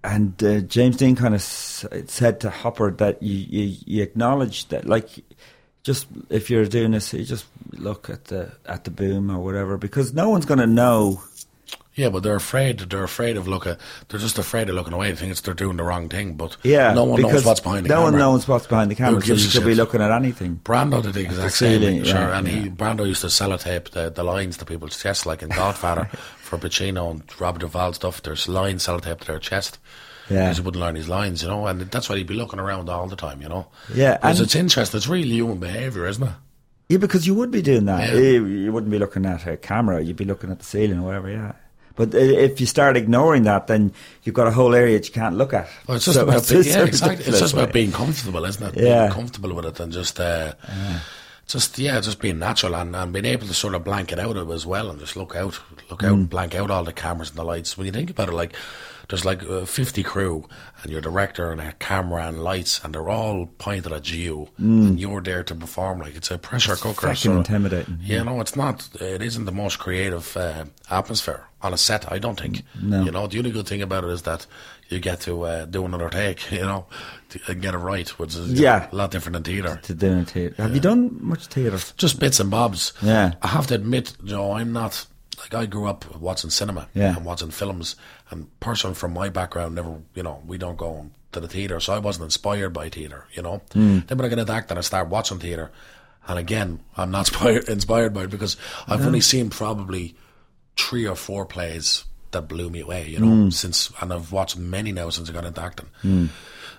and 0.05 0.41
uh, 0.41 0.61
James 0.61 0.95
Dean 0.95 1.17
kind 1.17 1.33
of 1.33 1.41
s- 1.41 1.85
said 2.05 2.39
to 2.39 2.49
Hopper 2.49 2.91
that 2.91 3.21
you, 3.21 3.35
you, 3.35 3.77
you 3.85 4.03
acknowledge 4.03 4.69
that, 4.69 4.85
like, 4.85 5.09
just 5.83 6.07
if 6.29 6.49
you're 6.49 6.65
doing 6.65 6.91
this, 6.91 7.13
you 7.13 7.23
just 7.25 7.45
look 7.71 8.09
at 8.09 8.25
the 8.25 8.51
at 8.65 8.83
the 8.85 8.91
boom 8.91 9.29
or 9.29 9.39
whatever, 9.43 9.77
because 9.77 10.13
no 10.13 10.29
one's 10.29 10.45
going 10.45 10.59
to 10.59 10.67
know. 10.67 11.21
Yeah, 11.95 12.09
but 12.09 12.23
they're 12.23 12.35
afraid. 12.35 12.79
They're 12.79 13.03
afraid 13.03 13.37
of 13.37 13.47
looking. 13.47 13.75
They're 14.09 14.19
just 14.19 14.39
afraid 14.39 14.67
of 14.67 14.73
looking 14.75 14.93
away. 14.93 15.11
They 15.11 15.17
think 15.17 15.31
it's 15.31 15.41
they're 15.41 15.53
doing 15.53 15.77
the 15.77 15.83
wrong 15.83 16.09
thing. 16.09 16.33
But 16.33 16.57
Yeah, 16.63 16.93
no 16.93 17.03
one 17.03 17.21
knows 17.21 17.45
what's 17.45 17.59
behind 17.59 17.85
the 17.85 17.89
no 17.89 17.95
camera. 17.97 18.11
one 18.11 18.19
knows 18.19 18.47
what's 18.47 18.65
behind 18.65 18.89
the 18.89 18.95
camera, 18.95 19.21
so 19.21 19.33
you 19.33 19.49
could 19.49 19.65
be 19.65 19.75
looking 19.75 20.01
at 20.01 20.09
anything. 20.09 20.59
Brando 20.63 21.03
did 21.03 21.13
the 21.13 21.21
exact 21.21 21.43
the 21.43 21.49
same 21.51 21.81
ceiling, 21.81 21.95
thing, 21.97 22.05
sure. 22.05 22.15
yeah, 22.15 22.37
and 22.39 22.47
he. 22.47 22.69
Brando 22.69 23.05
used 23.05 23.21
to 23.21 23.27
sellotape 23.27 23.91
the, 23.91 24.09
the 24.09 24.23
lines 24.23 24.57
to 24.57 24.65
people's 24.65 24.99
chests, 24.99 25.27
like 25.27 25.43
in 25.43 25.49
Godfather 25.63 26.05
for 26.37 26.57
Pacino 26.57 27.11
and 27.11 27.23
Robert 27.39 27.59
Duvall 27.59 27.93
stuff. 27.93 28.23
There's 28.23 28.47
lines 28.47 28.87
sellotaped 28.87 29.19
to 29.21 29.27
their 29.27 29.39
chest. 29.39 29.77
Yeah. 30.29 30.45
Because 30.45 30.57
he 30.57 30.63
wouldn't 30.63 30.81
learn 30.81 30.95
his 30.95 31.09
lines, 31.09 31.41
you 31.43 31.49
know, 31.49 31.67
and 31.67 31.81
that's 31.81 32.07
why 32.09 32.17
he'd 32.17 32.27
be 32.27 32.33
looking 32.33 32.59
around 32.59 32.89
all 32.89 33.07
the 33.07 33.15
time, 33.15 33.41
you 33.41 33.49
know. 33.49 33.67
Yeah, 33.93 34.15
Because 34.17 34.39
and- 34.39 34.45
it's 34.45 34.55
interesting. 34.55 34.97
It's 34.97 35.07
really 35.07 35.29
human 35.31 35.57
behaviour, 35.59 36.05
isn't 36.07 36.23
it? 36.23 36.33
Yeah, 36.89 36.97
because 36.97 37.25
you 37.25 37.33
would 37.35 37.49
be 37.51 37.61
doing 37.61 37.85
that. 37.85 38.09
Yeah. 38.09 38.19
You, 38.19 38.45
you 38.45 38.71
wouldn't 38.71 38.91
be 38.91 38.99
looking 38.99 39.25
at 39.25 39.47
a 39.47 39.57
camera. 39.57 40.01
You'd 40.01 40.15
be 40.17 40.25
looking 40.25 40.51
at 40.51 40.59
the 40.59 40.65
ceiling 40.65 40.99
or 40.99 41.03
whatever. 41.03 41.29
Yeah. 41.29 41.53
But 41.95 42.13
if 42.15 42.59
you 42.59 42.65
start 42.67 42.97
ignoring 42.97 43.43
that, 43.43 43.67
then 43.67 43.93
you've 44.23 44.33
got 44.35 44.47
a 44.47 44.51
whole 44.51 44.73
area 44.73 44.97
that 44.97 45.07
you 45.07 45.13
can't 45.13 45.35
look 45.37 45.53
at. 45.53 45.69
Well, 45.87 45.95
it's 45.97 46.05
just 46.05 46.17
So 46.17 46.23
about 46.23 46.37
it's 46.37 46.49
being, 46.51 46.63
just 46.63 46.75
yeah, 46.77 46.85
exactly. 46.85 47.25
It's 47.25 47.39
just 47.39 47.53
about 47.53 47.71
being 47.71 47.91
comfortable, 47.91 48.43
isn't 48.45 48.75
it? 48.75 48.81
Yeah. 48.83 49.01
Being 49.01 49.11
comfortable 49.11 49.53
with 49.53 49.65
it 49.65 49.79
and 49.79 49.91
just, 49.93 50.19
uh, 50.19 50.53
just 51.47 51.77
yeah, 51.77 51.99
just 52.01 52.19
being 52.19 52.39
natural 52.39 52.75
and, 52.75 52.95
and 52.95 53.13
being 53.13 53.25
able 53.25 53.45
to 53.47 53.53
sort 53.53 53.75
of 53.75 53.83
blank 53.83 54.11
it 54.11 54.19
out 54.19 54.37
of 54.37 54.49
as 54.51 54.65
well 54.65 54.89
and 54.89 54.99
just 54.99 55.15
look 55.15 55.35
out, 55.35 55.59
look 55.89 56.03
out, 56.03 56.09
Mm. 56.11 56.13
and 56.13 56.29
blank 56.29 56.55
out 56.55 56.71
all 56.71 56.83
the 56.83 56.93
cameras 56.93 57.29
and 57.29 57.37
the 57.37 57.43
lights. 57.43 57.77
When 57.77 57.85
you 57.85 57.91
think 57.93 58.09
about 58.09 58.29
it, 58.29 58.33
like 58.33 58.55
there's 59.13 59.25
like 59.25 59.43
uh, 59.43 59.63
50 59.63 60.01
crew 60.01 60.43
and 60.81 60.91
your 60.91 60.99
director 60.99 61.51
and 61.51 61.61
a 61.61 61.71
camera 61.73 62.25
and 62.27 62.43
lights 62.43 62.81
and 62.83 62.95
they're 62.95 63.09
all 63.11 63.45
pointed 63.59 63.91
at 63.91 64.11
you 64.11 64.49
and 64.57 64.99
you're 64.99 65.21
there 65.21 65.43
to 65.43 65.53
perform 65.53 65.99
like 65.99 66.15
it's 66.15 66.31
a 66.31 66.39
pressure 66.39 66.75
cooker. 66.75 66.89
Mm. 67.07 67.09
fucking 67.09 67.15
sort 67.15 67.37
intimidating, 67.37 67.99
Yeah, 68.01 68.23
no, 68.23 68.41
it's 68.41 68.55
not. 68.55 68.89
It 68.99 69.21
isn't 69.21 69.45
the 69.45 69.51
most 69.51 69.77
creative 69.77 70.35
uh, 70.35 70.65
atmosphere 70.89 71.45
on 71.61 71.73
a 71.75 71.77
set. 71.77 72.11
I 72.11 72.17
don't 72.17 72.39
think. 72.39 72.63
No. 72.81 73.03
You 73.03 73.11
know, 73.11 73.27
the 73.27 73.37
only 73.37 73.51
good 73.51 73.67
thing 73.67 73.83
about 73.83 74.03
it 74.03 74.09
is 74.09 74.23
that 74.23 74.47
you 74.89 74.99
get 74.99 75.21
to 75.21 75.43
uh, 75.43 75.65
do 75.65 75.85
another 75.85 76.09
take. 76.09 76.51
You 76.51 76.61
know, 76.61 76.87
to, 77.29 77.39
and 77.49 77.61
get 77.61 77.75
it 77.75 77.77
right, 77.77 78.09
which 78.17 78.35
is 78.35 78.59
Yeah. 78.59 78.89
a 78.91 78.95
lot 78.95 79.11
different 79.11 79.33
than 79.35 79.43
theatre. 79.43 79.79
to 79.83 79.93
do 79.93 80.07
in 80.07 80.25
theatre. 80.25 80.55
Have 80.63 80.73
you 80.73 80.81
done 80.81 81.19
much 81.21 81.45
theatre? 81.47 81.77
Just 81.97 82.19
bits 82.19 82.39
and 82.39 82.49
bobs. 82.49 82.93
Yeah. 83.03 83.33
I 83.43 83.47
have 83.49 83.67
to 83.67 83.75
admit, 83.75 84.13
Joe, 84.25 84.53
I'm 84.53 84.73
not 84.73 85.05
like 85.39 85.53
I 85.53 85.65
grew 85.65 85.87
up 85.87 86.15
watching 86.17 86.49
cinema 86.49 86.87
Yeah. 86.93 87.15
and 87.15 87.25
watching 87.25 87.49
films, 87.51 87.95
and 88.33 88.59
person 88.59 88.93
from 88.93 89.13
my 89.13 89.29
background 89.29 89.75
never, 89.75 90.01
you 90.15 90.23
know, 90.23 90.41
we 90.45 90.57
don't 90.57 90.77
go 90.77 91.09
to 91.31 91.39
the 91.39 91.47
theatre, 91.47 91.79
so 91.79 91.93
I 91.93 91.99
wasn't 91.99 92.25
inspired 92.25 92.71
by 92.73 92.89
theatre. 92.89 93.25
You 93.33 93.41
know, 93.43 93.61
Hmm. 93.71 93.99
then 94.07 94.17
when 94.17 94.25
I 94.25 94.27
get 94.29 94.39
into 94.39 94.51
acting, 94.53 94.77
I 94.77 94.81
start 94.81 95.07
watching 95.07 95.39
theatre, 95.39 95.71
and 96.27 96.37
again, 96.37 96.79
I'm 96.97 97.11
not 97.11 97.19
inspired, 97.29 97.69
inspired 97.69 98.13
by 98.13 98.23
it 98.23 98.29
because 98.29 98.57
I've 98.87 99.05
only 99.05 99.21
seen 99.21 99.49
probably 99.49 100.15
three 100.75 101.07
or 101.07 101.15
four 101.15 101.45
plays 101.45 102.03
that 102.31 102.47
blew 102.49 102.69
me 102.69 102.79
away. 102.81 103.07
You 103.07 103.19
know, 103.19 103.43
Hmm. 103.45 103.49
since 103.51 103.91
and 104.01 104.11
I've 104.11 104.31
watched 104.31 104.57
many 104.57 104.91
now 104.91 105.09
since 105.11 105.29
I 105.29 105.33
got 105.33 105.45
into 105.45 105.61
acting. 105.61 106.29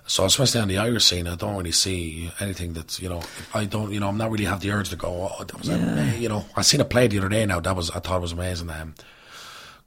So 0.07 0.23
especially 0.25 0.61
on 0.61 0.67
the 0.67 0.77
Irish 0.77 1.05
scene, 1.05 1.25
I 1.27 1.33
don't 1.35 1.55
really 1.57 1.71
see 1.71 2.29
anything 2.39 2.73
that's 2.73 2.99
you 3.01 3.09
know 3.09 3.23
I 3.55 3.65
don't 3.65 3.91
you 3.91 3.99
know 3.99 4.07
I'm 4.09 4.17
not 4.19 4.29
really 4.31 4.45
have 4.45 4.59
the 4.61 4.69
urge 4.71 4.89
to 4.89 4.95
go. 4.95 5.31
Oh, 5.39 5.43
that 5.43 5.57
was 5.57 5.67
ama- 5.69 6.13
you 6.17 6.29
know 6.29 6.45
I 6.55 6.61
seen 6.61 6.79
a 6.81 6.85
play 6.85 7.07
the 7.07 7.17
other 7.19 7.29
day. 7.29 7.43
Now 7.45 7.59
that 7.59 7.75
was 7.75 7.89
I 7.89 7.99
thought 7.99 8.17
it 8.17 8.21
was 8.21 8.31
amazing. 8.33 8.69
Um, 8.69 8.93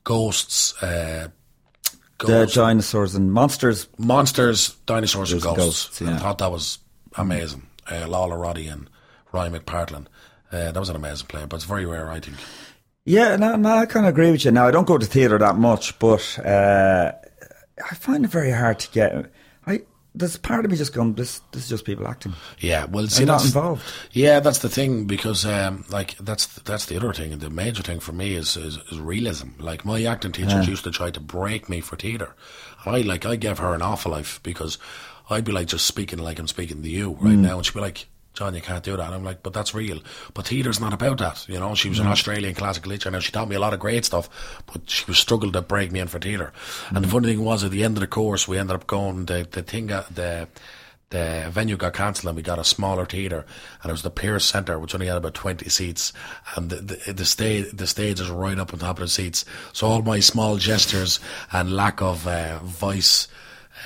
ghosts, 0.05 0.81
uh, 0.83 1.29
The 2.19 2.47
dinosaurs 2.47 3.15
and 3.15 3.33
monsters. 3.33 3.87
monsters, 3.97 4.71
dinosaurs, 4.87 5.33
and 5.33 5.41
ghosts. 5.41 5.59
ghosts, 5.59 6.01
yeah. 6.01 6.17
I 6.17 6.19
thought 6.19 6.39
that 6.39 6.51
was 6.51 6.79
amazing. 7.17 7.67
Uh, 7.91 8.07
Lala 8.09 8.37
Roddy 8.37 8.67
and 8.67 8.91
Ryan 9.33 9.55
McPartlin. 9.55 10.07
Uh, 10.51 10.73
that 10.73 10.77
was 10.77 10.89
an 10.89 10.97
amazing 10.97 11.27
play, 11.27 11.45
but 11.47 11.57
it's 11.57 11.65
very 11.65 11.87
rare, 11.87 12.11
I 12.11 12.21
think. 12.21 12.37
Yeah, 13.05 13.37
no, 13.37 13.57
no, 13.57 13.71
I 13.71 13.87
kind 13.87 14.07
of 14.07 14.11
agree 14.11 14.31
with 14.31 14.45
you. 14.45 14.51
Now, 14.51 14.67
I 14.67 14.71
don't 14.71 14.87
go 14.87 14.99
to 14.99 15.07
theatre 15.07 15.39
that 15.39 15.57
much, 15.57 15.99
but 15.99 16.39
uh, 16.45 17.13
I 17.91 17.95
find 17.95 18.25
it 18.25 18.31
very 18.31 18.51
hard 18.51 18.79
to 18.81 18.91
get. 18.91 19.33
There's 20.15 20.37
part 20.37 20.65
of 20.65 20.71
me 20.71 20.77
just 20.77 20.93
going, 20.93 21.15
this, 21.15 21.41
this 21.53 21.65
is 21.65 21.69
just 21.69 21.85
people 21.85 22.09
acting. 22.09 22.33
Yeah, 22.59 22.87
well, 22.87 23.07
see, 23.07 23.23
I'm 23.23 23.29
not 23.29 23.35
that's 23.35 23.55
involved. 23.55 23.83
Yeah, 24.13 24.41
that's 24.41 24.59
the 24.59 24.69
thing 24.69 25.05
because, 25.05 25.45
um, 25.47 25.85
like, 25.91 26.17
that's 26.19 26.47
that's 26.47 26.87
the 26.87 26.97
other 26.97 27.13
thing. 27.13 27.39
The 27.39 27.51
major 27.51 27.83
thing 27.83 28.01
for 28.01 28.13
me 28.13 28.35
is 28.35 28.57
is, 28.57 28.79
is 28.91 28.99
realism. 28.99 29.51
Like 29.61 29.85
my 29.85 30.03
acting 30.05 30.33
teachers 30.33 30.67
used 30.67 30.85
to 30.85 30.91
try 30.91 31.11
to 31.11 31.21
break 31.21 31.69
me 31.69 31.81
for 31.81 31.97
theatre. 31.97 32.35
I 32.85 33.03
like 33.03 33.27
I 33.27 33.37
gave 33.37 33.59
her 33.59 33.75
an 33.75 33.83
awful 33.83 34.11
life 34.11 34.41
because 34.43 34.79
I'd 35.31 35.45
be 35.45 35.53
like 35.53 35.69
just 35.69 35.87
speaking 35.87 36.19
like 36.19 36.39
I'm 36.39 36.49
speaking 36.49 36.83
to 36.83 36.89
you 36.89 37.17
right 37.21 37.37
now, 37.37 37.59
and 37.59 37.67
she'd 37.67 37.75
be 37.75 37.81
like. 37.81 38.07
John, 38.39 38.55
you 38.55 38.61
can't 38.61 38.85
do 38.85 38.97
that. 38.97 39.13
I'm 39.13 39.25
like, 39.25 39.43
but 39.43 39.53
that's 39.53 39.75
real. 39.75 39.99
But 40.33 40.47
theatre's 40.47 40.79
not 40.79 40.93
about 40.93 41.19
that. 41.19 41.45
You 41.49 41.59
know, 41.59 41.75
she 41.75 41.89
was 41.89 41.99
an 41.99 42.07
Australian 42.07 42.55
classical 42.55 42.93
teacher. 42.93 43.11
Now, 43.11 43.19
she 43.19 43.33
taught 43.33 43.49
me 43.49 43.57
a 43.57 43.61
lot 43.61 43.75
of 43.75 43.81
great 43.81 44.05
stuff, 44.05 44.63
but 44.73 44.89
she 44.89 45.05
was 45.07 45.19
struggled 45.19 45.55
to 45.55 45.63
break 45.63 45.91
me 45.91 45.99
in 45.99 46.07
for 46.07 46.21
theatre. 46.21 46.53
And 46.91 47.05
the 47.05 47.09
funny 47.09 47.27
thing 47.27 47.45
was, 47.45 47.65
at 47.65 47.73
the 47.73 47.83
end 47.83 47.97
of 47.97 48.01
the 48.01 48.07
course, 48.07 48.47
we 48.47 48.57
ended 48.57 48.77
up 48.77 48.87
going, 48.87 49.27
the, 49.27 49.49
the 49.51 49.65
thing 49.65 49.89
got, 49.89 50.15
the, 50.15 50.47
the 51.11 51.49
venue 51.51 51.77
got 51.77 51.95
cancelled 51.95 52.29
and 52.29 52.37
we 52.37 52.43
got 52.45 52.61
a 52.61 52.65
smaller 52.65 53.07
theatre 53.07 53.45
and 53.83 53.91
it 53.91 53.93
was 53.93 54.03
the 54.03 54.11
Pearse 54.11 54.45
Centre 54.45 54.79
which 54.79 54.95
only 54.95 55.09
had 55.09 55.17
about 55.17 55.35
20 55.35 55.69
seats 55.69 56.13
and 56.55 56.71
the, 56.71 56.77
the, 56.77 57.13
the 57.15 57.25
stage 57.25 57.67
the 57.73 57.87
stage 57.87 58.21
is 58.21 58.31
right 58.31 58.59
up 58.59 58.75
on 58.75 58.79
top 58.79 58.99
of 58.99 59.01
the 59.01 59.09
seats 59.09 59.47
so 59.73 59.87
all 59.87 60.03
my 60.03 60.21
small 60.21 60.59
gestures 60.59 61.19
and 61.51 61.73
lack 61.73 62.03
of 62.03 62.29
uh, 62.29 62.59
voice 62.59 63.27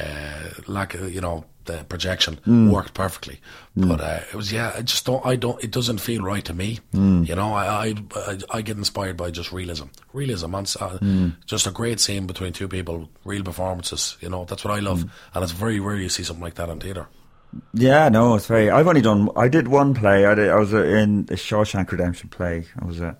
uh, 0.01 0.51
lack 0.67 0.95
of, 0.95 1.15
you 1.15 1.21
know 1.21 1.45
the 1.65 1.85
projection 1.89 2.39
worked 2.71 2.95
perfectly 2.95 3.41
but 3.77 4.01
uh, 4.01 4.21
it 4.33 4.35
was 4.35 4.53
yeah 4.53 4.73
I 4.77 4.83
just 4.83 5.07
don't 5.07 5.25
I 5.25 5.37
don't 5.37 5.63
it 5.65 5.71
doesn't 5.71 5.99
feel 5.99 6.23
right 6.23 6.45
to 6.45 6.55
me 6.55 6.81
you 6.93 7.35
know 7.35 7.55
I, 7.55 7.95
I 8.21 8.39
I 8.51 8.63
get 8.63 8.77
inspired 8.77 9.17
by 9.17 9.31
just 9.31 9.53
realism 9.53 9.87
realism 10.13 10.55
and 10.55 10.75
uh, 10.81 10.99
just 11.47 11.67
a 11.67 11.71
great 11.71 12.01
scene 12.01 12.27
between 12.27 12.53
two 12.53 12.69
people 12.69 13.09
real 13.25 13.43
performances 13.45 14.17
you 14.21 14.29
know 14.29 14.45
that's 14.45 14.65
what 14.65 14.73
I 14.75 14.81
love 14.81 15.05
and 15.35 15.43
it's 15.43 15.53
very 15.53 15.81
rare 15.81 15.97
you 15.97 16.09
see 16.09 16.23
something 16.25 16.45
like 16.45 16.55
that 16.55 16.69
in 16.69 16.81
theatre 16.81 17.07
Yeah, 17.75 18.09
no, 18.09 18.35
it's 18.37 18.47
very. 18.47 18.71
I've 18.71 18.87
only 18.89 19.03
done. 19.03 19.29
I 19.37 19.49
did 19.49 19.69
one 19.69 19.93
play. 19.93 20.25
I, 20.25 20.35
did, 20.35 20.49
I 20.49 20.57
was 20.57 20.73
uh, 20.73 20.85
in 20.85 21.27
the 21.27 21.35
Shawshank 21.37 21.91
Redemption 21.93 22.31
play. 22.31 22.65
I 22.81 22.85
was 22.87 22.99
uh, 23.03 23.15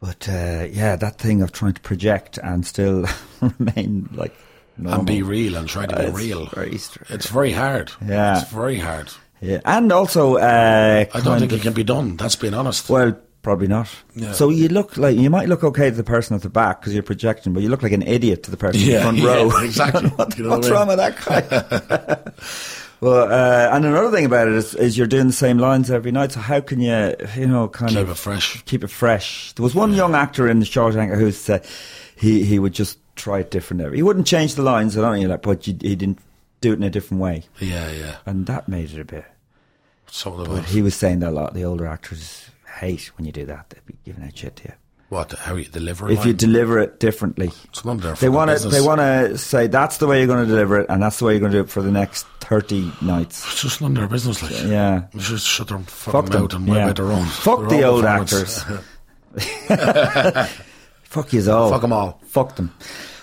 but 0.00 0.26
uh, 0.28 0.66
yeah, 0.70 0.96
that 0.96 1.18
thing 1.18 1.42
of 1.42 1.52
trying 1.52 1.74
to 1.74 1.80
project 1.82 2.38
and 2.42 2.64
still 2.66 3.04
remain 3.58 4.08
like 4.12 4.34
normal. 4.76 4.98
and 5.00 5.06
be 5.06 5.22
real 5.22 5.56
and 5.56 5.68
try 5.68 5.86
to 5.86 5.96
be 5.96 6.02
Uh, 6.02 6.08
it's 6.08 6.16
real. 6.18 6.46
very. 6.46 6.70
It's 7.10 7.26
very 7.28 7.52
hard. 7.52 7.92
Yeah. 8.06 8.40
It's 8.40 8.50
very 8.50 8.78
hard. 8.78 9.10
Yeah, 9.40 9.60
and 9.64 9.92
also, 9.92 10.36
uh, 10.36 11.04
I 11.12 11.20
don't 11.20 11.38
think 11.40 11.52
it 11.52 11.60
can 11.62 11.74
be 11.74 11.84
done. 11.84 12.16
That's 12.16 12.36
being 12.36 12.54
honest. 12.54 12.88
Well, 12.88 13.18
probably 13.42 13.66
not. 13.68 13.88
Yeah. 14.14 14.32
So 14.32 14.48
you 14.48 14.68
look 14.68 14.96
like 14.96 15.16
you 15.18 15.28
might 15.30 15.48
look 15.48 15.62
okay 15.62 15.90
to 15.90 15.94
the 15.96 16.02
person 16.02 16.34
at 16.34 16.42
the 16.42 16.48
back 16.48 16.80
because 16.80 16.94
you're 16.94 17.02
projecting, 17.02 17.52
but 17.52 17.62
you 17.62 17.68
look 17.68 17.82
like 17.82 17.92
an 17.92 18.02
idiot 18.02 18.42
to 18.44 18.50
the 18.50 18.56
person 18.56 18.80
in 18.80 18.86
the 18.86 18.92
Yeah, 18.92 19.02
front 19.02 19.18
yeah, 19.18 19.26
row. 19.34 19.58
exactly. 19.62 20.08
what, 20.10 20.36
You 20.38 20.44
know 20.44 20.50
what 20.50 20.58
what's 20.60 20.70
wrong 20.70 20.88
with 20.88 20.96
that 20.96 21.16
guy? 21.24 22.32
well, 23.00 23.30
uh, 23.30 23.76
and 23.76 23.84
another 23.84 24.10
thing 24.10 24.24
about 24.24 24.48
it 24.48 24.54
is, 24.54 24.74
is 24.74 24.96
you're 24.98 25.06
doing 25.06 25.26
the 25.26 25.32
same 25.32 25.58
lines 25.58 25.90
every 25.90 26.12
night. 26.12 26.32
So 26.32 26.40
how 26.40 26.60
can 26.60 26.80
you, 26.80 27.14
you 27.36 27.46
know, 27.46 27.68
kind 27.68 27.90
Keep 27.90 27.98
of 28.00 28.10
it 28.10 28.16
fresh. 28.16 28.62
keep 28.64 28.82
it 28.82 28.90
fresh? 28.90 29.52
There 29.52 29.62
was 29.64 29.74
one 29.74 29.92
young 29.92 30.14
actor 30.14 30.48
in 30.48 30.60
the 30.60 30.66
Shawshank 30.66 31.14
who 31.16 31.30
said 31.30 31.66
he 32.16 32.42
he 32.44 32.58
would 32.58 32.72
just 32.72 32.98
try 33.16 33.40
it 33.40 33.50
different. 33.50 33.94
He 33.94 34.02
wouldn't 34.02 34.26
change 34.26 34.54
the 34.54 34.62
lines, 34.62 34.96
I 34.96 35.00
don't 35.00 35.20
know, 35.22 35.28
like, 35.28 35.42
but 35.42 35.66
you, 35.66 35.76
he 35.80 35.96
didn't 35.96 36.18
do 36.60 36.72
it 36.72 36.76
in 36.76 36.82
a 36.84 36.90
different 36.90 37.22
way, 37.22 37.44
Yeah, 37.60 37.90
yeah. 37.90 38.16
and 38.26 38.46
that 38.46 38.68
made 38.68 38.92
it 38.92 39.00
a 39.00 39.04
bit. 39.04 39.24
Something 40.06 40.44
But 40.44 40.50
about 40.52 40.64
he 40.66 40.82
was 40.82 40.94
saying 40.94 41.18
that 41.20 41.30
a 41.30 41.32
lot 41.32 41.52
the 41.54 41.64
older 41.64 41.86
actors 41.86 42.48
hate 42.78 43.10
when 43.16 43.26
you 43.26 43.32
do 43.32 43.44
that. 43.46 43.70
They'd 43.70 43.84
be 43.86 43.96
giving 44.04 44.22
out 44.24 44.36
shit 44.38 44.54
to 44.56 44.68
you. 44.68 44.72
what 45.08 45.32
how 45.32 45.54
you 45.56 45.64
deliver. 45.64 46.08
It? 46.08 46.18
If 46.18 46.24
you 46.26 46.32
deliver 46.32 46.78
it 46.78 47.00
differently. 47.00 47.50
it's 47.64 47.84
none 47.84 47.96
of 47.96 48.02
their 48.02 48.14
They 48.14 48.28
want 48.28 48.48
to. 48.50 48.54
business. 48.54 48.74
They 48.74 48.80
want 48.80 49.00
to 49.00 49.36
say 49.38 49.66
that's 49.66 49.96
the 49.98 50.06
way 50.06 50.18
you're 50.18 50.26
going 50.28 50.44
to 50.44 50.50
deliver 50.50 50.78
it, 50.80 50.86
and 50.88 51.02
that's 51.02 51.18
the 51.18 51.24
way 51.24 51.32
you're 51.32 51.40
going 51.40 51.52
to 51.52 51.58
do 51.58 51.62
it 51.64 51.70
for 51.70 51.82
the 51.82 51.90
next 51.90 52.24
thirty 52.40 52.90
nights. 53.02 53.44
It's 53.46 53.62
just 53.62 53.80
none 53.82 53.92
of 53.92 53.96
their 53.98 54.08
business. 54.08 54.42
Like, 54.42 54.52
Yeah. 54.64 55.06
Just 55.16 55.46
shut 55.46 55.68
their 55.68 55.78
Fuck 55.80 56.12
fucking 56.28 56.30
them. 56.30 56.40
mouth 56.42 56.54
and 56.54 56.68
worry 56.68 56.78
yeah. 56.78 56.92
their 56.92 57.06
own. 57.12 57.26
Fuck 57.26 57.68
their 57.68 57.78
the 57.80 57.82
old 57.84 58.04
actors. 58.04 58.64
Fuck 61.16 61.32
you 61.32 61.50
all. 61.50 61.70
Fuck 61.70 61.80
them 61.82 61.92
all. 61.92 62.20
Fuck 62.26 62.56
them. 62.56 62.72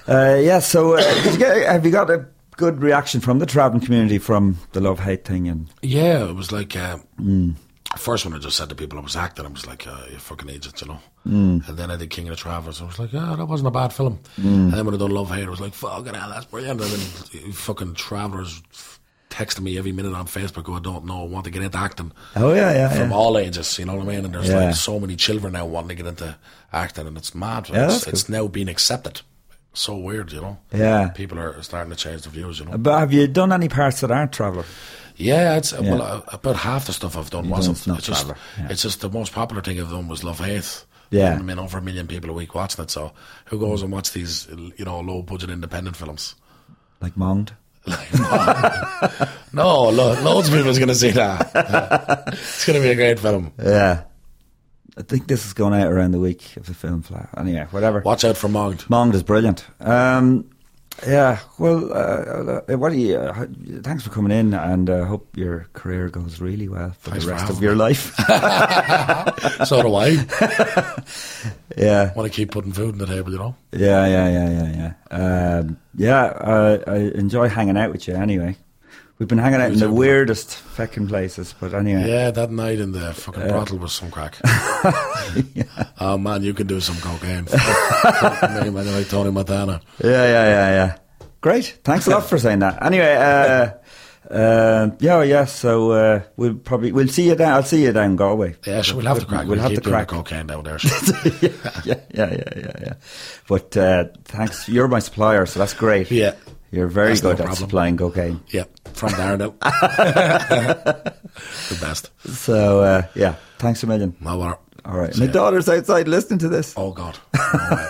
Uh, 0.08 0.38
yeah. 0.42 0.60
So, 0.60 0.98
uh, 0.98 1.22
you 1.32 1.38
get, 1.38 1.66
have 1.68 1.86
you 1.86 1.92
got 1.92 2.10
a 2.10 2.26
good 2.58 2.82
reaction 2.82 3.22
from 3.22 3.40
the 3.40 3.46
traveling 3.46 3.82
community 3.84 4.18
from 4.18 4.58
the 4.74 4.82
love 4.82 5.00
hate 5.00 5.24
thing? 5.26 5.48
And 5.48 5.68
Yeah, 5.82 6.26
it 6.30 6.36
was 6.36 6.52
like 6.52 6.76
uh, 6.76 6.98
Mm. 7.22 7.56
first 7.98 8.26
when 8.26 8.34
I 8.34 8.40
just 8.40 8.58
said 8.58 8.70
to 8.70 8.76
people 8.76 9.00
I 9.00 9.02
was 9.02 9.16
acting, 9.16 9.46
I 9.46 9.50
was 9.50 9.66
like, 9.68 9.88
uh, 9.88 9.96
"You 10.12 10.18
fucking 10.18 10.50
agents," 10.50 10.82
you 10.82 10.88
know. 10.88 11.00
Mm. 11.28 11.68
And 11.70 11.78
then 11.78 11.90
I 11.92 11.96
did 11.96 12.10
King 12.10 12.28
of 12.28 12.32
the 12.32 12.42
Travellers. 12.42 12.82
I 12.82 12.86
was 12.86 13.00
like, 13.00 13.14
"Yeah, 13.14 13.36
that 13.38 13.46
wasn't 13.46 13.68
a 13.68 13.72
bad 13.72 13.94
film." 13.94 14.20
And 14.38 14.74
then 14.74 14.86
when 14.86 14.94
I 14.94 14.98
done 14.98 15.12
Love 15.12 15.30
Hate, 15.32 15.46
I 15.48 15.50
was 15.50 15.62
like, 15.62 15.74
"Fucking 15.74 16.14
hell, 16.14 16.30
that's 16.30 16.46
brilliant." 16.46 16.82
And 16.82 16.90
then 16.92 17.52
fucking 17.54 17.94
Travellers 17.96 18.62
texting 19.34 19.62
me 19.62 19.78
every 19.78 19.92
minute 19.92 20.14
on 20.14 20.26
Facebook 20.28 20.66
who 20.68 20.76
I 20.76 20.80
don't 20.80 21.06
know 21.06 21.24
want 21.24 21.46
to 21.46 21.52
get 21.52 21.64
into 21.64 21.78
acting. 21.78 22.12
oh 22.36 22.54
yeah, 22.54 22.72
yeah, 22.74 22.90
From 22.90 23.10
yeah. 23.10 23.16
all 23.16 23.38
ages, 23.38 23.80
you 23.80 23.86
know 23.86 23.96
what 23.96 24.08
I 24.08 24.16
mean? 24.16 24.26
And 24.26 24.34
there's 24.34 24.50
Yeah. 24.50 24.66
like 24.68 24.76
so 24.76 25.00
many 25.00 25.16
children 25.16 25.54
now 25.54 25.66
wanting 25.66 25.90
to 25.90 25.96
get 25.96 26.06
into 26.08 26.36
acting, 26.72 27.08
and 27.08 27.18
it's 27.18 27.34
mad. 27.34 27.70
Yeah, 27.70 27.88
it's, 27.92 28.08
it's 28.08 28.30
now 28.30 28.48
being 28.48 28.70
accepted. 28.70 29.22
So 29.76 29.98
weird, 29.98 30.32
you 30.32 30.40
know. 30.42 30.58
Yeah. 30.72 31.10
People 31.10 31.40
are 31.40 31.62
starting 31.64 31.90
to 31.90 31.96
change 31.98 32.22
the 32.22 32.30
views, 32.30 32.60
you 32.60 32.66
know. 32.66 32.78
But 32.78 33.00
have 33.00 33.12
you 33.14 33.28
done 33.28 33.52
any 33.52 33.70
parts 33.70 34.02
that 34.02 34.12
aren't 34.12 34.32
traveller? 34.32 34.66
Yeah, 35.16 35.56
it's 35.58 35.74
well 35.74 35.84
Yeah. 35.98 36.04
uh, 36.04 36.22
about 36.32 36.58
half 36.58 36.86
the 36.86 36.94
stuff 36.94 37.18
I've 37.18 37.30
done 37.32 37.46
You've 37.46 37.52
wasn't. 37.52 37.78
done- 37.86 37.98
it's 37.98 38.08
not 38.10 38.18
it's 38.20 38.24
just 38.26 38.28
yeah. 38.60 38.68
it's 38.70 38.82
just 38.84 39.02
the 39.02 39.10
most 39.10 39.32
popular 39.34 39.62
thing 39.64 39.80
I've 39.80 39.90
done 39.90 40.08
was 40.08 40.24
Love 40.24 40.40
Hate. 40.40 40.86
Yeah. 41.10 41.34
I 41.36 41.42
mean, 41.42 41.60
over 41.60 41.78
a 41.78 41.82
million 41.82 42.08
people 42.08 42.30
a 42.32 42.34
week 42.34 42.56
watching 42.56 42.84
it. 42.84 42.90
So 42.92 43.12
who 43.46 43.60
goes 43.60 43.82
and 43.84 43.92
watch 43.92 44.12
these, 44.14 44.48
you 44.78 44.86
know, 44.86 45.00
low 45.00 45.22
budget 45.22 45.50
independent 45.52 45.96
films? 45.96 46.34
Like 47.02 47.16
Monged? 47.18 47.54
No, 49.56 49.84
lo- 49.90 50.20
loads 50.24 50.48
of 50.48 50.54
people 50.56 50.72
is 50.72 50.80
going 50.80 50.90
to 50.90 50.96
see 50.96 51.12
that. 51.12 51.52
Yeah. 51.54 52.24
It's 52.28 52.66
going 52.66 52.80
to 52.82 52.84
be 52.84 52.92
a 52.92 52.96
great 52.96 53.20
film. 53.20 53.54
Yeah. 53.62 54.04
I 54.98 55.02
think 55.04 55.28
this 55.28 55.46
is 55.46 55.54
going 55.54 55.80
out 55.80 55.92
around 55.92 56.12
the 56.12 56.20
week 56.20 56.58
of 56.58 56.66
the 56.66 56.74
film 56.74 57.04
Fleadh. 57.04 57.30
Anyway, 57.40 57.68
whatever. 57.70 58.00
Watch 58.02 58.24
out 58.26 58.36
for 58.36 58.48
Monged. 58.48 58.90
Monged 58.90 59.14
is 59.14 59.22
brilliant. 59.22 59.66
Um, 59.80 60.50
yeah, 61.08 61.40
well, 61.58 61.92
uh, 61.92 62.62
uh, 62.72 62.78
what 62.78 62.92
do 62.92 62.98
you? 62.98 63.18
Uh, 63.18 63.46
thanks 63.82 64.04
for 64.04 64.10
coming 64.10 64.32
in, 64.32 64.54
and 64.54 64.90
uh, 64.90 65.06
hope 65.06 65.36
your 65.36 65.68
career 65.74 66.10
goes 66.10 66.40
really 66.40 66.70
well 66.70 66.92
for 67.00 67.10
Thanks 67.12 67.26
the 67.26 67.32
for 67.32 67.38
rest 67.38 67.50
of 67.50 67.62
your 67.62 67.74
me. 67.74 67.80
life. 67.80 68.14
So 69.66 69.82
do 69.82 69.96
I. 69.96 70.08
yeah, 71.78 72.14
Want 72.16 72.32
to 72.32 72.36
keep 72.36 72.52
putting 72.52 72.72
food 72.74 72.94
on 72.94 72.98
the 73.00 73.06
table, 73.06 73.32
you 73.32 73.38
know. 73.38 73.56
yeah, 73.72 74.06
yeah, 74.08 74.30
yeah, 74.30 74.50
yeah, 74.50 74.94
yeah. 75.12 75.58
Um, 75.60 75.78
yeah, 75.96 76.24
uh, 76.26 76.78
I 76.88 76.96
enjoy 77.18 77.50
hanging 77.50 77.78
out 77.78 77.92
with 77.92 78.08
you. 78.08 78.16
Anyway, 78.16 78.56
we've 79.24 79.30
been 79.30 79.38
hanging 79.38 79.62
out 79.62 79.72
in 79.72 79.80
the 79.80 79.90
weirdest 79.90 80.54
fucking 80.54 81.08
places, 81.08 81.56
but 81.58 81.74
anyway, 81.74 82.10
Yeah, 82.10 82.30
that 82.32 82.52
night 82.52 82.80
in 82.80 82.92
the 82.92 83.14
fucking 83.14 83.48
brothel 83.48 83.78
was 83.78 83.94
some 83.94 84.12
crack. 84.12 84.36
Oh 86.00 86.18
man, 86.18 86.44
you 86.44 86.54
can 86.54 86.68
do 86.68 86.82
some 86.82 86.98
cocaine. 86.98 87.46
Man, 88.74 88.94
like 88.94 89.08
Tony 89.08 89.32
Montana. 89.32 89.80
yeah, 90.04 90.10
yeah, 90.26 90.46
yeah, 90.46 90.70
yeah. 90.70 90.98
Great, 91.40 91.80
thanks 91.86 92.06
a 92.08 92.10
lot 92.10 92.26
for 92.26 92.38
saying 92.38 92.60
that. 92.60 92.84
Anyway, 92.84 93.16
uh, 93.16 93.72
uh, 94.30 94.90
yeah, 95.00 95.24
yeah. 95.24 95.46
So 95.46 95.92
uh, 95.92 96.22
we'll 96.36 96.56
probably 96.56 96.92
we'll 96.92 97.08
see 97.08 97.28
you 97.30 97.36
down. 97.36 97.54
I'll 97.54 97.64
see 97.64 97.84
you 97.84 97.94
down 97.94 98.18
Galway. 98.18 98.56
Yeah, 98.68 98.82
sure, 98.82 98.98
we'll 98.98 99.06
have 99.06 99.20
to 99.20 99.26
crack. 99.26 99.48
We'll 99.48 99.60
have 99.60 99.70
keep 99.70 99.78
to 99.80 99.90
doing 99.90 99.96
crack. 99.96 100.10
the 100.10 100.16
cocaine 100.16 100.48
down 100.48 100.64
there. 100.66 100.78
yeah, 101.42 101.50
yeah, 101.86 101.96
yeah, 102.14 102.30
yeah, 102.34 102.54
yeah, 102.58 102.72
yeah. 102.82 102.94
But 103.48 103.78
uh, 103.78 104.06
thanks, 104.26 104.68
you're 104.68 104.90
my 104.90 105.00
supplier, 105.00 105.46
so 105.46 105.60
that's 105.60 105.74
great. 105.74 106.12
Yeah. 106.12 106.36
You're 106.74 106.88
very 106.88 107.10
That's 107.10 107.24
no 107.24 107.30
good 107.30 107.40
at 107.42 107.46
problem. 107.46 107.56
supplying 107.70 107.98
cocaine. 107.98 108.42
yeah, 108.50 108.66
from 108.94 109.12
Darnell. 109.14 109.56
the 109.62 111.14
best. 111.80 112.10
So 112.28 112.82
uh, 112.84 113.04
yeah, 113.16 113.36
thanks 113.60 113.84
a 113.84 113.88
million. 113.88 114.16
No 114.20 114.38
water. 114.38 114.58
All 114.86 114.98
right, 114.98 115.14
See 115.14 115.22
my 115.26 115.28
daughter's 115.32 115.70
outside 115.70 116.08
listening 116.10 116.40
to 116.40 116.50
this. 116.50 116.74
Oh 116.76 116.92
God. 116.92 117.18
No. 117.70 117.88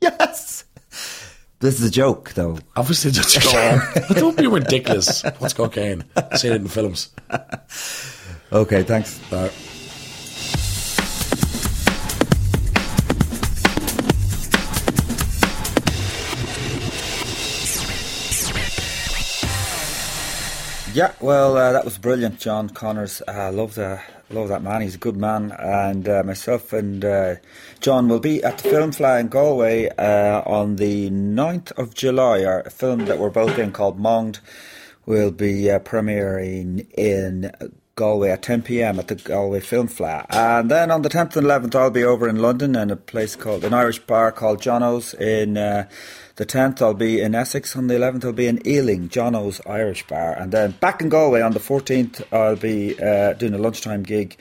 Yes, 0.00 0.64
this 1.58 1.78
is 1.78 1.86
a 1.86 1.90
joke, 1.90 2.32
though. 2.32 2.56
Obviously, 2.74 3.10
just 3.10 3.42
go 3.42 3.50
on. 3.58 3.80
Don't 4.14 4.34
be 4.38 4.46
ridiculous. 4.46 5.22
What's 5.38 5.52
cocaine? 5.52 6.04
Seen 6.36 6.52
it 6.52 6.62
in 6.62 6.68
films. 6.68 7.10
Okay, 8.50 8.82
thanks. 8.82 9.20
Uh, 9.30 9.50
Yeah, 20.92 21.12
well, 21.20 21.56
uh, 21.56 21.70
that 21.72 21.84
was 21.84 21.98
brilliant, 21.98 22.40
John 22.40 22.68
Connors. 22.68 23.22
I 23.28 23.46
uh, 23.46 23.52
love 23.52 23.76
the 23.76 24.00
love 24.28 24.48
that 24.48 24.62
man. 24.62 24.82
He's 24.82 24.96
a 24.96 24.98
good 24.98 25.16
man, 25.16 25.52
and 25.56 26.08
uh, 26.08 26.24
myself 26.24 26.72
and 26.72 27.04
uh, 27.04 27.36
John 27.80 28.08
will 28.08 28.18
be 28.18 28.42
at 28.42 28.58
the 28.58 28.70
Film 28.70 28.90
Fleadh 28.90 29.20
in 29.20 29.28
Galway 29.28 29.88
uh, 29.90 30.42
on 30.44 30.76
the 30.76 31.08
9th 31.10 31.70
of 31.78 31.94
July. 31.94 32.44
Our 32.44 32.68
film 32.70 33.04
that 33.04 33.20
we're 33.20 33.30
both 33.30 33.56
in 33.56 33.70
called 33.70 34.00
Monged 34.00 34.40
will 35.06 35.30
be 35.30 35.70
uh, 35.70 35.78
premiering 35.78 36.90
in 36.98 37.52
Galway 37.94 38.30
at 38.30 38.42
10 38.42 38.62
p.m. 38.62 38.98
at 38.98 39.06
the 39.06 39.14
Galway 39.14 39.60
Film 39.60 39.86
Fleadh, 39.86 40.26
and 40.30 40.68
then 40.72 40.90
on 40.90 41.02
the 41.02 41.08
10th 41.08 41.36
and 41.36 41.46
11th 41.46 41.74
I'll 41.76 41.90
be 41.90 42.02
over 42.02 42.28
in 42.28 42.42
London 42.42 42.74
in 42.74 42.90
a 42.90 42.96
place 42.96 43.36
called 43.36 43.62
an 43.62 43.74
Irish 43.74 44.00
bar 44.00 44.32
called 44.32 44.60
Jono's 44.60 45.14
in. 45.14 45.56
Uh, 45.56 45.88
the 46.40 46.46
10th, 46.46 46.80
I'll 46.80 46.94
be 46.94 47.20
in 47.20 47.34
Essex. 47.34 47.76
On 47.76 47.86
the 47.86 47.92
11th, 47.94 48.24
I'll 48.24 48.32
be 48.32 48.46
in 48.46 48.66
Ealing, 48.66 49.10
Jono's 49.10 49.60
Irish 49.66 50.06
Bar. 50.06 50.32
And 50.32 50.50
then 50.50 50.70
back 50.70 51.02
in 51.02 51.10
Galway 51.10 51.42
on 51.42 51.52
the 51.52 51.60
14th, 51.60 52.22
I'll 52.32 52.56
be 52.56 52.98
uh, 52.98 53.34
doing 53.34 53.52
a 53.52 53.58
lunchtime 53.58 54.04
gig 54.04 54.38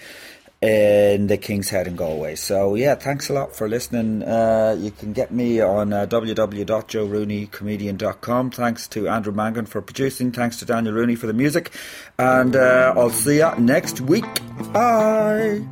in 0.62 1.28
the 1.28 1.38
King's 1.38 1.70
Head 1.70 1.88
in 1.88 1.98
Galway. 1.98 2.36
So, 2.36 2.76
yeah, 2.76 2.96
thanks 2.96 3.30
a 3.30 3.34
lot 3.34 3.54
for 3.54 3.68
listening. 3.68 4.24
Uh, 4.24 4.78
you 4.80 4.92
can 4.92 5.12
get 5.12 5.34
me 5.34 5.60
on 5.60 5.92
uh, 5.92 6.06
www.joerooneycomedian.com. 6.06 8.52
Thanks 8.52 8.88
to 8.88 9.10
Andrew 9.10 9.34
Mangan 9.34 9.66
for 9.66 9.82
producing. 9.82 10.32
Thanks 10.32 10.56
to 10.60 10.66
Daniel 10.66 10.94
Rooney 10.94 11.16
for 11.16 11.28
the 11.28 11.34
music. 11.34 11.74
And 12.18 12.56
uh, 12.56 12.94
I'll 12.96 13.10
see 13.10 13.40
you 13.40 13.54
next 13.58 14.00
week. 14.00 14.24
Bye. 14.72 15.66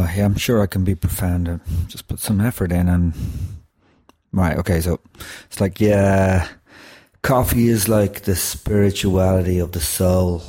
Oh, 0.00 0.10
yeah, 0.16 0.24
I'm 0.24 0.36
sure 0.36 0.62
I 0.62 0.66
can 0.66 0.82
be 0.82 0.94
profound 0.94 1.60
just 1.88 2.08
put 2.08 2.20
some 2.20 2.40
effort 2.40 2.72
in 2.72 2.88
and 2.88 3.12
right, 4.32 4.56
okay, 4.56 4.80
so 4.80 4.98
it's 5.44 5.60
like 5.60 5.78
yeah 5.78 6.48
coffee 7.20 7.68
is 7.68 7.86
like 7.86 8.22
the 8.22 8.34
spirituality 8.34 9.58
of 9.58 9.72
the 9.72 9.80
soul. 9.80 10.42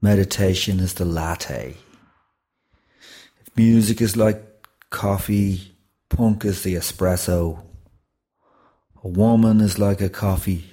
Meditation 0.00 0.78
is 0.78 0.94
the 0.94 1.04
latte. 1.04 1.74
If 3.40 3.56
Music 3.56 4.00
is 4.00 4.16
like 4.16 4.40
coffee, 4.90 5.74
punk 6.08 6.44
is 6.44 6.62
the 6.62 6.76
espresso. 6.76 7.60
A 9.02 9.08
woman 9.08 9.60
is 9.60 9.78
like 9.78 10.00
a 10.00 10.08
coffee. 10.08 10.64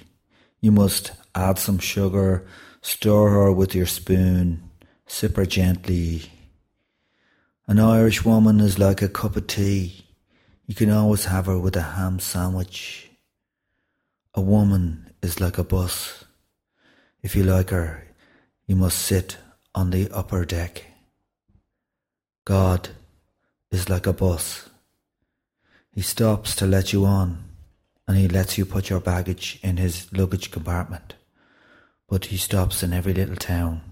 You 0.60 0.70
must 0.70 1.10
add 1.34 1.58
some 1.58 1.78
sugar, 1.78 2.46
stir 2.82 3.30
her 3.30 3.52
with 3.52 3.74
your 3.74 3.86
spoon, 3.86 4.62
sip 5.08 5.36
her 5.36 5.46
gently. 5.46 6.30
An 7.70 7.78
Irish 7.78 8.24
woman 8.24 8.58
is 8.58 8.80
like 8.80 9.00
a 9.00 9.08
cup 9.08 9.36
of 9.36 9.46
tea. 9.46 10.04
You 10.66 10.74
can 10.74 10.90
always 10.90 11.26
have 11.26 11.46
her 11.46 11.56
with 11.56 11.76
a 11.76 11.82
ham 11.82 12.18
sandwich. 12.18 13.08
A 14.34 14.40
woman 14.40 15.12
is 15.22 15.40
like 15.40 15.56
a 15.56 15.62
bus. 15.62 16.24
If 17.22 17.36
you 17.36 17.44
like 17.44 17.70
her, 17.70 18.08
you 18.66 18.74
must 18.74 18.98
sit 18.98 19.36
on 19.72 19.90
the 19.90 20.10
upper 20.10 20.44
deck. 20.44 20.84
God 22.44 22.88
is 23.70 23.88
like 23.88 24.08
a 24.08 24.12
bus. 24.12 24.68
He 25.92 26.02
stops 26.02 26.56
to 26.56 26.66
let 26.66 26.92
you 26.92 27.04
on 27.04 27.44
and 28.08 28.16
he 28.16 28.26
lets 28.26 28.58
you 28.58 28.66
put 28.66 28.90
your 28.90 28.98
baggage 28.98 29.60
in 29.62 29.76
his 29.76 30.12
luggage 30.12 30.50
compartment. 30.50 31.14
But 32.08 32.24
he 32.24 32.36
stops 32.36 32.82
in 32.82 32.92
every 32.92 33.14
little 33.14 33.36
town, 33.36 33.82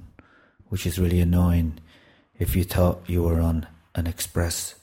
which 0.66 0.84
is 0.84 0.98
really 0.98 1.20
annoying 1.20 1.78
if 2.39 2.57
you 2.57 2.64
thought 2.64 3.01
you 3.07 3.22
were 3.22 3.41
on 3.41 3.66
an 3.95 4.07
express. 4.07 4.74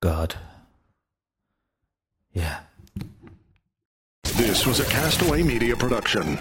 God. 0.00 0.36
Yeah. 2.32 2.60
This 4.22 4.66
was 4.66 4.80
a 4.80 4.84
Castaway 4.84 5.42
Media 5.42 5.76
production. 5.76 6.38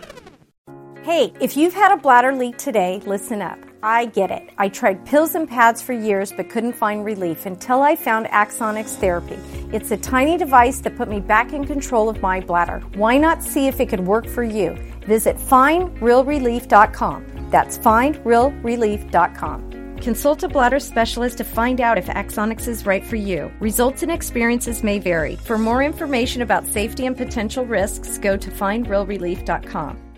Hey, 1.04 1.34
if 1.41 1.58
you've 1.58 1.74
had 1.74 1.91
a 1.91 1.97
bladder 1.97 2.34
leak 2.34 2.58
today, 2.58 3.02
listen 3.06 3.41
up. 3.41 3.58
I 3.82 4.08
get 4.08 4.32
it. 4.32 4.50
I 4.58 4.70
tried 4.70 5.06
pills 5.06 5.36
and 5.36 5.47
pads 5.47 5.82
for 5.82 5.93
years 5.93 6.34
but 6.34 6.50
couldn't 6.50 6.74
find 6.74 7.06
relief 7.06 7.45
until 7.45 7.82
I 7.82 7.95
found 7.95 8.26
Axonics 8.28 8.95
Therapy. 8.95 9.39
It's 9.72 9.91
a 9.91 9.97
tiny 9.97 10.38
device 10.38 10.82
that 10.82 10.97
put 10.97 11.10
me 11.10 11.20
back 11.20 11.54
in 11.54 11.66
control 11.66 12.10
of 12.10 12.22
my 12.22 12.41
bladder. 12.41 12.80
Why 12.95 13.18
not 13.18 13.43
see 13.43 13.68
if 13.68 13.80
it 13.80 13.89
could 13.89 14.02
work 14.02 14.28
for 14.28 14.43
you? 14.43 14.74
Visit 15.08 15.38
findrealrelief.com. 15.38 17.50
That's 17.50 17.78
findrealrelief.com. 17.78 19.68
Consult 20.02 20.43
a 20.43 20.47
bladder 20.47 20.80
specialist 20.80 21.38
to 21.38 21.43
find 21.43 21.80
out 21.80 21.97
if 21.97 22.08
Axonics 22.08 22.68
is 22.68 22.86
right 22.86 23.06
for 23.06 23.16
you. 23.16 23.52
Results 23.60 24.04
and 24.04 24.12
experiences 24.12 24.84
may 24.84 25.00
vary. 25.00 25.36
For 25.38 25.58
more 25.58 25.84
information 25.84 26.41
about 26.41 26.66
safety 26.68 27.06
and 27.06 27.16
potential 27.16 27.66
risks, 27.66 28.18
go 28.18 28.36
to 28.38 28.50
findrealrelief.com. 28.52 30.09